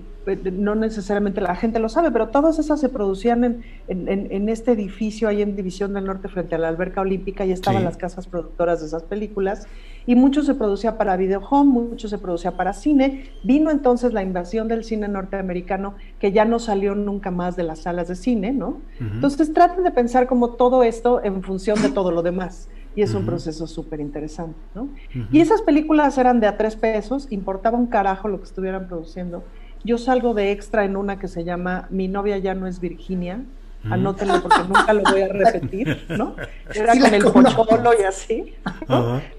no 0.52 0.74
necesariamente 0.74 1.40
la 1.40 1.54
gente 1.54 1.78
lo 1.78 1.88
sabe, 1.88 2.10
pero 2.10 2.28
todas 2.28 2.58
esas 2.58 2.80
se 2.80 2.88
producían 2.88 3.44
en, 3.44 3.62
en, 3.86 4.48
este 4.48 4.72
edificio 4.72 5.28
ahí 5.28 5.42
en 5.42 5.54
División 5.54 5.94
del 5.94 6.04
Norte 6.04 6.28
frente 6.28 6.56
a 6.56 6.58
la 6.58 6.68
alberca 6.68 7.00
olímpica 7.00 7.46
y 7.46 7.52
estaban 7.52 7.84
las 7.84 7.96
casas 7.96 8.26
productoras 8.26 8.80
de 8.80 8.86
esas 8.86 9.04
películas 9.04 9.68
y 10.06 10.14
mucho 10.14 10.42
se 10.42 10.54
producía 10.54 10.96
para 10.96 11.18
home, 11.50 11.70
mucho 11.70 12.08
se 12.08 12.18
producía 12.18 12.56
para 12.56 12.72
cine. 12.72 13.30
Vino 13.42 13.70
entonces 13.70 14.12
la 14.12 14.22
invasión 14.22 14.68
del 14.68 14.84
cine 14.84 15.08
norteamericano 15.08 15.94
que 16.20 16.32
ya 16.32 16.44
no 16.44 16.58
salió 16.58 16.94
nunca 16.94 17.30
más 17.30 17.56
de 17.56 17.64
las 17.64 17.80
salas 17.80 18.08
de 18.08 18.14
cine, 18.14 18.52
¿no? 18.52 18.80
Entonces 19.00 19.52
traten 19.52 19.84
de 19.84 19.90
pensar 19.90 20.26
como 20.26 20.50
todo 20.50 20.82
esto 20.82 21.22
en 21.24 21.42
función 21.42 21.80
de 21.82 21.90
todo 21.90 22.10
lo 22.10 22.22
demás 22.22 22.68
y 22.94 23.02
es 23.02 23.12
un 23.14 23.26
proceso 23.26 23.66
súper 23.66 24.00
interesante, 24.00 24.58
¿no? 24.74 24.88
Y 25.30 25.40
esas 25.40 25.60
películas 25.62 26.16
eran 26.16 26.40
de 26.40 26.46
a 26.46 26.56
tres 26.56 26.76
pesos, 26.76 27.26
importaba 27.30 27.76
un 27.76 27.86
carajo 27.86 28.28
lo 28.28 28.38
que 28.38 28.44
estuvieran 28.44 28.86
produciendo 28.86 29.42
yo 29.86 29.98
salgo 29.98 30.34
de 30.34 30.50
extra 30.50 30.84
en 30.84 30.96
una 30.96 31.18
que 31.18 31.28
se 31.28 31.44
llama 31.44 31.86
Mi 31.90 32.08
novia 32.08 32.38
ya 32.38 32.54
no 32.54 32.66
es 32.66 32.80
Virginia. 32.80 33.44
Anótenlo 33.90 34.42
porque 34.42 34.58
nunca 34.68 34.92
lo 34.92 35.02
voy 35.02 35.22
a 35.22 35.28
repetir, 35.28 36.06
¿no? 36.08 36.34
Era 36.74 36.92
con 36.98 37.14
el 37.14 37.54
pocholo 37.54 37.90
y 37.98 38.04
así. 38.04 38.54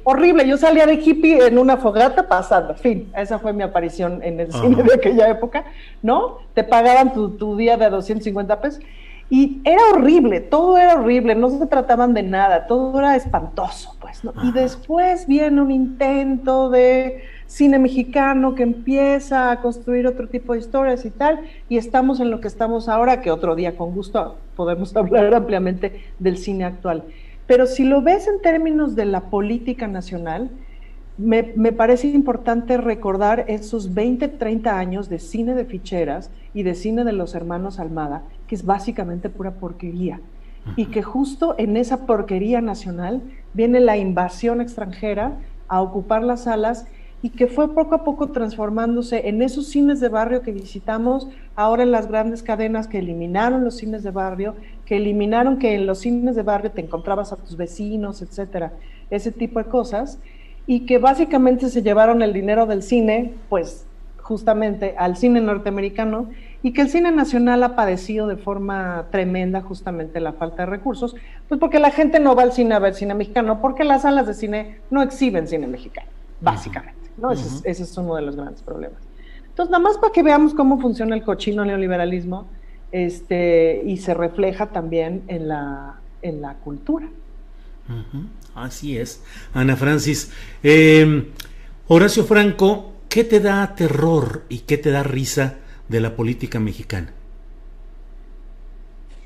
Horrible, 0.03 0.47
yo 0.47 0.57
salía 0.57 0.85
de 0.85 0.95
hippie 0.95 1.47
en 1.47 1.57
una 1.57 1.77
fogata 1.77 2.27
pasando, 2.27 2.73
fin, 2.75 3.11
esa 3.15 3.39
fue 3.39 3.53
mi 3.53 3.63
aparición 3.63 4.21
en 4.23 4.39
el 4.39 4.51
cine 4.51 4.83
de 4.83 4.93
aquella 4.93 5.29
época, 5.29 5.65
¿no? 6.01 6.39
Te 6.53 6.63
pagaban 6.63 7.13
tu, 7.13 7.31
tu 7.31 7.57
día 7.57 7.77
de 7.77 7.89
250 7.89 8.61
pesos 8.61 8.81
y 9.29 9.61
era 9.65 9.81
horrible, 9.91 10.39
todo 10.39 10.77
era 10.77 10.93
horrible, 10.93 11.35
no 11.35 11.49
se 11.49 11.67
trataban 11.67 12.13
de 12.13 12.23
nada, 12.23 12.65
todo 12.65 12.97
era 12.97 13.15
espantoso, 13.15 13.97
pues, 13.99 14.23
¿no? 14.23 14.33
Y 14.41 14.53
después 14.53 15.27
viene 15.27 15.61
un 15.61 15.71
intento 15.71 16.69
de 16.69 17.23
cine 17.47 17.79
mexicano 17.79 18.55
que 18.55 18.63
empieza 18.63 19.51
a 19.51 19.61
construir 19.61 20.05
otro 20.05 20.27
tipo 20.27 20.53
de 20.53 20.59
historias 20.59 21.05
y 21.05 21.09
tal, 21.09 21.39
y 21.69 21.77
estamos 21.77 22.19
en 22.19 22.29
lo 22.29 22.41
que 22.41 22.47
estamos 22.47 22.89
ahora, 22.89 23.21
que 23.21 23.31
otro 23.31 23.55
día 23.55 23.75
con 23.75 23.93
gusto 23.93 24.37
podemos 24.55 24.95
hablar 24.95 25.33
ampliamente 25.33 26.03
del 26.19 26.37
cine 26.37 26.65
actual. 26.65 27.03
Pero 27.47 27.65
si 27.65 27.85
lo 27.85 28.01
ves 28.01 28.27
en 28.27 28.41
términos 28.41 28.95
de 28.95 29.05
la 29.05 29.21
política 29.29 29.87
nacional, 29.87 30.51
me, 31.17 31.43
parece 31.71 32.09
importante 32.09 32.77
recordar 32.77 33.45
esos 33.47 33.93
20, 33.95 34.27
30 34.27 34.77
años 34.77 35.09
de 35.09 35.17
cine 35.17 35.55
de 35.55 35.65
ficheras 35.65 36.29
y 36.53 36.63
de 36.63 36.75
cine 36.75 37.03
de 37.03 37.13
los 37.13 37.33
hermanos 37.33 37.79
Almada, 37.79 38.23
que 38.47 38.53
es 38.53 38.65
básicamente 38.65 39.29
pura 39.29 39.51
porquería. 39.51 40.21
Y 40.75 40.87
que 40.87 41.01
justo 41.01 41.55
en 41.57 41.77
esa 41.77 42.05
porquería 42.05 42.61
nacional 42.61 43.21
viene 43.53 43.79
la 43.79 43.97
invasión 43.97 44.61
extranjera 44.61 45.37
a 45.69 45.81
ocupar 45.81 46.23
las 46.23 46.43
salas 46.43 46.85
y 47.21 47.29
que 47.31 47.47
fue 47.47 47.73
poco 47.73 47.95
a 47.95 48.03
poco 48.03 48.27
transformándose 48.27 49.27
en 49.27 49.41
esos 49.41 49.67
cines 49.67 49.99
de 49.99 50.09
barrio 50.09 50.43
que 50.43 50.51
visitamos, 50.51 51.27
ahora 51.55 51.83
en 51.83 51.91
las 51.91 52.07
grandes 52.07 52.43
cadenas 52.43 52.87
que 52.87 52.99
eliminaron 52.99 53.63
los 53.63 53.77
cines 53.77 54.03
de 54.03 54.11
barrio, 54.11 54.55
que 54.85 54.97
eliminaron 54.97 55.57
que 55.57 55.73
en 55.73 55.87
los 55.87 55.99
cines 55.99 56.35
de 56.35 56.43
barrio 56.43 56.71
te 56.71 56.81
encontrabas 56.81 57.33
a 57.33 57.37
tus 57.37 57.57
vecinos, 57.57 58.21
etcétera, 58.21 58.73
ese 59.09 59.31
tipo 59.31 59.59
de 59.59 59.65
cosas, 59.65 60.19
y 60.67 60.81
que 60.81 60.99
básicamente 60.99 61.69
se 61.69 61.81
llevaron 61.81 62.21
el 62.21 62.33
dinero 62.33 62.65
del 62.65 62.83
cine, 62.83 63.33
pues 63.49 63.85
justamente 64.21 64.93
al 64.97 65.17
cine 65.17 65.41
norteamericano, 65.41 66.29
y 66.61 66.73
que 66.73 66.81
el 66.81 66.89
cine 66.89 67.11
nacional 67.11 67.63
ha 67.63 67.75
padecido 67.75 68.27
de 68.27 68.35
forma 68.35 69.05
tremenda 69.09 69.61
justamente 69.61 70.19
la 70.19 70.33
falta 70.33 70.63
de 70.63 70.65
recursos, 70.65 71.15
pues 71.47 71.59
porque 71.59 71.79
la 71.79 71.91
gente 71.91 72.19
no 72.19 72.35
va 72.35 72.43
al 72.43 72.51
cine 72.51 72.75
a 72.75 72.79
ver 72.79 72.93
cine 72.93 73.13
mexicano, 73.13 73.61
porque 73.61 73.83
las 73.83 74.01
salas 74.03 74.27
de 74.27 74.33
cine 74.33 74.79
no 74.91 75.01
exhiben 75.01 75.47
cine 75.47 75.67
mexicano, 75.67 76.09
básicamente. 76.41 76.96
¿No? 77.17 77.31
ese, 77.31 77.69
es, 77.69 77.97
uno 77.97 78.15
de 78.15 78.21
los 78.21 78.35
grandes 78.35 78.61
problemas. 78.61 78.99
Entonces, 79.49 79.71
nada 79.71 79.83
más 79.83 79.97
para 79.97 80.13
que 80.13 80.23
veamos 80.23 80.53
cómo 80.53 80.79
funciona 80.79 81.15
el 81.15 81.23
cochino 81.23 81.65
neoliberalismo 81.65 82.47
este, 82.91 83.81
y 83.85 83.97
se 83.97 84.13
refleja 84.13 84.67
también 84.67 85.23
en 85.27 85.47
la, 85.47 85.99
en 86.21 86.41
la 86.41 86.53
cultura. 86.55 87.07
Así 88.53 88.97
es. 88.97 89.23
Ana 89.53 89.75
Francis, 89.75 90.31
em, 90.61 91.25
Horacio 91.87 92.23
Franco, 92.25 92.93
¿qué 93.07 93.23
te 93.23 93.39
da 93.39 93.75
terror 93.75 94.43
y 94.49 94.59
qué 94.59 94.77
te 94.77 94.91
da 94.91 95.03
risa 95.03 95.55
de 95.87 96.01
la 96.01 96.15
política 96.15 96.59
mexicana? 96.59 97.13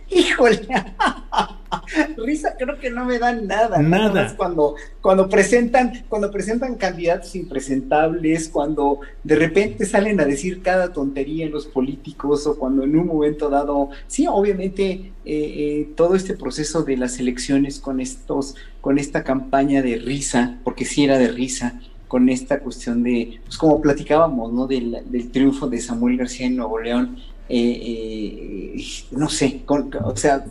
Híjole, 0.10 0.68
risa 2.18 2.56
creo 2.58 2.80
que 2.80 2.90
no 2.90 3.06
me 3.06 3.20
dan 3.20 3.48
nada. 3.48 3.80
Nada. 3.80 4.36
Cuando, 4.36 4.76
cuando 5.02 5.30
presentan, 5.30 6.04
cuando 6.10 6.32
presentan 6.32 6.76
candidatos 6.76 7.36
impresentables, 7.36 8.50
cuando 8.50 9.00
de 9.24 9.36
repente 9.36 9.86
salen 9.86 10.20
a 10.20 10.26
decir 10.26 10.62
cada 10.62 10.94
tontería 10.94 11.46
en 11.46 11.52
los 11.52 11.66
políticos 11.66 12.46
o 12.48 12.58
cuando 12.58 12.84
en 12.84 12.98
un 12.98 13.08
momento 13.08 13.50
dado, 13.50 13.90
sí, 14.08 14.28
obviamente 14.28 14.84
eh, 14.84 15.12
eh, 15.26 15.90
todo 15.96 16.16
este 16.16 16.36
proceso 16.36 16.84
de 16.84 16.98
las 16.98 17.20
elecciones 17.20 17.80
con 17.80 18.00
estos, 18.00 18.56
con 18.82 18.98
esta 18.98 19.24
campaña 19.24 19.82
de 19.82 19.98
risa, 19.98 20.60
porque 20.64 20.86
sí 20.86 21.04
era 21.04 21.18
de 21.18 21.30
risa, 21.30 21.80
con 22.08 22.28
esta 22.28 22.60
cuestión 22.60 23.04
de, 23.04 23.40
pues 23.46 23.58
como 23.58 23.80
platicábamos, 23.80 24.52
¿no? 24.52 24.68
Del, 24.68 24.98
del 25.06 25.32
triunfo 25.32 25.68
de 25.68 25.80
Samuel 25.80 26.18
García 26.18 26.48
en 26.48 26.58
Nuevo 26.58 26.78
León 26.80 27.18
eh, 27.54 28.78
eh, 28.78 28.84
no 29.12 29.28
sé, 29.28 29.62
o 29.68 30.16
sea, 30.16 30.46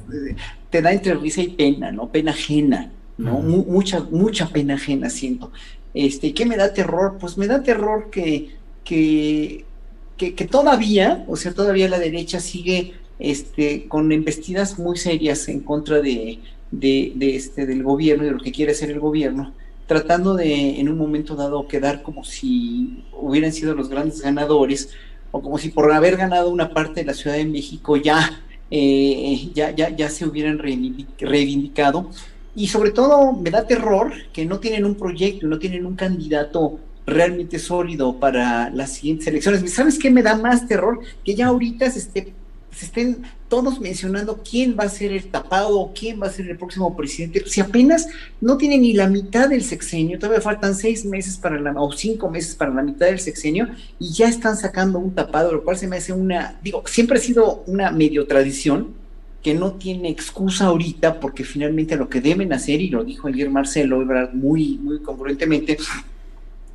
te 0.70 0.82
da 0.82 0.92
entre 0.92 1.14
risa 1.14 1.42
y 1.42 1.48
pena, 1.48 1.90
¿no? 1.92 2.10
Pena 2.10 2.30
ajena, 2.30 2.90
¿no? 3.18 3.40
mucha, 3.40 4.00
mucha 4.10 4.48
pena 4.48 4.74
ajena 4.74 5.10
siento. 5.10 5.52
Este, 5.92 6.32
¿Qué 6.32 6.46
me 6.46 6.56
da 6.56 6.72
terror? 6.72 7.18
Pues 7.20 7.36
me 7.36 7.48
da 7.48 7.62
terror 7.62 8.08
que, 8.10 8.50
que, 8.84 9.64
que, 10.16 10.46
todavía, 10.46 11.24
o 11.28 11.36
sea, 11.36 11.52
todavía 11.52 11.88
la 11.88 11.98
derecha 11.98 12.40
sigue 12.40 12.94
este, 13.18 13.88
con 13.88 14.12
embestidas 14.12 14.78
muy 14.78 14.96
serias 14.96 15.48
en 15.48 15.60
contra 15.60 16.00
de, 16.00 16.38
de, 16.70 17.12
de, 17.16 17.36
este, 17.36 17.66
del 17.66 17.82
gobierno 17.82 18.24
y 18.24 18.26
de 18.26 18.32
lo 18.32 18.40
que 18.40 18.52
quiere 18.52 18.72
hacer 18.72 18.90
el 18.90 19.00
gobierno, 19.00 19.52
tratando 19.86 20.34
de 20.36 20.78
en 20.78 20.88
un 20.88 20.96
momento 20.96 21.34
dado 21.34 21.66
quedar 21.66 22.02
como 22.02 22.22
si 22.22 23.04
hubieran 23.12 23.52
sido 23.52 23.74
los 23.74 23.88
grandes 23.88 24.20
ganadores, 24.22 24.90
o 25.32 25.42
como 25.42 25.58
si 25.58 25.70
por 25.70 25.92
haber 25.92 26.16
ganado 26.16 26.50
una 26.50 26.72
parte 26.72 27.00
de 27.00 27.06
la 27.06 27.14
Ciudad 27.14 27.36
de 27.36 27.44
México 27.44 27.96
ya, 27.96 28.42
eh, 28.70 29.50
ya, 29.54 29.70
ya, 29.70 29.90
ya 29.90 30.08
se 30.08 30.26
hubieran 30.26 30.58
reivindicado. 30.58 32.10
Y 32.54 32.66
sobre 32.68 32.90
todo 32.90 33.32
me 33.32 33.50
da 33.50 33.66
terror 33.66 34.12
que 34.32 34.44
no 34.44 34.58
tienen 34.58 34.84
un 34.84 34.94
proyecto, 34.94 35.46
no 35.46 35.58
tienen 35.58 35.86
un 35.86 35.94
candidato 35.96 36.78
realmente 37.06 37.58
sólido 37.58 38.18
para 38.18 38.70
las 38.70 38.92
siguientes 38.92 39.26
elecciones. 39.26 39.72
¿Sabes 39.72 39.98
qué 39.98 40.10
me 40.10 40.22
da 40.22 40.36
más 40.36 40.66
terror? 40.66 41.00
Que 41.24 41.34
ya 41.34 41.48
ahorita 41.48 41.90
se 41.90 42.00
se 42.72 42.86
estén 42.86 43.22
todos 43.50 43.80
mencionando 43.80 44.40
quién 44.48 44.76
va 44.78 44.84
a 44.84 44.88
ser 44.88 45.12
el 45.12 45.24
tapado, 45.24 45.90
quién 45.94 46.22
va 46.22 46.28
a 46.28 46.30
ser 46.30 46.48
el 46.48 46.56
próximo 46.56 46.96
presidente, 46.96 47.42
si 47.46 47.60
apenas 47.60 48.06
no 48.40 48.56
tiene 48.56 48.78
ni 48.78 48.94
la 48.94 49.08
mitad 49.08 49.50
del 49.50 49.62
sexenio, 49.62 50.18
todavía 50.18 50.40
faltan 50.40 50.74
seis 50.74 51.04
meses 51.04 51.36
para 51.36 51.60
la, 51.60 51.72
o 51.72 51.92
cinco 51.92 52.30
meses 52.30 52.54
para 52.54 52.72
la 52.72 52.82
mitad 52.82 53.06
del 53.06 53.18
sexenio, 53.18 53.68
y 53.98 54.12
ya 54.12 54.28
están 54.28 54.56
sacando 54.56 54.98
un 55.00 55.14
tapado, 55.14 55.52
lo 55.52 55.64
cual 55.64 55.76
se 55.76 55.88
me 55.88 55.96
hace 55.96 56.12
una, 56.12 56.58
digo, 56.62 56.84
siempre 56.86 57.18
ha 57.18 57.20
sido 57.20 57.64
una 57.66 57.90
medio 57.90 58.26
tradición, 58.26 58.98
que 59.42 59.54
no 59.54 59.72
tiene 59.72 60.10
excusa 60.10 60.66
ahorita, 60.66 61.18
porque 61.18 61.44
finalmente 61.44 61.96
lo 61.96 62.08
que 62.08 62.20
deben 62.20 62.52
hacer, 62.52 62.80
y 62.80 62.88
lo 62.88 63.04
dijo 63.04 63.28
ayer 63.28 63.50
Marcelo 63.50 64.04
muy, 64.32 64.78
muy 64.78 65.00
congruentemente, 65.00 65.76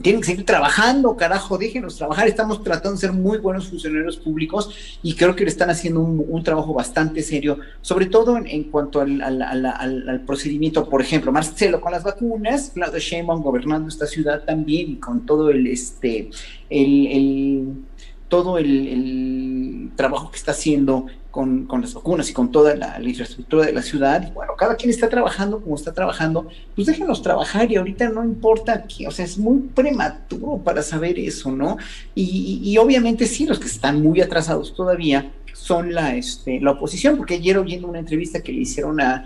tienen 0.01 0.21
que 0.21 0.27
seguir 0.27 0.45
trabajando, 0.45 1.15
carajo, 1.15 1.57
déjenos 1.57 1.97
trabajar. 1.97 2.27
Estamos 2.27 2.63
tratando 2.63 2.91
de 2.91 2.97
ser 2.97 3.13
muy 3.13 3.37
buenos 3.37 3.67
funcionarios 3.69 4.17
públicos 4.17 4.97
y 5.01 5.15
creo 5.15 5.35
que 5.35 5.43
le 5.43 5.49
están 5.49 5.69
haciendo 5.69 6.01
un, 6.01 6.43
trabajo 6.43 6.73
bastante 6.73 7.23
serio, 7.23 7.57
sobre 7.81 8.05
todo 8.05 8.37
en, 8.37 8.63
cuanto 8.65 9.01
al, 9.01 10.23
procedimiento, 10.27 10.87
por 10.89 11.01
ejemplo, 11.01 11.31
Marcelo 11.31 11.81
con 11.81 11.91
las 11.91 12.03
vacunas, 12.03 12.71
Claudio 12.73 12.99
Sheinbaum 12.99 13.41
gobernando 13.41 13.87
esta 13.89 14.05
ciudad 14.05 14.43
también 14.43 14.91
y 14.91 14.95
con 14.97 15.25
todo 15.25 15.49
el, 15.49 15.65
este, 15.65 16.29
el 16.69 17.85
todo 18.27 18.57
el, 18.57 19.91
trabajo 19.95 20.29
que 20.31 20.37
está 20.37 20.51
haciendo 20.51 21.05
con, 21.35 21.81
las 21.81 21.93
vacunas 21.93 22.29
y 22.29 22.33
con 22.33 22.49
toda 22.49 22.75
la, 22.75 22.97
infraestructura 23.01 23.65
de 23.65 23.73
la 23.73 23.81
ciudad. 23.81 24.25
Y 24.25 24.31
bueno, 24.31 24.53
cada 24.57 24.75
quien 24.75 24.89
está 24.89 25.09
trabajando 25.09 25.59
como 25.59 25.75
está 25.75 25.93
trabajando, 25.93 26.47
pues 26.75 26.87
déjenos 26.87 27.21
trabajar 27.21 27.69
y 27.69 27.75
ahorita 27.75 28.07
no 28.09 28.23
importa 28.23 28.85
que, 28.87 29.05
o 29.05 29.11
sea, 29.11 29.25
es 29.25 29.37
muy 29.37 29.59
prematuro 29.75 30.61
para 30.63 30.81
saber 30.81 31.19
eso, 31.19 31.51
¿no? 31.51 31.75
Y, 32.15 32.61
y 32.63 32.77
obviamente 32.77 33.25
sí, 33.25 33.45
los 33.45 33.59
que 33.59 33.67
están 33.67 34.01
muy 34.01 34.21
atrasados 34.21 34.73
todavía, 34.73 35.29
son 35.53 35.93
la, 35.93 36.15
este, 36.15 36.59
la 36.59 36.71
oposición, 36.71 37.17
porque 37.17 37.35
ayer 37.35 37.57
oyendo 37.57 37.87
una 37.87 37.99
entrevista 37.99 38.41
que 38.41 38.51
le 38.51 38.61
hicieron 38.61 38.99
a, 39.01 39.25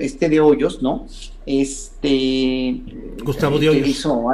este 0.00 0.28
de 0.28 0.40
Hoyos, 0.40 0.82
¿no? 0.82 1.06
Este... 1.46 2.82
Gustavo 3.24 3.58
de 3.60 3.68
Hoyos. 3.68 3.88
Hizo 3.88 4.26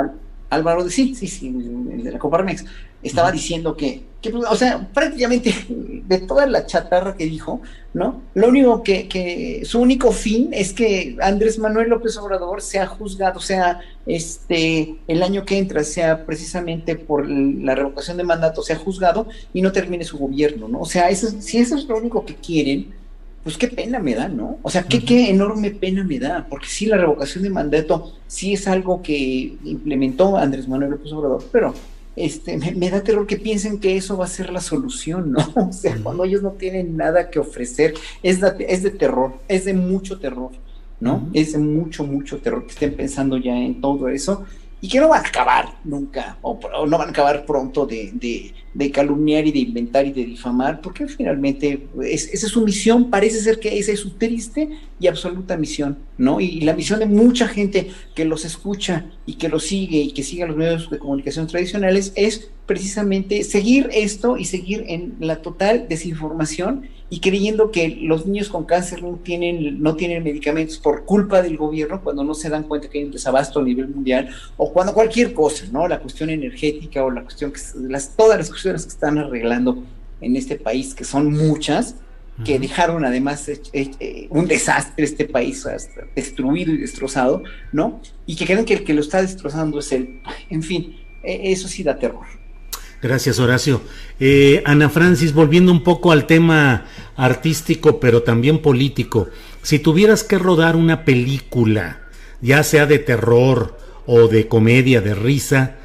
Álvaro 0.48 0.84
de 0.84 0.90
sí, 0.90 1.14
sí, 1.14 1.26
sí, 1.26 1.48
el 1.48 2.02
de 2.02 2.12
la 2.12 2.18
Coparmex 2.18 2.64
estaba 3.02 3.30
diciendo 3.30 3.76
que, 3.76 4.04
o 4.30 4.56
sea, 4.56 4.88
prácticamente 4.92 5.52
de 5.68 6.18
toda 6.18 6.46
la 6.46 6.66
chatarra 6.66 7.16
que 7.16 7.24
dijo, 7.24 7.60
¿no? 7.92 8.22
Lo 8.34 8.48
único 8.48 8.82
que, 8.82 9.08
que, 9.08 9.62
su 9.64 9.80
único 9.80 10.12
fin 10.12 10.50
es 10.52 10.72
que 10.72 11.16
Andrés 11.20 11.58
Manuel 11.58 11.88
López 11.88 12.16
Obrador 12.18 12.62
sea 12.62 12.86
juzgado, 12.86 13.40
sea, 13.40 13.80
este, 14.06 14.96
el 15.08 15.22
año 15.22 15.44
que 15.44 15.58
entra, 15.58 15.82
sea 15.82 16.24
precisamente 16.24 16.94
por 16.94 17.28
la 17.28 17.74
revocación 17.74 18.16
de 18.16 18.24
mandato, 18.24 18.62
sea 18.62 18.76
juzgado 18.76 19.26
y 19.52 19.62
no 19.62 19.72
termine 19.72 20.04
su 20.04 20.18
gobierno, 20.18 20.68
¿no? 20.68 20.80
O 20.80 20.86
sea, 20.86 21.10
eso, 21.10 21.28
si 21.40 21.58
eso 21.58 21.76
es 21.76 21.86
lo 21.86 21.96
único 21.96 22.24
que 22.24 22.36
quieren, 22.36 22.94
pues 23.42 23.58
qué 23.58 23.66
pena 23.66 23.98
me 23.98 24.14
da, 24.14 24.28
¿no? 24.28 24.58
O 24.62 24.70
sea, 24.70 24.84
qué, 24.84 25.04
qué 25.04 25.30
enorme 25.30 25.72
pena 25.72 26.04
me 26.04 26.20
da, 26.20 26.46
porque 26.48 26.66
sí, 26.66 26.86
la 26.86 26.96
revocación 26.96 27.42
de 27.42 27.50
mandato 27.50 28.12
sí 28.28 28.52
es 28.52 28.68
algo 28.68 29.02
que 29.02 29.56
implementó 29.64 30.36
Andrés 30.36 30.68
Manuel 30.68 30.92
López 30.92 31.12
Obrador, 31.12 31.44
pero 31.50 31.74
este, 32.16 32.56
me, 32.56 32.90
da 32.90 33.02
terror 33.02 33.26
que 33.26 33.36
piensen 33.36 33.78
que 33.78 33.96
eso 33.96 34.16
va 34.16 34.26
a 34.26 34.28
ser 34.28 34.50
la 34.50 34.60
solución, 34.60 35.32
¿no? 35.32 35.52
O 35.68 35.72
sea, 35.72 35.96
cuando 36.02 36.24
ellos 36.24 36.42
no 36.42 36.52
tienen 36.52 36.96
nada 36.96 37.30
que 37.30 37.38
ofrecer, 37.38 37.94
es 38.22 38.40
de, 38.40 38.66
es 38.68 38.82
de 38.82 38.90
terror, 38.90 39.34
es 39.48 39.64
de 39.64 39.74
mucho 39.74 40.18
terror, 40.18 40.50
¿no? 41.00 41.28
Es 41.32 41.52
de 41.52 41.58
mucho, 41.58 42.04
mucho 42.04 42.38
terror 42.38 42.64
que 42.64 42.72
estén 42.72 42.94
pensando 42.94 43.36
ya 43.36 43.56
en 43.56 43.80
todo 43.80 44.08
eso 44.08 44.44
y 44.80 44.88
que 44.88 45.00
no 45.00 45.08
van 45.08 45.24
a 45.24 45.28
acabar 45.28 45.78
nunca, 45.84 46.38
o, 46.42 46.58
no 46.86 46.98
van 46.98 47.08
a 47.08 47.10
acabar 47.10 47.46
pronto 47.46 47.86
de, 47.86 48.10
de, 48.14 48.52
calumniar 48.90 49.46
y 49.46 49.52
de 49.52 49.58
inventar 49.58 50.06
y 50.06 50.12
de 50.12 50.24
difamar, 50.24 50.80
porque 50.80 51.06
finalmente 51.06 51.86
esa 52.02 52.30
es 52.32 52.40
su 52.40 52.62
misión, 52.62 53.10
parece 53.10 53.40
ser 53.40 53.58
que 53.58 53.78
esa 53.78 53.92
es 53.92 54.00
su 54.00 54.10
triste 54.10 54.68
y 54.98 55.06
absoluta 55.06 55.56
misión, 55.56 55.98
¿no? 56.16 56.40
Y, 56.40 56.60
la 56.62 56.74
misión 56.74 57.00
de 57.00 57.06
mucha 57.06 57.48
gente 57.48 57.90
que 58.14 58.24
los 58.24 58.44
escucha 58.44 59.06
y 59.26 59.34
que 59.34 59.48
los 59.48 59.64
sigue 59.64 59.98
y 59.98 60.12
que 60.12 60.22
sigue 60.22 60.44
a 60.44 60.46
los 60.46 60.56
medios 60.56 60.90
de 60.90 60.98
comunicación 60.98 61.46
tradicionales 61.46 62.12
es 62.14 62.50
precisamente 62.66 63.42
seguir 63.42 63.90
esto 63.92 64.36
y 64.36 64.44
seguir 64.44 64.84
en 64.88 65.14
la 65.20 65.42
total 65.42 65.86
desinformación 65.88 66.88
y 67.12 67.20
creyendo 67.20 67.70
que 67.70 67.90
los 68.00 68.24
niños 68.24 68.48
con 68.48 68.64
cáncer 68.64 69.02
no 69.02 69.18
tienen, 69.22 69.82
no 69.82 69.96
tienen 69.96 70.22
medicamentos 70.22 70.78
por 70.78 71.04
culpa 71.04 71.42
del 71.42 71.58
gobierno 71.58 72.00
cuando 72.02 72.24
no 72.24 72.32
se 72.32 72.48
dan 72.48 72.62
cuenta 72.62 72.88
que 72.88 73.00
hay 73.00 73.04
un 73.04 73.10
desabasto 73.10 73.60
a 73.60 73.62
nivel 73.62 73.88
mundial 73.88 74.30
o 74.56 74.72
cuando 74.72 74.94
cualquier 74.94 75.34
cosa, 75.34 75.66
¿no? 75.70 75.86
La 75.86 76.00
cuestión 76.00 76.30
energética 76.30 77.04
o 77.04 77.10
la 77.10 77.22
cuestión 77.22 77.52
que 77.52 77.60
las, 77.88 78.16
todas 78.16 78.38
las 78.38 78.48
cuestiones 78.48 78.61
que 78.62 78.70
están 78.70 79.18
arreglando 79.18 79.84
en 80.20 80.36
este 80.36 80.56
país, 80.56 80.94
que 80.94 81.04
son 81.04 81.32
muchas, 81.32 81.96
que 82.44 82.58
dejaron 82.58 83.04
además 83.04 83.48
eh, 83.48 83.60
eh, 83.72 84.26
un 84.30 84.46
desastre 84.46 85.04
este 85.04 85.26
país 85.26 85.64
destruido 86.16 86.72
y 86.72 86.78
destrozado, 86.78 87.42
¿no? 87.72 88.00
Y 88.26 88.36
que 88.36 88.46
creen 88.46 88.64
que 88.64 88.74
el 88.74 88.84
que 88.84 88.94
lo 88.94 89.00
está 89.00 89.20
destrozando 89.20 89.78
es 89.78 89.92
él. 89.92 90.20
En 90.48 90.62
fin, 90.62 90.96
e, 91.22 91.52
eso 91.52 91.68
sí 91.68 91.82
da 91.82 91.98
terror. 91.98 92.24
Gracias, 93.02 93.38
Horacio. 93.38 93.82
Eh, 94.20 94.62
Ana 94.64 94.88
Francis, 94.88 95.34
volviendo 95.34 95.72
un 95.72 95.82
poco 95.82 96.12
al 96.12 96.26
tema 96.26 96.86
artístico, 97.16 97.98
pero 97.98 98.22
también 98.22 98.62
político. 98.62 99.28
Si 99.62 99.78
tuvieras 99.78 100.24
que 100.24 100.38
rodar 100.38 100.76
una 100.76 101.04
película, 101.04 102.02
ya 102.40 102.62
sea 102.62 102.86
de 102.86 102.98
terror 102.98 103.76
o 104.06 104.28
de 104.28 104.48
comedia, 104.48 105.00
de 105.00 105.14
risa, 105.14 105.76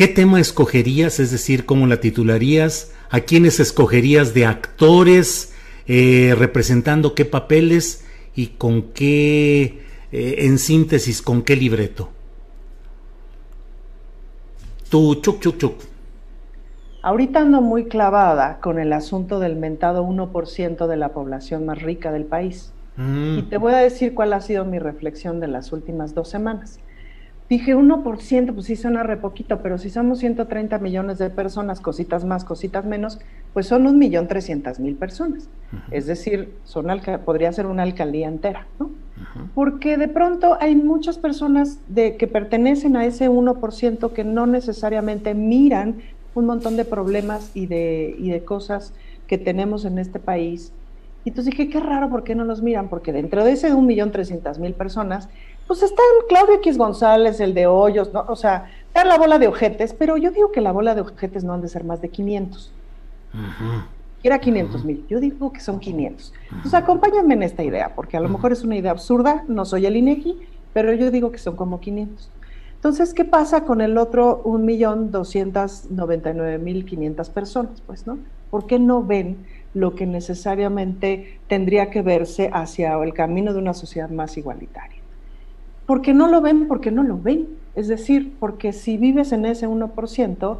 ¿qué 0.00 0.08
tema 0.08 0.40
escogerías? 0.40 1.20
Es 1.20 1.30
decir, 1.30 1.66
¿cómo 1.66 1.86
la 1.86 2.00
titularías? 2.00 2.90
¿A 3.10 3.20
quiénes 3.20 3.60
escogerías 3.60 4.32
de 4.32 4.46
actores? 4.46 5.52
Eh, 5.86 6.34
¿Representando 6.38 7.14
qué 7.14 7.26
papeles? 7.26 8.06
¿Y 8.34 8.46
con 8.46 8.92
qué, 8.94 9.82
eh, 10.10 10.36
en 10.38 10.56
síntesis, 10.56 11.20
con 11.20 11.42
qué 11.42 11.54
libreto? 11.54 12.08
Tu 14.88 15.16
chuk, 15.16 15.38
chuk, 15.38 15.58
chuk. 15.58 15.74
Ahorita 17.02 17.40
ando 17.40 17.60
muy 17.60 17.84
clavada 17.84 18.58
con 18.62 18.78
el 18.78 18.94
asunto 18.94 19.38
del 19.38 19.56
mentado 19.56 20.02
1% 20.02 20.86
de 20.86 20.96
la 20.96 21.10
población 21.10 21.66
más 21.66 21.82
rica 21.82 22.10
del 22.10 22.24
país. 22.24 22.72
Mm. 22.96 23.40
Y 23.40 23.42
te 23.42 23.58
voy 23.58 23.74
a 23.74 23.78
decir 23.78 24.14
cuál 24.14 24.32
ha 24.32 24.40
sido 24.40 24.64
mi 24.64 24.78
reflexión 24.78 25.40
de 25.40 25.48
las 25.48 25.72
últimas 25.72 26.14
dos 26.14 26.30
semanas. 26.30 26.80
Dije 27.50 27.74
1%, 27.74 28.54
pues 28.54 28.66
sí 28.66 28.76
suena 28.76 29.02
re 29.02 29.16
poquito, 29.16 29.58
pero 29.58 29.76
si 29.76 29.90
somos 29.90 30.20
130 30.20 30.78
millones 30.78 31.18
de 31.18 31.30
personas, 31.30 31.80
cositas 31.80 32.24
más, 32.24 32.44
cositas 32.44 32.84
menos, 32.84 33.18
pues 33.52 33.66
son 33.66 33.88
un 33.88 33.98
millón 33.98 34.28
trescientas 34.28 34.78
mil 34.78 34.94
personas. 34.94 35.48
Es 35.90 36.06
decir, 36.06 36.54
son 36.62 36.86
podría 37.24 37.52
ser 37.52 37.66
una 37.66 37.82
alcaldía 37.82 38.28
entera, 38.28 38.68
¿no? 38.78 38.92
Porque 39.52 39.98
de 39.98 40.06
pronto 40.06 40.58
hay 40.60 40.76
muchas 40.76 41.18
personas 41.18 41.80
de, 41.88 42.16
que 42.16 42.28
pertenecen 42.28 42.96
a 42.96 43.04
ese 43.04 43.28
1% 43.28 44.12
que 44.12 44.22
no 44.22 44.46
necesariamente 44.46 45.34
miran 45.34 45.96
un 46.36 46.46
montón 46.46 46.76
de 46.76 46.84
problemas 46.84 47.50
y 47.54 47.66
de, 47.66 48.14
y 48.16 48.30
de 48.30 48.44
cosas 48.44 48.94
que 49.26 49.38
tenemos 49.38 49.84
en 49.84 49.98
este 49.98 50.20
país. 50.20 50.72
Y 51.24 51.30
entonces 51.30 51.50
dije, 51.50 51.68
qué 51.68 51.80
raro, 51.80 52.08
¿por 52.08 52.22
qué 52.22 52.34
no 52.34 52.44
los 52.44 52.62
miran? 52.62 52.88
Porque 52.88 53.12
dentro 53.12 53.44
de 53.44 53.52
ese 53.52 53.74
1.300.000 53.74 54.72
personas, 54.74 55.28
pues 55.70 55.82
están 55.84 56.04
Claudio 56.28 56.56
X 56.56 56.76
González, 56.76 57.38
el 57.38 57.54
de 57.54 57.68
Hoyos, 57.68 58.12
¿no? 58.12 58.24
o 58.26 58.34
sea, 58.34 58.68
está 58.88 59.04
la 59.04 59.16
bola 59.16 59.38
de 59.38 59.46
ojetes, 59.46 59.94
pero 59.94 60.16
yo 60.16 60.32
digo 60.32 60.50
que 60.50 60.60
la 60.60 60.72
bola 60.72 60.96
de 60.96 61.02
ojetes 61.02 61.44
no 61.44 61.52
han 61.52 61.60
de 61.60 61.68
ser 61.68 61.84
más 61.84 62.02
de 62.02 62.08
500. 62.08 62.72
Era 64.24 64.40
500 64.40 64.84
mil, 64.84 65.06
yo 65.06 65.20
digo 65.20 65.52
que 65.52 65.60
son 65.60 65.78
500. 65.78 66.34
Entonces 66.46 66.74
acompáñenme 66.74 67.34
en 67.34 67.44
esta 67.44 67.62
idea, 67.62 67.94
porque 67.94 68.16
a 68.16 68.20
lo 68.20 68.28
mejor 68.28 68.50
es 68.50 68.64
una 68.64 68.74
idea 68.74 68.90
absurda, 68.90 69.44
no 69.46 69.64
soy 69.64 69.86
el 69.86 69.96
INEGI, 69.96 70.40
pero 70.72 70.92
yo 70.92 71.12
digo 71.12 71.30
que 71.30 71.38
son 71.38 71.54
como 71.54 71.78
500. 71.78 72.28
Entonces, 72.74 73.14
¿qué 73.14 73.24
pasa 73.24 73.64
con 73.64 73.80
el 73.80 73.96
otro 73.96 74.42
1.299.500 74.42 77.30
personas? 77.30 77.80
Pues, 77.86 78.08
¿no? 78.08 78.18
¿Por 78.50 78.66
qué 78.66 78.80
no 78.80 79.04
ven 79.04 79.46
lo 79.72 79.94
que 79.94 80.06
necesariamente 80.06 81.38
tendría 81.46 81.90
que 81.90 82.02
verse 82.02 82.50
hacia 82.52 83.00
el 83.00 83.14
camino 83.14 83.52
de 83.52 83.60
una 83.60 83.72
sociedad 83.72 84.10
más 84.10 84.36
igualitaria? 84.36 84.99
¿Por 85.90 86.02
qué 86.02 86.14
no 86.14 86.28
lo 86.28 86.40
ven? 86.40 86.68
Porque 86.68 86.92
no 86.92 87.02
lo 87.02 87.18
ven. 87.18 87.48
Es 87.74 87.88
decir, 87.88 88.36
porque 88.38 88.72
si 88.72 88.96
vives 88.96 89.32
en 89.32 89.44
ese 89.44 89.66
1%, 89.66 90.58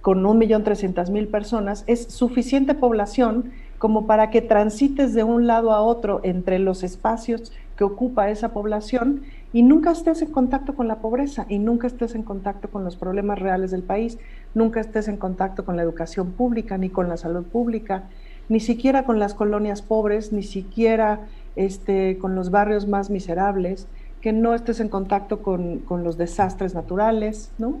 con 0.00 0.22
1.300.000 0.22 1.28
personas, 1.28 1.82
es 1.88 2.04
suficiente 2.04 2.74
población 2.74 3.50
como 3.78 4.06
para 4.06 4.30
que 4.30 4.42
transites 4.42 5.12
de 5.12 5.24
un 5.24 5.48
lado 5.48 5.72
a 5.72 5.82
otro 5.82 6.20
entre 6.22 6.60
los 6.60 6.84
espacios 6.84 7.50
que 7.76 7.82
ocupa 7.82 8.30
esa 8.30 8.52
población 8.52 9.22
y 9.52 9.64
nunca 9.64 9.90
estés 9.90 10.22
en 10.22 10.30
contacto 10.30 10.76
con 10.76 10.86
la 10.86 11.00
pobreza 11.00 11.46
y 11.48 11.58
nunca 11.58 11.88
estés 11.88 12.14
en 12.14 12.22
contacto 12.22 12.68
con 12.70 12.84
los 12.84 12.94
problemas 12.94 13.40
reales 13.40 13.72
del 13.72 13.82
país, 13.82 14.18
nunca 14.54 14.78
estés 14.78 15.08
en 15.08 15.16
contacto 15.16 15.64
con 15.64 15.74
la 15.74 15.82
educación 15.82 16.30
pública 16.30 16.78
ni 16.78 16.90
con 16.90 17.08
la 17.08 17.16
salud 17.16 17.42
pública, 17.42 18.04
ni 18.48 18.60
siquiera 18.60 19.04
con 19.04 19.18
las 19.18 19.34
colonias 19.34 19.82
pobres, 19.82 20.32
ni 20.32 20.44
siquiera 20.44 21.22
este, 21.56 22.18
con 22.18 22.36
los 22.36 22.52
barrios 22.52 22.86
más 22.86 23.10
miserables, 23.10 23.88
que 24.20 24.32
no 24.32 24.54
estés 24.54 24.80
en 24.80 24.88
contacto 24.88 25.42
con, 25.42 25.82
los 25.88 26.18
desastres 26.18 26.74
naturales, 26.74 27.52
¿no? 27.58 27.78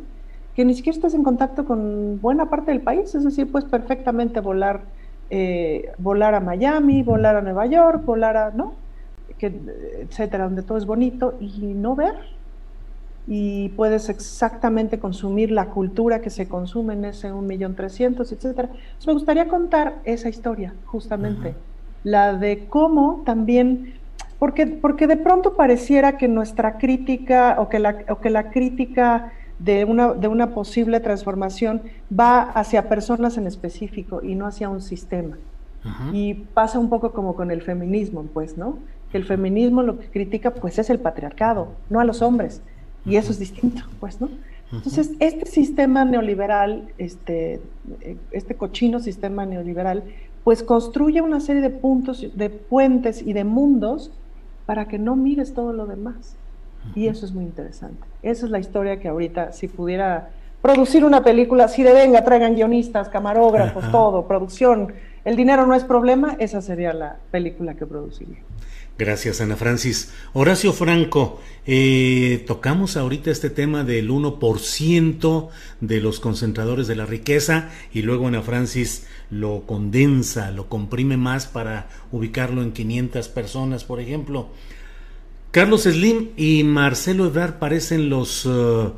que 0.54 0.64
ni 0.64 0.74
siquiera 0.74 0.96
estés 0.96 1.14
en 1.14 1.22
contacto 1.22 1.64
con 1.64 2.20
buena 2.20 2.50
parte 2.50 2.70
del 2.70 2.80
país, 2.80 3.14
es 3.14 3.24
decir, 3.24 3.50
puedes 3.50 3.68
perfectamente 3.68 4.40
volar, 4.40 4.82
eh, 5.30 5.92
volar 5.98 6.34
a 6.34 6.40
Miami, 6.40 7.02
volar 7.02 7.36
a 7.36 7.40
Nueva 7.40 7.66
York, 7.66 8.04
volar 8.04 8.36
a, 8.36 8.50
¿no? 8.50 8.74
etcétera, 9.42 10.44
donde 10.44 10.62
todo 10.62 10.78
es 10.78 10.86
bonito 10.86 11.34
y 11.40 11.74
no 11.74 11.94
ver. 11.94 12.14
Y 13.26 13.70
puedes 13.70 14.08
exactamente 14.08 14.98
consumir 14.98 15.50
la 15.50 15.66
cultura 15.66 16.20
que 16.20 16.30
se 16.30 16.48
consume 16.48 16.94
en 16.94 17.04
ese 17.04 17.32
1.300.000, 17.32 18.20
etcétera. 18.20 18.68
Entonces 18.72 19.06
me 19.06 19.12
gustaría 19.12 19.48
contar 19.48 20.00
esa 20.04 20.28
historia, 20.28 20.74
justamente, 20.86 21.54
la 22.02 22.34
de 22.34 22.66
cómo 22.68 23.22
también, 23.24 23.94
porque, 24.40 24.66
porque 24.66 25.06
de 25.06 25.16
pronto 25.16 25.54
pareciera 25.54 26.18
que 26.18 26.26
nuestra 26.26 26.78
crítica 26.78 27.54
o 27.60 27.68
que 27.68 27.78
la, 27.78 28.04
o 28.08 28.18
que 28.18 28.30
la 28.30 28.50
crítica 28.50 29.32
de 29.60 29.84
una, 29.84 30.14
de 30.14 30.26
una 30.26 30.52
posible 30.54 30.98
transformación 30.98 31.82
va 32.10 32.42
hacia 32.42 32.88
personas 32.88 33.36
en 33.36 33.46
específico 33.46 34.20
y 34.22 34.34
no 34.34 34.46
hacia 34.46 34.68
un 34.68 34.80
sistema. 34.80 35.38
Y 36.12 36.34
pasa 36.34 36.78
un 36.78 36.90
poco 36.90 37.12
como 37.12 37.34
con 37.34 37.50
el 37.50 37.62
feminismo, 37.62 38.24
pues, 38.34 38.58
¿no? 38.58 38.78
que 39.10 39.18
el 39.18 39.24
feminismo 39.24 39.82
lo 39.82 39.98
que 39.98 40.08
critica 40.08 40.52
pues 40.52 40.78
es 40.78 40.90
el 40.90 41.00
patriarcado, 41.00 41.68
no 41.88 42.00
a 42.00 42.04
los 42.04 42.22
hombres, 42.22 42.62
y 43.04 43.16
eso 43.16 43.32
es 43.32 43.38
distinto, 43.38 43.82
pues, 43.98 44.20
¿no? 44.20 44.28
Entonces, 44.72 45.10
este 45.18 45.46
sistema 45.46 46.04
neoliberal, 46.04 46.92
este, 46.96 47.60
este 48.30 48.54
cochino 48.54 49.00
sistema 49.00 49.44
neoliberal, 49.44 50.04
pues 50.44 50.62
construye 50.62 51.20
una 51.20 51.40
serie 51.40 51.60
de 51.60 51.70
puntos, 51.70 52.24
de 52.32 52.50
puentes 52.50 53.20
y 53.20 53.32
de 53.32 53.42
mundos 53.42 54.12
para 54.66 54.88
que 54.88 54.98
no 54.98 55.16
mires 55.16 55.54
todo 55.54 55.72
lo 55.72 55.86
demás. 55.86 56.36
Y 56.94 57.08
eso 57.08 57.26
es 57.26 57.32
muy 57.32 57.44
interesante. 57.44 58.06
Esa 58.22 58.46
es 58.46 58.50
la 58.50 58.58
historia 58.58 58.98
que 58.98 59.08
ahorita, 59.08 59.52
si 59.52 59.68
pudiera 59.68 60.30
producir 60.62 61.04
una 61.04 61.22
película 61.22 61.64
así 61.64 61.82
de 61.82 61.92
venga, 61.92 62.24
traigan 62.24 62.54
guionistas, 62.54 63.08
camarógrafos, 63.08 63.90
todo, 63.90 64.26
producción, 64.26 64.92
el 65.24 65.36
dinero 65.36 65.66
no 65.66 65.74
es 65.74 65.84
problema, 65.84 66.36
esa 66.38 66.62
sería 66.62 66.92
la 66.92 67.16
película 67.30 67.74
que 67.74 67.86
produciría. 67.86 68.38
Gracias, 69.00 69.40
Ana 69.40 69.56
Francis. 69.56 70.12
Horacio 70.34 70.74
Franco, 70.74 71.40
eh, 71.66 72.44
tocamos 72.46 72.98
ahorita 72.98 73.30
este 73.30 73.48
tema 73.48 73.82
del 73.82 74.10
1% 74.10 75.48
de 75.80 76.00
los 76.02 76.20
concentradores 76.20 76.86
de 76.86 76.96
la 76.96 77.06
riqueza 77.06 77.70
y 77.94 78.02
luego 78.02 78.28
Ana 78.28 78.42
Francis 78.42 79.06
lo 79.30 79.62
condensa, 79.62 80.50
lo 80.50 80.68
comprime 80.68 81.16
más 81.16 81.46
para 81.46 81.88
ubicarlo 82.12 82.62
en 82.62 82.72
500 82.72 83.28
personas, 83.28 83.84
por 83.84 84.00
ejemplo. 84.00 84.50
Carlos 85.50 85.84
Slim 85.84 86.32
y 86.36 86.62
Marcelo 86.64 87.24
Ebrard 87.24 87.58
parecen 87.58 88.10
los 88.10 88.44
uh, 88.44 88.92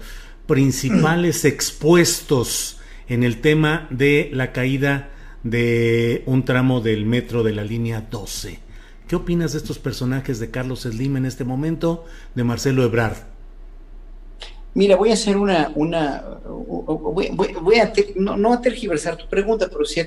principales 0.48 1.44
expuestos 1.44 2.80
en 3.06 3.22
el 3.22 3.40
tema 3.40 3.86
de 3.90 4.30
la 4.32 4.50
caída 4.50 5.10
de 5.44 6.24
un 6.26 6.44
tramo 6.44 6.80
del 6.80 7.06
metro 7.06 7.44
de 7.44 7.52
la 7.52 7.62
línea 7.62 8.00
12. 8.10 8.71
¿Qué 9.12 9.16
opinas 9.16 9.52
de 9.52 9.58
estos 9.58 9.78
personajes 9.78 10.40
de 10.40 10.50
Carlos 10.50 10.84
Slim 10.84 11.18
en 11.18 11.26
este 11.26 11.44
momento, 11.44 12.06
de 12.34 12.44
Marcelo 12.44 12.82
Ebrard? 12.82 13.18
Mira, 14.72 14.96
voy 14.96 15.10
a 15.10 15.12
hacer 15.12 15.36
una, 15.36 15.70
una 15.74 16.24
voy, 16.48 17.76
a, 17.78 17.92
no, 18.16 18.54
a 18.54 18.62
tergiversar 18.62 19.18
tu 19.18 19.28
pregunta, 19.28 19.68
pero 19.70 19.84
sí 19.84 20.00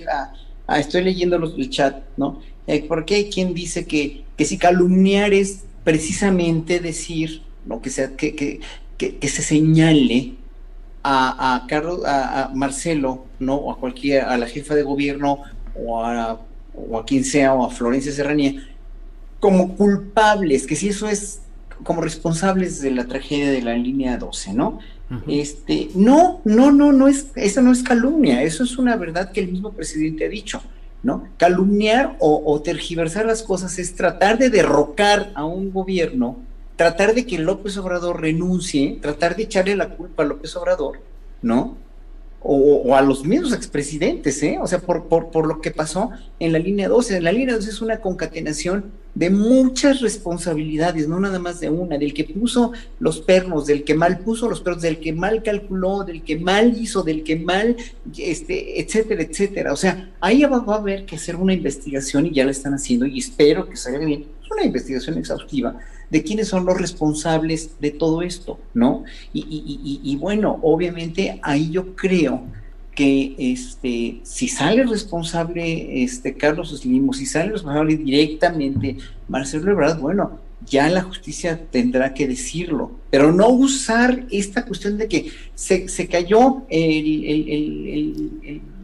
estoy 0.76 1.04
leyendo 1.04 1.38
los, 1.38 1.54
el 1.54 1.70
chat, 1.70 2.02
¿no? 2.18 2.42
Eh, 2.66 2.84
porque 2.88 3.14
hay 3.14 3.30
quien 3.30 3.54
dice 3.54 3.86
que, 3.86 4.24
que 4.36 4.44
si 4.44 4.58
calumniar 4.58 5.36
es 5.36 5.66
precisamente 5.84 6.80
decir, 6.80 7.44
¿no? 7.68 7.84
Que, 7.84 7.92
sea, 7.92 8.16
que, 8.16 8.34
que, 8.34 8.60
que, 8.98 9.28
se 9.28 9.44
señale 9.44 10.34
a, 11.04 11.58
a 11.58 11.68
Carlos, 11.68 12.02
a, 12.08 12.50
Marcelo, 12.56 13.26
¿no? 13.38 13.54
O 13.54 13.72
a 13.72 13.78
cualquiera, 13.78 14.32
a 14.32 14.38
la 14.40 14.48
jefa 14.48 14.74
de 14.74 14.82
gobierno 14.82 15.44
o 15.76 16.04
a, 16.04 16.42
o 16.74 16.98
a 16.98 17.06
quien 17.06 17.24
sea, 17.24 17.54
o 17.54 17.68
a 17.68 17.70
Florencia 17.70 18.12
Serranía, 18.12 18.75
como 19.40 19.76
culpables, 19.76 20.66
que 20.66 20.76
si 20.76 20.90
eso 20.90 21.08
es 21.08 21.42
como 21.84 22.02
responsables 22.02 22.82
de 22.82 22.92
la 22.92 23.06
tragedia 23.06 23.52
de 23.52 23.62
la 23.62 23.74
línea 23.74 24.18
12, 24.18 24.54
¿no? 24.54 24.80
Este, 25.28 25.90
no, 25.94 26.42
no, 26.46 26.72
no, 26.72 26.92
no 26.92 27.08
es, 27.08 27.28
eso 27.36 27.62
no 27.62 27.72
es 27.72 27.84
calumnia, 27.84 28.42
eso 28.42 28.64
es 28.64 28.78
una 28.78 28.96
verdad 28.96 29.32
que 29.32 29.40
el 29.40 29.52
mismo 29.52 29.72
presidente 29.72 30.26
ha 30.26 30.30
dicho, 30.30 30.64
¿no? 31.04 31.28
Calumniar 31.38 32.16
o, 32.20 32.42
o 32.44 32.62
tergiversar 32.62 33.28
las 33.28 33.44
cosas 33.44 33.78
es 33.78 33.94
tratar 33.94 34.40
de 34.40 34.50
derrocar 34.50 35.32
a 35.36 35.46
un 35.46 35.72
gobierno, 35.72 36.38
tratar 36.76 37.14
de 37.14 37.28
que 37.28 37.38
López 37.38 37.78
Obrador 37.78 38.20
renuncie, 38.20 38.98
tratar 39.00 39.36
de 39.36 39.44
echarle 39.44 39.76
la 39.76 39.90
culpa 39.90 40.24
a 40.24 40.26
López 40.26 40.56
Obrador, 40.56 41.00
¿no? 41.44 41.78
O, 42.48 42.96
a 42.96 43.02
los 43.02 43.26
mismos 43.26 43.54
expresidentes, 43.54 44.42
¿eh? 44.44 44.60
o 44.62 44.68
sea, 44.68 44.80
por, 44.80 45.08
por, 45.08 45.32
por, 45.32 45.48
lo 45.48 45.62
que 45.62 45.72
pasó 45.72 46.12
en 46.40 46.54
la 46.54 46.60
línea 46.60 46.88
12. 46.88 47.18
En 47.18 47.24
la 47.24 47.32
línea 47.32 47.56
12 47.56 47.70
es 47.70 47.82
una 47.82 48.02
concatenación 48.02 48.92
de 49.16 49.32
muchas 49.32 50.02
responsabilidades, 50.02 51.08
no 51.08 51.20
nada 51.20 51.40
más 51.40 51.60
de 51.60 51.70
una, 51.70 51.98
del 51.98 52.14
que 52.14 52.26
puso 52.26 52.74
los 53.00 53.20
pernos, 53.22 53.66
del 53.66 53.84
que 53.84 53.96
mal 53.96 54.20
puso 54.20 54.48
los 54.48 54.62
pernos, 54.62 54.84
del 54.84 55.00
que 55.00 55.12
mal 55.12 55.42
calculó, 55.42 56.04
del 56.04 56.22
que 56.22 56.38
mal 56.38 56.78
hizo, 56.78 57.02
del 57.02 57.24
que 57.24 57.38
mal, 57.38 57.78
este, 58.16 58.80
etcétera, 58.80 59.24
etcétera. 59.24 59.74
O 59.74 59.78
sea, 59.78 60.12
ahí 60.20 60.44
va, 60.44 60.60
va 60.60 60.76
a 60.76 60.80
haber 60.80 61.06
que 61.06 61.16
hacer 61.16 61.38
una 61.38 61.54
investigación 61.54 62.28
y 62.28 62.34
ya 62.34 62.46
la 62.46 62.52
están 62.52 62.76
haciendo 62.76 63.08
y 63.08 63.20
espero 63.20 63.68
que 63.68 63.76
salga 63.76 64.06
bien. 64.06 64.26
Es 64.44 64.52
una 64.52 64.66
investigación 64.66 65.18
exhaustiva 65.18 65.76
de 66.10 66.24
quiénes 66.24 66.48
son 66.48 66.66
los 66.66 66.80
responsables 66.80 67.80
de 67.80 67.92
todo 67.92 68.22
esto, 68.22 68.60
¿no? 68.74 69.04
Y, 69.34 70.18
bueno, 70.20 70.60
obviamente 70.62 71.40
ahí 71.42 71.72
yo 71.72 71.96
creo 71.96 72.44
que 72.94 73.36
este, 73.38 74.22
si 74.24 74.48
sale 74.48 74.84
responsable 74.84 76.04
este, 76.04 76.36
Carlos 76.36 76.70
Slim, 76.70 77.12
si 77.12 77.26
sale 77.26 77.52
responsable 77.52 77.98
directamente 77.98 78.98
Marcelo 79.28 79.72
Ebrard, 79.72 80.00
bueno, 80.00 80.40
ya 80.66 80.90
la 80.90 81.02
justicia 81.02 81.62
tendrá 81.70 82.14
que 82.14 82.28
decirlo, 82.28 82.92
pero 83.10 83.32
no 83.32 83.50
usar 83.50 84.26
esta 84.32 84.66
cuestión 84.66 84.98
de 84.98 85.08
que 85.08 85.32
se, 85.54 85.90
se 85.90 86.08
cayó 86.08 86.64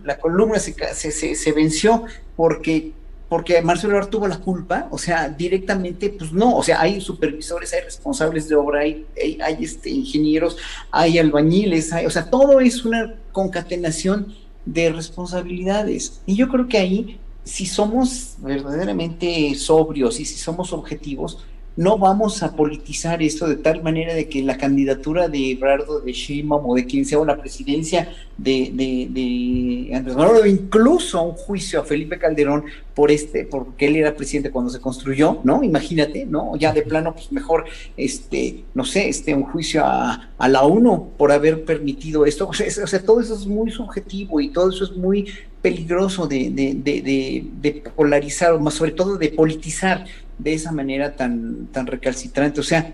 la 0.03 0.17
columna, 0.19 0.59
se, 0.59 0.73
se, 0.93 1.35
se 1.35 1.51
venció 1.53 2.03
porque 2.35 2.91
porque 3.31 3.61
Marcelo 3.61 3.93
Ebrard 3.93 4.09
tuvo 4.09 4.27
la 4.27 4.39
culpa, 4.39 4.89
o 4.91 4.97
sea, 4.97 5.29
directamente, 5.29 6.09
pues 6.09 6.33
no, 6.33 6.57
o 6.57 6.63
sea, 6.63 6.81
hay 6.81 6.99
supervisores, 6.99 7.71
hay 7.71 7.79
responsables 7.79 8.49
de 8.49 8.55
obra, 8.55 8.81
hay, 8.81 9.05
hay, 9.41 9.63
este, 9.63 9.89
ingenieros, 9.89 10.57
hay 10.91 11.17
albañiles, 11.17 11.93
hay, 11.93 12.05
o 12.05 12.09
sea, 12.09 12.29
todo 12.29 12.59
es 12.59 12.83
una 12.83 13.15
concatenación 13.31 14.35
de 14.65 14.91
responsabilidades. 14.91 16.21
Y 16.25 16.35
yo 16.35 16.49
creo 16.49 16.67
que 16.67 16.77
ahí, 16.77 17.19
si 17.45 17.65
somos 17.65 18.35
verdaderamente 18.39 19.55
sobrios 19.55 20.19
y 20.19 20.25
si 20.25 20.35
somos 20.35 20.73
objetivos, 20.73 21.37
no 21.75 21.97
vamos 21.97 22.43
a 22.43 22.55
politizar 22.55 23.23
esto 23.23 23.47
de 23.47 23.55
tal 23.55 23.81
manera 23.81 24.13
de 24.13 24.27
que 24.27 24.43
la 24.43 24.57
candidatura 24.57 25.29
de 25.29 25.51
Ebrardo 25.51 26.01
de 26.01 26.11
Sheinbaum 26.11 26.69
o 26.69 26.75
de 26.75 26.85
quien 26.85 27.05
sea 27.05 27.19
o 27.19 27.25
la 27.25 27.39
presidencia 27.39 28.13
de, 28.37 28.71
de, 28.73 29.95
Andrés 29.95 30.15
Manuel 30.15 30.41
o 30.43 30.45
incluso 30.45 31.21
un 31.21 31.33
juicio 31.33 31.79
a 31.79 31.85
Felipe 31.85 32.19
Calderón 32.19 32.65
por 32.95 33.11
este, 33.11 33.45
porque 33.45 33.87
él 33.87 33.95
era 33.95 34.15
presidente 34.15 34.51
cuando 34.51 34.69
se 34.69 34.79
construyó, 34.79 35.39
¿no? 35.43 35.63
Imagínate, 35.63 36.25
¿no? 36.25 36.55
Ya 36.57 36.73
de 36.73 36.81
plano, 36.81 37.13
pues 37.13 37.31
mejor, 37.31 37.65
este, 37.95 38.63
no 38.73 38.83
sé, 38.83 39.07
este, 39.07 39.33
un 39.33 39.43
juicio 39.43 39.83
a, 39.85 40.29
la 40.47 40.63
ONU 40.63 41.11
por 41.17 41.31
haber 41.31 41.63
permitido 41.63 42.25
esto. 42.25 42.47
O 42.47 42.53
sea, 42.53 42.69
sea, 42.69 43.05
todo 43.05 43.21
eso 43.21 43.35
es 43.35 43.45
muy 43.45 43.71
subjetivo 43.71 44.41
y 44.41 44.49
todo 44.49 44.69
eso 44.69 44.83
es 44.83 44.91
muy 44.91 45.27
peligroso 45.61 46.27
de, 46.27 46.49
de 46.49 47.83
polarizar, 47.95 48.53
o 48.53 48.59
más 48.59 48.73
sobre 48.73 48.91
todo 48.91 49.17
de 49.17 49.29
politizar 49.29 50.05
de 50.37 50.53
esa 50.53 50.71
manera 50.71 51.15
tan, 51.15 51.67
tan 51.67 51.87
recalcitrante. 51.87 52.59
O 52.59 52.63
sea, 52.63 52.93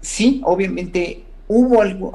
sí, 0.00 0.40
obviamente 0.44 1.25
hubo 1.48 1.80
algo, 1.80 2.12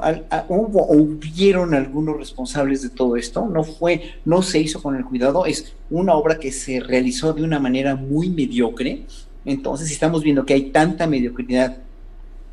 hubo 0.48 0.82
o 0.82 0.96
hubieron 0.96 1.74
algunos 1.74 2.16
responsables 2.16 2.82
de 2.82 2.90
todo 2.90 3.16
esto, 3.16 3.46
no 3.46 3.64
fue, 3.64 4.14
no 4.24 4.42
se 4.42 4.60
hizo 4.60 4.82
con 4.82 4.96
el 4.96 5.04
cuidado, 5.04 5.46
es 5.46 5.74
una 5.90 6.14
obra 6.14 6.38
que 6.38 6.52
se 6.52 6.80
realizó 6.80 7.32
de 7.32 7.42
una 7.42 7.58
manera 7.58 7.96
muy 7.96 8.28
mediocre. 8.30 9.04
Entonces, 9.44 9.88
si 9.88 9.94
estamos 9.94 10.22
viendo 10.22 10.44
que 10.44 10.54
hay 10.54 10.70
tanta 10.70 11.06
mediocridad 11.06 11.78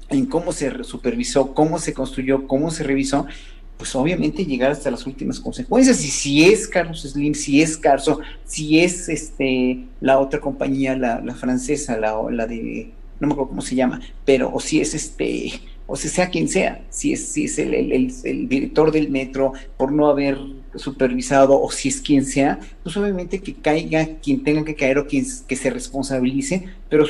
en 0.10 0.26
cómo 0.26 0.52
se 0.52 0.84
supervisó, 0.84 1.54
cómo 1.54 1.78
se 1.80 1.94
construyó, 1.94 2.48
cómo 2.48 2.72
se 2.72 2.84
revisó, 2.84 3.28
pues 3.78 3.96
obviamente 3.96 4.46
llegar 4.46 4.72
hasta 4.72 4.92
las 4.92 5.06
últimas 5.06 5.40
consecuencias. 5.40 6.04
Y 6.04 6.10
si 6.10 6.44
es 6.44 6.68
Carlos 6.68 7.04
Slim, 7.04 7.34
si 7.34 7.62
es 7.62 7.78
Carso, 7.78 8.20
si 8.44 8.80
es 8.80 9.08
este 9.08 9.86
la 10.02 10.20
otra 10.20 10.42
compañía, 10.42 10.98
la, 10.98 11.36
francesa, 11.36 11.98
la 11.98 12.46
de, 12.46 12.92
no 13.20 13.28
me 13.28 13.34
acuerdo 13.34 13.50
cómo 13.50 13.62
se 13.62 13.76
llama, 13.76 14.02
pero 14.26 14.52
o 14.54 14.60
si 14.60 14.82
es 14.82 14.94
este, 14.96 15.62
o 15.90 15.95
si 15.95 16.07
sea 16.07 16.30
quien 16.30 16.48
sea, 16.48 16.82
si 16.90 17.14
es, 17.14 17.26
si 17.30 17.45
es 17.45 17.57
el, 17.57 17.74
el, 17.74 18.14
el 18.24 18.48
director 18.48 18.91
del 18.91 19.10
metro 19.10 19.53
por 19.76 19.91
no 19.91 20.07
haber 20.07 20.38
supervisado 20.76 21.60
o 21.60 21.72
si 21.72 21.90
es 21.90 21.99
quien 21.99 22.26
sea, 22.26 22.60
pues 22.84 22.95
obviamente 22.95 23.40
que 23.40 23.56
caiga 23.56 24.06
quien 24.22 24.44
tenga 24.44 24.64
que 24.64 24.76
caer 24.76 24.99
o 24.99 25.07
quien 25.07 25.26
que 25.48 25.56
se 25.56 25.70
responsabilice, 25.70 26.66
pero 26.90 27.06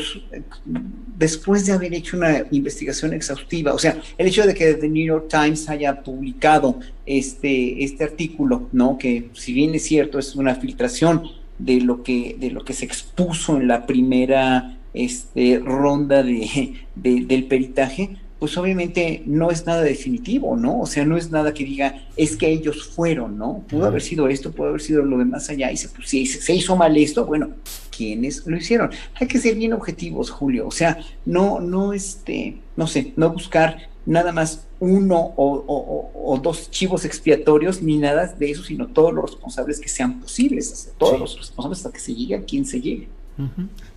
después 1.18 1.65
de 1.65 1.73
haber 1.73 1.93
hecho 1.93 2.18
una 2.18 2.45
investigación 2.51 3.14
exhaustiva, 3.14 3.73
o 3.73 3.80
sea, 3.80 4.01
el 4.18 4.27
hecho 4.27 4.45
de 4.45 4.53
que 4.53 4.73
The 4.73 4.88
New 4.88 5.06
York 5.06 5.27
Times 5.30 5.68
haya 5.69 6.01
publicado 6.01 6.80
este, 7.06 7.84
este 7.84 8.06
artículo, 8.06 8.69
¿no? 8.72 8.97
Que 8.97 9.30
si 9.34 9.53
bien 9.53 9.76
es 9.76 9.84
cierto, 9.84 10.19
es 10.19 10.35
una 10.35 10.56
filtración 10.56 11.23
de 11.57 11.81
lo 11.81 12.03
que, 12.03 12.38
de 12.39 12.51
lo 12.51 12.64
que 12.64 12.73
se 12.73 12.85
expuso 12.85 13.57
en 13.57 13.68
la 13.68 13.85
primera 13.85 14.77
este, 14.93 15.60
ronda 15.64 16.23
de, 16.23 16.73
del 16.95 17.43
peritaje, 17.45 18.18
pues 18.40 18.57
obviamente 18.57 19.22
no 19.26 19.52
es 19.52 19.66
nada 19.66 19.82
definitivo, 19.82 20.56
¿no? 20.56 20.80
O 20.80 20.86
sea, 20.86 21.06
no 21.06 21.18
es 21.18 21.30
nada 21.30 21.53
que 21.53 21.66
diga, 21.66 22.07
es 22.16 22.38
que 22.38 22.49
ellos 22.49 22.88
fueron, 22.88 23.38
¿no? 23.38 23.64
Pudo 23.68 23.86
haber 23.86 24.02
sido 24.02 24.30
esto, 24.30 24.52
pudo 24.52 24.70
haber 24.70 24.82
sido 24.82 25.03
lo 25.03 25.18
de 25.18 25.26
más 25.26 25.49
allá, 25.49 25.72
y 25.72 25.78
se, 25.78 25.90
pues, 25.90 26.10
si 26.10 26.26
se 26.26 26.56
hizo 26.56 26.76
mal 26.76 26.95
esto, 26.95 27.26
bueno, 27.26 27.52
¿quiénes 27.95 28.48
lo 28.48 28.56
hicieron? 28.56 28.91
Hay 29.16 29.28
que 29.28 29.40
ser 29.40 29.56
bien 29.56 29.74
objetivos, 29.74 30.30
Julio, 30.30 30.68
o 30.68 30.72
sea, 30.72 30.98
no, 31.26 31.60
no, 31.60 31.91
este, 31.91 32.57
no 32.78 32.88
sé, 32.88 33.14
no 33.18 33.30
buscar 33.30 33.90
nada 34.06 34.32
más 34.32 34.66
uno 34.80 35.34
o, 35.36 36.40
dos 36.41 36.72
chivos 36.72 37.03
expiatorios, 37.03 37.82
ni 37.82 37.98
nada 37.98 38.28
de 38.28 38.52
eso, 38.52 38.64
sino 38.64 38.88
todos 38.88 39.14
los 39.14 39.32
responsables 39.32 39.80
que 39.80 39.90
sean 39.90 40.22
posibles, 40.22 40.94
todos 40.98 41.20
los 41.20 41.38
responsables 41.38 41.80
hasta 41.80 41.91
que 41.91 41.99
se 41.99 42.16
llegue 42.16 42.36
a 42.36 42.44
quien 42.44 42.66
se 42.66 42.80
llegue. 42.80 43.10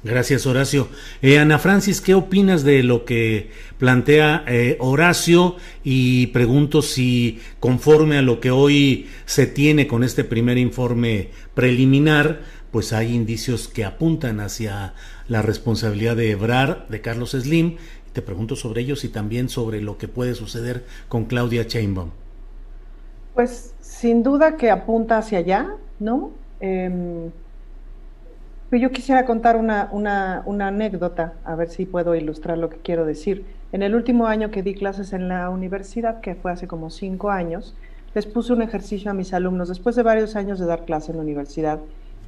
Gracias, 0.04 0.46
Horacio. 0.46 0.88
Eh, 1.20 1.38
Ana 1.38 1.58
Francis, 1.58 2.00
¿qué 2.00 2.14
opinas 2.14 2.64
de 2.64 2.82
lo 2.82 3.04
que 3.04 3.50
plantea 3.78 4.44
eh, 4.46 4.76
Horacio? 4.80 5.56
Y 5.82 6.28
pregunto 6.28 6.82
si, 6.82 7.40
conforme 7.60 8.18
a 8.18 8.22
lo 8.22 8.40
que 8.40 8.50
hoy 8.50 9.08
se 9.24 9.46
tiene 9.46 9.86
con 9.86 10.04
este 10.04 10.24
primer 10.24 10.58
informe 10.58 11.30
preliminar, 11.54 12.40
pues 12.70 12.92
hay 12.92 13.14
indicios 13.14 13.68
que 13.68 13.84
apuntan 13.84 14.40
hacia 14.40 14.94
la 15.28 15.42
responsabilidad 15.42 16.16
de 16.16 16.30
Ebrar, 16.30 16.86
de 16.88 17.00
Carlos 17.00 17.32
Slim. 17.32 17.76
Te 18.12 18.22
pregunto 18.22 18.56
sobre 18.56 18.82
ellos 18.82 19.04
y 19.04 19.08
también 19.08 19.48
sobre 19.48 19.80
lo 19.80 19.98
que 19.98 20.08
puede 20.08 20.34
suceder 20.34 20.84
con 21.08 21.24
Claudia 21.24 21.66
Chainbaum. 21.66 22.10
Pues 23.34 23.74
sin 23.80 24.22
duda 24.22 24.56
que 24.56 24.70
apunta 24.70 25.18
hacia 25.18 25.38
allá, 25.38 25.76
¿no? 25.98 26.32
Em, 26.60 27.30
Pero 28.72 28.84
yo 28.84 28.90
quisiera 28.90 29.26
contar 29.26 29.58
una, 29.58 29.90
una, 29.92 30.42
una 30.46 30.68
anécdota, 30.68 31.34
a 31.44 31.54
ver 31.56 31.68
si 31.68 31.84
puedo 31.84 32.14
ilustrar 32.14 32.56
lo 32.56 32.70
que 32.70 32.78
quiero 32.78 33.04
decir. 33.04 33.44
En 33.70 33.82
el 33.82 33.94
último 33.94 34.28
año 34.28 34.50
que 34.50 34.62
di 34.62 34.72
clases 34.72 35.12
en 35.12 35.28
la 35.28 35.50
universidad, 35.50 36.22
que 36.22 36.34
fue 36.34 36.52
hace 36.52 36.66
como 36.66 36.88
cinco 36.88 37.30
años, 37.30 37.74
les 38.14 38.24
puse 38.24 38.50
un 38.54 38.62
ejercicio 38.62 39.10
a 39.10 39.14
mis 39.14 39.34
alumnos, 39.34 39.68
después 39.68 39.94
de 39.94 40.02
varios 40.02 40.36
años 40.36 40.58
de 40.58 40.64
dar 40.64 40.86
clase 40.86 41.10
en 41.10 41.18
la 41.18 41.22
universidad, 41.22 41.80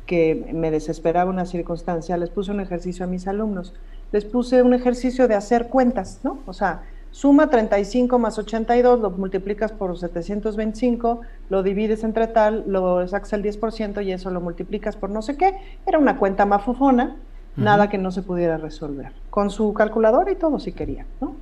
que 0.04 0.50
me 0.52 0.70
desesperaba 0.70 1.30
una 1.30 1.46
circunstancia, 1.46 2.18
les 2.18 2.28
puse 2.28 2.50
un 2.50 2.60
ejercicio 2.60 3.06
a 3.06 3.08
mis 3.08 3.26
alumnos. 3.26 3.72
Les 4.12 4.26
puse 4.26 4.62
un 4.62 4.74
ejercicio 4.74 5.28
de 5.28 5.36
hacer 5.36 5.68
cuentas, 5.68 6.20
¿no? 6.24 6.40
O 6.44 6.52
sea, 6.52 6.82
suma 7.14 7.48
35 7.48 8.18
más 8.18 8.40
82, 8.40 8.98
lo 8.98 9.10
multiplicas 9.12 9.70
por 9.70 9.96
725, 9.96 11.20
lo 11.48 11.62
divides 11.62 12.02
entre 12.02 12.26
tal, 12.26 12.64
lo 12.66 13.06
sacas 13.06 13.32
el 13.34 13.44
10% 13.44 14.04
y 14.04 14.10
eso 14.10 14.32
lo 14.32 14.40
multiplicas 14.40 14.96
por 14.96 15.10
no 15.10 15.22
sé 15.22 15.36
qué. 15.36 15.54
Era 15.86 16.00
una 16.00 16.18
cuenta 16.18 16.44
mafufona, 16.44 17.14
nada 17.54 17.88
que 17.88 17.98
no 17.98 18.10
se 18.10 18.22
pudiera 18.22 18.56
resolver. 18.56 19.12
Con 19.30 19.50
su 19.50 19.72
calculadora 19.74 20.32
y 20.32 20.34
todo 20.34 20.58
si 20.58 20.72
quería, 20.72 21.06
¿no? 21.20 21.36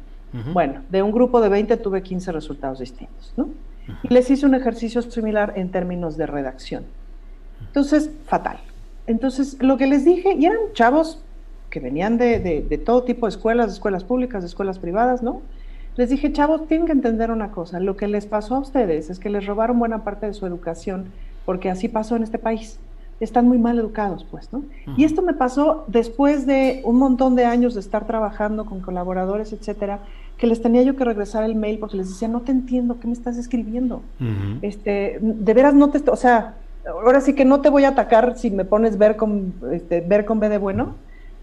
Bueno, 0.53 0.83
de 0.91 1.03
un 1.03 1.11
grupo 1.11 1.41
de 1.41 1.49
20 1.49 1.79
tuve 1.79 2.03
15 2.03 2.33
resultados 2.33 2.79
distintos, 2.79 3.33
¿no? 3.39 3.49
Y 4.03 4.13
les 4.13 4.31
hice 4.31 4.45
un 4.45 4.55
ejercicio 4.55 5.01
similar 5.01 5.55
en 5.57 5.71
términos 5.71 6.19
de 6.19 6.27
redacción. 6.27 6.85
Entonces, 7.67 8.11
fatal. 8.27 8.59
Entonces, 9.07 9.57
lo 9.63 9.79
que 9.79 9.87
les 9.87 10.05
dije, 10.05 10.35
y 10.35 10.45
eran 10.45 10.59
chavos 10.75 11.23
que 11.71 11.81
venían 11.81 12.19
de, 12.19 12.39
de, 12.41 12.79
todo 12.79 13.05
tipo 13.05 13.25
de 13.27 13.31
escuelas, 13.31 13.69
de 13.69 13.73
escuelas 13.73 14.05
públicas, 14.05 14.43
de 14.43 14.49
escuelas 14.49 14.79
privadas, 14.79 15.23
¿no? 15.23 15.41
Les 15.97 16.09
dije, 16.09 16.33
chavos, 16.33 16.67
tienen 16.69 16.87
que 16.87 16.93
entender 16.93 17.31
una 17.31 17.51
cosa, 17.51 17.79
lo 17.79 17.97
que 17.97 18.09
les 18.09 18.27
pasó 18.27 18.57
a 18.57 18.61
ustedes 18.61 19.11
es 19.11 19.19
que 19.19 19.29
les 19.29 19.45
robaron 19.45 19.79
buena 19.79 20.05
parte 20.05 20.27
de 20.27 20.33
su 20.33 20.47
educación, 20.47 21.07
porque 21.45 21.71
así 21.71 21.89
pasó 21.89 22.17
en 22.17 22.23
este 22.23 22.39
país. 22.39 22.79
Están 23.21 23.47
muy 23.47 23.59
mal 23.59 23.79
educados, 23.79 24.27
pues, 24.29 24.53
¿no? 24.53 24.65
Y 24.97 25.05
esto 25.05 25.23
me 25.23 25.33
pasó 25.33 25.85
después 25.87 26.45
de 26.45 26.81
un 26.85 26.97
montón 26.97 27.37
de 27.37 27.45
años 27.45 27.75
de 27.75 27.81
estar 27.81 28.05
trabajando 28.07 28.65
con 28.65 28.81
colaboradores, 28.81 29.53
etcétera, 29.53 30.01
que 30.39 30.49
les 30.49 30.61
tenía 30.61 30.83
yo 30.83 30.97
que 30.97 31.05
regresar 31.05 31.45
el 31.45 31.55
mail 31.55 31.79
porque 31.79 31.99
les 31.99 32.09
decía, 32.09 32.27
no 32.27 32.41
te 32.41 32.51
entiendo, 32.51 32.99
¿qué 32.99 33.07
me 33.07 33.13
estás 33.13 33.37
escribiendo? 33.37 34.03
este, 34.63 35.19
de 35.21 35.55
veras 35.55 35.75
no 35.75 35.91
te, 35.91 36.11
o 36.11 36.17
sea, 36.17 36.55
ahora 36.85 37.21
sí 37.21 37.35
que 37.35 37.45
no 37.45 37.61
te 37.61 37.69
voy 37.69 37.85
a 37.85 37.91
atacar 37.91 38.37
si 38.37 38.51
me 38.51 38.65
pones 38.65 38.99
ver 38.99 39.17
con, 39.17 39.55
este, 39.71 40.01
ver 40.01 40.25
con 40.25 40.41
B 40.41 40.49
de 40.49 40.59
bueno, 40.59 40.95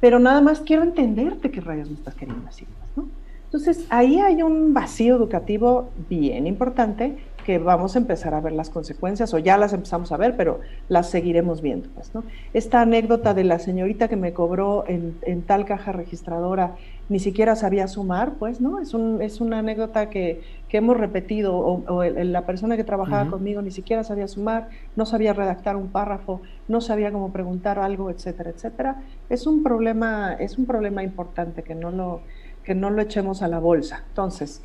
pero 0.02 0.20
nada 0.20 0.42
más 0.42 0.60
quiero 0.60 0.84
entenderte 0.84 1.50
qué 1.52 1.62
rayos 1.62 1.90
me 1.90 1.96
estás 1.96 2.16
queriendo 2.16 2.46
decir, 2.46 2.68
¿no? 2.98 3.06
Entonces, 3.50 3.88
ahí 3.90 4.20
hay 4.20 4.44
un 4.44 4.76
vacío 4.76 5.16
educativo 5.16 5.90
bien 6.08 6.46
importante 6.46 7.18
que 7.44 7.58
vamos 7.58 7.96
a 7.96 7.98
empezar 7.98 8.36
a 8.36 8.42
ver 8.42 8.54
las 8.54 8.70
consecuencias, 8.70 9.34
o 9.34 9.40
ya 9.40 9.58
las 9.58 9.74
empezamos 9.74 10.12
a 10.12 10.18
ver, 10.18 10.38
pero 10.38 10.60
las 10.88 11.10
seguiremos 11.10 11.64
viendo. 11.64 11.90
Pues, 11.96 12.14
¿no? 12.14 12.24
Esta 12.54 12.82
anécdota 12.82 13.34
de 13.34 13.44
la 13.44 13.58
señorita 13.58 14.08
que 14.08 14.18
me 14.18 14.34
cobró 14.34 14.84
en, 14.88 15.16
en 15.24 15.42
tal 15.42 15.66
caja 15.66 15.92
registradora 15.92 16.76
ni 17.10 17.18
siquiera 17.18 17.56
sabía 17.56 17.88
sumar, 17.88 18.34
pues, 18.36 18.62
¿no? 18.62 18.80
Es, 18.80 18.94
un, 18.94 19.20
es 19.24 19.42
una 19.42 19.60
anécdota 19.60 20.12
que, 20.12 20.44
que 20.70 20.78
hemos 20.78 20.96
repetido, 20.96 21.58
o, 21.58 22.04
la 22.04 22.46
persona 22.46 22.78
que 22.78 22.84
trabajaba 22.84 23.32
conmigo 23.32 23.64
ni 23.64 23.72
siquiera 23.72 24.04
sabía 24.04 24.28
sumar, 24.28 24.70
no 24.96 25.08
sabía 25.08 25.34
redactar 25.34 25.76
un 25.76 25.88
párrafo, 25.88 26.42
no 26.68 26.82
sabía 26.82 27.12
cómo 27.12 27.32
preguntar 27.32 27.80
algo, 27.80 28.12
etcétera, 28.12 28.52
etcétera. 28.52 29.02
Es 29.28 29.48
un 29.48 29.64
problema, 29.64 30.34
es 30.34 30.60
un 30.60 30.68
problema 30.68 31.02
importante 31.02 31.64
que 31.64 31.74
no 31.74 31.90
lo, 31.90 32.22
que 32.64 32.76
no 32.76 32.90
lo 32.90 33.02
echemos 33.02 33.42
a 33.42 33.48
la 33.48 33.60
bolsa. 33.60 34.04
Entonces, 34.10 34.62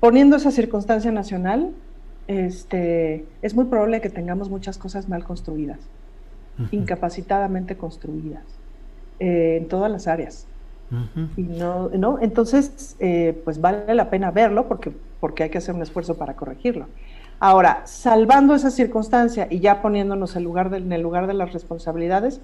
poniendo 0.00 0.36
esa 0.36 0.50
circunstancia 0.50 1.12
nacional, 1.12 1.72
este, 2.26 3.24
es 3.42 3.54
muy 3.54 3.66
probable 3.66 4.00
que 4.00 4.10
tengamos 4.10 4.50
muchas 4.50 4.78
cosas 4.78 5.08
mal 5.08 5.24
construidas, 5.24 5.78
incapacitadamente 6.70 7.76
construidas, 7.76 8.44
eh, 9.20 9.58
en 9.60 9.68
todas 9.68 9.90
las 9.90 10.06
áreas. 10.06 10.46
Y 11.36 11.42
no, 11.42 11.88
no, 11.88 12.20
entonces, 12.20 12.96
eh, 13.00 13.40
pues 13.44 13.60
vale 13.60 13.92
la 13.94 14.08
pena 14.08 14.30
verlo 14.30 14.68
porque, 14.68 14.92
porque 15.18 15.42
hay 15.42 15.50
que 15.50 15.58
hacer 15.58 15.74
un 15.74 15.82
esfuerzo 15.82 16.16
para 16.16 16.34
corregirlo. 16.34 16.86
Ahora, 17.38 17.82
salvando 17.86 18.54
esa 18.54 18.70
circunstancia 18.70 19.46
y 19.50 19.58
ya 19.58 19.82
poniéndonos 19.82 20.36
en, 20.36 20.44
lugar 20.44 20.72
en 20.74 20.92
el 20.92 21.02
lugar 21.02 21.26
de 21.26 21.34
las 21.34 21.52
responsabilidades, 21.52 22.40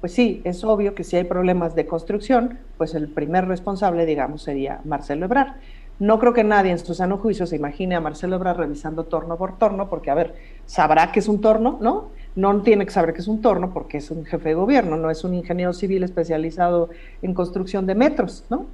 pues 0.00 0.12
sí, 0.12 0.40
es 0.44 0.62
obvio 0.64 0.94
que 0.94 1.04
si 1.04 1.16
hay 1.16 1.24
problemas 1.24 1.74
de 1.74 1.86
construcción, 1.86 2.58
pues 2.76 2.94
el 2.94 3.08
primer 3.08 3.46
responsable, 3.48 4.06
digamos, 4.06 4.42
sería 4.42 4.80
Marcelo 4.84 5.26
Ebrard. 5.26 5.54
No 5.98 6.18
creo 6.18 6.34
que 6.34 6.44
nadie 6.44 6.72
en 6.72 6.78
su 6.78 6.94
sano 6.94 7.16
juicio 7.16 7.46
se 7.46 7.56
imagine 7.56 7.94
a 7.94 8.00
Marcelo 8.00 8.36
Ebrard 8.36 8.58
revisando 8.58 9.04
torno 9.04 9.36
por 9.38 9.58
torno, 9.58 9.88
porque, 9.88 10.10
a 10.10 10.14
ver, 10.14 10.34
sabrá 10.66 11.10
que 11.10 11.20
es 11.20 11.28
un 11.28 11.40
torno, 11.40 11.78
¿no? 11.80 12.08
No 12.34 12.60
tiene 12.60 12.84
que 12.84 12.92
saber 12.92 13.14
que 13.14 13.20
es 13.22 13.28
un 13.28 13.40
torno 13.40 13.72
porque 13.72 13.96
es 13.96 14.10
un 14.10 14.26
jefe 14.26 14.50
de 14.50 14.54
gobierno, 14.54 14.98
no 14.98 15.10
es 15.10 15.24
un 15.24 15.32
ingeniero 15.32 15.72
civil 15.72 16.02
especializado 16.02 16.90
en 17.22 17.32
construcción 17.32 17.86
de 17.86 17.94
metros, 17.94 18.44
¿no? 18.50 18.66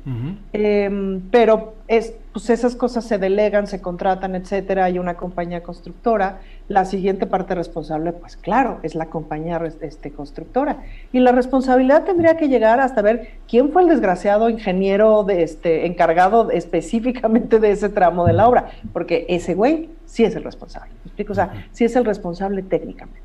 Em, 0.53 1.20
pero 1.31 1.74
es, 1.86 2.12
pues 2.32 2.51
esas 2.51 2.74
cosas 2.74 3.05
se 3.05 3.19
delegan, 3.19 3.69
se 3.69 3.81
contratan, 3.81 4.35
etcétera, 4.35 4.86
hay 4.86 4.99
una 4.99 5.15
compañía 5.15 5.62
constructora. 5.62 6.40
La 6.73 6.86
siguiente 6.86 7.27
parte 7.27 7.55
responsable, 7.55 8.15
pues 8.15 8.39
claro, 8.39 8.78
es 8.82 8.94
la 8.94 9.07
compañía 9.07 9.61
este, 9.82 10.11
constructora. 10.11 10.85
Y 11.12 11.20
la 11.20 11.31
responsabilidad 11.31 12.05
tendría 12.05 12.39
que 12.39 12.49
llegar 12.49 12.81
hasta 12.81 13.03
ver 13.03 13.28
quién 13.47 13.73
fue 13.73 13.82
el 13.82 13.89
desgraciado 13.89 14.49
ingeniero 14.49 15.23
de 15.23 15.43
este, 15.43 15.85
encargado 15.85 16.51
específicamente 16.51 17.59
de 17.59 17.73
ese 17.73 17.90
tramo 17.90 18.24
de 18.24 18.32
la 18.32 18.49
obra, 18.49 18.70
porque 18.94 19.27
ese 19.28 19.53
güey 19.55 19.90
sí 20.07 20.24
es 20.24 20.35
el 20.35 20.44
responsable. 20.44 20.90
¿me 21.05 21.09
explico? 21.09 21.32
O 21.32 21.35
sea, 21.35 21.66
sí 21.73 21.85
es 21.85 21.94
el 21.94 22.07
responsable 22.07 22.62
técnicamente. 22.62 23.20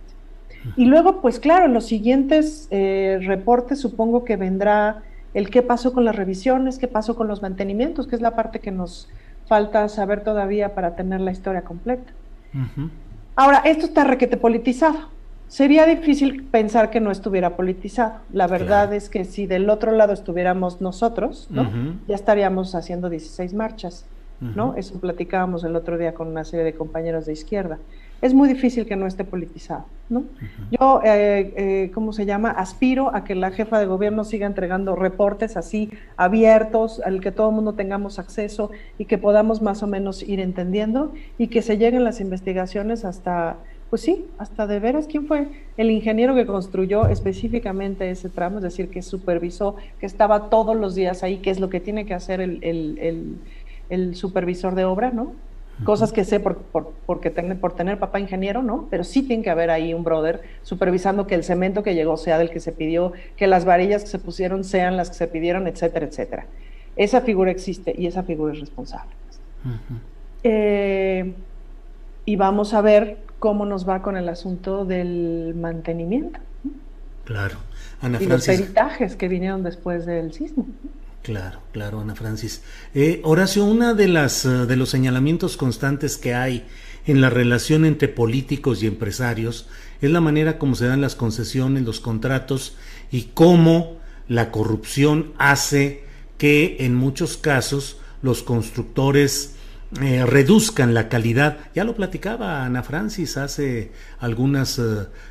Y 0.75 0.83
luego, 0.83 1.21
pues 1.21 1.39
claro, 1.39 1.67
en 1.67 1.73
los 1.73 1.85
siguientes 1.85 2.67
eh, 2.69 3.19
reportes 3.21 3.79
supongo 3.79 4.25
que 4.25 4.35
vendrá 4.35 5.03
el 5.33 5.49
qué 5.49 5.61
pasó 5.61 5.93
con 5.93 6.03
las 6.03 6.17
revisiones, 6.17 6.79
qué 6.79 6.89
pasó 6.89 7.15
con 7.15 7.29
los 7.29 7.41
mantenimientos, 7.41 8.07
que 8.07 8.17
es 8.17 8.21
la 8.21 8.35
parte 8.35 8.59
que 8.59 8.71
nos 8.71 9.07
falta 9.45 9.87
saber 9.87 10.25
todavía 10.25 10.75
para 10.75 10.97
tener 10.97 11.21
la 11.21 11.31
historia 11.31 11.61
completa. 11.61 12.11
Ahora, 13.37 13.59
esto 13.65 13.85
está 13.85 14.03
requete 14.03 14.35
politizado. 14.35 14.97
Sería 15.47 15.85
difícil 15.85 16.43
pensar 16.45 16.89
que 16.89 16.99
no 16.99 17.11
estuviera 17.11 17.55
politizado. 17.55 18.15
La 18.33 18.47
verdad 18.47 18.91
es 18.95 19.09
que 19.09 19.25
si 19.25 19.45
del 19.45 19.69
otro 19.69 19.91
lado 19.91 20.11
estuviéramos 20.11 20.81
nosotros, 20.81 21.47
¿no? 21.51 21.69
ya 22.07 22.15
estaríamos 22.15 22.73
haciendo 22.73 23.11
16 23.11 23.53
marchas. 23.53 24.05
¿no? 24.41 24.73
Eso 24.75 24.99
platicábamos 24.99 25.63
el 25.63 25.75
otro 25.75 25.99
día 25.99 26.15
con 26.15 26.27
una 26.27 26.43
serie 26.45 26.65
de 26.65 26.73
compañeros 26.73 27.27
de 27.27 27.33
izquierda 27.33 27.77
es 28.21 28.33
muy 28.33 28.47
difícil 28.49 28.85
que 28.85 28.95
no 28.95 29.05
esté 29.05 29.23
politizado, 29.23 29.85
¿no? 30.09 30.23
Yo, 30.71 31.01
eh, 31.03 31.53
eh, 31.55 31.91
¿cómo 31.93 32.13
se 32.13 32.25
llama? 32.25 32.49
Aspiro 32.49 33.13
a 33.15 33.23
que 33.23 33.35
la 33.35 33.51
jefa 33.51 33.79
de 33.79 33.85
gobierno 33.85 34.23
siga 34.23 34.47
entregando 34.47 34.95
reportes 34.95 35.55
así 35.55 35.91
abiertos, 36.15 36.99
al 37.05 37.21
que 37.21 37.31
todo 37.31 37.49
el 37.49 37.55
mundo 37.55 37.73
tengamos 37.73 38.17
acceso 38.17 38.71
y 38.97 39.05
que 39.05 39.17
podamos 39.17 39.61
más 39.61 39.83
o 39.83 39.87
menos 39.87 40.23
ir 40.23 40.39
entendiendo 40.39 41.13
y 41.37 41.47
que 41.47 41.61
se 41.61 41.77
lleguen 41.77 42.03
las 42.03 42.19
investigaciones 42.19 43.05
hasta, 43.05 43.57
pues 43.89 44.01
sí, 44.01 44.25
hasta 44.39 44.65
de 44.65 44.79
veras 44.79 45.07
quién 45.07 45.27
fue 45.27 45.47
el 45.77 45.91
ingeniero 45.91 46.33
que 46.33 46.47
construyó 46.47 47.07
específicamente 47.07 48.09
ese 48.09 48.29
tramo, 48.29 48.57
es 48.57 48.63
decir, 48.63 48.89
que 48.89 49.03
supervisó, 49.03 49.75
que 49.99 50.07
estaba 50.07 50.49
todos 50.49 50.75
los 50.75 50.95
días 50.95 51.23
ahí, 51.23 51.37
que 51.37 51.51
es 51.51 51.59
lo 51.59 51.69
que 51.69 51.79
tiene 51.79 52.05
que 52.07 52.15
hacer 52.15 52.41
el, 52.41 52.63
el, 52.63 53.37
el 53.89 54.15
supervisor 54.15 54.73
de 54.73 54.85
obra, 54.85 55.11
¿no? 55.11 55.33
Cosas 55.83 56.11
que 56.11 56.23
sé 56.23 56.39
por, 56.39 56.57
por, 56.57 56.93
porque 57.05 57.29
por 57.29 57.73
tener 57.73 57.99
papá 57.99 58.19
ingeniero, 58.19 58.63
¿no? 58.63 58.87
Pero 58.89 59.03
sí 59.03 59.23
tiene 59.23 59.43
que 59.43 59.49
haber 59.49 59.69
ahí 59.69 59.93
un 59.93 60.03
brother 60.03 60.41
supervisando 60.63 61.27
que 61.27 61.35
el 61.35 61.43
cemento 61.43 61.83
que 61.83 61.93
llegó 61.93 62.17
sea 62.17 62.37
del 62.37 62.49
que 62.49 62.59
se 62.59 62.71
pidió, 62.71 63.13
que 63.35 63.47
las 63.47 63.65
varillas 63.65 64.03
que 64.03 64.09
se 64.09 64.19
pusieron 64.19 64.63
sean 64.63 64.97
las 64.97 65.09
que 65.09 65.15
se 65.15 65.27
pidieron, 65.27 65.67
etcétera, 65.67 66.05
etcétera. 66.05 66.45
Esa 66.95 67.21
figura 67.21 67.51
existe 67.51 67.93
y 67.97 68.07
esa 68.07 68.23
figura 68.23 68.53
es 68.53 68.59
responsable. 68.59 69.11
Eh, 70.43 71.33
y 72.25 72.35
vamos 72.35 72.73
a 72.73 72.81
ver 72.81 73.17
cómo 73.39 73.65
nos 73.65 73.87
va 73.87 74.01
con 74.01 74.17
el 74.17 74.29
asunto 74.29 74.85
del 74.85 75.53
mantenimiento. 75.55 76.39
Claro. 77.23 77.57
Ana 78.01 78.21
y 78.21 78.25
los 78.25 78.45
peritajes 78.45 79.15
que 79.15 79.27
vinieron 79.27 79.63
después 79.63 80.05
del 80.05 80.33
sismo. 80.33 80.65
Claro, 81.27 81.59
claro, 81.73 81.99
Ana 81.99 82.15
Francis. 82.15 82.61
Eh, 82.93 83.19
Horacio, 83.25 83.65
una 83.65 83.93
de 83.93 84.07
las 84.07 84.45
eh, 84.45 84.65
de 84.65 84.77
los 84.77 84.87
señalamientos 84.87 85.57
constantes 85.57 86.15
que 86.15 86.33
hay 86.33 86.65
en 87.05 87.19
la 87.19 87.29
relación 87.29 87.83
entre 87.83 88.07
políticos 88.07 88.81
y 88.81 88.87
empresarios 88.87 89.67
es 89.99 90.09
la 90.09 90.21
manera 90.21 90.57
como 90.57 90.75
se 90.75 90.85
dan 90.85 91.01
las 91.01 91.15
concesiones, 91.15 91.83
los 91.83 91.99
contratos 91.99 92.77
y 93.11 93.23
cómo 93.33 93.97
la 94.29 94.51
corrupción 94.51 95.33
hace 95.37 96.05
que 96.37 96.77
en 96.79 96.95
muchos 96.95 97.35
casos 97.35 97.97
los 98.21 98.41
constructores 98.41 99.57
eh, 100.01 100.25
reduzcan 100.25 100.93
la 100.93 101.07
calidad. 101.07 101.59
Ya 101.73 101.85
lo 101.85 101.95
platicaba 101.95 102.65
Ana 102.65 102.83
Francis 102.83 103.37
hace 103.37 103.91
algunas, 104.19 104.81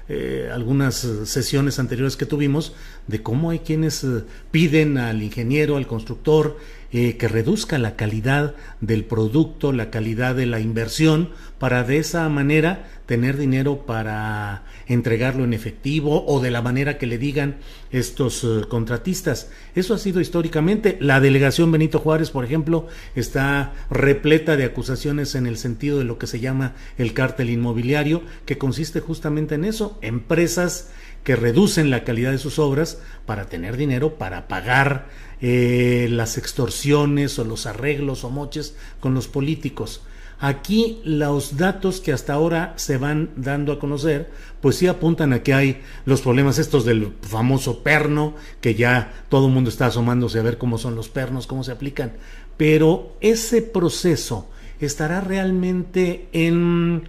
eh, 0.09 0.51
algunas 0.53 0.95
sesiones 1.25 1.79
anteriores 1.79 2.17
que 2.17 2.25
tuvimos 2.25 2.75
de 3.07 3.23
cómo 3.23 3.51
hay 3.51 3.61
quienes 3.61 4.07
piden 4.51 4.99
al 4.99 5.23
ingeniero, 5.23 5.77
al 5.77 5.87
constructor, 5.87 6.57
que 6.91 7.29
reduzca 7.29 7.77
la 7.77 7.95
calidad 7.95 8.55
del 8.81 9.05
producto, 9.05 9.73
la 9.73 9.91
calidad 9.91 10.35
de 10.35 10.47
la 10.47 10.61
inversión, 10.61 11.31
para 11.59 11.85
de 11.85 11.99
esa 11.99 12.29
manera 12.29 12.87
tener 13.07 13.37
dinero 13.37 13.87
para 13.87 14.65
entregarlo 14.89 15.45
en 15.45 15.53
efectivo 15.53 16.25
o 16.27 16.41
de 16.41 16.51
la 16.51 16.61
manera 16.61 16.99
que 16.99 17.07
le 17.07 17.19
digan 17.19 17.57
estos 17.91 18.45
eh, 18.45 18.63
contratistas. 18.69 19.51
Eso 19.75 19.95
ha 19.95 19.99
sido 19.99 20.21
históricamente. 20.21 20.99
La 21.01 21.21
delegación 21.21 21.71
Benito 21.73 22.01
Juárez, 22.01 22.31
por 22.31 22.45
ejemplo, 22.45 22.89
está 23.15 23.73
repleta 23.91 24.57
de 24.57 24.65
acusaciones 24.65 25.35
en 25.35 25.47
el 25.47 25.57
sentido 25.57 25.99
de 25.99 26.05
lo 26.05 26.19
que 26.19 26.27
se 26.27 26.41
llama 26.41 26.75
el 26.99 27.15
cártel 27.15 27.51
inmobiliario, 27.51 28.23
que 28.45 28.59
consiste 28.59 29.01
justamente 29.01 29.55
en 29.55 29.65
eso, 29.65 29.99
empresas 30.03 30.91
que 31.27 31.35
reducen 31.35 31.91
la 31.91 32.05
calidad 32.05 32.31
de 32.31 32.39
sus 32.39 32.61
obras 32.61 33.01
para 33.27 33.47
tener 33.47 33.77
dinero 33.77 34.15
para 34.15 34.47
pagar 34.47 35.09
eh, 35.41 36.07
las 36.09 36.39
extorsiones 36.39 37.37
o 37.41 37.45
los 37.45 37.67
arreglos 37.67 38.23
o 38.23 38.31
moches 38.31 38.77
con 39.01 39.13
los 39.13 39.27
políticos. 39.27 40.03
Aquí 40.39 41.01
los 41.03 41.57
datos 41.57 42.01
que 42.01 42.13
hasta 42.13 42.33
ahora 42.33 42.75
se 42.77 42.97
van 42.97 43.31
dando 43.35 43.73
a 43.73 43.81
conocer, 43.81 44.31
pues 44.61 44.77
sí 44.77 44.87
apuntan 44.87 45.33
a 45.33 45.43
que 45.43 45.53
hay 45.53 45.83
los 46.05 46.21
problemas 46.21 46.59
estos 46.61 46.85
del 46.85 47.13
famoso 47.23 47.83
perno, 47.83 48.37
que 48.61 48.77
ya 48.77 49.13
todo 49.29 49.49
el 49.49 49.53
mundo 49.53 49.69
está 49.69 49.87
asomándose 49.87 50.39
a 50.39 50.43
ver 50.43 50.59
cómo 50.59 50.79
son 50.79 50.95
los 50.95 51.09
pernos, 51.09 51.49
cómo 51.49 51.65
se 51.65 51.73
aplican. 51.73 52.13
Pero 52.57 53.17
ese 53.21 53.63
proceso 53.63 54.49
estará 54.79 55.21
realmente 55.21 56.29
en, 56.33 57.09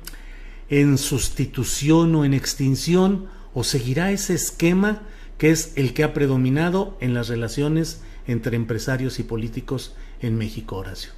en 0.70 0.98
sustitución 0.98 2.16
o 2.16 2.26
en 2.26 2.34
extinción 2.34 3.37
o 3.58 3.64
seguirá 3.64 4.12
ese 4.12 4.36
esquema 4.36 5.02
que 5.40 5.50
es 5.50 5.74
el 5.78 5.96
que 5.96 6.04
ha 6.04 6.14
predominado 6.14 6.96
en 7.00 7.16
las 7.16 7.28
relaciones 7.28 8.02
entre 8.28 8.56
empresarios 8.56 9.18
y 9.18 9.24
políticos 9.24 9.96
en 10.22 10.38
México, 10.38 10.76
Horacio 10.76 11.10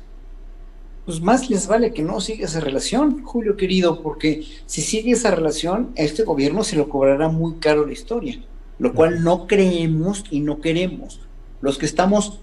pues 1.06 1.22
más 1.22 1.49
les 1.49 1.66
vale 1.66 1.91
que 1.91 2.03
no 2.03 2.22
siga 2.22 2.45
esa 2.45 2.60
relación, 2.60 3.24
Julio 3.24 3.57
querido, 3.57 4.03
porque 4.03 4.45
si 4.68 4.82
sigue 4.82 5.14
esa 5.14 5.32
relación, 5.32 5.90
este 5.95 6.24
gobierno 6.24 6.64
se 6.64 6.76
lo 6.76 6.88
cobrará 6.88 7.30
muy 7.30 7.56
caro 7.56 7.86
la 7.86 7.94
historia, 7.94 8.40
lo 8.78 8.94
cual 8.94 9.24
no 9.24 9.48
creemos 9.48 10.24
y 10.30 10.41
no 10.41 10.61
queremos. 10.61 11.20
Los 11.61 11.80
que 11.80 11.88
estamos, 11.88 12.41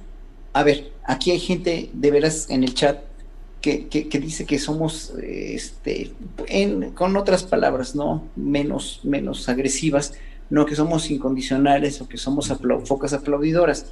a 0.53 0.65
ver, 0.65 0.91
aquí 1.05 1.31
hay 1.31 1.39
gente 1.39 1.91
de 1.93 2.11
veras 2.11 2.51
en 2.51 2.65
el 2.65 2.75
chat 2.75 3.06
que, 3.67 4.09
que, 4.09 4.21
dice 4.21 4.45
que 4.45 4.61
somos, 4.61 5.13
este, 5.21 6.13
en, 6.47 6.93
con 6.93 7.17
otras 7.17 7.43
palabras, 7.43 7.97
¿no? 7.97 8.23
Menos, 8.37 9.01
menos 9.03 9.49
agresivas, 9.49 10.15
no 10.51 10.67
que 10.67 10.77
somos 10.77 11.11
incondicionales 11.11 12.01
o 12.01 12.09
que 12.09 12.17
somos 12.17 12.53
focas 12.85 13.13
aplaudidoras. 13.13 13.87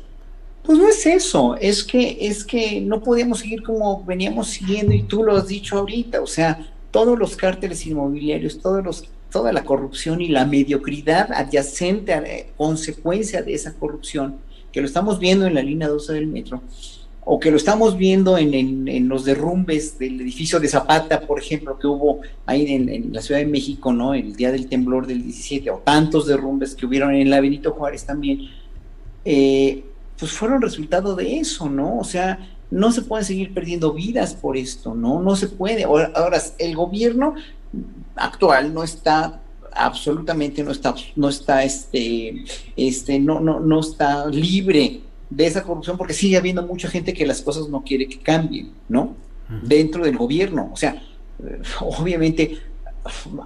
Pues 0.63 0.79
no 0.79 0.89
es 0.89 1.05
eso, 1.07 1.57
es 1.57 1.83
que, 1.83 2.19
es 2.21 2.45
que 2.45 2.81
no 2.81 3.03
podíamos 3.03 3.41
seguir 3.41 3.65
como 3.65 4.05
veníamos 4.05 4.49
siguiendo 4.49 4.95
y 4.95 5.03
tú 5.03 5.25
lo 5.25 5.37
has 5.37 5.49
dicho 5.49 5.77
ahorita, 5.77 6.23
o 6.23 6.27
sea, 6.27 6.73
todos 6.91 7.19
los 7.19 7.37
cárteles 7.37 7.85
inmobiliarios, 7.85 8.61
todos 8.61 8.83
los, 8.83 9.05
toda 9.31 9.53
la 9.53 9.65
corrupción 9.65 10.23
y 10.23 10.29
la 10.29 10.47
mediocridad 10.47 11.33
adyacente 11.33 12.15
a 12.15 12.21
la 12.21 12.29
consecuencia 12.57 13.43
de 13.43 13.55
esa 13.55 13.75
corrupción, 13.75 14.37
que 14.73 14.81
lo 14.81 14.87
estamos 14.87 15.19
viendo 15.19 15.47
en 15.47 15.55
la 15.55 15.63
línea 15.63 15.89
12 15.89 16.13
del 16.13 16.29
metro, 16.29 16.63
o 17.27 17.41
que 17.41 17.51
lo 17.51 17.57
estamos 17.57 17.97
viendo 17.97 18.37
en, 18.37 19.09
los 19.09 19.25
derrumbes 19.25 19.99
del 19.99 20.21
edificio 20.21 20.61
de 20.61 20.69
Zapata, 20.69 21.21
por 21.23 21.41
ejemplo, 21.41 21.79
que 21.79 21.87
hubo 21.87 22.21
ahí 22.45 22.71
en, 22.73 23.13
la 23.13 23.23
Ciudad 23.23 23.41
de 23.41 23.47
México, 23.47 23.93
¿no? 23.93 24.15
El 24.15 24.37
día 24.37 24.53
del 24.53 24.69
temblor 24.69 25.07
del 25.07 25.23
17, 25.23 25.71
o 25.71 25.79
tantos 25.79 26.27
derrumbes 26.27 26.75
que 26.75 26.85
hubieron 26.85 27.15
en 27.15 27.31
la 27.31 27.41
Benito 27.41 27.73
Juárez 27.73 28.05
también. 28.05 28.41
Eh, 29.25 29.85
pues 30.19 30.33
fueron 30.33 30.61
resultado 30.61 31.17
de 31.17 31.39
eso, 31.39 31.69
¿no? 31.71 31.99
O 31.99 32.05
sea, 32.05 32.39
no 32.71 32.93
se 32.93 33.03
pueden 33.03 33.25
seguir 33.25 33.55
perdiendo 33.55 33.93
vidas 33.93 34.35
por 34.35 34.57
esto, 34.57 34.95
¿no? 34.95 35.23
No 35.23 35.35
se 35.35 35.49
puede. 35.49 35.85
Ahora, 35.85 36.43
el 36.59 36.77
gobierno 36.77 37.35
actual 38.17 38.73
no 38.75 38.85
está 38.85 39.41
absolutamente 39.77 40.63
no 40.63 40.71
está 40.71 40.95
no 41.17 41.29
está 41.29 41.65
este 41.65 42.45
este 42.77 43.19
no 43.19 43.41
no 43.41 43.59
no 43.59 43.81
está 43.81 44.27
libre 44.27 45.01
de 45.31 45.47
esa 45.47 45.63
corrupción 45.63 45.97
porque 45.97 46.15
sigue 46.15 46.37
habiendo 46.37 46.67
mucha 46.67 46.89
gente 46.89 47.13
que 47.13 47.27
las 47.27 47.43
cosas 47.43 47.69
no 47.69 47.83
quiere 47.83 48.09
que 48.09 48.19
cambien, 48.19 48.73
¿no? 48.89 49.17
Dentro 49.63 50.05
del 50.05 50.17
gobierno, 50.17 50.71
o 50.73 50.77
sea, 50.77 51.03
eh, 51.45 51.61
obviamente 51.81 52.59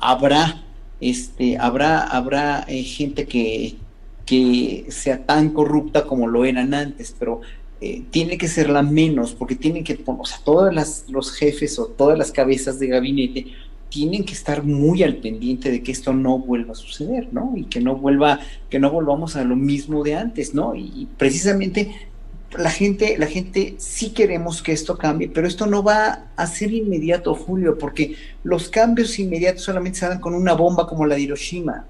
habrá 0.00 0.64
este 1.00 1.58
habrá 1.58 2.02
habrá 2.02 2.64
eh, 2.68 2.82
gente 2.82 3.26
que 3.26 3.76
que 4.24 4.86
sea 4.90 5.24
tan 5.24 5.50
corrupta 5.50 6.04
como 6.04 6.26
lo 6.26 6.44
eran 6.44 6.74
antes, 6.74 7.16
pero 7.18 7.40
eh, 7.80 8.02
tiene 8.10 8.36
que 8.36 8.48
ser 8.48 8.68
la 8.68 8.82
menos, 8.82 9.32
porque 9.32 9.54
tienen 9.54 9.84
que, 9.84 9.98
o 10.04 10.26
sea, 10.26 10.38
todos 10.44 10.74
los 11.08 11.32
jefes 11.32 11.78
o 11.78 11.86
todas 11.86 12.18
las 12.18 12.30
cabezas 12.30 12.78
de 12.78 12.88
gabinete 12.88 13.46
tienen 13.88 14.24
que 14.24 14.34
estar 14.34 14.62
muy 14.62 15.02
al 15.02 15.16
pendiente 15.16 15.70
de 15.70 15.82
que 15.82 15.92
esto 15.92 16.12
no 16.12 16.38
vuelva 16.38 16.72
a 16.72 16.76
suceder, 16.76 17.28
¿no? 17.32 17.52
Y 17.56 17.64
que 17.64 17.80
no 17.80 17.96
vuelva, 17.96 18.40
que 18.68 18.78
no 18.78 18.90
volvamos 18.90 19.36
a 19.36 19.44
lo 19.44 19.56
mismo 19.56 20.04
de 20.04 20.14
antes, 20.14 20.54
¿no? 20.54 20.74
Y, 20.74 21.08
precisamente 21.16 22.08
la 22.56 22.70
gente, 22.70 23.18
la 23.18 23.26
gente 23.26 23.74
sí 23.78 24.10
queremos 24.10 24.62
que 24.62 24.72
esto 24.72 24.96
cambie, 24.96 25.28
pero 25.28 25.46
esto 25.46 25.66
no 25.66 25.82
va 25.82 26.26
a 26.34 26.46
ser 26.46 26.72
inmediato, 26.72 27.34
Julio, 27.34 27.76
porque 27.76 28.16
los 28.42 28.68
cambios 28.68 29.18
inmediatos 29.18 29.62
solamente 29.62 29.98
se 29.98 30.08
dan 30.08 30.20
con 30.20 30.34
una 30.34 30.54
bomba 30.54 30.86
como 30.86 31.04
la 31.06 31.14
de 31.14 31.22
Hiroshima. 31.22 31.84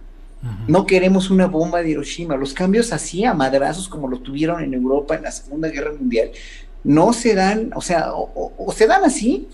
No 0.69 0.87
queremos 0.87 1.31
una 1.31 1.49
bomba 1.49 1.83
de 1.83 1.91
Hiroshima. 1.91 2.37
Los 2.37 2.55
cambios 2.55 2.93
así 2.93 3.25
a 3.25 3.35
madrazos 3.35 3.89
como 3.89 4.07
lo 4.07 4.21
tuvieron 4.21 4.63
en 4.63 4.73
Europa 4.73 5.17
en 5.17 5.25
la 5.25 5.33
Segunda 5.33 5.69
Guerra 5.69 5.93
Mundial 5.93 6.31
no 6.85 7.13
se 7.13 7.35
dan, 7.35 7.71
o 7.75 7.81
sea, 7.81 8.13
o, 8.15 8.73
se 8.75 8.87
dan 8.87 9.05
así, 9.05 9.49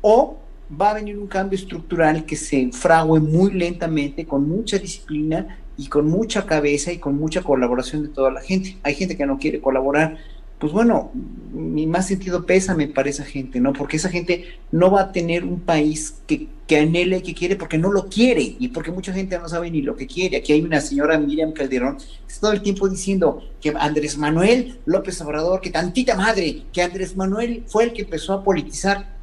o 0.00 0.38
va 0.78 0.90
a 0.90 0.94
venir 0.94 1.18
un 1.18 1.26
cambio 1.26 1.58
estructural 1.58 2.24
que 2.24 2.36
se 2.36 2.70
frague 2.72 3.20
muy 3.20 3.52
lentamente, 3.52 4.26
con 4.26 4.48
mucha 4.48 4.78
disciplina 4.78 5.58
y 5.76 5.88
con 5.88 6.08
mucha 6.08 6.46
cabeza 6.46 6.92
y 6.92 6.98
con 6.98 7.16
mucha 7.16 7.42
colaboración 7.42 8.02
de 8.02 8.08
toda 8.08 8.30
la 8.30 8.40
gente. 8.40 8.76
Hay 8.82 8.94
gente 8.94 9.16
que 9.16 9.26
no 9.26 9.38
quiere 9.38 9.60
colaborar 9.60 10.18
pues 10.60 10.74
bueno, 10.74 11.10
mi 11.54 11.86
más 11.86 12.06
sentido 12.06 12.44
pésame 12.44 12.86
para 12.86 13.08
esa 13.08 13.24
gente, 13.24 13.60
¿no? 13.60 13.72
Porque 13.72 13.96
esa 13.96 14.10
gente 14.10 14.44
no 14.70 14.90
va 14.90 15.00
a 15.00 15.12
tener 15.12 15.42
un 15.42 15.60
país 15.60 16.18
que, 16.26 16.48
que 16.66 16.76
anhele 16.76 17.16
y 17.16 17.22
que 17.22 17.34
quiere 17.34 17.56
porque 17.56 17.78
no 17.78 17.90
lo 17.90 18.10
quiere 18.10 18.56
y 18.58 18.68
porque 18.68 18.90
mucha 18.90 19.14
gente 19.14 19.38
no 19.38 19.48
sabe 19.48 19.70
ni 19.70 19.80
lo 19.80 19.96
que 19.96 20.06
quiere. 20.06 20.36
Aquí 20.36 20.52
hay 20.52 20.60
una 20.60 20.82
señora 20.82 21.18
Miriam 21.18 21.52
Calderón 21.52 21.96
que 21.96 22.04
está 22.28 22.42
todo 22.42 22.52
el 22.52 22.60
tiempo 22.60 22.90
diciendo 22.90 23.42
que 23.58 23.72
Andrés 23.74 24.18
Manuel 24.18 24.78
López 24.84 25.18
Obrador, 25.22 25.62
que 25.62 25.70
tantita 25.70 26.14
madre, 26.14 26.64
que 26.74 26.82
Andrés 26.82 27.16
Manuel 27.16 27.64
fue 27.66 27.84
el 27.84 27.94
que 27.94 28.02
empezó 28.02 28.34
a 28.34 28.44
politizar, 28.44 29.16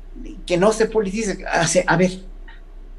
que 0.45 0.57
no 0.57 0.71
se 0.71 0.87
politice. 0.87 1.43
A 1.85 1.97
ver, 1.97 2.11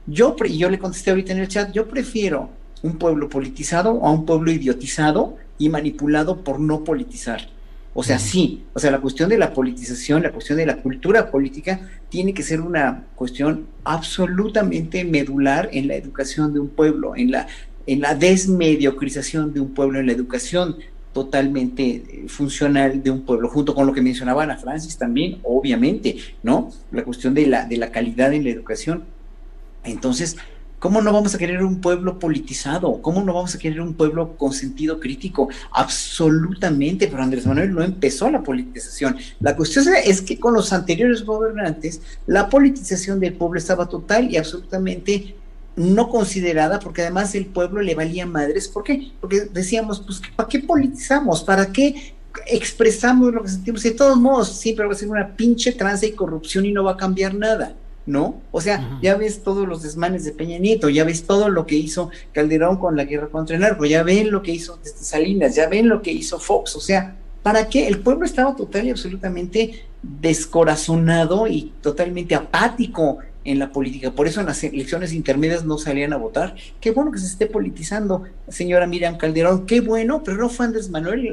yo, 0.07 0.37
yo 0.37 0.71
le 0.71 0.79
contesté 0.79 1.11
ahorita 1.11 1.33
en 1.33 1.39
el 1.41 1.49
chat, 1.49 1.73
yo 1.73 1.89
prefiero 1.89 2.51
un 2.83 2.99
pueblo 2.99 3.29
politizado 3.29 4.05
a 4.05 4.11
un 4.11 4.25
pueblo 4.25 4.51
idiotizado 4.51 5.37
y 5.59 5.69
manipulado 5.69 6.43
por 6.45 6.61
no 6.61 6.85
politizar. 6.85 7.49
O 7.95 8.03
sea, 8.03 8.19
sí, 8.19 8.65
o 8.75 8.79
sea, 8.79 8.91
la 8.91 9.01
cuestión 9.01 9.29
de 9.29 9.39
la 9.39 9.53
politización, 9.53 10.23
la 10.23 10.31
cuestión 10.31 10.59
de 10.59 10.67
la 10.67 10.77
cultura 10.77 11.31
política 11.31 11.81
tiene 12.09 12.33
que 12.33 12.43
ser 12.43 12.61
una 12.61 13.05
cuestión 13.17 13.67
absolutamente 13.83 15.05
medular 15.05 15.69
en 15.73 15.89
la 15.89 15.97
educación 15.97 16.55
de 16.55 16.61
un 16.61 16.69
pueblo, 16.69 17.17
en 17.17 17.33
la, 17.33 17.49
en 17.87 18.01
la 18.01 18.15
desmediocrización 18.15 19.53
de 19.53 19.61
un 19.61 19.75
pueblo, 19.75 19.99
en 19.99 20.07
la 20.07 20.13
educación 20.13 20.77
totalmente 21.13 21.85
eh, 21.85 22.25
funcional 22.29 23.03
de 23.03 23.11
un 23.11 23.23
pueblo, 23.23 23.49
junto 23.49 23.75
con 23.75 23.87
lo 23.87 23.93
que 23.93 24.03
mencionaba 24.03 24.43
Ana 24.43 24.57
Francis 24.57 24.97
también, 24.97 25.39
obviamente, 25.43 26.17
¿no? 26.43 26.71
La 26.93 27.05
cuestión 27.05 27.35
de 27.35 27.47
la, 27.47 27.65
de 27.65 27.77
la 27.77 27.91
calidad 27.91 28.33
en 28.33 28.45
la 28.45 28.51
educación. 28.51 29.05
Entonces, 29.85 30.37
¿Cómo 30.79 31.03
no 31.03 31.13
vamos 31.13 31.35
a 31.35 31.39
querer 31.39 31.65
un 31.65 31.81
pueblo 31.81 32.21
politizado? 32.21 33.03
¿Cómo 33.03 33.21
no 33.25 33.35
vamos 33.35 33.53
a 33.53 33.59
querer 33.59 33.81
un 33.81 33.95
pueblo 33.95 34.37
con 34.37 34.53
sentido 34.53 35.01
crítico? 35.01 35.49
Absolutamente, 35.73 37.09
pero 37.09 37.21
Andrés 37.21 37.47
Manuel 37.49 37.75
no 37.75 37.83
empezó 37.83 38.31
la 38.31 38.45
politización. 38.45 39.17
La 39.41 39.57
cuestión 39.57 39.87
es 40.05 40.23
que 40.23 40.39
con 40.39 40.55
los 40.55 40.73
anteriores 40.73 41.25
gobernantes, 41.25 42.01
la 42.29 42.49
politización 42.49 43.19
del 43.19 43.33
pueblo 43.33 43.59
estaba 43.59 43.89
total 43.89 44.31
y 44.31 44.37
absolutamente 44.37 45.35
no 45.79 46.09
considerada, 46.09 46.81
porque 46.81 47.03
además 47.03 47.35
el 47.35 47.47
pueblo 47.47 47.81
le 47.81 47.95
valía 47.95 48.27
madres. 48.27 48.69
¿Por 48.69 48.83
qué? 48.83 49.13
Porque 49.21 49.43
decíamos, 49.53 50.01
pues, 50.01 50.21
¿para 50.35 50.49
qué 50.49 50.59
politizamos? 50.59 51.43
¿Para 51.43 51.73
qué 51.73 52.15
expresamos 52.47 53.33
lo 53.33 53.43
que 53.43 53.49
sentimos? 53.49 53.83
De 53.83 53.93
todos 53.93 54.17
modos, 54.17 54.57
siempre 54.57 54.87
va 54.87 54.93
a 54.93 54.97
ser 54.97 55.09
una 55.09 55.37
pinche 55.37 55.73
tranza 55.73 56.07
y 56.07 56.13
corrupción 56.13 56.67
y 56.67 56.73
no 56.73 56.85
va 56.85 56.93
a 56.93 56.97
cambiar 56.97 57.35
nada. 57.35 57.75
¿no? 58.07 58.41
O 58.53 58.63
sea, 58.63 58.99
ya 59.03 59.17
ves 59.17 59.43
todos 59.43 59.69
los 59.69 59.83
desmanes 59.83 60.25
de 60.25 60.33
Peña 60.33 60.59
Nieto, 60.59 60.89
ya 60.89 61.05
ves 61.05 61.25
todo 61.25 61.51
lo 61.51 61.67
que 61.67 61.75
hizo 61.75 62.11
Calderón 62.33 62.79
con 62.79 62.97
la 62.97 63.05
guerra 63.05 63.29
contra 63.29 63.55
el 63.55 63.61
narco, 63.61 63.85
ya 63.85 64.03
ven 64.03 64.31
lo 64.31 64.43
que 64.43 64.53
hizo 64.53 64.79
Salinas, 64.83 65.55
ya 65.55 65.69
ven 65.69 65.91
lo 65.91 66.01
que 66.01 66.11
hizo 66.11 66.41
Fox, 66.41 66.75
o 66.75 66.81
sea, 66.81 67.17
¿para 67.43 67.69
qué? 67.69 67.87
El 67.87 68.01
pueblo 68.01 68.25
estaba 68.25 68.57
total 68.57 68.87
y 68.87 68.91
absolutamente 68.91 69.85
descorazonado 70.03 71.47
y 71.47 71.75
totalmente 71.83 72.35
apático 72.35 73.19
en 73.49 73.59
la 73.59 73.73
política. 73.73 74.11
Por 74.13 74.27
eso 74.27 74.41
en 74.41 74.47
las 74.47 74.63
elecciones 74.63 75.13
intermedias 75.13 75.65
no 75.65 75.79
salían 75.79 76.13
a 76.13 76.17
votar. 76.17 76.55
Qué 76.81 76.91
bueno 76.91 77.11
que 77.11 77.19
se 77.19 77.27
esté 77.27 77.47
politizando, 77.47 78.25
señora 78.49 78.87
Miriam 78.87 79.17
Calderón, 79.17 79.67
qué 79.67 79.81
bueno, 79.81 80.23
pero 80.23 80.37
no 80.37 80.49
fue 80.49 80.67
Andrés 80.67 80.91
Manuel 80.91 81.33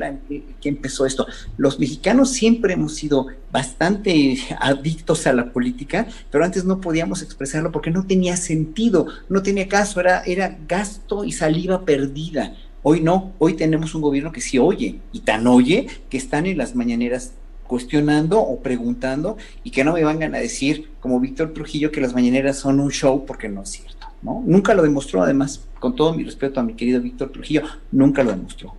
que 0.61 0.69
empezó 0.69 1.05
esto. 1.05 1.27
Los 1.57 1.79
mexicanos 1.79 2.31
siempre 2.31 2.73
hemos 2.73 2.95
sido 2.95 3.27
bastante 3.51 4.37
adictos 4.59 5.27
a 5.27 5.33
la 5.33 5.51
política, 5.51 6.07
pero 6.31 6.45
antes 6.45 6.65
no 6.65 6.79
podíamos 6.81 7.21
expresarlo 7.21 7.71
porque 7.71 7.91
no 7.91 8.05
tenía 8.05 8.37
sentido, 8.37 9.07
no 9.29 9.43
tenía 9.43 9.67
caso, 9.67 9.99
era, 9.99 10.23
era 10.23 10.57
gasto 10.67 11.23
y 11.23 11.31
saliva 11.31 11.85
perdida. 11.85 12.55
Hoy 12.83 13.01
no, 13.01 13.33
hoy 13.39 13.55
tenemos 13.55 13.95
un 13.95 14.01
gobierno 14.01 14.31
que 14.31 14.41
sí 14.41 14.59
oye, 14.59 14.99
y 15.11 15.21
tan 15.21 15.47
oye 15.47 15.87
que 16.09 16.17
están 16.17 16.45
en 16.45 16.57
las 16.57 16.75
mañaneras 16.75 17.33
cuestionando 17.67 18.39
o 18.39 18.59
preguntando 18.61 19.37
y 19.63 19.71
que 19.71 19.83
no 19.83 19.93
me 19.93 20.03
vengan 20.03 20.35
a 20.35 20.39
decir, 20.39 20.89
como 20.99 21.19
Víctor 21.19 21.53
Trujillo, 21.53 21.91
que 21.91 22.01
las 22.01 22.13
mañaneras 22.13 22.57
son 22.57 22.79
un 22.79 22.91
show 22.91 23.25
porque 23.25 23.49
no 23.49 23.63
es 23.63 23.69
cierto, 23.69 24.07
¿no? 24.21 24.43
Nunca 24.45 24.73
lo 24.73 24.83
demostró, 24.83 25.21
además, 25.21 25.61
con 25.79 25.95
todo 25.95 26.13
mi 26.13 26.23
respeto 26.23 26.59
a 26.59 26.63
mi 26.63 26.73
querido 26.73 27.01
Víctor 27.01 27.31
Trujillo, 27.31 27.63
nunca 27.91 28.23
lo 28.23 28.31
demostró. 28.31 28.75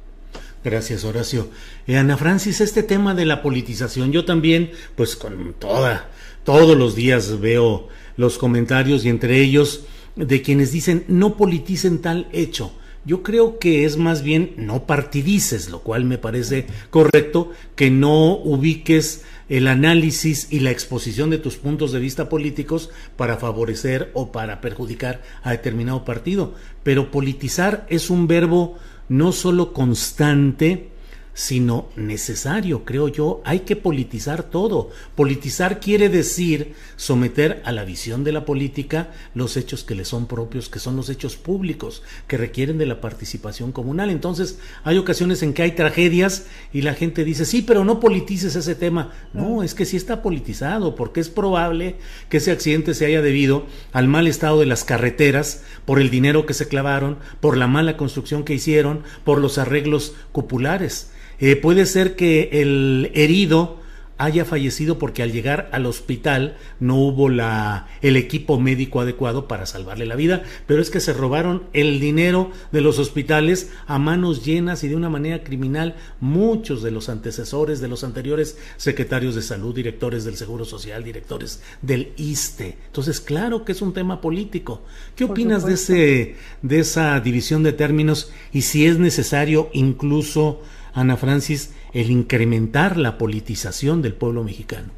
Gracias, 0.65 1.05
Horacio. 1.05 1.49
Eh, 1.87 1.97
Ana 1.97 2.17
Francis, 2.17 2.61
este 2.61 2.83
tema 2.83 3.15
de 3.15 3.25
la 3.25 3.43
politización, 3.43 4.11
yo 4.11 4.25
también, 4.25 4.71
pues 4.97 5.15
con 5.15 5.55
toda, 5.59 6.09
todos 6.43 6.77
los 6.77 6.97
días 6.97 7.41
veo 7.41 7.89
los 8.17 8.39
comentarios 8.39 9.05
y 9.05 9.09
entre 9.09 9.41
ellos 9.41 9.85
de 10.17 10.43
quienes 10.43 10.73
dicen 10.73 11.05
no 11.09 11.37
politicen 11.37 12.01
tal 12.01 12.29
hecho. 12.33 12.73
Yo 13.07 13.23
creo 13.23 13.61
que 13.61 13.85
es 13.85 13.97
más 13.97 14.23
bien 14.23 14.55
no 14.57 14.85
partidices, 14.85 15.71
lo 15.71 15.79
cual 15.79 16.05
me 16.05 16.19
parece 16.19 16.67
correcto, 16.91 17.53
que 17.77 17.89
no 17.89 18.37
ubiques 18.37 19.23
el 19.49 19.69
análisis 19.69 20.49
y 20.51 20.59
la 20.59 20.73
exposición 20.73 21.31
de 21.31 21.39
tus 21.39 21.55
puntos 21.55 21.93
de 21.93 22.01
vista 22.01 22.29
políticos 22.29 22.91
para 23.17 23.37
favorecer 23.37 24.11
o 24.13 24.33
para 24.33 24.61
perjudicar 24.61 25.23
a 25.45 25.53
determinado 25.53 26.05
partido. 26.05 26.55
Pero 26.83 27.13
politizar 27.13 27.87
es 27.89 28.11
un 28.11 28.27
verbo 28.27 28.77
no 29.09 29.31
solo 29.31 29.73
constante, 29.73 30.91
sino 31.37 31.91
necesario, 31.97 32.87
creo 32.87 33.09
yo. 33.09 33.43
Hay 33.45 33.61
que 33.61 33.77
politizar 33.77 34.45
todo. 34.45 34.91
Politizar 35.15 35.81
quiere 35.81 36.09
decir 36.09 36.75
someter 36.97 37.61
a 37.67 37.73
la 37.73 37.85
visión 37.85 38.25
de 38.25 38.33
la 38.33 38.47
política 38.47 39.11
los 39.35 39.59
hechos 39.59 39.85
que 39.85 39.95
le 39.95 40.07
son 40.07 40.29
propios, 40.29 40.71
que 40.71 40.79
son 40.79 40.97
los 40.97 41.11
hechos 41.11 41.37
públicos, 41.37 42.03
que 42.27 42.39
requieren 42.39 42.79
de 42.79 42.87
la 42.87 43.03
participación 43.03 43.71
comunal. 43.71 44.09
Entonces, 44.09 44.59
hay 44.83 44.97
ocasiones 44.97 45.43
en 45.43 45.53
que 45.53 45.61
hay 45.61 45.73
tragedias 45.73 46.47
y 46.73 46.81
la 46.81 46.95
gente 46.95 47.23
dice, 47.23 47.45
sí, 47.45 47.61
pero 47.61 47.85
no 47.85 48.01
politices 48.01 48.57
ese 48.57 48.75
tema. 48.75 49.13
No, 49.35 49.63
es 49.63 49.75
que 49.75 49.85
sí 49.85 49.99
está 49.99 50.23
politizado, 50.23 50.95
porque 50.95 51.21
es 51.21 51.29
probable 51.29 51.97
que 52.31 52.39
ese 52.39 52.51
accidente 52.51 52.95
se 52.95 53.05
haya 53.05 53.21
debido 53.21 53.67
al 53.93 54.09
mal 54.09 54.27
estado 54.27 54.59
de 54.59 54.67
las 54.67 54.85
carreteras, 54.85 55.65
por 55.85 56.01
el 56.01 56.09
dinero 56.09 56.47
que 56.47 56.55
se 56.55 56.67
clavaron, 56.67 57.19
por 57.41 57.59
la 57.59 57.67
mala 57.67 57.99
construcción 57.99 58.43
que 58.43 58.55
hicieron, 58.55 59.03
por 59.23 59.39
los 59.39 59.59
arreglos 59.59 60.15
cupulares. 60.33 61.11
Eh, 61.41 61.57
puede 61.57 61.87
ser 61.87 62.17
que 62.17 62.49
el 62.53 63.11
herido 63.15 63.79
haya 64.19 64.45
fallecido 64.45 64.99
porque 64.99 65.23
al 65.23 65.33
llegar 65.33 65.69
al 65.73 65.87
hospital 65.87 66.57
no 66.81 66.97
hubo 66.97 67.29
la, 67.29 67.87
el 68.01 68.17
equipo 68.17 68.59
médico 68.59 69.01
adecuado 69.01 69.47
para 69.47 69.67
salvarle 69.67 70.07
la 70.07 70.17
vida, 70.17 70.43
pero 70.67 70.81
es 70.81 70.91
que 70.91 71.01
se 71.01 71.13
robaron 71.13 71.65
el 71.73 72.01
dinero 72.01 72.51
de 72.73 72.81
los 72.81 72.99
hospitales 72.99 73.71
a 73.87 73.99
manos 73.99 74.45
llenas 74.45 74.85
y 74.85 74.89
de 74.89 74.97
una 74.97 75.11
manera 75.11 75.43
criminal 75.43 75.97
muchos 76.21 76.83
de 76.83 76.91
los 76.91 77.09
antecesores 77.09 77.81
de 77.81 77.89
los 77.89 78.05
anteriores 78.05 78.57
secretarios 78.77 79.35
de 79.35 79.43
salud, 79.43 79.75
directores 79.75 80.25
del 80.25 80.37
Seguro 80.37 80.65
Social, 80.65 81.05
directores 81.05 81.63
del 81.83 82.13
ISTE. 82.17 82.79
Entonces, 82.87 83.21
claro 83.21 83.65
que 83.65 83.73
es 83.73 83.83
un 83.83 83.93
tema 83.93 84.21
político. 84.21 84.83
¿Qué 85.15 85.25
opinas 85.25 85.67
de 85.67 85.75
ese 85.75 86.37
de 86.63 86.79
esa 86.79 87.21
división 87.21 87.63
de 87.63 87.73
términos 87.73 88.33
y 88.53 88.63
si 88.63 88.87
es 88.87 88.99
necesario 88.99 89.69
incluso 89.73 90.63
Ana 90.97 91.19
Francis, 91.19 91.75
el 91.93 92.11
incrementar 92.11 92.97
la 92.97 93.19
politización 93.19 94.01
del 94.01 94.15
pueblo 94.15 94.43
mexicano? 94.43 94.89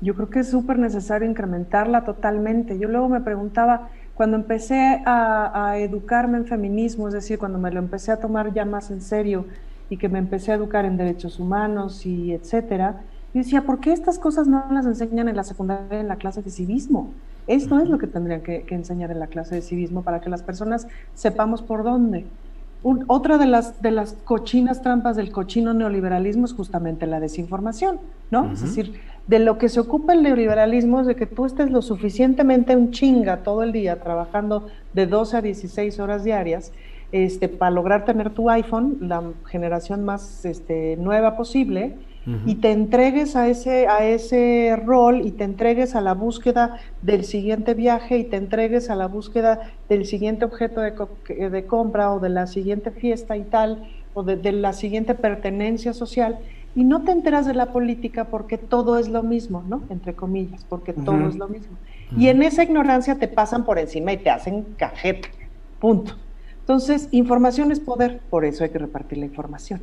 Yo 0.00 0.16
creo 0.16 0.30
que 0.30 0.40
es 0.40 0.50
súper 0.50 0.80
necesario 0.80 1.30
incrementarla 1.30 2.02
totalmente. 2.02 2.76
Yo 2.76 2.88
luego 2.88 3.08
me 3.08 3.20
preguntaba, 3.20 3.88
cuando 4.16 4.36
empecé 4.36 5.00
a, 5.06 5.76
educarme 5.78 6.38
en 6.38 6.46
feminismo, 6.46 7.06
es 7.06 7.14
decir, 7.14 7.38
cuando 7.38 7.60
me 7.60 7.70
lo 7.70 7.78
empecé 7.78 8.10
a 8.10 8.16
tomar 8.16 8.52
ya 8.52 8.64
más 8.64 8.90
en 8.90 9.00
serio 9.00 9.46
y 9.88 9.96
que 9.96 10.08
me 10.08 10.18
empecé 10.18 10.50
a 10.50 10.56
educar 10.56 10.84
en 10.84 10.96
derechos 10.96 11.38
humanos 11.38 12.04
y 12.04 12.32
etcétera, 12.32 13.02
yo 13.32 13.40
decía, 13.40 13.62
¿por 13.62 13.78
qué 13.78 13.92
estas 13.92 14.18
cosas 14.18 14.48
no 14.48 14.64
las 14.72 14.86
enseñan 14.86 15.28
en 15.28 15.36
la 15.36 15.44
secundaria, 15.44 16.00
en 16.00 16.08
la 16.08 16.16
clase 16.16 16.42
de 16.42 16.50
civismo? 16.50 17.12
Esto 17.46 17.78
es 17.78 17.88
lo 17.88 17.98
que 17.98 18.08
tendrían 18.08 18.40
que 18.40 18.66
enseñar 18.70 19.12
en 19.12 19.20
la 19.20 19.28
clase 19.28 19.54
de 19.54 19.62
civismo 19.62 20.02
para 20.02 20.20
que 20.20 20.30
las 20.30 20.42
personas 20.42 20.88
sepamos 21.14 21.62
por 21.62 21.84
dónde 21.84 22.26
otra 22.82 23.38
de 23.38 23.46
las, 23.46 23.82
de 23.82 23.90
las 23.90 24.12
cochinas 24.24 24.82
trampas 24.82 25.16
del 25.16 25.32
cochino 25.32 25.74
neoliberalismo 25.74 26.44
es 26.44 26.54
justamente 26.54 27.06
la 27.06 27.20
desinformación, 27.20 27.98
¿no? 28.30 28.52
Es 28.52 28.62
decir, 28.62 29.00
de 29.26 29.40
lo 29.40 29.58
que 29.58 29.68
se 29.68 29.80
ocupa 29.80 30.12
el 30.12 30.22
neoliberalismo 30.22 31.00
es 31.00 31.06
de 31.06 31.16
que 31.16 31.26
tú 31.26 31.44
estés 31.44 31.70
lo 31.70 31.82
suficientemente 31.82 32.76
un 32.76 32.92
chinga 32.92 33.38
todo 33.38 33.62
el 33.62 33.72
día 33.72 34.00
trabajando 34.00 34.68
de 34.94 35.06
12 35.06 35.36
a 35.36 35.42
16 35.42 35.98
horas 35.98 36.24
diarias 36.24 36.72
este, 37.12 37.48
para 37.48 37.70
lograr 37.70 38.04
tener 38.04 38.30
tu 38.30 38.48
iPhone, 38.48 38.98
la 39.00 39.22
generación 39.46 40.04
más 40.04 40.44
este, 40.44 40.96
nueva 40.96 41.36
posible, 41.36 41.96
y 42.46 42.56
te 42.56 42.72
entregues 42.72 43.36
a 43.36 43.48
ese, 43.48 43.86
a 43.86 44.04
ese 44.04 44.76
rol 44.84 45.24
y 45.24 45.30
te 45.30 45.44
entregues 45.44 45.94
a 45.94 46.00
la 46.00 46.14
búsqueda 46.14 46.78
del 47.02 47.24
siguiente 47.24 47.74
viaje 47.74 48.18
y 48.18 48.24
te 48.24 48.36
entregues 48.36 48.90
a 48.90 48.96
la 48.96 49.06
búsqueda 49.06 49.72
del 49.88 50.04
siguiente 50.04 50.44
objeto 50.44 50.80
de, 50.80 50.92
de 51.50 51.66
compra 51.66 52.12
o 52.12 52.20
de 52.20 52.28
la 52.28 52.46
siguiente 52.46 52.90
fiesta 52.90 53.36
y 53.36 53.44
tal, 53.44 53.88
o 54.14 54.22
de, 54.22 54.52
la 54.52 54.72
siguiente 54.72 55.14
pertenencia 55.14 55.92
social, 55.92 56.38
y 56.74 56.84
no 56.84 57.02
te 57.02 57.12
enteras 57.12 57.46
de 57.46 57.54
la 57.54 57.72
política 57.72 58.24
porque 58.24 58.58
todo 58.58 58.98
es 58.98 59.08
lo 59.08 59.22
mismo, 59.22 59.64
¿no? 59.66 59.82
Entre 59.88 60.14
comillas, 60.14 60.64
porque 60.68 60.92
todo 60.92 61.28
es 61.28 61.36
lo 61.36 61.48
mismo. 61.48 61.76
Y 62.16 62.28
en 62.28 62.42
esa 62.42 62.62
ignorancia 62.62 63.16
te 63.16 63.28
pasan 63.28 63.64
por 63.64 63.78
encima 63.78 64.12
y 64.12 64.18
te 64.18 64.30
hacen 64.30 64.64
cajeta, 64.76 65.28
punto. 65.80 66.14
Entonces, 66.60 67.08
información 67.10 67.72
es 67.72 67.80
poder, 67.80 68.20
por 68.28 68.44
eso 68.44 68.64
hay 68.64 68.70
que 68.70 68.78
repartir 68.78 69.18
la 69.18 69.24
información. 69.24 69.80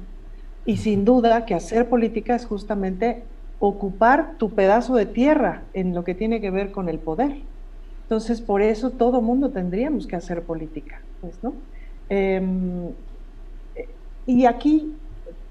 Y 0.65 0.77
sin 0.77 1.05
duda 1.05 1.45
que 1.45 1.53
hacer 1.53 1.87
política 1.89 2.35
es 2.35 2.45
justamente 2.45 3.23
ocupar 3.59 4.37
tu 4.37 4.49
pedazo 4.51 4.95
de 4.95 5.05
tierra 5.05 5.63
en 5.73 5.93
lo 5.93 6.03
que 6.03 6.15
tiene 6.15 6.41
que 6.41 6.51
ver 6.51 6.71
con 6.71 6.89
el 6.89 6.99
poder. 6.99 7.37
Entonces, 8.03 8.41
por 8.41 8.61
eso 8.61 8.91
todo 8.91 9.21
mundo 9.21 9.49
tendríamos 9.49 10.07
que 10.07 10.15
hacer 10.15 10.43
política, 10.43 11.01
pues, 11.21 11.35
¿no? 11.41 11.53
Em, 12.09 12.89
y 14.27 14.45
aquí 14.45 14.93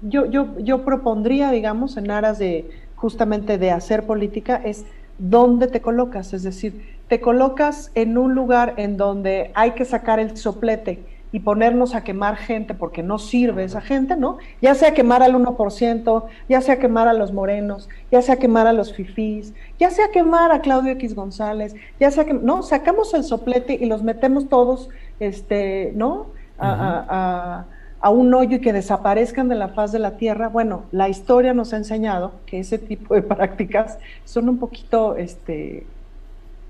yo, 0.01 0.25
yo, 0.25 0.57
yo 0.59 0.85
propondría, 0.85 1.51
digamos, 1.51 1.97
en 1.97 2.11
aras 2.11 2.39
de 2.39 2.69
justamente 2.95 3.57
de 3.57 3.71
hacer 3.71 4.05
política, 4.05 4.61
es 4.63 4.85
dónde 5.17 5.67
te 5.67 5.81
colocas, 5.81 6.33
es 6.33 6.43
decir, 6.43 6.95
te 7.07 7.21
colocas 7.21 7.91
en 7.95 8.17
un 8.17 8.35
lugar 8.35 8.73
en 8.77 8.97
donde 8.97 9.51
hay 9.53 9.71
que 9.71 9.85
sacar 9.85 10.19
el 10.19 10.35
soplete 10.37 10.99
y 11.35 11.41
ponernos 11.41 11.95
a 11.95 12.05
quemar 12.05 12.37
gente 12.37 12.73
porque 12.73 13.03
no 13.03 13.19
sirve 13.19 13.65
esa 13.65 13.81
gente, 13.81 14.15
¿no? 14.15 14.37
Ya 14.61 14.73
sea 14.73 14.93
quemar 14.93 15.21
al 15.21 15.35
1%, 15.35 16.23
ya 16.47 16.61
sea 16.61 16.79
quemar 16.79 17.09
a 17.09 17.13
los 17.13 17.33
morenos, 17.33 17.89
ya 18.09 18.21
sea 18.21 18.37
quemar 18.37 18.67
a 18.67 18.71
los 18.71 18.93
fifís, 18.93 19.53
ya 19.77 19.89
sea 19.89 20.11
quemar 20.11 20.53
a 20.53 20.61
Claudio 20.61 20.93
X 20.93 21.13
González, 21.13 21.75
ya 21.99 22.09
sea 22.09 22.23
que, 22.23 22.33
no, 22.33 22.63
sacamos 22.63 23.13
el 23.13 23.25
soplete 23.25 23.73
y 23.73 23.85
los 23.85 24.01
metemos 24.01 24.47
todos, 24.47 24.87
este, 25.19 25.91
¿no? 25.93 26.27
A, 26.57 27.65
a 27.99 28.09
un 28.11 28.33
hoyo 28.33 28.55
y 28.55 28.61
que 28.61 28.71
desaparezcan 28.71 29.49
de 29.49 29.55
la 29.55 29.67
faz 29.67 29.91
de 29.91 29.99
la 29.99 30.15
tierra. 30.15 30.47
Bueno, 30.47 30.83
la 30.93 31.09
historia 31.09 31.53
nos 31.53 31.73
ha 31.73 31.77
enseñado 31.77 32.31
que 32.45 32.61
ese 32.61 32.77
tipo 32.77 33.13
de 33.13 33.21
prácticas 33.35 33.99
son 34.23 34.47
un 34.47 34.57
poquito, 34.57 35.17
este, 35.17 35.85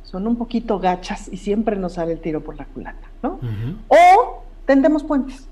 son 0.02 0.26
un 0.26 0.38
poquito 0.38 0.80
gachas 0.80 1.28
y 1.32 1.38
siempre 1.38 1.76
nos 1.76 1.94
sale 1.94 2.14
el 2.14 2.20
tiro 2.20 2.42
por 2.42 2.56
la 2.56 2.66
culata, 2.66 3.08
¿no? 3.22 3.40
O 3.90 4.45
tendemos 4.66 5.04
puentes, 5.04 5.48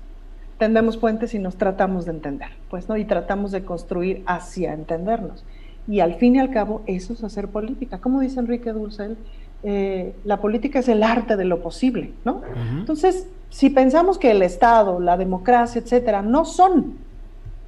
tendemos 0.58 0.96
puentes 0.96 1.34
y 1.34 1.38
nos 1.38 1.56
tratamos 1.56 2.04
de 2.04 2.12
entender, 2.12 2.50
pues, 2.70 2.88
¿no? 2.88 2.96
Y 2.96 3.04
tratamos 3.04 3.52
de 3.52 3.64
construir 3.64 4.22
hacia 4.26 4.72
entendernos. 4.72 5.44
Y 5.86 6.00
al 6.00 6.14
fin 6.14 6.36
y 6.36 6.40
al 6.40 6.50
cabo, 6.50 6.82
eso 6.86 7.12
es 7.12 7.22
hacer 7.24 7.48
política. 7.48 7.98
Como 7.98 8.20
dice 8.20 8.40
Enrique 8.40 8.72
Dulcel, 8.72 9.16
eh, 9.62 10.14
la 10.24 10.40
política 10.40 10.78
es 10.78 10.88
el 10.88 11.02
arte 11.02 11.36
de 11.36 11.44
lo 11.44 11.62
posible, 11.62 12.12
¿no? 12.24 12.42
Entonces, 12.78 13.26
si 13.50 13.70
pensamos 13.70 14.18
que 14.18 14.30
el 14.30 14.42
Estado, 14.42 15.00
la 15.00 15.16
democracia, 15.16 15.80
etcétera, 15.80 16.22
no 16.22 16.44
son, 16.44 16.94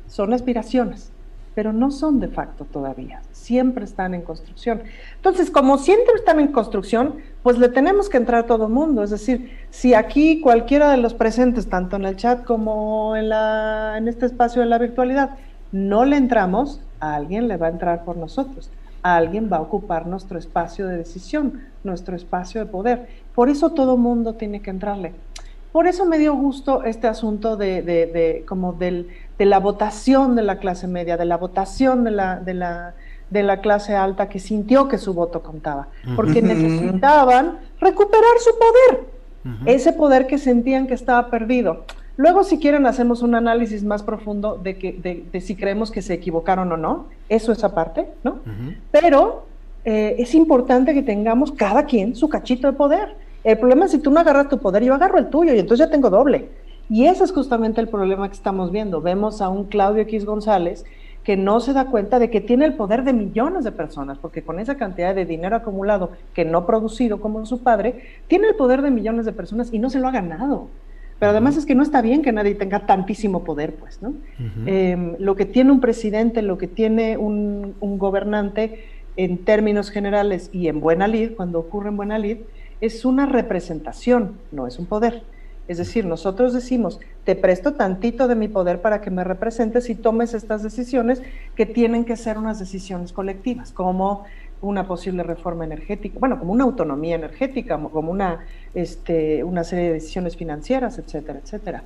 son 0.09 0.33
aspiraciones, 0.33 1.11
pero 1.57 1.73
no 1.73 1.91
son 1.91 2.21
de 2.21 2.29
facto 2.29 2.67
todavía, 2.67 3.23
siempre 3.33 3.87
están 3.87 4.13
en 4.13 4.21
construcción. 4.21 4.83
Entonces, 5.15 5.51
como 5.51 5.79
siempre 5.79 6.13
están 6.15 6.39
en 6.39 6.49
construcción, 6.49 7.15
pues 7.43 7.59
le 7.59 7.71
tenemos 7.71 8.11
que 8.11 8.19
entrar 8.19 8.45
a 8.45 8.47
todo 8.47 8.69
mundo, 8.69 9.03
es 9.03 9.09
decir, 9.09 9.57
si 9.71 9.95
aquí 9.95 10.43
cualquiera 10.43 10.91
de 10.91 10.99
los 10.99 11.15
presentes, 11.15 11.67
tanto 11.67 11.97
en 11.97 12.05
el 12.05 12.17
chat 12.17 12.45
como 12.45 13.17
en, 13.17 13.31
la, 13.31 13.95
en 13.97 14.07
este 14.07 14.27
espacio 14.27 14.61
de 14.61 14.69
la 14.69 14.77
virtualidad, 14.77 15.31
no 15.73 16.05
le 16.05 16.19
entramos, 16.19 16.83
a 17.01 17.15
alguien 17.15 17.49
le 17.49 17.57
va 17.57 17.69
a 17.69 17.71
entrar 17.71 18.05
por 18.05 18.19
nosotros. 18.19 18.71
alguien 19.03 19.49
va 19.51 19.57
a 19.57 19.63
ocupar 19.63 20.07
nuestro 20.07 20.39
espacio 20.39 20.87
de 20.87 20.99
decisión, 20.99 21.63
nuestro 21.85 22.17
espacio 22.17 22.61
de 22.61 22.67
poder. 22.67 23.07
Por 23.35 23.49
eso 23.49 23.71
todo 23.71 23.97
mundo 23.97 24.35
tiene 24.35 24.61
que 24.61 24.69
entrarle. 24.69 25.15
Por 25.77 25.87
eso 25.87 26.07
me 26.07 26.17
dio 26.17 26.35
gusto 26.35 26.85
este 26.85 27.07
asunto 27.07 27.59
de, 27.59 28.45
como 28.49 28.73
del, 28.73 29.09
de 29.39 29.45
la 29.45 29.59
votación 29.59 30.37
de 30.37 30.43
la 30.43 30.59
clase 30.59 30.87
media, 30.87 31.17
de 31.17 31.25
la 31.25 31.37
votación 31.37 32.05
de 32.05 32.11
la, 32.11 32.37
de 32.37 32.55
la, 32.55 32.95
de 33.31 33.43
la 33.43 33.61
clase 33.61 33.95
alta 33.95 34.29
que 34.29 34.39
sintió 34.39 34.89
que 34.89 34.99
su 34.99 35.15
voto 35.15 35.43
contaba, 35.43 35.89
porque 36.15 36.43
necesitaban 36.43 37.59
recuperar 37.81 38.39
su 38.39 38.51
poder, 38.59 39.05
ese 39.67 39.93
poder 39.93 40.27
que 40.27 40.39
sentían 40.39 40.87
que 40.87 40.95
estaba 40.95 41.31
perdido. 41.31 41.85
Luego, 42.17 42.45
si 42.45 42.59
quieren, 42.59 42.87
hacemos 42.87 43.23
un 43.23 43.35
análisis 43.35 43.85
más 43.85 44.03
profundo 44.03 44.59
de, 44.61 44.79
que, 44.79 45.27
de, 45.31 45.41
si 45.41 45.55
creemos 45.55 45.91
que 45.91 46.01
se 46.01 46.15
equivocaron 46.15 46.73
o 46.73 46.77
no. 46.77 47.07
Eso 47.29 47.53
es 47.53 47.63
aparte, 47.63 48.09
¿no? 48.25 48.39
Pero 48.91 49.45
eh, 49.85 50.17
es 50.19 50.35
importante 50.35 50.95
que 50.95 51.03
tengamos 51.03 51.53
cada 51.53 51.85
quien 51.85 52.17
su 52.17 52.29
cachito 52.29 52.67
de 52.69 52.73
poder. 52.73 53.15
El 53.45 53.59
problema 53.59 53.85
es 53.85 53.93
si 53.93 53.99
tú 53.99 54.11
no 54.11 54.19
agarras 54.19 54.49
tu 54.49 54.59
poder, 54.59 54.83
yo 54.83 54.95
agarro 54.95 55.19
el 55.19 55.29
tuyo 55.29 55.55
y 55.55 55.59
entonces 55.59 55.87
ya 55.87 55.93
tengo 55.93 56.09
doble. 56.09 56.49
Y 56.89 57.07
ese 57.07 57.25
es 57.25 57.33
justamente 57.33 57.81
el 57.81 57.89
problema 57.89 58.29
que 58.29 58.35
estamos 58.35 58.71
viendo. 58.71 59.01
Vemos 59.01 59.41
a 59.41 59.49
un 59.49 59.65
Claudio 59.65 60.03
X 60.03 60.25
González 60.25 60.85
que 61.25 61.37
no 61.37 61.59
se 61.59 61.73
da 61.73 61.87
cuenta 61.87 62.21
de 62.21 62.31
que 62.31 62.41
tiene 62.41 62.67
el 62.67 62.75
poder 62.75 63.03
de 63.03 63.13
millones 63.13 63.65
de 63.65 63.73
personas, 63.73 64.17
porque 64.17 64.43
con 64.43 64.61
esa 64.61 64.77
cantidad 64.77 65.13
de 65.13 65.25
dinero 65.25 65.57
acumulado 65.57 66.13
que 66.35 66.45
no 66.45 66.67
producido 66.67 67.21
como 67.21 67.45
su 67.47 67.65
padre, 67.65 68.01
tiene 68.29 68.47
el 68.47 68.55
poder 68.55 68.81
de 68.81 68.93
millones 68.93 69.27
de 69.27 69.33
personas 69.33 69.73
y 69.73 69.81
no 69.81 69.91
se 69.91 69.99
lo 69.99 70.07
ha 70.07 70.13
ganado. 70.13 70.69
Pero 71.19 71.31
además 71.31 71.57
es 71.57 71.67
que 71.67 71.75
no 71.75 71.83
está 71.83 72.01
bien 72.03 72.23
que 72.23 72.31
nadie 72.31 72.55
tenga 72.55 72.87
tantísimo 72.87 73.43
poder, 73.43 73.75
pues, 73.75 74.01
¿no? 74.03 74.15
Em, 74.67 75.17
lo 75.19 75.35
que 75.35 75.47
tiene 75.47 75.73
un 75.73 75.81
presidente, 75.81 76.43
lo 76.43 76.59
que 76.59 76.69
tiene 76.69 77.17
un, 77.17 77.75
gobernante 77.81 78.85
en 79.17 79.39
términos 79.39 79.91
generales 79.91 80.51
y 80.53 80.69
en 80.69 80.81
buena 80.81 81.09
lid, 81.09 81.33
cuando 81.35 81.59
ocurre 81.59 81.89
en 81.89 81.97
buena 81.97 82.19
lid, 82.19 82.39
es 82.81 83.05
una 83.05 83.25
representación, 83.25 84.33
no 84.53 84.67
es 84.67 84.79
un 84.79 84.87
poder. 84.87 85.23
Es 85.69 85.79
decir, 85.79 86.05
nosotros 86.07 86.53
decimos, 86.53 87.01
te 87.25 87.35
presto 87.35 87.75
tantito 87.75 88.29
de 88.29 88.37
mi 88.37 88.49
poder 88.49 88.81
para 88.81 89.01
que 89.01 89.11
me 89.11 89.25
representes 89.25 89.91
y 89.91 89.95
tomes 89.95 90.35
estas 90.35 90.63
decisiones 90.63 91.23
que 91.55 91.67
tienen 91.67 92.05
que 92.05 92.17
ser 92.17 92.39
unas 92.39 92.59
decisiones 92.59 93.13
colectivas, 93.13 93.73
como 93.73 94.25
una 94.63 94.87
posible 94.87 95.23
reforma 95.23 95.65
energética, 95.65 96.19
bueno, 96.19 96.39
como 96.39 96.53
una 96.53 96.65
autonomía 96.65 97.17
energética, 97.17 97.79
como 97.79 98.11
una, 98.11 98.47
este, 98.75 99.45
una 99.45 99.65
serie 99.65 99.87
de 99.87 99.93
decisiones 99.95 100.37
financieras, 100.37 100.99
etcétera, 100.99 101.41
etcétera. 101.43 101.85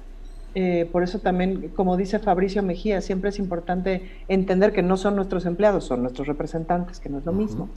Eh, 0.55 0.89
por 0.91 1.03
eso 1.05 1.21
también, 1.21 1.69
como 1.77 1.97
dice 1.97 2.19
Fabricio 2.19 2.63
Mejía, 2.63 3.01
siempre 3.01 3.31
es 3.31 3.39
importante 3.39 4.11
entender 4.27 4.73
que 4.73 4.83
no 4.83 4.97
son 4.97 5.15
nuestros 5.15 5.47
empleados, 5.47 5.85
son 5.85 6.03
nuestros 6.03 6.27
representantes, 6.27 6.99
que 6.99 7.09
no 7.09 7.19
es 7.19 7.25
lo 7.25 7.33
mismo. 7.33 7.69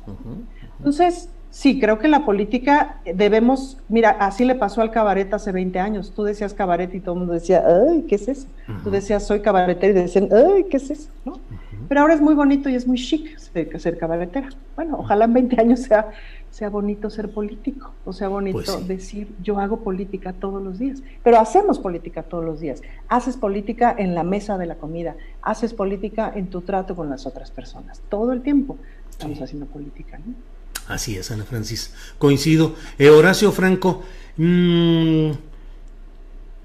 Entonces, 0.80 1.30
sí, 1.54 1.80
creo 1.80 2.00
que 2.00 2.08
la 2.08 2.26
política 2.26 2.98
debemos, 3.06 3.78
mira, 3.88 4.10
así 4.10 4.44
le 4.44 4.56
pasó 4.56 4.82
al 4.82 4.90
cabaret 4.90 5.32
hace 5.34 5.52
20 5.52 5.80
años. 5.80 6.12
Tú 6.16 6.24
decías 6.24 6.54
cabaret 6.56 6.94
y 6.96 7.00
todo 7.00 7.14
el 7.14 7.20
mundo 7.20 7.34
decía, 7.34 7.64
ay, 7.66 8.06
¿qué 8.10 8.16
es 8.16 8.28
eso? 8.28 8.48
Tú 8.84 8.90
decías, 8.90 9.26
soy 9.26 9.42
cabaretero 9.42 10.00
y 10.00 10.02
decían, 10.02 10.30
ay, 10.32 10.66
¿qué 10.66 10.78
es 10.78 10.90
eso? 10.90 11.10
¿No? 11.24 11.40
Pero 11.88 12.02
ahora 12.02 12.16
es 12.16 12.22
muy 12.22 12.34
bonito 12.34 12.70
y 12.70 12.76
es 12.76 12.88
muy 12.88 12.98
chic 12.98 13.38
ser, 13.38 13.80
ser 13.80 13.98
cabaretera. 14.00 14.50
Bueno, 14.76 14.98
ojalá 14.98 15.26
en 15.26 15.34
20 15.34 15.62
años 15.62 15.82
sea, 15.82 16.10
sea 16.50 16.70
bonito 16.70 17.12
ser 17.12 17.32
político, 17.32 17.94
o 18.04 18.14
sea 18.14 18.30
bonito 18.30 18.58
pues 18.58 18.88
decir 18.88 19.28
yo 19.44 19.60
hago 19.60 19.78
política 19.78 20.34
todos 20.34 20.62
los 20.62 20.80
días. 20.80 21.04
Pero 21.24 21.38
hacemos 21.38 21.78
política 21.78 22.24
todos 22.24 22.44
los 22.44 22.62
días. 22.62 22.82
Haces 23.10 23.38
política 23.38 23.94
en 23.96 24.16
la 24.16 24.24
mesa 24.24 24.58
de 24.58 24.66
la 24.66 24.76
comida, 24.76 25.16
haces 25.44 25.76
política 25.76 26.32
en 26.34 26.48
tu 26.48 26.62
trato 26.62 26.96
con 26.96 27.12
las 27.12 27.28
otras 27.28 27.52
personas. 27.52 28.02
Todo 28.10 28.32
el 28.32 28.42
tiempo 28.42 28.78
estamos 29.08 29.40
haciendo 29.40 29.68
política. 29.68 30.18
¿no? 30.18 30.34
Así 30.88 31.16
es, 31.16 31.32
Ana 31.32 31.46
Francis. 31.46 31.92
Coincido. 32.18 32.76
Eh, 32.98 33.10
Horacio 33.10 33.52
Franco, 33.52 34.04
mmm, 34.38 35.32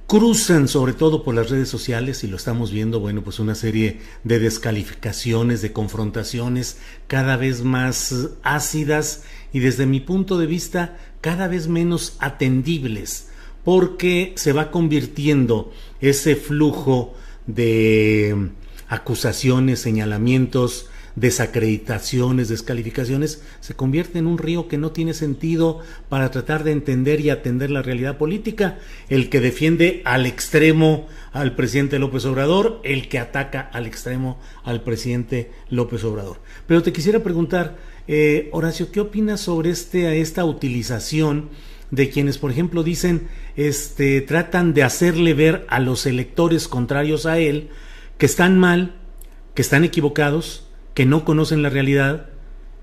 cruzan 0.08 0.68
sobre 0.68 0.94
todo 0.94 1.22
por 1.22 1.34
las 1.34 1.50
redes 1.50 1.68
sociales 1.68 2.24
y 2.24 2.28
lo 2.28 2.36
estamos 2.36 2.72
viendo, 2.72 2.98
bueno, 2.98 3.22
pues 3.22 3.38
una 3.38 3.54
serie 3.54 4.00
de 4.24 4.38
descalificaciones, 4.38 5.60
de 5.60 5.72
confrontaciones 5.72 6.78
cada 7.06 7.36
vez 7.36 7.62
más 7.62 8.30
ácidas 8.42 9.24
y 9.52 9.58
desde 9.60 9.84
mi 9.84 10.00
punto 10.00 10.38
de 10.38 10.46
vista 10.46 10.96
cada 11.20 11.46
vez 11.46 11.68
menos 11.68 12.16
atendibles, 12.20 13.28
porque 13.64 14.32
se 14.36 14.52
va 14.52 14.70
convirtiendo 14.70 15.72
ese 16.00 16.36
flujo 16.36 17.14
de 17.46 18.50
acusaciones, 18.88 19.80
señalamientos, 19.80 20.86
desacreditaciones, 21.20 22.48
descalificaciones, 22.48 23.42
se 23.60 23.74
convierte 23.74 24.18
en 24.18 24.26
un 24.26 24.38
río 24.38 24.68
que 24.68 24.78
no 24.78 24.92
tiene 24.92 25.14
sentido 25.14 25.80
para 26.08 26.30
tratar 26.30 26.64
de 26.64 26.72
entender 26.72 27.20
y 27.20 27.30
atender 27.30 27.70
la 27.70 27.82
realidad 27.82 28.18
política. 28.18 28.78
El 29.08 29.28
que 29.28 29.40
defiende 29.40 30.02
al 30.04 30.26
extremo 30.26 31.08
al 31.32 31.54
presidente 31.56 31.98
López 31.98 32.24
Obrador, 32.24 32.80
el 32.84 33.08
que 33.08 33.18
ataca 33.18 33.60
al 33.72 33.86
extremo 33.86 34.38
al 34.64 34.82
presidente 34.82 35.50
López 35.70 36.04
Obrador. 36.04 36.40
Pero 36.66 36.82
te 36.82 36.92
quisiera 36.92 37.22
preguntar, 37.22 37.76
eh, 38.06 38.48
Horacio, 38.52 38.90
¿qué 38.92 39.00
opinas 39.00 39.40
sobre 39.40 39.70
este, 39.70 40.20
esta 40.20 40.44
utilización 40.44 41.50
de 41.90 42.10
quienes, 42.10 42.38
por 42.38 42.50
ejemplo, 42.50 42.82
dicen, 42.82 43.28
este, 43.56 44.20
tratan 44.20 44.74
de 44.74 44.82
hacerle 44.82 45.34
ver 45.34 45.66
a 45.68 45.80
los 45.80 46.06
electores 46.06 46.68
contrarios 46.68 47.26
a 47.26 47.38
él 47.38 47.70
que 48.18 48.26
están 48.26 48.58
mal, 48.58 48.94
que 49.54 49.62
están 49.62 49.84
equivocados, 49.84 50.67
que 50.98 51.06
no 51.06 51.24
conocen 51.24 51.62
la 51.62 51.70
realidad, 51.70 52.26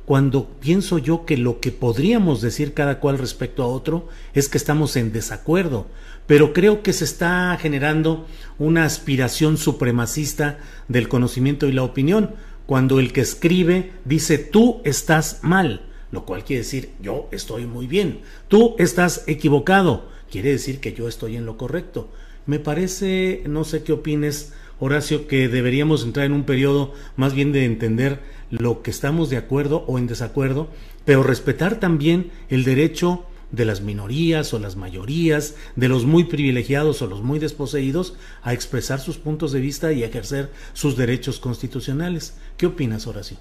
cuando 0.05 0.47
pienso 0.61 0.99
yo 0.99 1.25
que 1.25 1.35
lo 1.35 1.59
que 1.59 1.73
podríamos 1.73 2.39
decir 2.39 2.73
cada 2.73 3.01
cual 3.01 3.17
respecto 3.17 3.61
a 3.61 3.67
otro 3.67 4.07
es 4.33 4.47
que 4.47 4.57
estamos 4.57 4.95
en 4.95 5.11
desacuerdo, 5.11 5.87
pero 6.25 6.53
creo 6.53 6.81
que 6.81 6.93
se 6.93 7.03
está 7.03 7.57
generando 7.59 8.25
una 8.57 8.85
aspiración 8.85 9.57
supremacista 9.57 10.59
del 10.87 11.09
conocimiento 11.09 11.67
y 11.67 11.73
la 11.73 11.83
opinión, 11.83 12.35
cuando 12.65 13.01
el 13.01 13.11
que 13.11 13.19
escribe 13.19 13.91
dice 14.05 14.37
tú 14.37 14.79
estás 14.85 15.39
mal, 15.41 15.81
lo 16.09 16.25
cual 16.25 16.45
quiere 16.45 16.63
decir 16.63 16.91
yo 17.01 17.27
estoy 17.33 17.65
muy 17.65 17.85
bien, 17.85 18.21
tú 18.47 18.77
estás 18.79 19.25
equivocado, 19.27 20.07
quiere 20.31 20.51
decir 20.51 20.79
que 20.79 20.93
yo 20.93 21.09
estoy 21.09 21.35
en 21.35 21.45
lo 21.45 21.57
correcto. 21.57 22.09
Me 22.45 22.59
parece, 22.59 23.43
no 23.47 23.65
sé 23.65 23.83
qué 23.83 23.91
opines, 23.91 24.53
Horacio, 24.79 25.27
que 25.27 25.47
deberíamos 25.47 26.03
entrar 26.03 26.25
en 26.25 26.33
un 26.33 26.43
periodo 26.43 26.93
más 27.15 27.33
bien 27.33 27.51
de 27.51 27.65
entender 27.65 28.19
lo 28.49 28.81
que 28.81 28.91
estamos 28.91 29.29
de 29.29 29.37
acuerdo 29.37 29.85
o 29.87 29.97
en 29.97 30.07
desacuerdo, 30.07 30.69
pero 31.05 31.23
respetar 31.23 31.79
también 31.79 32.31
el 32.49 32.63
derecho 32.63 33.25
de 33.51 33.65
las 33.65 33.81
minorías 33.81 34.53
o 34.53 34.59
las 34.59 34.75
mayorías, 34.75 35.55
de 35.75 35.87
los 35.87 36.05
muy 36.05 36.25
privilegiados 36.25 37.01
o 37.01 37.07
los 37.07 37.21
muy 37.21 37.39
desposeídos, 37.39 38.15
a 38.43 38.53
expresar 38.53 38.99
sus 38.99 39.17
puntos 39.17 39.51
de 39.51 39.61
vista 39.61 39.93
y 39.93 40.03
ejercer 40.03 40.49
sus 40.73 40.97
derechos 40.97 41.39
constitucionales. 41.39 42.35
¿Qué 42.57 42.65
opinas, 42.65 43.07
Horacio? 43.07 43.37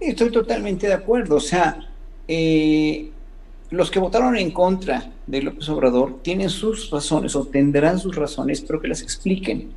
Estoy 0.00 0.30
totalmente 0.30 0.86
de 0.86 0.94
acuerdo. 0.94 1.36
O 1.36 1.40
sea, 1.40 1.78
eh, 2.28 3.10
los 3.70 3.90
que 3.90 3.98
votaron 3.98 4.36
en 4.36 4.50
contra 4.50 5.10
de 5.26 5.42
López 5.42 5.68
Obrador 5.68 6.20
tienen 6.22 6.50
sus 6.50 6.90
razones 6.90 7.34
o 7.36 7.46
tendrán 7.46 7.98
sus 7.98 8.14
razones, 8.14 8.60
pero 8.60 8.80
que 8.80 8.88
las 8.88 9.02
expliquen. 9.02 9.70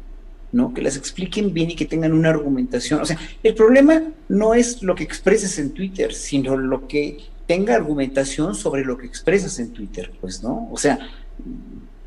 ¿No? 0.56 0.74
Que 0.74 0.82
las 0.82 0.96
expliquen 0.96 1.54
bien 1.54 1.72
y 1.72 1.76
que 1.76 1.86
tengan 1.86 2.14
una 2.14 2.30
argumentación. 2.30 3.02
O 3.02 3.06
sea, 3.06 3.20
el 3.44 3.54
problema 3.56 4.04
no 4.30 4.54
es 4.54 4.82
lo 4.82 4.96
que 4.96 5.04
expreses 5.04 5.60
en 5.60 5.72
Twitter, 5.72 6.14
sino 6.14 6.56
lo 6.56 6.88
que 6.88 7.18
tenga 7.46 7.76
argumentación 7.76 8.56
sobre 8.56 8.86
lo 8.86 8.98
que 8.98 9.06
expresas 9.06 9.60
en 9.60 9.72
Twitter, 9.72 10.14
pues, 10.22 10.42
¿no? 10.42 10.70
O 10.72 10.78
sea, 10.78 10.98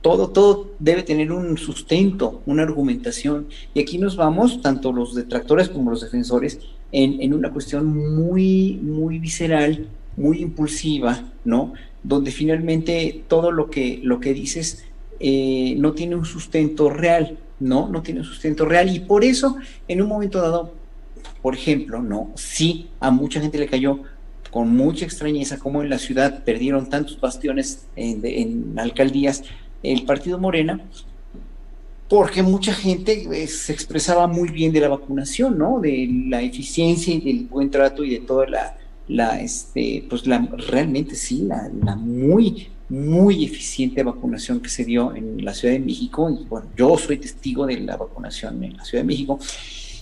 todo, 0.01 0.31
todo 0.31 0.71
debe 0.79 1.03
tener 1.03 1.31
un 1.31 1.59
sustento, 1.59 2.41
una 2.47 2.63
argumentación. 2.63 3.49
Y 3.75 3.81
aquí 3.81 3.99
nos 3.99 4.17
vamos, 4.17 4.63
tanto 4.63 4.93
los 4.93 5.15
detractores 5.15 5.69
como 5.69 5.91
los 5.91 6.01
defensores, 6.01 6.59
en, 6.91 7.21
en 7.21 7.35
una 7.35 7.53
cuestión 7.53 7.87
muy, 7.87 8.81
muy 8.83 9.19
visceral, 9.19 9.89
muy 10.17 10.41
impulsiva, 10.41 11.23
¿no? 11.45 11.75
Donde 12.03 12.31
finalmente 12.31 13.25
todo 13.29 13.53
lo 13.53 13.69
que, 13.69 14.01
lo 14.03 14.21
que 14.21 14.33
dices 14.33 14.87
eh, 15.21 15.75
no 15.77 15.93
tiene 15.93 16.17
un 16.17 16.25
sustento 16.25 16.89
real. 16.89 17.37
¿No? 17.61 17.89
No 17.89 18.03
tiene 18.03 18.23
sustento 18.25 18.65
real 18.65 18.95
y 18.95 19.01
por 19.01 19.25
eso 19.25 19.57
en 19.87 20.03
un 20.03 20.09
momento 20.09 20.41
dado, 20.41 20.75
por 21.43 21.55
ejemplo, 21.55 22.03
¿no? 22.03 22.31
Sí, 22.35 22.89
a 23.01 23.11
mucha 23.11 23.41
gente 23.41 23.59
le 23.59 23.67
cayó 23.67 24.01
con 24.51 24.75
mucha 24.75 25.05
extrañeza 25.05 25.59
como 25.59 25.83
en 25.83 25.91
la 25.91 25.99
ciudad 25.99 26.43
perdieron 26.45 26.89
tantos 26.89 27.21
bastiones 27.21 27.87
en, 27.97 28.79
alcaldías 28.79 29.43
el 29.83 30.05
partido 30.05 30.39
Morena, 30.39 30.81
porque 32.09 32.43
mucha 32.43 32.73
gente 32.73 33.29
eh, 33.31 33.47
se 33.47 33.73
expresaba 33.73 34.27
muy 34.27 34.49
bien 34.49 34.73
de 34.73 34.81
la 34.81 34.89
vacunación, 34.89 35.59
¿no? 35.59 35.79
De 35.81 36.09
la 36.29 36.41
eficiencia 36.43 37.15
y 37.15 37.21
del 37.21 37.47
buen 37.47 37.71
trato 37.71 38.03
y 38.03 38.11
de 38.11 38.21
toda 38.21 38.47
la, 38.47 38.79
la 39.07 39.41
este, 39.41 40.05
pues 40.09 40.27
la, 40.27 40.39
realmente 40.69 41.15
sí, 41.15 41.43
la, 41.43 41.71
la 41.85 41.97
muy 41.97 42.69
muy 42.89 43.45
eficiente 43.45 44.03
vacunación 44.03 44.61
que 44.61 44.69
se 44.69 44.85
dio 44.85 45.15
en 45.15 45.45
la 45.45 45.55
Ciudad 45.55 45.75
de 45.75 45.81
México, 45.81 46.31
y 46.31 46.45
bueno, 46.45 46.69
yo 46.77 46.97
soy 46.97 47.19
testigo 47.19 47.67
de 47.67 47.81
la 47.81 47.97
vacunación 47.97 48.63
en 48.65 48.77
la 48.77 48.85
Ciudad 48.85 49.03
de 49.03 49.09
México, 49.09 49.39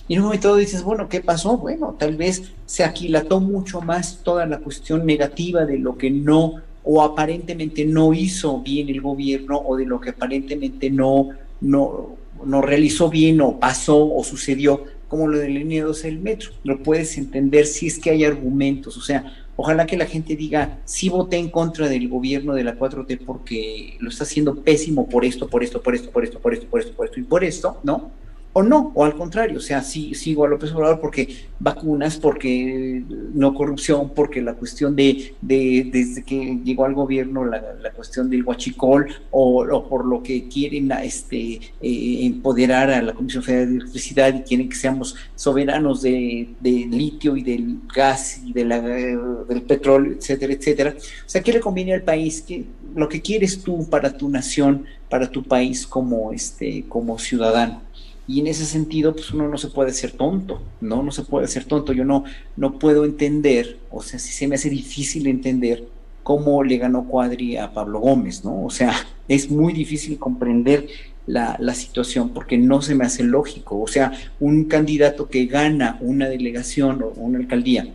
Y 0.09 0.13
en 0.13 0.21
un 0.21 0.27
momento 0.27 0.55
dices, 0.55 0.83
bueno, 0.83 1.09
¿qué 1.09 1.19
pasó? 1.19 1.57
Bueno, 1.57 1.97
tal 1.99 2.15
vez 2.15 2.43
se 2.65 2.85
aquilató 2.85 3.41
mucho 3.41 3.81
más 3.81 4.21
toda 4.23 4.45
la 4.45 4.59
cuestión 4.59 5.05
negativa 5.05 5.65
de 5.65 5.79
lo 5.79 5.97
que 5.97 6.09
no 6.09 6.61
o 6.89 7.01
aparentemente 7.01 7.83
no 7.83 8.13
hizo 8.13 8.61
bien 8.61 8.87
el 8.87 9.01
gobierno 9.01 9.57
o 9.59 9.75
de 9.75 9.85
lo 9.85 9.99
que 9.99 10.11
aparentemente 10.11 10.89
no, 10.89 11.31
no, 11.59 12.15
no 12.45 12.61
realizó 12.61 13.09
bien 13.09 13.41
o 13.41 13.59
pasó 13.59 14.09
o 14.15 14.23
sucedió, 14.23 14.85
como 15.09 15.27
lo 15.27 15.37
del 15.37 15.55
línea 15.55 15.83
12 15.83 16.07
del 16.07 16.19
metro. 16.19 16.51
Lo 16.63 16.81
puedes 16.81 17.17
entender 17.17 17.65
si 17.65 17.87
es 17.87 17.99
que 17.99 18.11
hay 18.11 18.23
argumentos, 18.23 18.95
o 18.95 19.01
sea, 19.01 19.46
ojalá 19.57 19.85
que 19.85 19.97
la 19.97 20.05
gente 20.05 20.35
diga, 20.35 20.79
sí 20.85 21.09
voté 21.09 21.37
en 21.37 21.49
contra 21.49 21.89
del 21.89 22.07
gobierno 22.07 22.53
de 22.53 22.63
la 22.63 22.77
4T 22.77 23.19
porque 23.25 23.97
lo 23.99 24.09
está 24.09 24.23
haciendo 24.23 24.63
pésimo 24.63 25.09
por 25.09 25.25
esto, 25.25 25.49
por 25.49 25.63
esto, 25.63 25.81
por 25.83 25.95
esto, 25.95 26.11
por 26.11 26.23
esto, 26.23 26.39
por 26.39 26.53
esto, 26.53 26.67
por 26.67 26.79
esto, 26.79 26.93
por 26.95 27.05
esto 27.07 27.19
y 27.19 27.23
por 27.23 27.43
esto, 27.43 27.79
¿no? 27.83 28.11
O 28.57 28.63
no, 28.63 28.91
o 28.95 29.05
al 29.05 29.13
contrario, 29.13 29.59
o 29.59 29.61
sea, 29.61 29.83
sí 29.83 30.15
sigo 30.15 30.43
a 30.43 30.47
López 30.47 30.71
Obrador 30.71 30.99
porque 30.99 31.27
vacunas, 31.59 32.17
porque 32.17 33.03
no 33.35 33.53
corrupción, 33.53 34.09
porque 34.15 34.41
la 34.41 34.55
cuestión 34.55 34.95
de, 34.95 35.35
de 35.41 35.87
desde 35.93 36.23
que 36.23 36.57
llegó 36.63 36.85
al 36.85 36.95
gobierno 36.95 37.45
la, 37.45 37.61
cuestión 37.95 38.31
del 38.31 38.43
huachicol 38.43 39.13
o, 39.29 39.87
por 39.87 40.05
lo 40.05 40.23
que 40.23 40.47
quieren 40.47 40.91
este, 41.03 41.61
eh, 41.81 42.25
empoderar 42.25 42.89
a 42.89 43.03
la 43.03 43.13
Comisión 43.13 43.43
Federal 43.43 43.69
de 43.69 43.75
Electricidad 43.75 44.33
y 44.33 44.41
quieren 44.41 44.69
que 44.69 44.75
seamos 44.75 45.15
soberanos 45.35 46.01
de, 46.01 46.47
litio 46.63 47.37
y 47.37 47.43
del 47.43 47.81
gas 47.95 48.41
y 48.43 48.53
de 48.53 48.65
la, 48.65 48.81
del 48.81 49.61
petróleo, 49.67 50.13
etcétera, 50.13 50.53
etcétera. 50.53 50.95
O 50.97 51.29
sea, 51.29 51.43
¿qué 51.43 51.53
le 51.53 51.59
conviene 51.59 51.93
al 51.93 52.01
país? 52.01 52.41
¿Qué, 52.41 52.65
lo 52.95 53.07
que 53.07 53.21
quieres 53.21 53.61
tú 53.61 53.87
para 53.87 54.17
tu 54.17 54.27
nación, 54.29 54.85
para 55.11 55.29
tu 55.29 55.43
país 55.43 55.85
como, 55.85 56.33
este, 56.33 56.85
como 56.89 57.19
ciudadano? 57.19 57.85
Y 58.27 58.41
en 58.41 58.47
ese 58.47 58.65
sentido, 58.65 59.13
pues 59.13 59.31
uno 59.31 59.47
no 59.47 59.57
se 59.57 59.69
puede 59.69 59.91
ser 59.93 60.11
tonto, 60.11 60.61
¿no? 60.81 61.01
No 61.01 61.11
se 61.11 61.23
puede 61.23 61.47
ser 61.47 61.63
tonto. 61.63 61.93
Yo 61.93 62.03
no, 62.03 62.25
no 62.57 62.77
puedo 62.77 63.05
entender, 63.05 63.77
o 63.89 64.03
sea, 64.03 64.19
si 64.19 64.33
se 64.33 64.47
me 64.47 64.55
hace 64.55 64.69
difícil 64.69 65.27
entender 65.27 65.87
cómo 66.23 66.61
le 66.61 66.77
ganó 66.77 67.05
Cuadri 67.05 67.55
a 67.55 67.71
Pablo 67.71 67.99
Gómez, 67.99 68.43
¿no? 68.43 68.65
O 68.65 68.69
sea, 68.69 68.93
es 69.29 69.49
muy 69.49 69.71
difícil 69.71 70.19
comprender 70.19 70.87
la, 71.25 71.55
la, 71.59 71.73
situación 71.73 72.29
porque 72.29 72.57
no 72.57 72.81
se 72.81 72.95
me 72.95 73.05
hace 73.05 73.23
lógico. 73.23 73.79
O 73.79 73.87
sea, 73.87 74.11
un 74.41 74.65
candidato 74.65 75.29
que 75.29 75.45
gana 75.45 75.97
una 76.01 76.27
delegación 76.27 77.01
o 77.03 77.13
una 77.15 77.39
alcaldía, 77.39 77.87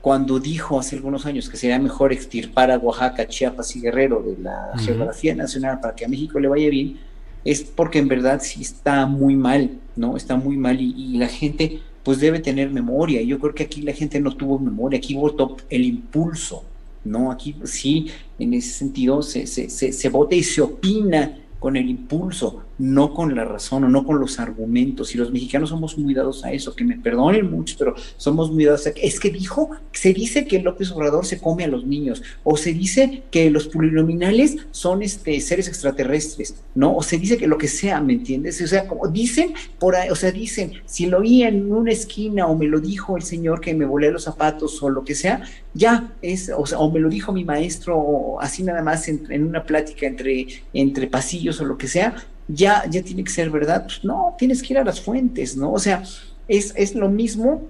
cuando 0.00 0.40
dijo 0.40 0.80
hace 0.80 0.96
algunos 0.96 1.26
años 1.26 1.48
que 1.48 1.56
sería 1.56 1.78
mejor 1.78 2.12
extirpar 2.12 2.70
a 2.70 2.78
Oaxaca, 2.78 3.28
Chiapas 3.28 3.76
y 3.76 3.80
Guerrero 3.80 4.22
de 4.22 4.42
la 4.42 4.72
geografía 4.78 5.34
nacional 5.34 5.78
para 5.80 5.94
que 5.94 6.06
a 6.06 6.08
México 6.08 6.40
le 6.40 6.48
vaya 6.48 6.70
bien, 6.70 6.98
es 7.44 7.62
porque 7.62 7.98
en 7.98 8.08
verdad 8.08 8.40
sí 8.42 8.62
está 8.62 9.06
muy 9.06 9.36
mal, 9.36 9.78
¿no? 9.96 10.16
Está 10.16 10.36
muy 10.36 10.56
mal 10.56 10.80
y, 10.80 11.16
la 11.16 11.28
gente 11.28 11.80
pues 12.02 12.18
debe 12.20 12.40
tener 12.40 12.70
memoria. 12.70 13.22
Yo 13.22 13.38
creo 13.38 13.54
que 13.54 13.64
aquí 13.64 13.82
la 13.82 13.92
gente 13.92 14.20
no 14.20 14.34
tuvo 14.34 14.58
memoria, 14.58 14.98
aquí 14.98 15.14
votó 15.14 15.56
el 15.68 15.84
impulso, 15.84 16.64
¿no? 17.04 17.30
Aquí 17.30 17.54
sí, 17.64 18.08
en 18.38 18.54
ese 18.54 18.70
sentido 18.70 19.22
se, 19.22 19.46
se, 19.46 19.68
se, 19.68 19.92
se 19.92 20.08
vota 20.08 20.34
y 20.34 20.42
se 20.42 20.62
opina 20.62 21.38
con 21.58 21.76
el 21.76 21.90
impulso, 21.90 22.62
no 22.80 23.12
con 23.12 23.36
la 23.36 23.44
razón 23.44 23.84
o 23.84 23.88
no 23.88 24.04
con 24.04 24.18
los 24.18 24.40
argumentos. 24.40 25.14
Y 25.14 25.18
los 25.18 25.30
mexicanos 25.30 25.68
somos 25.68 25.98
muy 25.98 26.14
dados 26.14 26.44
a 26.44 26.52
eso, 26.52 26.74
que 26.74 26.84
me 26.84 26.96
perdonen 26.96 27.50
mucho, 27.50 27.76
pero 27.78 27.94
somos 28.16 28.50
muy 28.50 28.64
dados 28.64 28.86
a 28.86 28.94
que 28.94 29.06
es 29.06 29.20
que 29.20 29.30
dijo, 29.30 29.70
se 29.92 30.14
dice 30.14 30.46
que 30.46 30.60
López 30.60 30.90
Obrador 30.90 31.26
se 31.26 31.38
come 31.38 31.64
a 31.64 31.68
los 31.68 31.86
niños, 31.86 32.22
o 32.42 32.56
se 32.56 32.72
dice 32.72 33.22
que 33.30 33.50
los 33.50 33.68
plurinominales 33.68 34.56
son 34.70 35.02
este, 35.02 35.38
seres 35.40 35.68
extraterrestres, 35.68 36.54
¿no? 36.74 36.96
O 36.96 37.02
se 37.02 37.18
dice 37.18 37.36
que 37.36 37.46
lo 37.46 37.58
que 37.58 37.68
sea, 37.68 38.00
¿me 38.00 38.14
entiendes? 38.14 38.60
O 38.62 38.66
sea, 38.66 38.88
como 38.88 39.08
dicen 39.08 39.52
por 39.78 39.94
ahí, 39.94 40.08
o 40.08 40.14
sea, 40.14 40.32
dicen, 40.32 40.72
si 40.86 41.06
lo 41.06 41.18
oí 41.18 41.42
en 41.42 41.70
una 41.70 41.92
esquina 41.92 42.46
o 42.46 42.56
me 42.56 42.66
lo 42.66 42.80
dijo 42.80 43.16
el 43.16 43.22
señor 43.22 43.60
que 43.60 43.74
me 43.74 43.84
volé 43.84 44.10
los 44.10 44.24
zapatos 44.24 44.82
o 44.82 44.88
lo 44.88 45.04
que 45.04 45.14
sea, 45.14 45.42
ya 45.74 46.14
es, 46.22 46.50
o 46.56 46.64
sea, 46.64 46.78
o 46.78 46.90
me 46.90 47.00
lo 47.00 47.10
dijo 47.10 47.32
mi 47.32 47.44
maestro, 47.44 47.98
o 47.98 48.40
así 48.40 48.62
nada 48.62 48.82
más 48.82 49.06
en, 49.08 49.26
en 49.30 49.44
una 49.44 49.64
plática 49.64 50.06
entre, 50.06 50.46
entre 50.72 51.06
pasillos 51.06 51.60
o 51.60 51.64
lo 51.64 51.76
que 51.76 51.86
sea, 51.86 52.14
ya, 52.52 52.84
ya 52.88 53.02
tiene 53.02 53.24
que 53.24 53.30
ser 53.30 53.50
verdad. 53.50 53.84
Pues 53.84 54.04
no, 54.04 54.34
tienes 54.38 54.62
que 54.62 54.74
ir 54.74 54.78
a 54.78 54.84
las 54.84 55.00
fuentes, 55.00 55.56
¿no? 55.56 55.72
O 55.72 55.78
sea, 55.78 56.02
es, 56.48 56.72
es 56.76 56.94
lo 56.94 57.08
mismo 57.08 57.68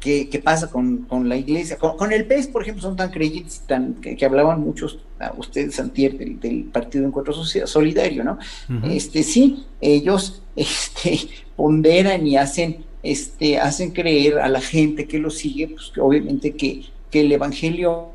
que, 0.00 0.40
pasa 0.42 0.70
con, 0.70 1.06
la 1.28 1.36
iglesia. 1.36 1.78
Con, 1.78 2.12
el 2.12 2.26
PES, 2.26 2.48
por 2.48 2.62
ejemplo, 2.62 2.82
son 2.82 2.96
tan 2.96 3.10
creyentes 3.10 3.62
tan, 3.66 3.94
que, 3.94 4.24
hablaban 4.24 4.60
muchos, 4.60 5.00
a 5.18 5.32
ustedes, 5.36 5.80
Antier, 5.80 6.16
del, 6.16 6.38
del 6.38 6.64
Partido 6.64 7.02
de 7.02 7.08
Encuentro 7.08 7.34
Solidario, 7.34 8.22
¿no? 8.22 8.38
Este, 8.84 9.22
sí, 9.22 9.66
ellos 9.80 10.42
este, 10.56 11.18
ponderan 11.56 12.26
y 12.26 12.36
hacen, 12.36 12.84
este, 13.02 13.58
hacen 13.58 13.90
creer 13.90 14.38
a 14.38 14.48
la 14.48 14.60
gente 14.60 15.06
que 15.06 15.18
lo 15.18 15.30
sigue, 15.30 15.68
pues 15.68 15.92
obviamente 15.98 16.54
que, 16.54 16.84
que 17.10 17.20
el 17.20 17.32
Evangelio 17.32 18.10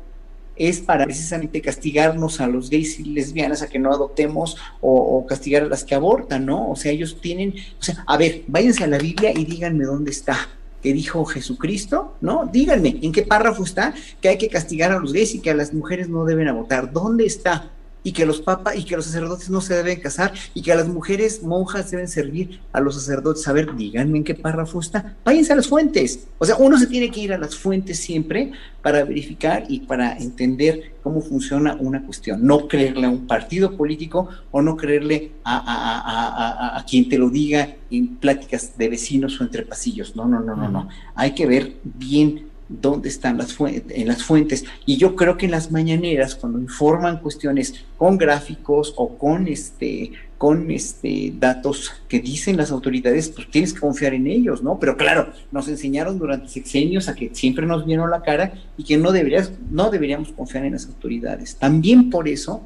es 0.68 0.80
para 0.80 1.04
precisamente 1.04 1.60
castigarnos 1.60 2.40
a 2.40 2.46
los 2.46 2.70
gays 2.70 3.00
y 3.00 3.04
lesbianas 3.04 3.62
a 3.62 3.68
que 3.68 3.78
no 3.78 3.92
adoptemos 3.92 4.56
o, 4.80 5.24
castigar 5.26 5.62
a 5.62 5.66
las 5.66 5.84
que 5.84 5.94
abortan, 5.94 6.46
¿no? 6.46 6.70
O 6.70 6.76
sea, 6.76 6.92
ellos 6.92 7.18
tienen, 7.20 7.54
o 7.78 7.82
sea, 7.82 8.04
a 8.06 8.16
ver, 8.16 8.42
váyanse 8.46 8.84
a 8.84 8.86
la 8.86 8.98
Biblia 8.98 9.32
y 9.34 9.44
díganme 9.44 9.84
dónde 9.84 10.10
está 10.10 10.48
que 10.82 10.92
dijo 10.92 11.24
Jesucristo, 11.24 12.16
¿no? 12.20 12.50
Díganme, 12.52 12.98
¿en 13.02 13.12
qué 13.12 13.22
párrafo 13.22 13.62
está 13.62 13.94
que 14.20 14.28
hay 14.28 14.38
que 14.38 14.48
castigar 14.48 14.90
a 14.90 14.98
los 14.98 15.12
gays 15.12 15.34
y 15.34 15.40
que 15.40 15.50
a 15.50 15.54
las 15.54 15.72
mujeres 15.72 16.08
no 16.08 16.24
deben 16.24 16.48
abortar? 16.48 16.92
¿Dónde 16.92 17.24
está? 17.24 17.70
Y 18.04 18.12
que 18.12 18.26
los 18.26 18.40
papas 18.40 18.76
y 18.76 18.84
que 18.84 18.96
los 18.96 19.06
sacerdotes 19.06 19.50
no 19.50 19.60
se 19.60 19.74
deben 19.74 20.00
casar 20.00 20.32
y 20.54 20.62
que 20.62 20.74
las 20.74 20.88
mujeres 20.88 21.42
monjas 21.42 21.90
deben 21.90 22.08
servir 22.08 22.60
a 22.72 22.80
los 22.80 22.94
sacerdotes. 22.94 23.46
A 23.48 23.52
ver, 23.52 23.74
díganme 23.76 24.18
en 24.18 24.24
qué 24.24 24.34
párrafo 24.34 24.80
está. 24.80 25.16
Váyanse 25.24 25.52
a 25.52 25.56
las 25.56 25.68
fuentes. 25.68 26.26
O 26.38 26.44
sea, 26.44 26.56
uno 26.56 26.78
se 26.78 26.86
tiene 26.86 27.10
que 27.10 27.20
ir 27.20 27.32
a 27.32 27.38
las 27.38 27.56
fuentes 27.56 27.98
siempre 27.98 28.52
para 28.82 29.04
verificar 29.04 29.64
y 29.68 29.80
para 29.80 30.16
entender 30.16 30.94
cómo 31.02 31.20
funciona 31.20 31.76
una 31.78 32.04
cuestión. 32.04 32.44
No 32.44 32.66
creerle 32.68 33.06
a 33.06 33.10
un 33.10 33.26
partido 33.26 33.76
político 33.76 34.28
o 34.50 34.62
no 34.62 34.76
creerle 34.76 35.32
a, 35.44 35.56
a, 35.56 36.76
a, 36.76 36.78
a 36.78 36.84
quien 36.84 37.08
te 37.08 37.18
lo 37.18 37.30
diga 37.30 37.76
en 37.90 38.16
pláticas 38.16 38.76
de 38.76 38.88
vecinos 38.88 39.40
o 39.40 39.44
entre 39.44 39.62
pasillos. 39.62 40.16
No, 40.16 40.26
no, 40.26 40.40
no, 40.40 40.56
no, 40.56 40.68
no. 40.68 40.88
Hay 41.14 41.34
que 41.34 41.46
ver 41.46 41.76
bien 41.84 42.51
dónde 42.80 43.08
están 43.08 43.38
las 43.38 43.52
fuentes, 43.52 43.96
en 43.96 44.08
las 44.08 44.22
fuentes. 44.22 44.64
Y 44.86 44.96
yo 44.96 45.16
creo 45.16 45.36
que 45.36 45.46
en 45.46 45.52
las 45.52 45.70
mañaneras, 45.70 46.34
cuando 46.34 46.58
informan 46.58 47.18
cuestiones 47.20 47.84
con 47.96 48.18
gráficos 48.18 48.94
o 48.96 49.16
con 49.18 49.48
este 49.48 50.12
con 50.42 50.72
este 50.72 51.32
datos 51.38 51.92
que 52.08 52.18
dicen 52.18 52.56
las 52.56 52.72
autoridades, 52.72 53.28
pues 53.28 53.48
tienes 53.48 53.72
que 53.72 53.78
confiar 53.78 54.12
en 54.12 54.26
ellos, 54.26 54.60
¿no? 54.60 54.76
Pero 54.80 54.96
claro, 54.96 55.32
nos 55.52 55.68
enseñaron 55.68 56.18
durante 56.18 56.48
sexenios 56.48 57.08
a 57.08 57.14
que 57.14 57.30
siempre 57.32 57.64
nos 57.64 57.86
vieron 57.86 58.10
la 58.10 58.22
cara 58.22 58.52
y 58.76 58.82
que 58.82 58.96
no 58.96 59.12
deberías, 59.12 59.52
no 59.70 59.88
deberíamos 59.90 60.32
confiar 60.32 60.64
en 60.64 60.72
las 60.72 60.86
autoridades. 60.86 61.54
También 61.54 62.10
por 62.10 62.26
eso 62.26 62.60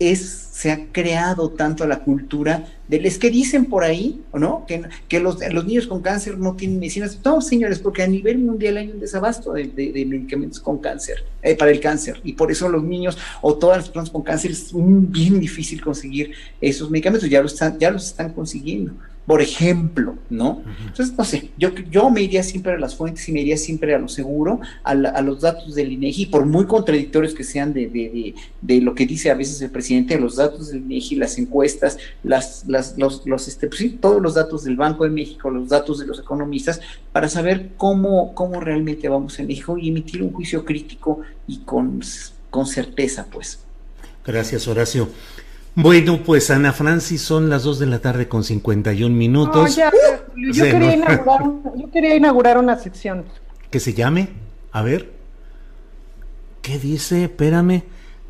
es, 0.00 0.48
se 0.52 0.72
ha 0.72 0.86
creado 0.90 1.50
tanto 1.50 1.86
la 1.86 2.02
cultura 2.02 2.64
de 2.88 2.98
les 2.98 3.18
que 3.18 3.30
dicen 3.30 3.66
por 3.66 3.84
ahí, 3.84 4.22
¿no? 4.32 4.64
Que, 4.66 4.82
que 5.06 5.20
los, 5.20 5.38
los 5.52 5.64
niños 5.66 5.86
con 5.86 6.00
cáncer 6.00 6.38
no 6.38 6.56
tienen 6.56 6.80
medicinas. 6.80 7.20
No, 7.24 7.40
señores, 7.40 7.78
porque 7.78 8.02
a 8.02 8.06
nivel 8.06 8.38
mundial 8.38 8.78
hay 8.78 8.90
un 8.90 8.98
desabasto 8.98 9.52
de, 9.52 9.66
medicamentos 10.08 10.58
con 10.58 10.78
cáncer, 10.78 11.24
eh, 11.42 11.54
para 11.54 11.70
el 11.70 11.80
cáncer. 11.80 12.20
Y 12.24 12.32
por 12.32 12.50
eso 12.50 12.68
los 12.68 12.82
niños 12.82 13.16
o 13.42 13.54
todas 13.54 13.76
las 13.76 13.86
personas 13.88 14.10
con 14.10 14.22
cáncer 14.22 14.50
es 14.52 14.70
bien 14.72 15.38
difícil 15.38 15.82
conseguir 15.82 16.32
esos 16.60 16.90
medicamentos. 16.90 17.28
Ya 17.28 17.42
los 17.42 17.52
están, 17.52 17.78
ya 17.78 17.90
los 17.90 18.06
están 18.06 18.32
consiguiendo 18.32 18.94
por 19.30 19.40
ejemplo, 19.40 20.16
¿no? 20.28 20.60
Entonces, 20.88 21.16
no 21.16 21.22
sé, 21.22 21.52
yo, 21.56 21.68
yo 21.88 22.10
me 22.10 22.20
iría 22.20 22.42
siempre 22.42 22.72
a 22.72 22.78
las 22.80 22.96
fuentes 22.96 23.28
y 23.28 23.32
me 23.32 23.42
iría 23.42 23.56
siempre 23.56 23.94
a 23.94 23.98
lo 24.00 24.08
seguro, 24.08 24.58
a, 24.82 24.92
los 25.22 25.40
datos 25.40 25.76
del 25.76 25.92
INEGI, 25.92 26.26
por 26.26 26.46
muy 26.46 26.66
contradictorios 26.66 27.32
que 27.32 27.44
sean 27.44 27.72
de, 27.72 27.86
de, 27.86 28.34
de, 28.60 28.80
lo 28.80 28.92
que 28.92 29.06
dice 29.06 29.30
a 29.30 29.34
veces 29.34 29.62
el 29.62 29.70
presidente, 29.70 30.18
los 30.18 30.34
datos 30.34 30.70
del 30.70 30.78
INEGI, 30.78 31.14
las 31.14 31.38
encuestas, 31.38 31.96
las, 32.24 32.64
las, 32.66 32.98
los, 32.98 33.24
los 33.24 33.46
este, 33.46 33.68
pues 33.68 33.78
sí, 33.78 33.90
todos 33.90 34.20
los 34.20 34.34
datos 34.34 34.64
del 34.64 34.74
Banco 34.74 35.04
de 35.04 35.10
México, 35.10 35.48
los 35.48 35.68
datos 35.68 36.00
de 36.00 36.06
los 36.06 36.18
economistas, 36.18 36.80
para 37.12 37.28
saber 37.28 37.70
cómo, 37.76 38.34
cómo 38.34 38.58
realmente 38.58 39.08
vamos 39.08 39.38
en 39.38 39.46
México 39.46 39.78
y 39.78 39.90
emitir 39.90 40.24
un 40.24 40.32
juicio 40.32 40.64
crítico 40.64 41.20
y 41.46 41.58
con, 41.58 42.00
con 42.50 42.66
certeza, 42.66 43.28
pues. 43.30 43.60
Gracias, 44.26 44.66
Horacio. 44.66 45.08
Bueno, 45.74 46.20
pues 46.24 46.50
Ana 46.50 46.72
Francis, 46.72 47.22
son 47.22 47.48
las 47.48 47.62
2 47.62 47.78
de 47.78 47.86
la 47.86 48.00
tarde 48.00 48.28
con 48.28 48.42
51 48.42 49.14
minutos. 49.14 49.76
yo, 49.76 50.64
quería 50.64 50.94
inaugurar, 50.94 51.40
yo 51.76 51.90
quería 51.92 52.16
inaugurar 52.16 52.58
una 52.58 52.76
sección. 52.76 53.24
¿Que 53.70 53.78
se 53.78 53.94
llame? 53.94 54.30
A 54.72 54.82
ver. 54.82 55.12
¿Qué 56.60 56.78
dice? 56.78 57.24
Espérame. 57.24 57.84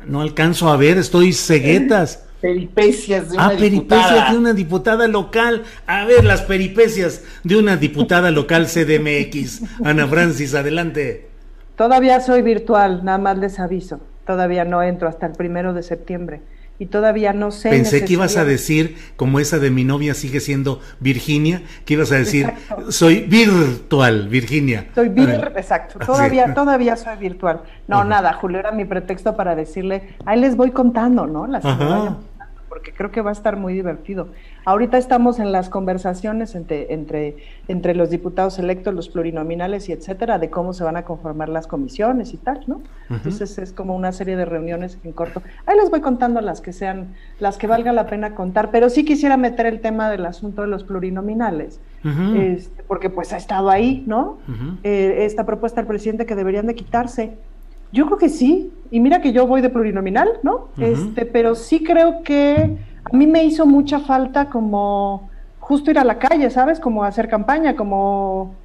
No 0.05 0.21
alcanzo 0.21 0.69
a 0.69 0.77
ver, 0.77 0.97
estoy 0.97 1.33
ceguetas. 1.33 2.25
Peripecias 2.41 3.29
de 3.29 3.35
una 3.35 3.47
ah, 3.47 3.51
peripecias 3.55 4.31
de 4.31 4.37
una 4.37 4.53
diputada 4.53 5.07
local. 5.07 5.63
A 5.85 6.05
ver, 6.05 6.23
las 6.23 6.41
peripecias 6.41 7.21
de 7.43 7.57
una 7.57 7.77
diputada 7.77 8.31
local 8.31 8.65
CDMX. 8.65 9.61
Ana 9.83 10.07
Francis, 10.07 10.55
adelante. 10.55 11.29
Todavía 11.75 12.19
soy 12.19 12.41
virtual, 12.41 13.03
nada 13.03 13.19
más 13.19 13.37
les 13.37 13.59
aviso. 13.59 13.99
Todavía 14.25 14.65
no 14.65 14.81
entro 14.81 15.07
hasta 15.07 15.27
el 15.27 15.33
primero 15.33 15.73
de 15.73 15.83
septiembre 15.83 16.41
y 16.81 16.87
todavía 16.87 17.31
no 17.31 17.51
sé. 17.51 17.69
Pensé 17.69 18.03
que 18.03 18.13
ibas 18.13 18.37
a 18.37 18.43
decir, 18.43 18.97
como 19.15 19.39
esa 19.39 19.59
de 19.59 19.69
mi 19.69 19.83
novia 19.83 20.15
sigue 20.15 20.39
siendo 20.39 20.81
Virginia, 20.99 21.61
que 21.85 21.93
ibas 21.93 22.11
a 22.11 22.15
decir, 22.15 22.51
soy 22.89 23.19
virtual, 23.19 24.27
Virginia. 24.29 24.87
Soy 24.95 25.09
virtual, 25.09 25.53
exacto, 25.55 25.99
todavía, 26.03 26.55
todavía 26.55 26.95
soy 26.95 27.17
virtual. 27.17 27.61
No, 27.87 28.03
nada, 28.03 28.33
Julio, 28.33 28.57
era 28.57 28.71
mi 28.71 28.85
pretexto 28.85 29.35
para 29.35 29.53
decirle, 29.53 30.15
ahí 30.25 30.39
les 30.39 30.55
voy 30.55 30.71
contando, 30.71 31.27
¿no? 31.27 31.45
Las 31.45 31.63
porque 32.71 32.93
creo 32.93 33.11
que 33.11 33.19
va 33.19 33.31
a 33.31 33.33
estar 33.33 33.57
muy 33.57 33.73
divertido. 33.73 34.29
Ahorita 34.63 34.97
estamos 34.97 35.39
en 35.39 35.51
las 35.51 35.67
conversaciones 35.67 36.55
entre, 36.55 36.93
entre, 36.93 37.35
entre 37.67 37.93
los 37.93 38.09
diputados 38.09 38.59
electos, 38.59 38.93
los 38.93 39.09
plurinominales 39.09 39.89
y 39.89 39.91
etcétera, 39.91 40.39
de 40.39 40.49
cómo 40.49 40.71
se 40.71 40.85
van 40.85 40.95
a 40.95 41.03
conformar 41.03 41.49
las 41.49 41.67
comisiones 41.67 42.33
y 42.33 42.37
tal, 42.37 42.63
¿no? 42.67 42.81
Entonces 43.09 43.57
es 43.57 43.73
como 43.73 43.93
una 43.93 44.13
serie 44.13 44.37
de 44.37 44.45
reuniones 44.45 44.97
en 45.03 45.11
corto. 45.11 45.43
Ahí 45.65 45.75
les 45.75 45.89
voy 45.89 45.99
contando 45.99 46.39
las 46.39 46.61
que 46.61 46.71
sean, 46.71 47.13
las 47.41 47.57
que 47.57 47.67
valga 47.67 47.91
la 47.91 48.07
pena 48.07 48.35
contar, 48.35 48.71
pero 48.71 48.89
sí 48.89 49.03
quisiera 49.03 49.35
meter 49.35 49.65
el 49.65 49.81
tema 49.81 50.09
del 50.09 50.25
asunto 50.25 50.61
de 50.61 50.69
los 50.69 50.85
plurinominales, 50.85 51.81
este, 52.37 52.83
porque 52.83 53.09
pues 53.09 53.33
ha 53.33 53.37
estado 53.37 53.69
ahí, 53.69 54.05
¿no? 54.07 54.37
Eh, 54.83 55.25
esta 55.25 55.45
propuesta 55.45 55.81
del 55.81 55.89
presidente 55.89 56.25
que 56.25 56.35
deberían 56.35 56.67
de 56.67 56.75
quitarse. 56.75 57.33
Yo 57.91 58.05
creo 58.05 58.17
que 58.17 58.29
sí, 58.29 58.71
y 58.89 58.99
mira 58.99 59.21
que 59.21 59.33
yo 59.33 59.47
voy 59.47 59.61
de 59.61 59.69
plurinominal, 59.69 60.29
¿no? 60.43 60.69
Este, 60.77 61.25
pero 61.25 61.55
sí 61.55 61.83
creo 61.83 62.23
que 62.23 62.77
a 63.03 63.15
mí 63.15 63.27
me 63.27 63.43
hizo 63.43 63.65
mucha 63.65 63.99
falta 63.99 64.49
como 64.49 65.29
justo 65.59 65.91
ir 65.91 65.99
a 65.99 66.03
la 66.03 66.17
calle, 66.19 66.49
¿sabes? 66.49 66.79
Como 66.79 67.03
hacer 67.03 67.27
campaña, 67.27 67.75
como 67.75 68.55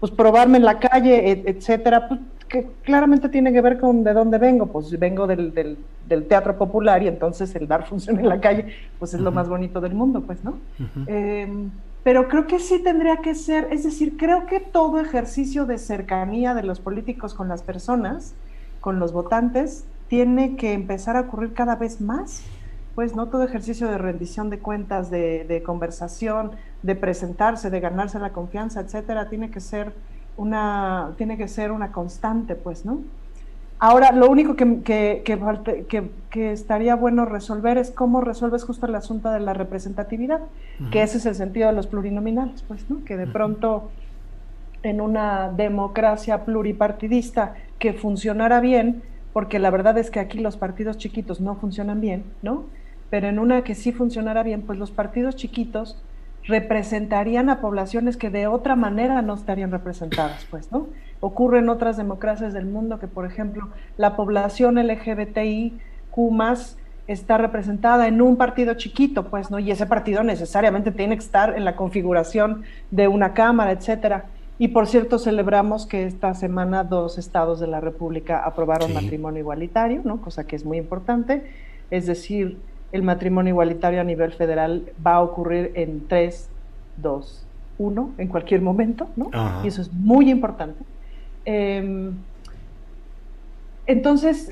pues 0.00 0.12
probarme 0.12 0.58
en 0.58 0.64
la 0.64 0.78
calle, 0.78 1.42
etcétera, 1.46 2.08
pues, 2.08 2.20
que 2.48 2.66
claramente 2.82 3.28
tiene 3.28 3.52
que 3.52 3.60
ver 3.60 3.80
con 3.80 4.04
de 4.04 4.12
dónde 4.12 4.38
vengo, 4.38 4.66
pues 4.66 4.96
vengo 4.98 5.26
del, 5.26 5.54
del, 5.54 6.26
teatro 6.26 6.56
popular 6.56 7.02
y 7.02 7.08
entonces 7.08 7.54
el 7.54 7.66
dar 7.66 7.86
función 7.88 8.18
en 8.18 8.28
la 8.28 8.40
calle, 8.40 8.66
pues 8.98 9.14
es 9.14 9.20
lo 9.20 9.32
más 9.32 9.48
bonito 9.48 9.80
del 9.80 9.94
mundo, 9.94 10.22
pues, 10.22 10.44
¿no? 10.44 10.58
Em, 11.06 11.70
pero 12.02 12.28
creo 12.28 12.46
que 12.46 12.58
sí 12.58 12.82
tendría 12.82 13.16
que 13.16 13.34
ser, 13.34 13.68
es 13.70 13.82
decir, 13.82 14.16
creo 14.18 14.46
que 14.46 14.60
todo 14.60 15.00
ejercicio 15.00 15.64
de 15.64 15.78
cercanía 15.78 16.54
de 16.54 16.62
los 16.62 16.80
políticos 16.80 17.32
con 17.32 17.48
las 17.48 17.62
personas, 17.62 18.34
con 18.84 18.98
los 18.98 19.14
votantes 19.14 19.86
tiene 20.08 20.56
que 20.56 20.74
empezar 20.74 21.16
a 21.16 21.20
ocurrir 21.20 21.54
cada 21.54 21.74
vez 21.74 22.02
más, 22.02 22.42
pues 22.94 23.16
no 23.16 23.28
todo 23.28 23.42
ejercicio 23.42 23.88
de 23.88 23.96
rendición 23.96 24.50
de 24.50 24.58
cuentas, 24.58 25.10
de, 25.10 25.62
conversación, 25.64 26.50
de 26.82 26.94
presentarse, 26.94 27.70
de 27.70 27.80
ganarse 27.80 28.18
la 28.18 28.34
confianza, 28.34 28.80
etcétera, 28.80 29.30
tiene 29.30 29.50
que 29.50 29.60
ser 29.60 29.94
una, 30.36 31.14
tiene 31.16 31.38
que 31.38 31.48
ser 31.48 31.72
una 31.72 31.92
constante, 31.92 32.56
pues, 32.56 32.84
¿no? 32.84 32.98
Ahora, 33.78 34.12
lo 34.12 34.28
único 34.28 34.54
que, 34.54 34.82
que, 34.82 36.10
que, 36.30 36.52
estaría 36.52 36.94
bueno 36.94 37.24
resolver 37.24 37.78
es 37.78 37.90
cómo 37.90 38.20
resuelves 38.20 38.64
justo 38.64 38.84
el 38.84 38.94
asunto 38.96 39.30
de 39.30 39.40
la 39.40 39.54
representatividad, 39.54 40.40
que 40.90 41.02
ese 41.02 41.16
es 41.16 41.24
el 41.24 41.34
sentido 41.34 41.68
de 41.68 41.72
los 41.72 41.86
plurinominales, 41.86 42.62
pues, 42.68 42.90
¿no? 42.90 43.02
Que 43.06 43.16
de 43.16 43.26
pronto 43.26 43.90
en 44.84 45.00
una 45.00 45.50
democracia 45.50 46.44
pluripartidista 46.44 47.54
que 47.78 47.92
funcionara 47.92 48.60
bien, 48.60 49.02
porque 49.32 49.58
la 49.58 49.70
verdad 49.70 49.98
es 49.98 50.10
que 50.10 50.20
aquí 50.20 50.38
los 50.38 50.56
partidos 50.56 50.96
chiquitos 50.98 51.40
no 51.40 51.56
funcionan 51.56 52.00
bien, 52.00 52.24
¿no? 52.42 52.64
Pero 53.10 53.28
en 53.28 53.38
una 53.38 53.62
que 53.64 53.74
sí 53.74 53.92
funcionara 53.92 54.42
bien, 54.42 54.62
pues 54.62 54.78
los 54.78 54.90
partidos 54.90 55.36
chiquitos 55.36 56.00
representarían 56.44 57.48
a 57.48 57.60
poblaciones 57.60 58.16
que 58.16 58.30
de 58.30 58.46
otra 58.46 58.76
manera 58.76 59.22
no 59.22 59.34
estarían 59.34 59.70
representadas, 59.70 60.46
pues, 60.50 60.70
¿no? 60.70 60.88
Ocurre 61.20 61.58
en 61.58 61.70
otras 61.70 61.96
democracias 61.96 62.52
del 62.52 62.66
mundo 62.66 62.98
que, 62.98 63.08
por 63.08 63.24
ejemplo, 63.24 63.70
la 63.96 64.14
población 64.14 64.76
LGBTI 64.76 65.72
más 66.30 66.78
está 67.06 67.38
representada 67.38 68.06
en 68.06 68.22
un 68.22 68.36
partido 68.36 68.74
chiquito, 68.74 69.28
pues, 69.28 69.50
¿no? 69.50 69.58
Y 69.58 69.70
ese 69.70 69.86
partido 69.86 70.22
necesariamente 70.22 70.90
tiene 70.90 71.16
que 71.16 71.24
estar 71.24 71.56
en 71.56 71.64
la 71.64 71.76
configuración 71.76 72.62
de 72.90 73.08
una 73.08 73.34
cámara, 73.34 73.72
etcétera. 73.72 74.26
Y 74.64 74.68
por 74.68 74.86
cierto, 74.86 75.18
celebramos 75.18 75.84
que 75.84 76.06
esta 76.06 76.32
semana 76.32 76.84
dos 76.84 77.18
estados 77.18 77.60
de 77.60 77.66
la 77.66 77.80
República 77.80 78.42
aprobaron 78.42 78.94
matrimonio 78.94 79.40
igualitario, 79.40 80.00
¿no? 80.04 80.22
cosa 80.22 80.46
que 80.46 80.56
es 80.56 80.64
muy 80.64 80.78
importante. 80.78 81.42
Es 81.90 82.06
decir, 82.06 82.56
el 82.90 83.02
matrimonio 83.02 83.50
igualitario 83.50 84.00
a 84.00 84.04
nivel 84.04 84.32
federal 84.32 84.90
va 85.06 85.16
a 85.16 85.20
ocurrir 85.20 85.72
en 85.74 86.08
3, 86.08 86.48
2, 86.96 87.46
1, 87.76 88.12
en 88.16 88.28
cualquier 88.28 88.62
momento, 88.62 89.06
¿no? 89.16 89.28
Y 89.62 89.68
eso 89.68 89.82
es 89.82 89.92
muy 89.92 90.30
importante. 90.30 90.82
Em, 91.44 92.14
entonces, 93.86 94.50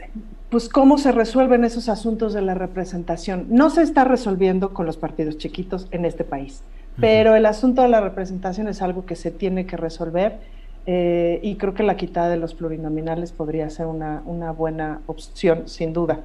pues, 0.50 0.68
¿cómo 0.68 0.98
se 0.98 1.12
resuelven 1.12 1.64
esos 1.64 1.88
asuntos 1.88 2.34
de 2.34 2.42
la 2.42 2.52
representación? 2.52 3.46
No 3.48 3.70
se 3.70 3.80
está 3.80 4.04
resolviendo 4.04 4.74
con 4.74 4.84
los 4.84 4.98
partidos 4.98 5.38
chiquitos 5.38 5.88
en 5.90 6.04
este 6.04 6.24
país. 6.24 6.62
Pero 7.00 7.34
el 7.34 7.46
asunto 7.46 7.82
de 7.82 7.88
la 7.88 8.00
representación 8.00 8.68
es 8.68 8.82
algo 8.82 9.06
que 9.06 9.16
se 9.16 9.30
tiene 9.30 9.66
que 9.66 9.76
resolver 9.76 10.40
eh, 10.86 11.38
y 11.42 11.56
creo 11.56 11.74
que 11.74 11.82
la 11.82 11.96
quitada 11.96 12.28
de 12.28 12.36
los 12.36 12.54
plurinominales 12.54 13.32
podría 13.32 13.70
ser 13.70 13.86
una, 13.86 14.52
buena 14.52 15.00
opción, 15.06 15.68
sin 15.68 15.92
duda. 15.92 16.20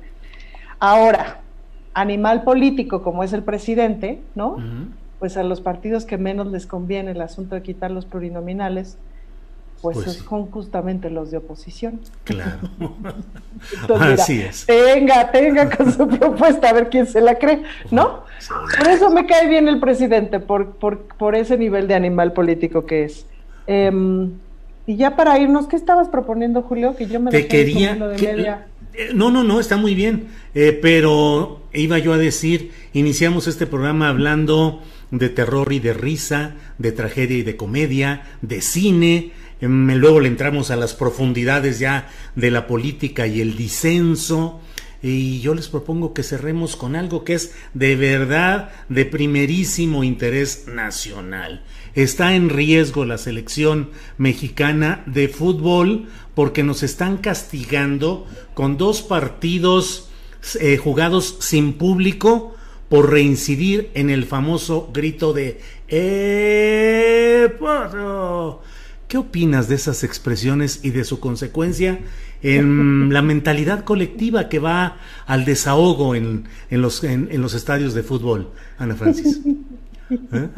Ahora, 0.79 1.41
animal 1.93 2.43
político 2.43 3.01
como 3.01 3.23
es 3.23 3.33
el 3.33 3.43
presidente, 3.43 4.21
¿no? 4.35 4.57
Pues 5.19 5.37
a 5.37 5.43
los 5.43 5.61
partidos 5.61 6.05
que 6.05 6.17
menos 6.17 6.47
les 6.47 6.67
conviene 6.67 7.11
el 7.11 7.21
asunto 7.21 7.55
de 7.55 7.61
quitar 7.61 7.91
los 7.91 8.05
plurinominales, 8.05 8.97
pues, 9.81 9.97
pues 9.97 10.17
son 10.17 10.47
justamente 10.47 11.09
los 11.09 11.31
de 11.31 11.37
oposición. 11.37 12.01
Claro. 12.23 12.69
Así 13.99 14.41
es. 14.41 14.65
Tenga, 14.65 15.31
tenga 15.31 15.69
con 15.75 15.91
su 15.91 16.07
propuesta, 16.19 16.69
a 16.69 16.73
ver 16.73 16.89
quién 16.89 17.05
se 17.05 17.21
la 17.21 17.35
cree, 17.35 17.63
¿no? 17.91 18.23
Por 18.77 18.87
eso 18.87 19.09
me 19.09 19.25
cae 19.25 19.47
bien 19.47 19.67
el 19.67 19.79
presidente, 19.79 20.39
por, 20.39 20.71
por, 20.71 20.99
por 21.17 21.35
ese 21.35 21.57
nivel 21.57 21.87
de 21.87 21.95
animal 21.95 22.33
político 22.33 22.85
que 22.85 23.05
es. 23.05 23.25
Em, 23.67 24.31
y 24.85 24.95
ya 24.95 25.15
para 25.15 25.37
irnos, 25.37 25.67
¿qué 25.67 25.75
estabas 25.75 26.07
proponiendo, 26.07 26.61
Julio? 26.61 26.95
Que 26.95 27.07
yo 27.07 27.19
me 27.19 27.29
Te 27.29 27.47
quería. 27.47 27.97
Eh, 28.93 29.11
no, 29.13 29.29
no, 29.29 29.43
no, 29.43 29.59
está 29.59 29.77
muy 29.77 29.93
bien. 29.93 30.27
Eh, 30.55 30.77
pero 30.81 31.61
iba 31.73 31.99
yo 31.99 32.13
a 32.13 32.17
decir, 32.17 32.71
iniciamos 32.93 33.47
este 33.47 33.67
programa 33.67 34.09
hablando 34.09 34.81
de 35.11 35.29
terror 35.29 35.71
y 35.71 35.79
de 35.79 35.93
risa, 35.93 36.55
de 36.77 36.91
tragedia 36.91 37.37
y 37.37 37.43
de 37.43 37.55
comedia, 37.55 38.23
de 38.41 38.61
cine 38.61 39.31
luego 39.61 40.19
le 40.19 40.27
entramos 40.27 40.71
a 40.71 40.75
las 40.75 40.93
profundidades 40.93 41.79
ya 41.79 42.09
de 42.35 42.51
la 42.51 42.67
política 42.67 43.27
y 43.27 43.41
el 43.41 43.55
disenso. 43.55 44.61
Y 45.01 45.41
yo 45.41 45.53
les 45.53 45.67
propongo 45.67 46.13
que 46.13 46.23
cerremos 46.23 46.75
con 46.75 46.95
algo 46.95 47.23
que 47.23 47.35
es 47.35 47.53
de 47.73 47.95
verdad 47.95 48.71
de 48.89 49.05
primerísimo 49.05 50.03
interés 50.03 50.67
nacional. 50.67 51.63
Está 51.93 52.35
en 52.35 52.49
riesgo 52.49 53.05
la 53.05 53.17
selección 53.17 53.91
mexicana 54.17 55.03
de 55.05 55.27
fútbol 55.27 56.07
porque 56.33 56.63
nos 56.63 56.83
están 56.83 57.17
castigando 57.17 58.25
con 58.53 58.77
dos 58.77 59.01
partidos 59.01 60.09
eh, 60.59 60.77
jugados 60.77 61.37
sin 61.39 61.73
público 61.73 62.55
por 62.89 63.11
reincidir 63.11 63.91
en 63.93 64.09
el 64.09 64.25
famoso 64.25 64.89
grito 64.93 65.33
de 65.33 65.59
¡Eh, 65.89 67.49
¿Qué 69.07 69.17
opinas 69.17 69.69
de 69.69 69.75
esas 69.75 70.03
expresiones 70.03 70.81
y 70.83 70.89
de 70.89 71.05
su 71.05 71.21
consecuencia 71.21 71.99
en 72.41 73.13
la 73.13 73.21
mentalidad 73.21 73.85
colectiva 73.85 74.49
que 74.49 74.59
va 74.59 74.97
al 75.25 75.45
desahogo 75.45 76.13
en, 76.13 76.43
los, 76.69 77.03
en, 77.05 77.41
los 77.41 77.53
estadios 77.53 77.93
de 77.93 78.03
fútbol, 78.03 78.51
Ana 78.77 78.95
Francis? 78.95 79.39
¿Eh? 80.09 80.49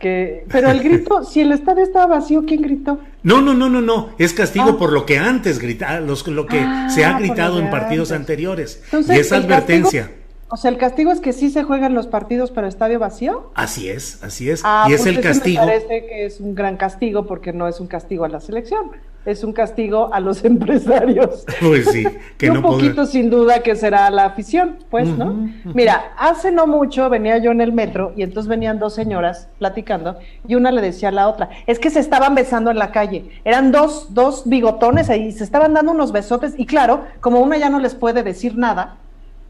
que, 0.00 0.44
pero 0.50 0.70
el 0.70 0.82
grito, 0.82 1.24
si 1.24 1.40
el 1.40 1.52
estadio 1.52 1.84
estaba 1.84 2.18
vacío, 2.18 2.44
¿quién 2.46 2.62
gritó? 2.62 3.00
No, 3.22 3.40
no, 3.40 3.54
no, 3.54 3.70
no, 3.70 3.80
no, 3.80 4.10
es 4.18 4.34
castigo 4.34 4.70
ah. 4.70 4.78
por 4.78 4.92
lo 4.92 5.06
que 5.06 5.18
antes 5.18 5.58
grita, 5.58 6.00
los, 6.00 6.26
lo 6.26 6.46
que 6.46 6.60
se 6.90 7.04
ha 7.04 7.16
ah, 7.16 7.20
gritado 7.20 7.58
en 7.58 7.70
partidos 7.70 8.12
anteriores. 8.12 8.82
y 8.92 9.12
esa 9.12 9.36
advertencia. 9.36 10.10
O 10.50 10.56
sea, 10.56 10.70
el 10.70 10.78
castigo 10.78 11.12
es 11.12 11.20
que 11.20 11.34
sí 11.34 11.50
se 11.50 11.62
juegan 11.62 11.94
los 11.94 12.06
partidos 12.06 12.50
pero 12.50 12.66
estadio 12.66 12.98
vacío. 12.98 13.50
Así 13.54 13.90
es, 13.90 14.22
así 14.22 14.48
es. 14.48 14.62
Ah, 14.64 14.86
y 14.88 14.94
es 14.94 15.02
pues 15.02 15.16
el 15.16 15.22
castigo. 15.22 15.60
Me 15.60 15.66
parece 15.66 16.06
que 16.06 16.24
es 16.24 16.40
un 16.40 16.54
gran 16.54 16.78
castigo 16.78 17.26
porque 17.26 17.52
no 17.52 17.68
es 17.68 17.80
un 17.80 17.86
castigo 17.86 18.24
a 18.24 18.28
la 18.28 18.40
selección, 18.40 18.92
es 19.26 19.44
un 19.44 19.52
castigo 19.52 20.12
a 20.12 20.20
los 20.20 20.42
empresarios. 20.46 21.44
Pues 21.60 21.90
sí, 21.90 22.06
que 22.38 22.46
y 22.46 22.48
un 22.48 22.62
poquito 22.62 23.04
sin 23.04 23.28
duda 23.28 23.62
que 23.62 23.76
será 23.76 24.08
la 24.08 24.24
afición, 24.24 24.78
pues, 24.90 25.06
¿no? 25.06 25.50
Mira, 25.74 26.12
hace 26.16 26.50
no 26.50 26.66
mucho 26.66 27.10
venía 27.10 27.36
yo 27.36 27.50
en 27.50 27.60
el 27.60 27.72
metro 27.72 28.14
y 28.16 28.22
entonces 28.22 28.48
venían 28.48 28.78
dos 28.78 28.94
señoras 28.94 29.48
platicando 29.58 30.16
y 30.46 30.54
una 30.54 30.70
le 30.70 30.80
decía 30.80 31.10
a 31.10 31.12
la 31.12 31.28
otra, 31.28 31.50
es 31.66 31.78
que 31.78 31.90
se 31.90 32.00
estaban 32.00 32.34
besando 32.34 32.70
en 32.70 32.78
la 32.78 32.90
calle. 32.90 33.28
Eran 33.44 33.70
dos, 33.70 34.14
dos 34.14 34.44
bigotones 34.46 35.10
ahí, 35.10 35.30
se 35.30 35.44
estaban 35.44 35.74
dando 35.74 35.92
unos 35.92 36.10
besotes 36.10 36.54
y 36.56 36.64
claro, 36.64 37.04
como 37.20 37.40
una 37.40 37.58
ya 37.58 37.68
no 37.68 37.80
les 37.80 37.94
puede 37.94 38.22
decir 38.22 38.56
nada 38.56 38.96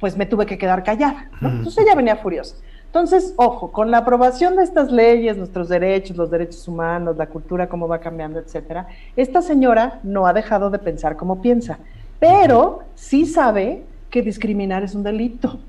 pues 0.01 0.17
me 0.17 0.27
tuve 0.27 0.47
que 0.47 0.59
quedar 0.59 0.83
callada. 0.83 1.31
Entonces 1.41 1.85
ella 1.85 1.95
venía 1.95 2.17
furiosa. 2.17 2.57
Entonces, 2.87 3.35
ojo, 3.37 3.71
con 3.71 3.91
la 3.91 3.99
aprobación 3.99 4.57
de 4.57 4.65
estas 4.65 4.91
leyes, 4.91 5.37
nuestros 5.37 5.69
derechos, 5.69 6.17
los 6.17 6.31
derechos 6.31 6.67
humanos, 6.67 7.19
la 7.19 7.27
cultura, 7.27 7.69
cómo 7.69 7.87
va 7.87 7.99
cambiando, 7.99 8.39
etcétera, 8.39 8.87
esta 9.15 9.43
señora 9.43 10.01
no 10.03 10.27
ha 10.27 10.33
dejado 10.33 10.71
de 10.71 10.79
pensar 10.79 11.17
como 11.17 11.43
piensa. 11.43 11.79
pero 12.19 12.81
sí 12.95 13.27
sabe 13.27 13.85
que 14.11 14.23
discriminar 14.23 14.83
es 14.83 14.95
un 14.95 15.03
delito 15.03 15.61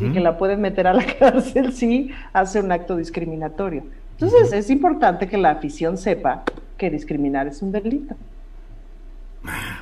y 0.00 0.10
que 0.12 0.18
la 0.18 0.36
pueden 0.36 0.60
meter 0.60 0.86
a 0.88 0.94
la 0.94 1.04
cárcel 1.18 1.72
si 1.72 2.10
hace 2.32 2.60
un 2.60 2.72
acto 2.72 2.96
discriminatorio. 2.96 3.84
Entonces 4.18 4.52
es 4.52 4.70
importante 4.70 5.28
que 5.28 5.36
la 5.36 5.50
afición 5.50 5.98
sepa 5.98 6.42
que 6.78 6.90
discriminar 6.90 7.46
es 7.46 7.62
un 7.62 7.70
delito. 7.70 8.16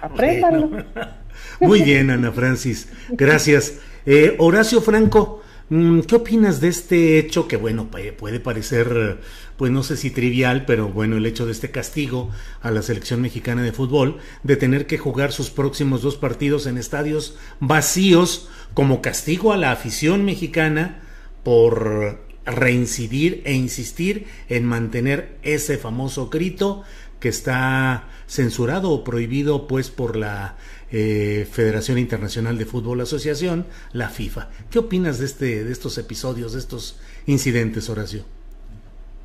Apréndanlo. 0.02 0.70
Muy 1.60 1.82
bien, 1.82 2.10
Ana 2.10 2.32
Francis. 2.32 2.88
Gracias. 3.10 3.74
Eh, 4.06 4.36
Horacio 4.38 4.80
Franco, 4.80 5.42
mm, 5.70 6.00
¿qué 6.00 6.16
opinas 6.16 6.60
de 6.60 6.68
este 6.68 7.18
hecho 7.18 7.48
que, 7.48 7.56
bueno, 7.56 7.88
puede 7.90 8.40
parecer, 8.40 9.18
pues 9.56 9.72
no 9.72 9.82
sé 9.82 9.96
si 9.96 10.10
trivial, 10.10 10.64
pero 10.66 10.88
bueno, 10.88 11.16
el 11.16 11.26
hecho 11.26 11.46
de 11.46 11.52
este 11.52 11.70
castigo 11.70 12.30
a 12.60 12.70
la 12.70 12.82
selección 12.82 13.20
mexicana 13.20 13.62
de 13.62 13.72
fútbol, 13.72 14.18
de 14.42 14.56
tener 14.56 14.86
que 14.86 14.98
jugar 14.98 15.32
sus 15.32 15.50
próximos 15.50 16.02
dos 16.02 16.16
partidos 16.16 16.66
en 16.66 16.78
estadios 16.78 17.36
vacíos 17.60 18.48
como 18.74 19.00
castigo 19.00 19.52
a 19.52 19.56
la 19.56 19.72
afición 19.72 20.24
mexicana 20.24 21.00
por 21.42 22.24
reincidir 22.44 23.42
e 23.44 23.54
insistir 23.54 24.26
en 24.48 24.64
mantener 24.66 25.38
ese 25.42 25.78
famoso 25.78 26.28
grito 26.28 26.82
que 27.20 27.28
está 27.28 28.08
censurado 28.26 28.90
o 28.90 29.04
prohibido 29.04 29.66
pues 29.66 29.88
por 29.90 30.16
la 30.16 30.56
eh, 30.96 31.44
Federación 31.50 31.98
Internacional 31.98 32.56
de 32.56 32.66
Fútbol 32.66 33.00
Asociación, 33.00 33.66
la 33.92 34.10
FIFA. 34.10 34.48
¿Qué 34.70 34.78
opinas 34.78 35.18
de 35.18 35.24
este, 35.24 35.64
de 35.64 35.72
estos 35.72 35.98
episodios, 35.98 36.52
de 36.52 36.60
estos 36.60 37.00
incidentes, 37.26 37.90
Horacio? 37.90 38.22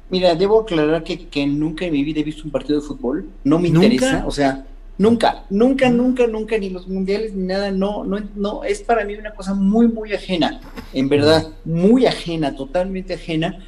Mira, 0.09 0.33
debo 0.33 0.61
aclarar 0.61 1.03
que, 1.03 1.27
que 1.27 1.45
nunca 1.45 1.85
en 1.85 1.93
mi 1.93 2.03
vida 2.03 2.21
he 2.21 2.23
visto 2.23 2.41
un 2.43 2.49
partido 2.49 2.81
de 2.81 2.87
fútbol, 2.87 3.29
no 3.43 3.59
me 3.59 3.67
interesa, 3.67 4.23
o 4.25 4.31
sea, 4.31 4.65
nunca, 4.97 5.43
nunca, 5.51 5.91
nunca, 5.91 6.25
nunca, 6.25 6.57
ni 6.57 6.71
los 6.71 6.87
mundiales 6.87 7.35
ni 7.35 7.45
nada, 7.45 7.69
no, 7.69 8.03
no, 8.03 8.17
no, 8.33 8.63
es 8.63 8.81
para 8.81 9.05
mí 9.05 9.13
una 9.13 9.35
cosa 9.35 9.53
muy, 9.53 9.87
muy 9.87 10.11
ajena, 10.13 10.61
en 10.91 11.07
verdad, 11.07 11.49
muy 11.65 12.07
ajena, 12.07 12.55
totalmente 12.55 13.13
ajena 13.13 13.63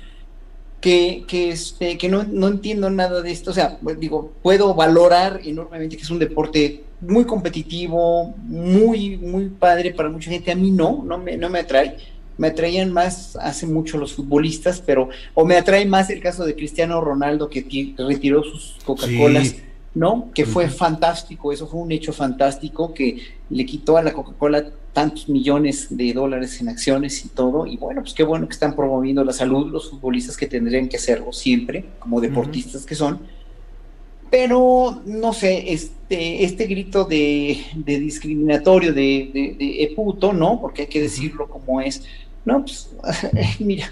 que, 0.79 1.23
que, 1.27 1.51
este, 1.51 1.99
que 1.99 2.09
no, 2.09 2.23
no, 2.23 2.47
entiendo 2.47 2.89
nada 2.89 3.21
de 3.21 3.31
esto. 3.31 3.51
O 3.51 3.53
sea, 3.53 3.77
pues, 3.77 3.99
digo, 3.99 4.33
puedo 4.41 4.73
valorar 4.73 5.39
enormemente 5.43 5.95
que 5.97 6.01
es 6.01 6.09
un 6.09 6.17
deporte 6.17 6.83
muy 7.01 7.25
competitivo, 7.25 8.33
muy, 8.45 9.17
muy 9.17 9.49
padre 9.49 9.91
para 9.91 10.09
mucha 10.09 10.31
gente. 10.31 10.51
A 10.51 10.55
mí 10.55 10.71
no, 10.71 11.03
no 11.03 11.17
me, 11.17 11.37
no 11.37 11.49
me 11.49 11.59
atrae. 11.59 11.97
Me 12.37 12.47
atraían 12.47 12.91
más 12.91 13.35
hace 13.35 13.67
mucho 13.67 13.97
los 13.97 14.13
futbolistas, 14.13 14.81
pero, 14.83 15.09
o 15.33 15.45
me 15.45 15.57
atrae 15.57 15.85
más 15.85 16.09
el 16.09 16.21
caso 16.21 16.45
de 16.45 16.55
Cristiano 16.55 17.01
Ronaldo 17.01 17.49
que 17.49 17.93
retiró 17.97 18.43
sus 18.43 18.77
Coca-Colas. 18.83 19.55
¿no? 19.93 20.31
Que 20.33 20.45
fue 20.45 20.69
fantástico, 20.69 21.51
eso 21.51 21.67
fue 21.67 21.81
un 21.81 21.91
hecho 21.91 22.13
fantástico 22.13 22.93
que 22.93 23.17
le 23.49 23.65
quitó 23.65 23.97
a 23.97 24.03
la 24.03 24.13
Coca-Cola 24.13 24.65
tantos 24.93 25.29
millones 25.29 25.87
de 25.89 26.13
dólares 26.13 26.59
en 26.61 26.69
acciones 26.69 27.25
y 27.25 27.29
todo, 27.29 27.65
y 27.65 27.77
bueno, 27.77 28.01
pues 28.01 28.13
qué 28.13 28.23
bueno 28.23 28.47
que 28.47 28.53
están 28.53 28.75
promoviendo 28.75 29.23
la 29.23 29.33
salud 29.33 29.71
los 29.71 29.89
futbolistas 29.89 30.37
que 30.37 30.47
tendrían 30.47 30.87
que 30.87 30.97
hacerlo 30.97 31.31
siempre, 31.31 31.85
como 31.99 32.21
deportistas 32.21 32.85
que 32.85 32.95
son, 32.95 33.19
pero 34.31 35.01
no 35.05 35.33
sé, 35.33 35.73
este, 35.73 36.45
este 36.45 36.65
grito 36.65 37.03
de, 37.03 37.59
discriminatorio, 37.75 38.93
de, 38.93 39.29
de, 39.59 39.93
puto, 39.93 40.31
¿no? 40.31 40.59
Porque 40.59 40.83
hay 40.83 40.87
que 40.87 41.01
decirlo 41.01 41.49
como 41.49 41.81
es, 41.81 42.03
no, 42.45 42.61
pues 42.61 42.89
mira, 43.59 43.91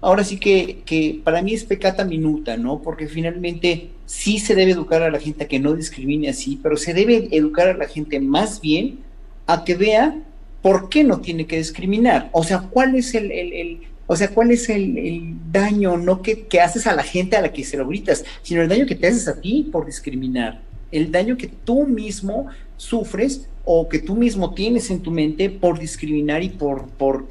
ahora 0.00 0.22
sí 0.22 0.38
que, 0.38 0.78
que 0.86 1.20
para 1.24 1.42
mí 1.42 1.54
es 1.54 1.64
pecata 1.64 2.04
minuta, 2.04 2.56
¿no? 2.56 2.80
Porque 2.80 3.08
finalmente 3.08 3.90
sí 4.06 4.38
se 4.38 4.54
debe 4.54 4.70
educar 4.70 5.02
a 5.02 5.10
la 5.10 5.18
gente 5.18 5.44
a 5.44 5.48
que 5.48 5.58
no 5.58 5.74
discrimine 5.74 6.28
así, 6.28 6.58
pero 6.62 6.76
se 6.76 6.94
debe 6.94 7.28
educar 7.32 7.68
a 7.68 7.76
la 7.76 7.88
gente 7.88 8.20
más 8.20 8.60
bien 8.60 9.00
a 9.46 9.64
que 9.64 9.74
vea 9.74 10.22
por 10.62 10.88
qué 10.88 11.02
no 11.02 11.20
tiene 11.20 11.46
que 11.46 11.56
discriminar. 11.56 12.30
O 12.32 12.44
sea, 12.44 12.60
cuál 12.60 12.94
es 12.94 13.14
el, 13.14 13.32
el, 13.32 13.80
o 14.12 14.16
sea, 14.16 14.26
cuál 14.34 14.50
es 14.50 14.68
el, 14.68 15.36
daño, 15.52 15.96
no 15.96 16.20
que, 16.20 16.48
haces 16.60 16.88
a 16.88 16.96
la 16.96 17.04
gente 17.04 17.36
a 17.36 17.42
la 17.42 17.52
que 17.52 17.62
se 17.62 17.76
lo 17.76 17.86
gritas, 17.86 18.24
sino 18.42 18.60
el 18.60 18.68
daño 18.68 18.84
que 18.84 18.96
te 18.96 19.06
haces 19.06 19.28
a 19.28 19.40
ti 19.40 19.68
por 19.70 19.86
discriminar, 19.86 20.62
el 20.90 21.12
daño 21.12 21.36
que 21.36 21.46
tú 21.46 21.86
mismo 21.86 22.48
sufres 22.76 23.48
o 23.64 23.88
que 23.88 24.00
tú 24.00 24.16
mismo 24.16 24.52
tienes 24.52 24.90
en 24.90 24.98
tu 24.98 25.12
mente 25.12 25.48
por 25.48 25.78
discriminar 25.78 26.42
y 26.42 26.48
por, 26.48 26.88
por 26.88 27.28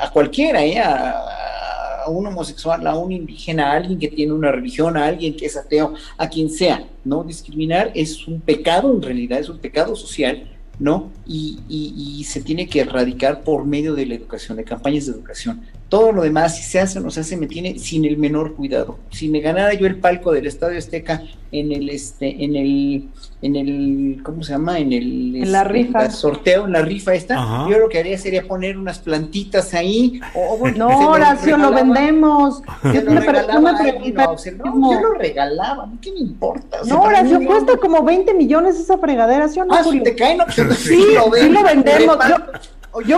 a 0.00 0.10
cualquiera, 0.10 0.64
¿eh? 0.64 0.80
a 0.80 2.08
un 2.08 2.26
homosexual, 2.26 2.84
a 2.88 2.96
un 2.96 3.12
indígena, 3.12 3.70
a 3.70 3.76
alguien 3.76 3.96
que 3.96 4.08
tiene 4.08 4.32
una 4.32 4.50
religión, 4.50 4.96
a 4.96 5.06
alguien 5.06 5.36
que 5.36 5.46
es 5.46 5.56
ateo, 5.56 5.94
a 6.18 6.28
quien 6.28 6.50
sea, 6.50 6.88
¿no? 7.04 7.22
Discriminar 7.22 7.92
es 7.94 8.26
un 8.26 8.40
pecado 8.40 8.92
en 8.92 9.00
realidad, 9.00 9.38
es 9.38 9.48
un 9.48 9.58
pecado 9.58 9.94
social, 9.94 10.50
¿no? 10.80 11.12
Y, 11.24 11.60
y 11.68 12.24
se 12.24 12.42
tiene 12.42 12.66
que 12.66 12.80
erradicar 12.80 13.44
por 13.44 13.64
medio 13.64 13.94
de 13.94 14.06
la 14.06 14.14
educación, 14.16 14.56
de 14.56 14.64
campañas 14.64 15.06
de 15.06 15.12
educación. 15.12 15.62
Todo 15.88 16.10
lo 16.10 16.22
demás, 16.22 16.56
si 16.56 16.64
se 16.64 16.80
hace 16.80 16.98
o 16.98 17.02
no 17.02 17.10
se 17.10 17.20
hace, 17.20 17.36
me 17.36 17.46
tiene 17.46 17.78
sin 17.78 18.04
el 18.04 18.16
menor 18.18 18.54
cuidado. 18.54 18.98
Si 19.10 19.28
me 19.28 19.40
ganara 19.40 19.72
yo 19.74 19.86
el 19.86 19.96
palco 19.96 20.32
del 20.32 20.46
Estadio 20.46 20.78
Azteca 20.78 21.22
en 21.52 21.70
el, 21.70 21.88
este, 21.90 22.44
en 22.44 22.56
el, 22.56 23.08
en 23.40 23.56
el, 23.56 24.22
¿cómo 24.24 24.42
se 24.42 24.52
llama? 24.52 24.78
En 24.78 24.92
el 24.92 25.36
en 25.36 25.52
la 25.52 25.62
este, 25.62 25.72
rifa. 25.72 26.10
sorteo, 26.10 26.64
en 26.66 26.72
la 26.72 26.82
rifa 26.82 27.14
esta, 27.14 27.66
yo 27.70 27.78
lo 27.78 27.88
que 27.88 27.98
haría 27.98 28.18
sería 28.18 28.42
poner 28.46 28.76
unas 28.76 28.98
plantitas 28.98 29.74
ahí. 29.74 30.20
O, 30.34 30.68
no, 30.70 31.10
Horacio, 31.10 31.56
lo, 31.56 31.70
vendemos. 31.70 32.62
Yo, 32.82 33.02
lo 33.02 33.20
regalaba, 33.20 33.60
no, 33.60 34.92
yo 34.92 35.00
lo 35.00 35.14
regalaba, 35.14 35.88
¿qué 36.00 36.12
me 36.12 36.20
importa? 36.20 36.78
no, 36.86 37.02
Horacio, 37.02 37.40
cuesta 37.46 37.76
como 37.76 38.02
20 38.02 38.34
millones 38.34 38.76
esa 38.76 38.98
fregadera, 38.98 39.48
¿sí 39.48 39.60
o 39.60 39.64
no? 39.64 39.74
Ah, 39.74 39.84
si 39.84 40.02
te 40.02 40.16
caen, 40.16 40.38
no, 40.38 40.44
sí, 40.50 40.62
sí, 40.74 41.04
lo, 41.14 41.30
vendemos. 41.62 42.18
Yo 42.28 42.36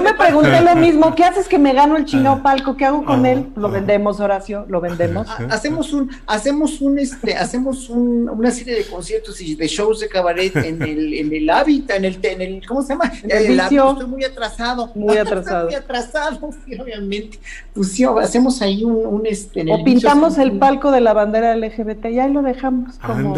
me 0.00 0.14
pregunté 0.14 0.60
lo 0.60 0.76
mismo, 0.76 1.14
¿qué 1.14 1.24
haces 1.24 1.48
que 1.48 1.59
me 1.59 1.72
gano 1.72 1.96
el 1.96 2.05
chino 2.05 2.42
palco? 2.42 2.76
¿Qué 2.76 2.84
hago 2.84 3.05
con 3.05 3.26
él? 3.26 3.48
Lo 3.56 3.70
vendemos, 3.70 4.20
Horacio, 4.20 4.64
lo 4.68 4.80
vendemos. 4.80 5.28
Hacemos 5.50 5.92
un, 5.92 6.10
hacemos 6.26 6.80
un, 6.80 6.98
este, 6.98 7.34
hacemos 7.34 7.88
un, 7.88 8.28
una 8.28 8.50
serie 8.50 8.74
de 8.74 8.84
conciertos 8.84 9.40
y 9.40 9.55
de 9.55 9.66
shows 9.66 10.00
de 10.00 10.09
cabaret 10.09 10.55
en 10.56 10.82
el, 10.82 11.14
en 11.14 11.32
el 11.32 11.50
hábitat, 11.50 11.98
en 11.98 12.05
el, 12.06 12.18
en 12.22 12.40
el, 12.40 12.66
¿cómo 12.66 12.82
se 12.82 12.94
llama? 12.94 13.12
En 13.22 13.30
el 13.30 13.60
Estoy 13.60 14.06
muy 14.06 14.24
atrasado. 14.24 14.90
Muy 14.94 15.16
atrasado. 15.18 15.66
muy 15.66 15.74
atrasado, 15.74 16.50
sí, 16.64 16.78
obviamente. 16.78 17.38
Pues 17.74 17.92
sí, 17.92 18.05
hacemos 18.05 18.62
ahí 18.62 18.84
un, 18.84 19.06
un 19.06 19.26
este. 19.26 19.64
o 19.70 19.84
pintamos 19.84 20.38
el 20.38 20.59
palco 20.59 20.90
de 20.90 21.00
la 21.00 21.12
bandera 21.12 21.55
LGBT 21.56 22.06
y 22.06 22.18
ahí 22.18 22.32
lo 22.32 22.42
dejamos 22.42 22.98
como, 22.98 23.34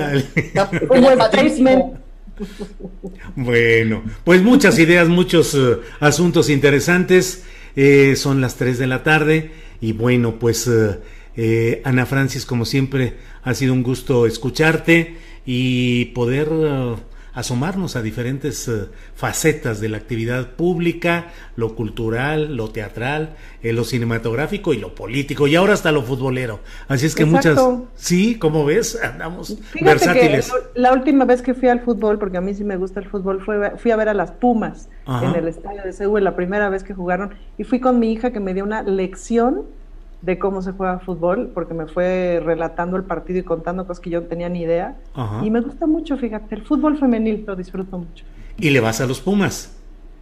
como 0.88 1.10
statement. 1.26 2.09
Bueno, 3.36 4.02
pues 4.24 4.42
muchas 4.42 4.78
ideas, 4.78 5.08
muchos 5.08 5.54
eh, 5.54 5.78
asuntos 6.00 6.50
interesantes. 6.50 7.44
Eh, 7.76 8.16
son 8.16 8.40
las 8.40 8.56
3 8.56 8.78
de 8.78 8.86
la 8.88 9.04
tarde 9.04 9.52
y 9.80 9.92
bueno, 9.92 10.38
pues 10.38 10.68
eh, 11.36 11.82
Ana 11.84 12.04
Francis, 12.04 12.44
como 12.44 12.64
siempre, 12.64 13.14
ha 13.42 13.54
sido 13.54 13.72
un 13.72 13.82
gusto 13.82 14.26
escucharte 14.26 15.16
y 15.46 16.06
poder 16.06 16.48
asomarnos 17.32 17.96
a 17.96 18.02
diferentes 18.02 18.68
eh, 18.68 18.86
facetas 19.14 19.80
de 19.80 19.88
la 19.88 19.96
actividad 19.96 20.50
pública, 20.50 21.26
lo 21.56 21.74
cultural, 21.74 22.56
lo 22.56 22.70
teatral, 22.70 23.36
eh, 23.62 23.72
lo 23.72 23.84
cinematográfico 23.84 24.72
y 24.74 24.78
lo 24.78 24.94
político, 24.94 25.46
y 25.46 25.56
ahora 25.56 25.74
hasta 25.74 25.92
lo 25.92 26.02
futbolero. 26.02 26.60
Así 26.88 27.06
es 27.06 27.14
que 27.14 27.24
muchas, 27.24 27.60
sí, 27.94 28.38
como 28.38 28.64
ves, 28.64 28.98
andamos 29.02 29.58
versátiles. 29.80 30.52
la 30.74 30.92
última 30.92 31.24
vez 31.24 31.42
que 31.42 31.54
fui 31.54 31.68
al 31.68 31.80
fútbol, 31.80 32.18
porque 32.18 32.38
a 32.38 32.40
mí 32.40 32.54
sí 32.54 32.64
me 32.64 32.76
gusta 32.76 33.00
el 33.00 33.08
fútbol, 33.08 33.40
fue, 33.40 33.76
fui 33.76 33.90
a 33.90 33.96
ver 33.96 34.08
a 34.08 34.14
las 34.14 34.32
Pumas 34.32 34.88
en 35.06 35.34
el 35.34 35.48
estadio 35.48 35.82
de 35.82 35.92
Seúl, 35.92 36.22
la 36.22 36.36
primera 36.36 36.68
vez 36.68 36.84
que 36.84 36.94
jugaron, 36.94 37.34
y 37.58 37.64
fui 37.64 37.80
con 37.80 37.98
mi 37.98 38.12
hija 38.12 38.32
que 38.32 38.40
me 38.40 38.54
dio 38.54 38.64
una 38.64 38.82
lección 38.82 39.66
de 40.22 40.38
cómo 40.38 40.60
se 40.62 40.72
juega 40.72 40.98
fútbol, 40.98 41.50
porque 41.54 41.74
me 41.74 41.86
fue 41.86 42.40
relatando 42.44 42.96
el 42.96 43.04
partido 43.04 43.38
y 43.38 43.42
contando 43.42 43.86
cosas 43.86 44.00
que 44.00 44.10
yo 44.10 44.20
no 44.20 44.26
tenía 44.26 44.48
ni 44.48 44.62
idea. 44.62 44.98
Y 45.42 45.50
me 45.50 45.60
gusta 45.60 45.86
mucho, 45.86 46.16
fíjate, 46.16 46.54
el 46.54 46.62
fútbol 46.62 46.98
femenil 46.98 47.44
lo 47.46 47.56
disfruto 47.56 47.98
mucho. 47.98 48.24
¿Y 48.58 48.70
le 48.70 48.80
vas 48.80 49.00
a 49.00 49.06
los 49.06 49.20
Pumas? 49.20 49.76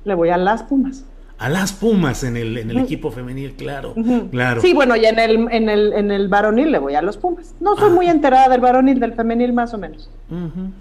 Le 0.05 0.15
voy 0.15 0.31
a 0.31 0.37
las 0.37 0.63
Pumas. 0.63 1.05
A 1.39 1.49
las 1.49 1.73
Pumas 1.73 2.25
en 2.25 2.37
el, 2.37 2.59
en 2.59 2.71
el 2.71 2.79
equipo 2.79 3.13
femenil, 3.13 3.53
claro, 3.53 3.95
claro. 4.33 4.61
Sí, 4.61 4.75
bueno, 4.75 4.97
y 4.97 5.05
en 5.05 5.21
el, 5.21 5.47
en, 5.53 5.69
el, 5.69 5.93
en 5.93 6.11
el 6.11 6.27
varonil 6.27 6.73
le 6.73 6.79
voy 6.79 6.97
a 6.97 7.03
los 7.03 7.17
Pumas. 7.17 7.55
No 7.61 7.77
soy 7.77 7.91
muy 7.91 8.09
enterada 8.09 8.49
del 8.49 8.61
varonil, 8.61 8.99
del 8.99 9.13
femenil 9.13 9.53
más 9.53 9.73
o 9.73 9.79
menos. 9.79 10.11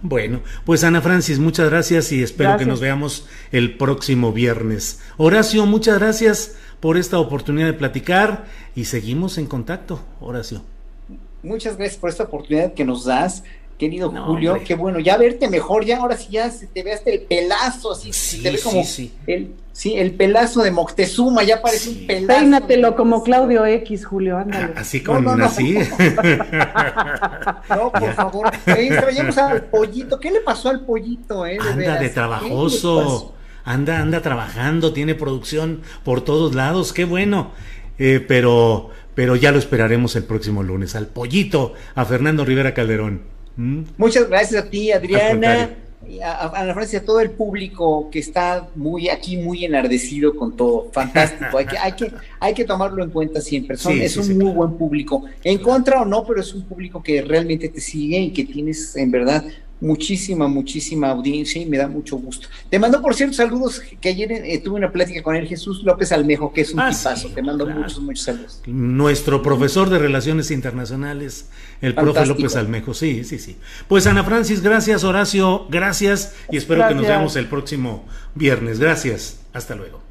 Bueno, 0.02 0.39
pues 0.65 0.84
Ana 0.84 1.02
Francis, 1.02 1.38
muchas 1.38 1.69
gracias 1.69 2.11
y 2.11 2.23
espero 2.23 2.57
que 2.57 2.65
nos 2.65 2.81
veamos 2.81 3.27
el 3.52 3.77
próximo 3.77 4.34
viernes. 4.34 4.99
Horacio, 5.18 5.65
muchas 5.68 5.99
gracias 5.99 6.57
por 6.79 6.97
esta 6.97 7.19
oportunidad 7.19 7.67
de 7.67 7.73
platicar 7.73 8.45
y 8.75 8.85
seguimos 8.85 9.37
en 9.37 9.47
contacto, 9.47 9.99
Horacio. 10.19 10.61
Muchas 11.43 11.77
gracias 11.77 11.97
por 11.99 12.09
esta 12.09 12.23
oportunidad 12.23 12.73
que 12.73 12.83
nos 12.85 13.05
das. 13.05 13.43
querido 13.77 14.09
Julio. 14.11 14.59
Qué 14.65 14.75
bueno, 14.75 14.99
ya 14.99 15.17
verte 15.17 15.47
mejor, 15.49 15.85
ya 15.85 15.99
ahora 15.99 16.17
sí 16.17 16.27
ya 16.31 16.49
se 16.49 16.67
te 16.67 16.83
ve 16.83 16.93
hasta 16.93 17.11
el 17.11 17.21
pelazo, 17.21 17.91
así 17.91 18.11
sí, 18.11 18.41
te 18.41 18.51
ve 18.51 18.59
como 18.59 18.83
sí, 18.83 19.13
el 19.27 19.53
sí, 19.71 19.95
el 19.95 20.15
pelazo 20.15 20.63
de 20.63 20.71
Moctezuma, 20.71 21.43
ya 21.43 21.61
parece 21.61 21.91
un 21.91 22.07
pelazo. 22.07 22.39
Peínatelo 22.39 22.95
como 22.95 23.23
Claudio 23.23 23.65
X, 23.65 24.05
Julio, 24.05 24.37
ándale. 24.37 24.73
Así 24.75 25.03
con 25.03 25.23
no, 25.23 25.35
no, 25.35 25.45
así. 25.45 25.75
no, 27.69 27.91
por 27.91 28.13
favor. 28.13 28.51
traemos 28.65 29.37
al 29.37 29.65
pollito. 29.65 30.19
¿Qué 30.19 30.31
le 30.31 30.41
pasó 30.41 30.69
al 30.69 30.81
pollito, 30.81 31.45
eh? 31.45 31.53
De 31.53 31.59
anda 31.59 31.75
veras? 31.75 31.99
de 31.99 32.09
trabajoso. 32.09 33.35
Anda, 33.68 33.99
anda 33.99 34.22
trabajando, 34.22 34.94
tiene 34.94 35.14
producción 35.14 35.81
por 36.06 36.22
todos 36.22 36.56
lados, 36.56 36.94
qué 36.94 37.03
bueno. 37.06 37.52
Eh, 37.99 38.23
pero, 38.27 38.91
pero 39.14 39.35
ya 39.35 39.52
lo 39.52 39.60
esperaremos 39.60 40.15
el 40.15 40.23
próximo 40.23 40.64
lunes. 40.64 40.95
Al 40.95 41.07
pollito, 41.07 41.73
a 41.95 42.06
Fernando 42.06 42.45
Rivera 42.45 42.73
Calderón. 42.73 43.22
¿Mm? 43.57 43.81
Muchas 43.98 44.30
gracias 44.30 44.64
a 44.65 44.69
ti, 44.69 44.91
Adriana, 44.91 45.72
a, 46.23 46.31
a 46.31 46.61
Ana 46.61 46.73
Francia, 46.76 46.99
a 46.99 47.02
todo 47.03 47.19
el 47.19 47.31
público 47.31 48.10
que 48.10 48.19
está 48.19 48.69
muy 48.76 49.10
aquí, 49.10 49.35
muy 49.38 49.65
enardecido 49.65 50.35
con 50.35 50.56
todo. 50.56 50.89
Fantástico. 50.94 51.57
hay, 51.57 51.65
que, 51.65 51.77
hay, 51.77 51.91
que, 51.94 52.11
hay 52.39 52.53
que 52.53 52.64
tomarlo 52.64 53.03
en 53.03 53.10
cuenta 53.10 53.41
siempre. 53.41 53.76
Son- 53.76 53.94
Sí, 53.94 54.02
es 54.03 54.14
sí, 54.14 54.19
un 54.19 54.26
sí, 54.26 54.34
muy 54.35 54.52
buen 54.52 54.77
público. 54.77 55.23
En 55.44 55.57
contra 55.57 56.02
o 56.03 56.06
no, 56.06 56.23
pero 56.26 56.39
es 56.39 56.53
un 56.53 56.64
público 56.64 57.03
que 57.03 57.22
realmente 57.22 57.68
te 57.69 57.81
sigue 57.81 58.19
y 58.19 58.30
que 58.31 58.45
tienes, 58.45 58.95
en 58.95 59.11
verdad, 59.11 59.44
muchísima, 59.79 60.47
muchísima 60.47 61.09
audiencia 61.09 61.61
y 61.61 61.65
me 61.65 61.77
da 61.77 61.87
mucho 61.87 62.17
gusto. 62.17 62.47
Te 62.69 62.79
mando, 62.79 63.01
por 63.01 63.13
cierto, 63.15 63.35
saludos 63.35 63.81
que 64.01 64.09
ayer 64.09 64.31
eh, 64.31 64.59
tuve 64.63 64.75
una 64.75 64.91
plática 64.91 65.21
con 65.21 65.35
él, 65.35 65.47
Jesús 65.47 65.83
López 65.83 66.11
Almejo, 66.11 66.51
que 66.51 66.61
es 66.61 66.73
un 66.73 66.79
Ah, 66.79 66.89
tipazo. 66.89 67.27
sí, 67.27 67.33
Te 67.35 67.41
mando 67.41 67.65
claro. 67.65 67.81
muchos, 67.81 67.99
muchos 68.01 68.23
saludos. 68.25 68.61
Nuestro 68.65 69.41
profesor 69.43 69.89
de 69.89 69.99
Relaciones 69.99 70.49
Internacionales, 70.51 71.49
el 71.81 71.93
profe. 71.93 72.25
López 72.25 72.55
Almejo. 72.55 72.93
Sí, 72.93 73.23
sí, 73.23 73.37
sí. 73.39 73.57
Pues 73.87 74.07
Ana 74.07 74.23
Francis, 74.23 74.61
gracias. 74.61 75.03
Horacio, 75.03 75.67
gracias. 75.69 76.33
Y 76.51 76.57
espero 76.57 76.87
que 76.87 76.95
nos 76.95 77.03
veamos 77.07 77.35
el 77.35 77.47
próximo 77.47 78.05
viernes. 78.35 78.79
Gracias. 78.79 79.39
Hasta 79.53 79.75
luego. 79.75 80.06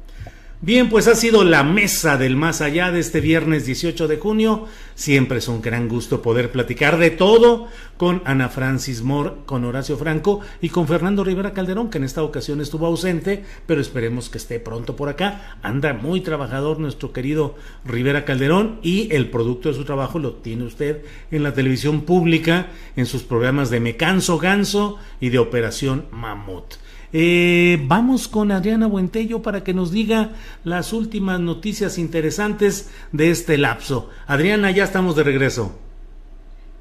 Bien, 0.59 0.89
pues 0.89 1.07
ha 1.07 1.13
sido 1.13 1.43
la 1.43 1.63
mesa 1.63 2.17
del 2.17 2.35
más 2.35 2.61
allá 2.61 2.91
de 2.91 2.99
este 2.99 3.21
viernes 3.21 3.67
18 3.67 4.07
de 4.07 4.17
junio. 4.17 4.65
Siempre 4.95 5.37
es 5.37 5.47
un 5.47 5.61
gran 5.61 5.87
gusto 5.87 6.23
poder 6.23 6.51
platicar 6.51 6.97
de 6.97 7.11
todo 7.11 7.67
con 7.95 8.23
Ana 8.25 8.49
Francis 8.49 9.03
Moore, 9.03 9.33
con 9.45 9.65
Horacio 9.65 9.97
Franco 9.97 10.39
y 10.59 10.69
con 10.69 10.87
Fernando 10.87 11.23
Rivera 11.23 11.53
Calderón, 11.53 11.91
que 11.91 11.99
en 11.99 12.05
esta 12.05 12.23
ocasión 12.23 12.59
estuvo 12.59 12.87
ausente, 12.87 13.45
pero 13.67 13.81
esperemos 13.81 14.31
que 14.31 14.39
esté 14.39 14.59
pronto 14.59 14.95
por 14.95 15.09
acá. 15.09 15.59
Anda 15.61 15.93
muy 15.93 16.21
trabajador 16.21 16.79
nuestro 16.79 17.13
querido 17.13 17.55
Rivera 17.85 18.25
Calderón 18.25 18.79
y 18.81 19.13
el 19.13 19.29
producto 19.29 19.69
de 19.69 19.75
su 19.75 19.85
trabajo 19.85 20.17
lo 20.17 20.37
tiene 20.37 20.63
usted 20.63 21.03
en 21.29 21.43
la 21.43 21.53
televisión 21.53 22.01
pública, 22.01 22.71
en 22.95 23.05
sus 23.05 23.21
programas 23.21 23.69
de 23.69 23.79
Me 23.79 23.95
Canso 23.95 24.39
Ganso 24.39 24.97
y 25.21 25.29
de 25.29 25.37
Operación 25.37 26.07
Mamut. 26.09 26.86
Eh, 27.13 27.79
vamos 27.83 28.27
con 28.27 28.51
Adriana 28.51 28.87
Buentello 28.87 29.41
para 29.41 29.63
que 29.63 29.73
nos 29.73 29.91
diga 29.91 30.31
las 30.63 30.91
últimas 30.91 31.39
noticias 31.39 31.97
interesantes 31.97 32.91
de 33.11 33.31
este 33.31 33.57
lapso. 33.57 34.09
Adriana, 34.27 34.71
ya 34.71 34.83
estamos 34.83 35.15
de 35.15 35.23
regreso. 35.23 35.79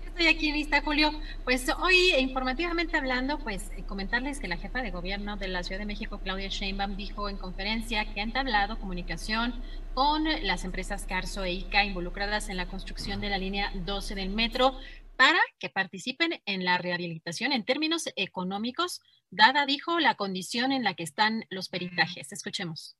Estoy 0.04 0.28
aquí 0.28 0.50
lista, 0.50 0.80
Julio. 0.80 1.12
Pues 1.44 1.66
hoy, 1.78 2.14
informativamente 2.18 2.96
hablando, 2.96 3.38
pues 3.38 3.70
eh, 3.76 3.82
comentarles 3.86 4.40
que 4.40 4.48
la 4.48 4.56
jefa 4.56 4.80
de 4.80 4.90
gobierno 4.90 5.36
de 5.36 5.46
la 5.46 5.62
Ciudad 5.62 5.78
de 5.78 5.84
México, 5.84 6.20
Claudia 6.24 6.48
Sheinbaum, 6.48 6.96
dijo 6.96 7.28
en 7.28 7.36
conferencia 7.36 8.04
que 8.12 8.20
ha 8.20 8.24
entablado 8.24 8.78
comunicación 8.78 9.54
con 9.92 10.24
las 10.42 10.64
empresas 10.64 11.04
Carso 11.06 11.44
e 11.44 11.52
ICA 11.52 11.84
involucradas 11.84 12.48
en 12.48 12.56
la 12.56 12.66
construcción 12.66 13.20
de 13.20 13.28
la 13.28 13.36
línea 13.36 13.70
12 13.74 14.14
del 14.14 14.30
metro 14.30 14.74
para 15.16 15.38
que 15.58 15.68
participen 15.68 16.40
en 16.44 16.64
la 16.64 16.78
rehabilitación 16.78 17.52
en 17.52 17.64
términos 17.64 18.04
económicos, 18.16 19.00
dada, 19.30 19.66
dijo, 19.66 19.98
la 19.98 20.14
condición 20.14 20.72
en 20.72 20.84
la 20.84 20.94
que 20.94 21.02
están 21.02 21.44
los 21.50 21.68
peritajes. 21.68 22.32
Escuchemos. 22.32 22.96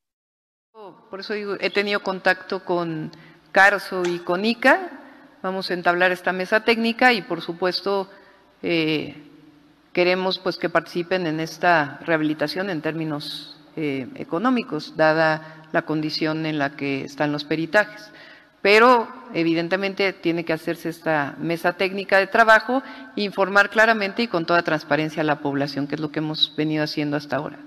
Por 1.11 1.21
eso 1.21 1.33
digo, 1.33 1.57
he 1.61 1.71
tenido 1.71 2.03
contacto 2.03 2.65
con 2.65 3.11
Carso 3.53 4.03
y 4.05 4.19
con 4.19 4.45
ICA. 4.45 5.39
Vamos 5.43 5.71
a 5.71 5.75
entablar 5.75 6.13
esta 6.13 6.33
mesa 6.33 6.65
técnica 6.65 7.13
y, 7.15 7.23
por 7.23 7.41
supuesto, 7.41 8.11
eh, 8.63 9.15
queremos 9.95 10.39
pues 10.39 10.59
que 10.59 10.69
participen 10.69 11.27
en 11.27 11.41
esta 11.41 11.99
rehabilitación 12.05 12.69
en 12.69 12.83
términos 12.83 13.57
eh, 13.77 14.09
económicos, 14.17 14.97
dada 14.97 15.69
la 15.73 15.83
condición 15.83 16.45
en 16.45 16.59
la 16.59 16.77
que 16.77 17.05
están 17.05 17.33
los 17.33 17.45
peritajes. 17.45 18.11
Pero, 18.67 19.07
evidentemente, 19.33 20.13
tiene 20.13 20.45
que 20.45 20.53
hacerse 20.53 20.89
esta 20.89 21.37
mesa 21.39 21.75
técnica 21.75 22.19
de 22.19 22.27
trabajo, 22.27 22.83
informar 23.15 23.71
claramente 23.71 24.25
y 24.25 24.27
con 24.27 24.45
toda 24.45 24.65
transparencia 24.65 25.23
a 25.23 25.25
la 25.25 25.39
población, 25.39 25.87
que 25.87 25.95
es 25.95 26.01
lo 26.01 26.11
que 26.11 26.19
hemos 26.19 26.53
venido 26.57 26.83
haciendo 26.83 27.17
hasta 27.17 27.37
ahora. 27.37 27.61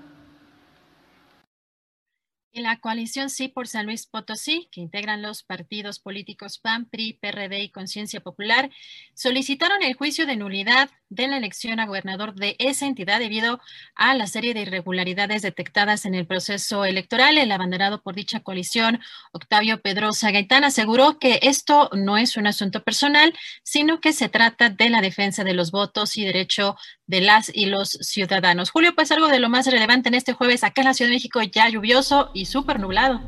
Y 2.52 2.62
la 2.62 2.80
coalición 2.80 3.30
Sí 3.30 3.46
por 3.46 3.68
San 3.68 3.86
Luis 3.86 4.06
Potosí, 4.06 4.68
que 4.72 4.80
integran 4.80 5.22
los 5.22 5.44
partidos 5.44 6.00
políticos 6.00 6.58
PAN, 6.58 6.84
PRI, 6.84 7.12
PRD 7.12 7.62
y 7.62 7.70
Conciencia 7.70 8.20
Popular, 8.20 8.70
solicitaron 9.14 9.84
el 9.84 9.94
juicio 9.94 10.26
de 10.26 10.34
nulidad 10.34 10.90
de 11.10 11.28
la 11.28 11.36
elección 11.36 11.78
a 11.78 11.86
gobernador 11.86 12.34
de 12.34 12.56
esa 12.58 12.86
entidad 12.86 13.20
debido 13.20 13.60
a 13.94 14.14
la 14.16 14.26
serie 14.26 14.52
de 14.52 14.62
irregularidades 14.62 15.42
detectadas 15.42 16.06
en 16.06 16.16
el 16.16 16.26
proceso 16.26 16.84
electoral. 16.84 17.38
El 17.38 17.52
abanderado 17.52 18.02
por 18.02 18.16
dicha 18.16 18.40
coalición, 18.40 19.00
Octavio 19.30 19.80
Pedrosa 19.80 20.32
Gaitán, 20.32 20.64
aseguró 20.64 21.20
que 21.20 21.38
esto 21.42 21.88
no 21.92 22.18
es 22.18 22.36
un 22.36 22.48
asunto 22.48 22.82
personal, 22.82 23.32
sino 23.62 24.00
que 24.00 24.12
se 24.12 24.28
trata 24.28 24.70
de 24.70 24.90
la 24.90 25.02
defensa 25.02 25.44
de 25.44 25.54
los 25.54 25.70
votos 25.70 26.16
y 26.16 26.24
derecho 26.24 26.76
de 27.10 27.20
las 27.20 27.50
y 27.52 27.66
los 27.66 27.90
ciudadanos. 27.90 28.70
Julio, 28.70 28.94
pues 28.94 29.10
algo 29.10 29.26
de 29.26 29.40
lo 29.40 29.48
más 29.48 29.66
relevante 29.66 30.08
en 30.08 30.14
este 30.14 30.32
jueves 30.32 30.62
acá 30.62 30.80
en 30.82 30.86
la 30.86 30.94
Ciudad 30.94 31.10
de 31.10 31.16
México 31.16 31.40
ya 31.42 31.68
lluvioso 31.68 32.30
y 32.34 32.46
súper 32.46 32.78
nublado. 32.78 33.20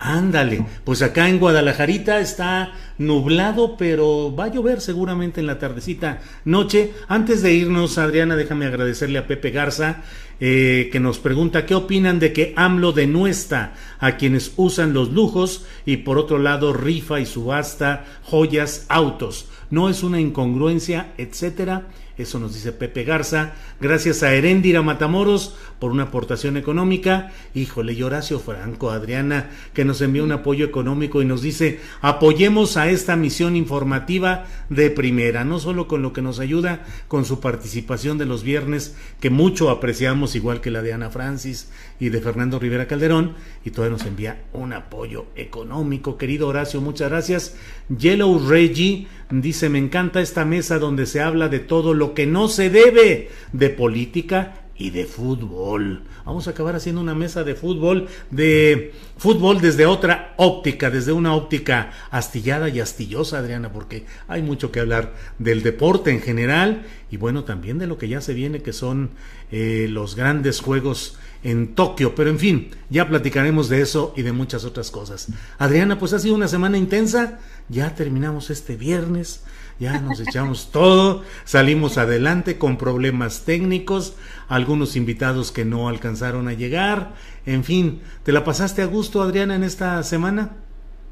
Ándale, 0.00 0.64
pues 0.84 1.02
acá 1.02 1.28
en 1.28 1.40
Guadalajarita 1.40 2.20
está 2.20 2.72
nublado, 2.98 3.76
pero 3.76 4.34
va 4.34 4.44
a 4.44 4.52
llover 4.52 4.80
seguramente 4.80 5.40
en 5.40 5.46
la 5.46 5.58
tardecita 5.58 6.20
noche. 6.44 6.92
Antes 7.08 7.42
de 7.42 7.52
irnos, 7.54 7.98
Adriana, 7.98 8.36
déjame 8.36 8.66
agradecerle 8.66 9.18
a 9.18 9.26
Pepe 9.26 9.50
Garza, 9.50 10.02
eh, 10.38 10.88
que 10.92 11.00
nos 11.00 11.18
pregunta 11.18 11.66
qué 11.66 11.74
opinan 11.74 12.20
de 12.20 12.32
que 12.32 12.54
AMLO 12.56 12.92
denuesta 12.92 13.74
a 13.98 14.16
quienes 14.16 14.52
usan 14.56 14.94
los 14.94 15.10
lujos 15.10 15.64
y 15.84 15.98
por 15.98 16.18
otro 16.18 16.38
lado 16.38 16.72
rifa 16.72 17.18
y 17.18 17.26
subasta 17.26 18.04
joyas, 18.22 18.86
autos. 18.88 19.46
No 19.70 19.88
es 19.88 20.04
una 20.04 20.20
incongruencia, 20.20 21.12
etcétera. 21.18 21.88
Eso 22.18 22.40
nos 22.40 22.52
dice 22.52 22.72
Pepe 22.72 23.04
Garza. 23.04 23.54
Gracias 23.80 24.24
a 24.24 24.34
Heréndira 24.34 24.82
Matamoros 24.82 25.54
por 25.78 25.92
una 25.92 26.04
aportación 26.04 26.56
económica. 26.56 27.32
Híjole, 27.54 27.92
y 27.92 28.02
Horacio 28.02 28.40
Franco, 28.40 28.90
Adriana, 28.90 29.50
que 29.72 29.84
nos 29.84 30.00
envía 30.00 30.24
un 30.24 30.32
apoyo 30.32 30.66
económico 30.66 31.22
y 31.22 31.24
nos 31.24 31.42
dice, 31.42 31.80
apoyemos 32.00 32.76
a 32.76 32.90
esta 32.90 33.14
misión 33.14 33.54
informativa 33.54 34.46
de 34.68 34.90
primera, 34.90 35.44
no 35.44 35.60
solo 35.60 35.86
con 35.86 36.02
lo 36.02 36.12
que 36.12 36.20
nos 36.20 36.40
ayuda, 36.40 36.84
con 37.06 37.24
su 37.24 37.40
participación 37.40 38.18
de 38.18 38.26
los 38.26 38.42
viernes, 38.42 38.96
que 39.20 39.30
mucho 39.30 39.70
apreciamos, 39.70 40.34
igual 40.34 40.60
que 40.60 40.72
la 40.72 40.82
de 40.82 40.92
Ana 40.92 41.10
Francis 41.10 41.70
y 42.00 42.08
de 42.08 42.20
Fernando 42.20 42.58
Rivera 42.58 42.88
Calderón, 42.88 43.34
y 43.64 43.70
todavía 43.70 43.96
nos 43.96 44.06
envía 44.06 44.42
un 44.52 44.72
apoyo 44.72 45.26
económico. 45.36 46.18
Querido 46.18 46.48
Horacio, 46.48 46.80
muchas 46.80 47.10
gracias. 47.10 47.56
Yellow 47.96 48.44
Reggie 48.48 49.06
dice, 49.30 49.68
me 49.68 49.78
encanta 49.78 50.20
esta 50.20 50.44
mesa 50.44 50.78
donde 50.78 51.06
se 51.06 51.20
habla 51.20 51.48
de 51.48 51.58
todo 51.58 51.94
lo 51.94 52.14
que 52.14 52.26
no 52.26 52.48
se 52.48 52.70
debe, 52.70 53.30
de 53.52 53.70
política 53.70 54.62
y 54.78 54.90
de 54.90 55.06
fútbol. 55.06 56.04
Vamos 56.24 56.46
a 56.46 56.52
acabar 56.52 56.76
haciendo 56.76 57.00
una 57.00 57.14
mesa 57.14 57.42
de 57.42 57.54
fútbol, 57.54 58.06
de 58.30 58.92
fútbol 59.16 59.60
desde 59.60 59.86
otra 59.86 60.34
óptica, 60.36 60.88
desde 60.88 61.12
una 61.12 61.34
óptica 61.34 61.90
astillada 62.10 62.68
y 62.68 62.80
astillosa, 62.80 63.38
Adriana, 63.38 63.72
porque 63.72 64.04
hay 64.28 64.42
mucho 64.42 64.70
que 64.70 64.80
hablar 64.80 65.14
del 65.38 65.62
deporte 65.62 66.10
en 66.12 66.20
general 66.20 66.86
y 67.10 67.16
bueno, 67.16 67.44
también 67.44 67.78
de 67.78 67.88
lo 67.88 67.98
que 67.98 68.08
ya 68.08 68.20
se 68.20 68.34
viene, 68.34 68.62
que 68.62 68.72
son 68.72 69.10
eh, 69.50 69.88
los 69.90 70.14
grandes 70.14 70.60
juegos 70.60 71.18
en 71.42 71.74
Tokio. 71.74 72.14
Pero 72.14 72.30
en 72.30 72.38
fin, 72.38 72.70
ya 72.90 73.08
platicaremos 73.08 73.68
de 73.68 73.80
eso 73.80 74.12
y 74.16 74.22
de 74.22 74.32
muchas 74.32 74.64
otras 74.64 74.90
cosas. 74.90 75.28
Adriana, 75.58 75.98
pues 75.98 76.12
ha 76.12 76.18
sido 76.18 76.34
una 76.34 76.48
semana 76.48 76.78
intensa. 76.78 77.38
Ya 77.68 77.94
terminamos 77.94 78.50
este 78.50 78.76
viernes. 78.76 79.42
Ya 79.78 80.00
nos 80.00 80.20
echamos 80.20 80.70
todo, 80.72 81.22
salimos 81.44 81.98
adelante 81.98 82.58
con 82.58 82.78
problemas 82.78 83.44
técnicos, 83.44 84.14
algunos 84.48 84.96
invitados 84.96 85.52
que 85.52 85.64
no 85.64 85.88
alcanzaron 85.88 86.48
a 86.48 86.52
llegar, 86.52 87.14
en 87.46 87.62
fin, 87.62 88.00
¿te 88.24 88.32
la 88.32 88.44
pasaste 88.44 88.82
a 88.82 88.86
gusto 88.86 89.22
Adriana 89.22 89.54
en 89.54 89.62
esta 89.62 90.02
semana? 90.02 90.50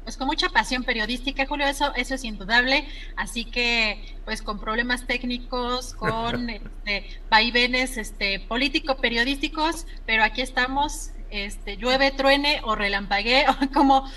Pues 0.07 0.15
con 0.15 0.27
mucha 0.27 0.47
pasión 0.47 0.85
periodística, 0.85 1.45
Julio, 1.45 1.67
eso, 1.67 1.93
eso 1.95 2.15
es 2.15 2.23
indudable. 2.23 2.87
Así 3.17 3.43
que, 3.43 4.15
pues 4.23 4.41
con 4.41 4.57
problemas 4.57 5.05
técnicos, 5.05 5.93
con 5.99 6.49
este, 6.49 7.19
vaivenes 7.29 7.97
este, 7.97 8.39
político-periodísticos, 8.39 9.85
pero 10.05 10.23
aquí 10.23 10.39
estamos 10.39 11.11
este, 11.29 11.75
llueve, 11.75 12.11
truene 12.11 12.61
o 12.63 12.75
relampaguee, 12.75 13.45
como 13.73 14.09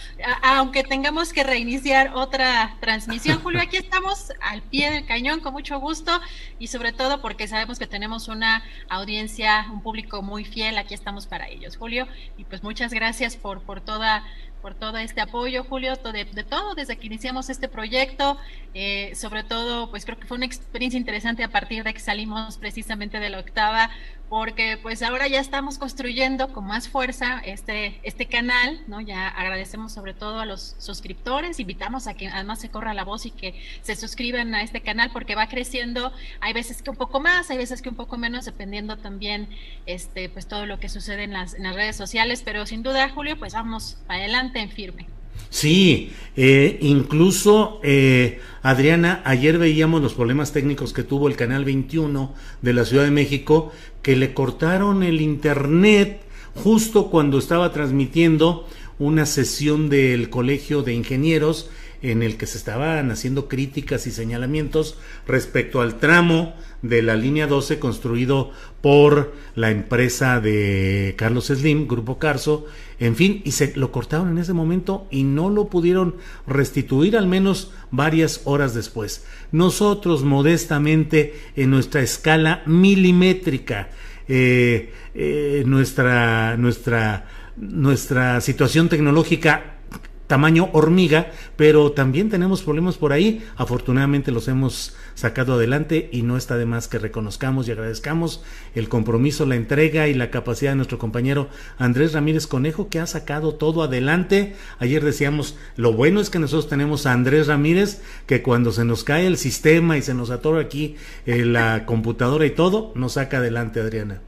aunque 0.42 0.84
tengamos 0.84 1.32
que 1.32 1.42
reiniciar 1.42 2.12
otra 2.14 2.76
transmisión. 2.80 3.40
Julio, 3.42 3.60
aquí 3.60 3.76
estamos 3.76 4.32
al 4.42 4.62
pie 4.62 4.92
del 4.92 5.06
cañón 5.06 5.40
con 5.40 5.52
mucho 5.52 5.80
gusto 5.80 6.20
y 6.60 6.68
sobre 6.68 6.92
todo 6.92 7.20
porque 7.20 7.48
sabemos 7.48 7.80
que 7.80 7.88
tenemos 7.88 8.28
una 8.28 8.62
audiencia, 8.88 9.66
un 9.72 9.82
público 9.82 10.22
muy 10.22 10.44
fiel, 10.44 10.78
aquí 10.78 10.94
estamos 10.94 11.26
para 11.26 11.48
ellos, 11.48 11.76
Julio, 11.76 12.06
y 12.36 12.44
pues 12.44 12.62
muchas 12.62 12.92
gracias 12.92 13.36
por, 13.36 13.62
por 13.62 13.80
toda 13.80 14.24
por 14.60 14.74
todo 14.74 14.98
este 14.98 15.20
apoyo, 15.20 15.64
Julio, 15.64 15.96
de, 15.96 16.24
de 16.24 16.44
todo 16.44 16.74
desde 16.74 16.96
que 16.96 17.06
iniciamos 17.06 17.50
este 17.50 17.68
proyecto. 17.68 18.38
Eh, 18.74 19.12
sobre 19.16 19.42
todo, 19.42 19.90
pues 19.90 20.04
creo 20.04 20.18
que 20.18 20.26
fue 20.26 20.36
una 20.36 20.46
experiencia 20.46 20.98
interesante 20.98 21.42
a 21.42 21.48
partir 21.48 21.82
de 21.82 21.92
que 21.92 22.00
salimos 22.00 22.56
precisamente 22.56 23.18
de 23.18 23.30
la 23.30 23.40
octava, 23.40 23.90
porque 24.28 24.78
pues 24.80 25.02
ahora 25.02 25.26
ya 25.26 25.40
estamos 25.40 25.76
construyendo 25.76 26.52
con 26.52 26.64
más 26.64 26.88
fuerza 26.88 27.40
este, 27.44 27.98
este 28.04 28.26
canal, 28.26 28.80
¿no? 28.86 29.00
Ya 29.00 29.26
agradecemos 29.26 29.92
sobre 29.92 30.14
todo 30.14 30.38
a 30.38 30.46
los 30.46 30.76
suscriptores, 30.78 31.58
invitamos 31.58 32.06
a 32.06 32.14
que 32.14 32.28
además 32.28 32.60
se 32.60 32.70
corra 32.70 32.94
la 32.94 33.02
voz 33.02 33.26
y 33.26 33.32
que 33.32 33.60
se 33.82 33.96
suscriban 33.96 34.54
a 34.54 34.62
este 34.62 34.82
canal 34.82 35.10
porque 35.12 35.34
va 35.34 35.48
creciendo, 35.48 36.12
hay 36.40 36.52
veces 36.52 36.80
que 36.80 36.90
un 36.90 36.96
poco 36.96 37.18
más, 37.18 37.50
hay 37.50 37.58
veces 37.58 37.82
que 37.82 37.88
un 37.88 37.96
poco 37.96 38.18
menos, 38.18 38.44
dependiendo 38.44 38.98
también 38.98 39.48
este, 39.86 40.28
pues 40.28 40.46
todo 40.46 40.64
lo 40.64 40.78
que 40.78 40.88
sucede 40.88 41.24
en 41.24 41.32
las, 41.32 41.54
en 41.54 41.64
las 41.64 41.74
redes 41.74 41.96
sociales, 41.96 42.42
pero 42.44 42.66
sin 42.66 42.84
duda, 42.84 43.08
Julio, 43.08 43.36
pues 43.36 43.54
vamos 43.54 43.98
adelante 44.06 44.49
en 44.58 44.70
firme. 44.70 45.06
Sí, 45.50 46.12
eh, 46.36 46.78
incluso 46.80 47.80
eh, 47.82 48.40
Adriana, 48.62 49.20
ayer 49.24 49.58
veíamos 49.58 50.00
los 50.00 50.14
problemas 50.14 50.52
técnicos 50.52 50.92
que 50.92 51.02
tuvo 51.02 51.28
el 51.28 51.36
Canal 51.36 51.64
21 51.64 52.34
de 52.62 52.72
la 52.72 52.84
Ciudad 52.84 53.04
de 53.04 53.10
México, 53.10 53.72
que 54.02 54.16
le 54.16 54.32
cortaron 54.32 55.02
el 55.02 55.20
Internet 55.20 56.22
justo 56.54 57.10
cuando 57.10 57.38
estaba 57.38 57.72
transmitiendo 57.72 58.68
una 58.98 59.26
sesión 59.26 59.88
del 59.88 60.30
Colegio 60.30 60.82
de 60.82 60.94
Ingenieros 60.94 61.70
en 62.02 62.22
el 62.22 62.36
que 62.36 62.46
se 62.46 62.58
estaban 62.58 63.10
haciendo 63.10 63.48
críticas 63.48 64.06
y 64.06 64.10
señalamientos 64.10 64.96
respecto 65.26 65.80
al 65.80 65.98
tramo 65.98 66.54
de 66.82 67.02
la 67.02 67.14
línea 67.14 67.46
12 67.46 67.78
construido 67.78 68.52
por 68.80 69.34
la 69.54 69.70
empresa 69.70 70.40
de 70.40 71.14
Carlos 71.18 71.46
Slim, 71.46 71.86
Grupo 71.86 72.18
Carso, 72.18 72.66
en 72.98 73.16
fin, 73.16 73.42
y 73.44 73.52
se 73.52 73.74
lo 73.76 73.92
cortaron 73.92 74.30
en 74.30 74.38
ese 74.38 74.52
momento 74.52 75.06
y 75.10 75.24
no 75.24 75.50
lo 75.50 75.68
pudieron 75.68 76.16
restituir 76.46 77.16
al 77.16 77.26
menos 77.26 77.72
varias 77.90 78.42
horas 78.44 78.74
después. 78.74 79.24
Nosotros 79.52 80.22
modestamente 80.22 81.34
en 81.56 81.70
nuestra 81.70 82.02
escala 82.02 82.62
milimétrica, 82.66 83.90
eh, 84.28 84.92
eh, 85.14 85.64
nuestra, 85.66 86.56
nuestra, 86.56 87.26
nuestra 87.56 88.40
situación 88.40 88.88
tecnológica 88.88 89.79
tamaño 90.30 90.70
hormiga, 90.74 91.32
pero 91.56 91.90
también 91.90 92.30
tenemos 92.30 92.62
problemas 92.62 92.96
por 92.96 93.12
ahí. 93.12 93.44
Afortunadamente 93.56 94.30
los 94.30 94.46
hemos 94.46 94.94
sacado 95.16 95.54
adelante 95.54 96.08
y 96.12 96.22
no 96.22 96.36
está 96.36 96.56
de 96.56 96.66
más 96.66 96.86
que 96.86 97.00
reconozcamos 97.00 97.66
y 97.66 97.72
agradezcamos 97.72 98.44
el 98.76 98.88
compromiso, 98.88 99.44
la 99.44 99.56
entrega 99.56 100.06
y 100.06 100.14
la 100.14 100.30
capacidad 100.30 100.70
de 100.70 100.76
nuestro 100.76 100.98
compañero 100.98 101.48
Andrés 101.78 102.12
Ramírez 102.12 102.46
Conejo 102.46 102.88
que 102.88 103.00
ha 103.00 103.08
sacado 103.08 103.56
todo 103.56 103.82
adelante. 103.82 104.54
Ayer 104.78 105.02
decíamos, 105.02 105.56
lo 105.74 105.94
bueno 105.94 106.20
es 106.20 106.30
que 106.30 106.38
nosotros 106.38 106.68
tenemos 106.68 107.06
a 107.06 107.12
Andrés 107.12 107.48
Ramírez 107.48 108.00
que 108.26 108.40
cuando 108.40 108.70
se 108.70 108.84
nos 108.84 109.02
cae 109.02 109.26
el 109.26 109.36
sistema 109.36 109.98
y 109.98 110.02
se 110.02 110.14
nos 110.14 110.30
atora 110.30 110.60
aquí 110.60 110.94
eh, 111.26 111.44
la 111.44 111.86
computadora 111.86 112.46
y 112.46 112.50
todo, 112.50 112.92
nos 112.94 113.14
saca 113.14 113.38
adelante 113.38 113.80
Adriana. 113.80 114.20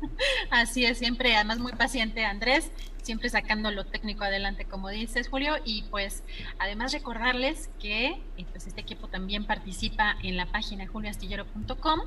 Así 0.50 0.86
es, 0.86 0.96
siempre, 0.96 1.36
además 1.36 1.58
muy 1.58 1.72
paciente 1.72 2.24
Andrés 2.24 2.70
siempre 3.02 3.28
sacando 3.28 3.70
lo 3.70 3.84
técnico 3.84 4.24
adelante, 4.24 4.64
como 4.64 4.88
dices, 4.88 5.28
Julio. 5.28 5.54
Y 5.64 5.84
pues 5.90 6.22
además 6.58 6.92
recordarles 6.92 7.70
que 7.80 8.06
eh, 8.36 8.46
pues, 8.50 8.66
este 8.66 8.80
equipo 8.80 9.08
también 9.08 9.44
participa 9.44 10.16
en 10.22 10.36
la 10.36 10.46
página 10.46 10.86
julioastillero.com, 10.86 12.00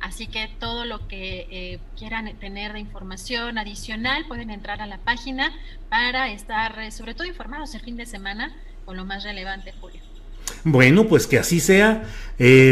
así 0.00 0.26
que 0.26 0.50
todo 0.58 0.84
lo 0.84 1.06
que 1.08 1.46
eh, 1.50 1.78
quieran 1.96 2.32
tener 2.38 2.72
de 2.72 2.80
información 2.80 3.58
adicional 3.58 4.26
pueden 4.26 4.50
entrar 4.50 4.82
a 4.82 4.86
la 4.86 4.98
página 4.98 5.52
para 5.88 6.30
estar 6.30 6.78
eh, 6.80 6.90
sobre 6.90 7.14
todo 7.14 7.26
informados 7.26 7.74
el 7.74 7.80
fin 7.80 7.96
de 7.96 8.06
semana 8.06 8.54
con 8.84 8.96
lo 8.96 9.04
más 9.04 9.24
relevante, 9.24 9.72
Julio. 9.80 10.00
Bueno, 10.64 11.06
pues 11.08 11.26
que 11.26 11.38
así 11.38 11.60
sea. 11.60 12.04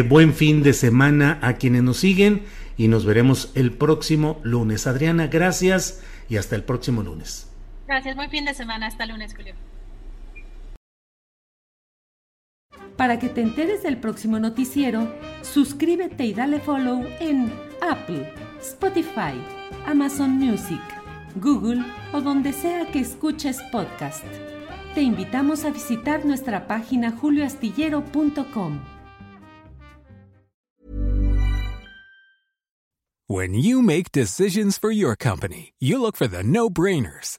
buen 0.09 0.33
fin 0.35 0.63
de 0.63 0.73
semana 0.73 1.39
a 1.43 1.55
quienes 1.55 1.83
nos 1.83 1.99
siguen 1.99 2.45
y 2.77 2.89
nos 2.89 3.05
veremos 3.05 3.51
el 3.55 3.73
próximo 3.73 4.41
lunes. 4.43 4.87
Adriana, 4.87 5.27
gracias 5.27 6.03
y 6.29 6.37
hasta 6.37 6.57
el 6.57 6.63
próximo 6.63 7.03
lunes. 7.03 7.49
Gracias, 7.87 8.17
buen 8.17 8.31
fin 8.31 8.45
de 8.45 8.55
semana. 8.55 8.87
Hasta 8.87 9.07
lunes, 9.07 9.35
Julio. 9.35 9.55
Para 12.97 13.19
que 13.19 13.29
te 13.29 13.41
enteres 13.41 13.83
del 13.83 13.99
próximo 13.99 14.39
noticiero, 14.39 15.13
suscríbete 15.43 16.25
y 16.25 16.33
dale 16.33 16.61
follow 16.61 17.05
en 17.21 17.53
Apple, 17.81 18.33
Spotify, 18.61 19.35
Amazon 19.87 20.31
Music, 20.31 20.81
Google 21.37 21.83
o 22.13 22.21
donde 22.21 22.53
sea 22.53 22.87
que 22.93 23.01
escuches 23.01 23.61
podcast. 23.73 24.25
Te 24.95 25.03
invitamos 25.03 25.65
a 25.65 25.71
visitar 25.71 26.25
nuestra 26.25 26.69
página 26.69 27.11
julioastillero.com. 27.11 28.81
When 33.27 33.55
you 33.55 33.83
make 33.83 34.13
decisions 34.13 34.79
for 34.79 34.93
your 34.93 35.17
company, 35.17 35.73
you 35.81 35.99
look 35.99 36.15
for 36.15 36.29
the 36.29 36.45
no-brainers. 36.45 37.39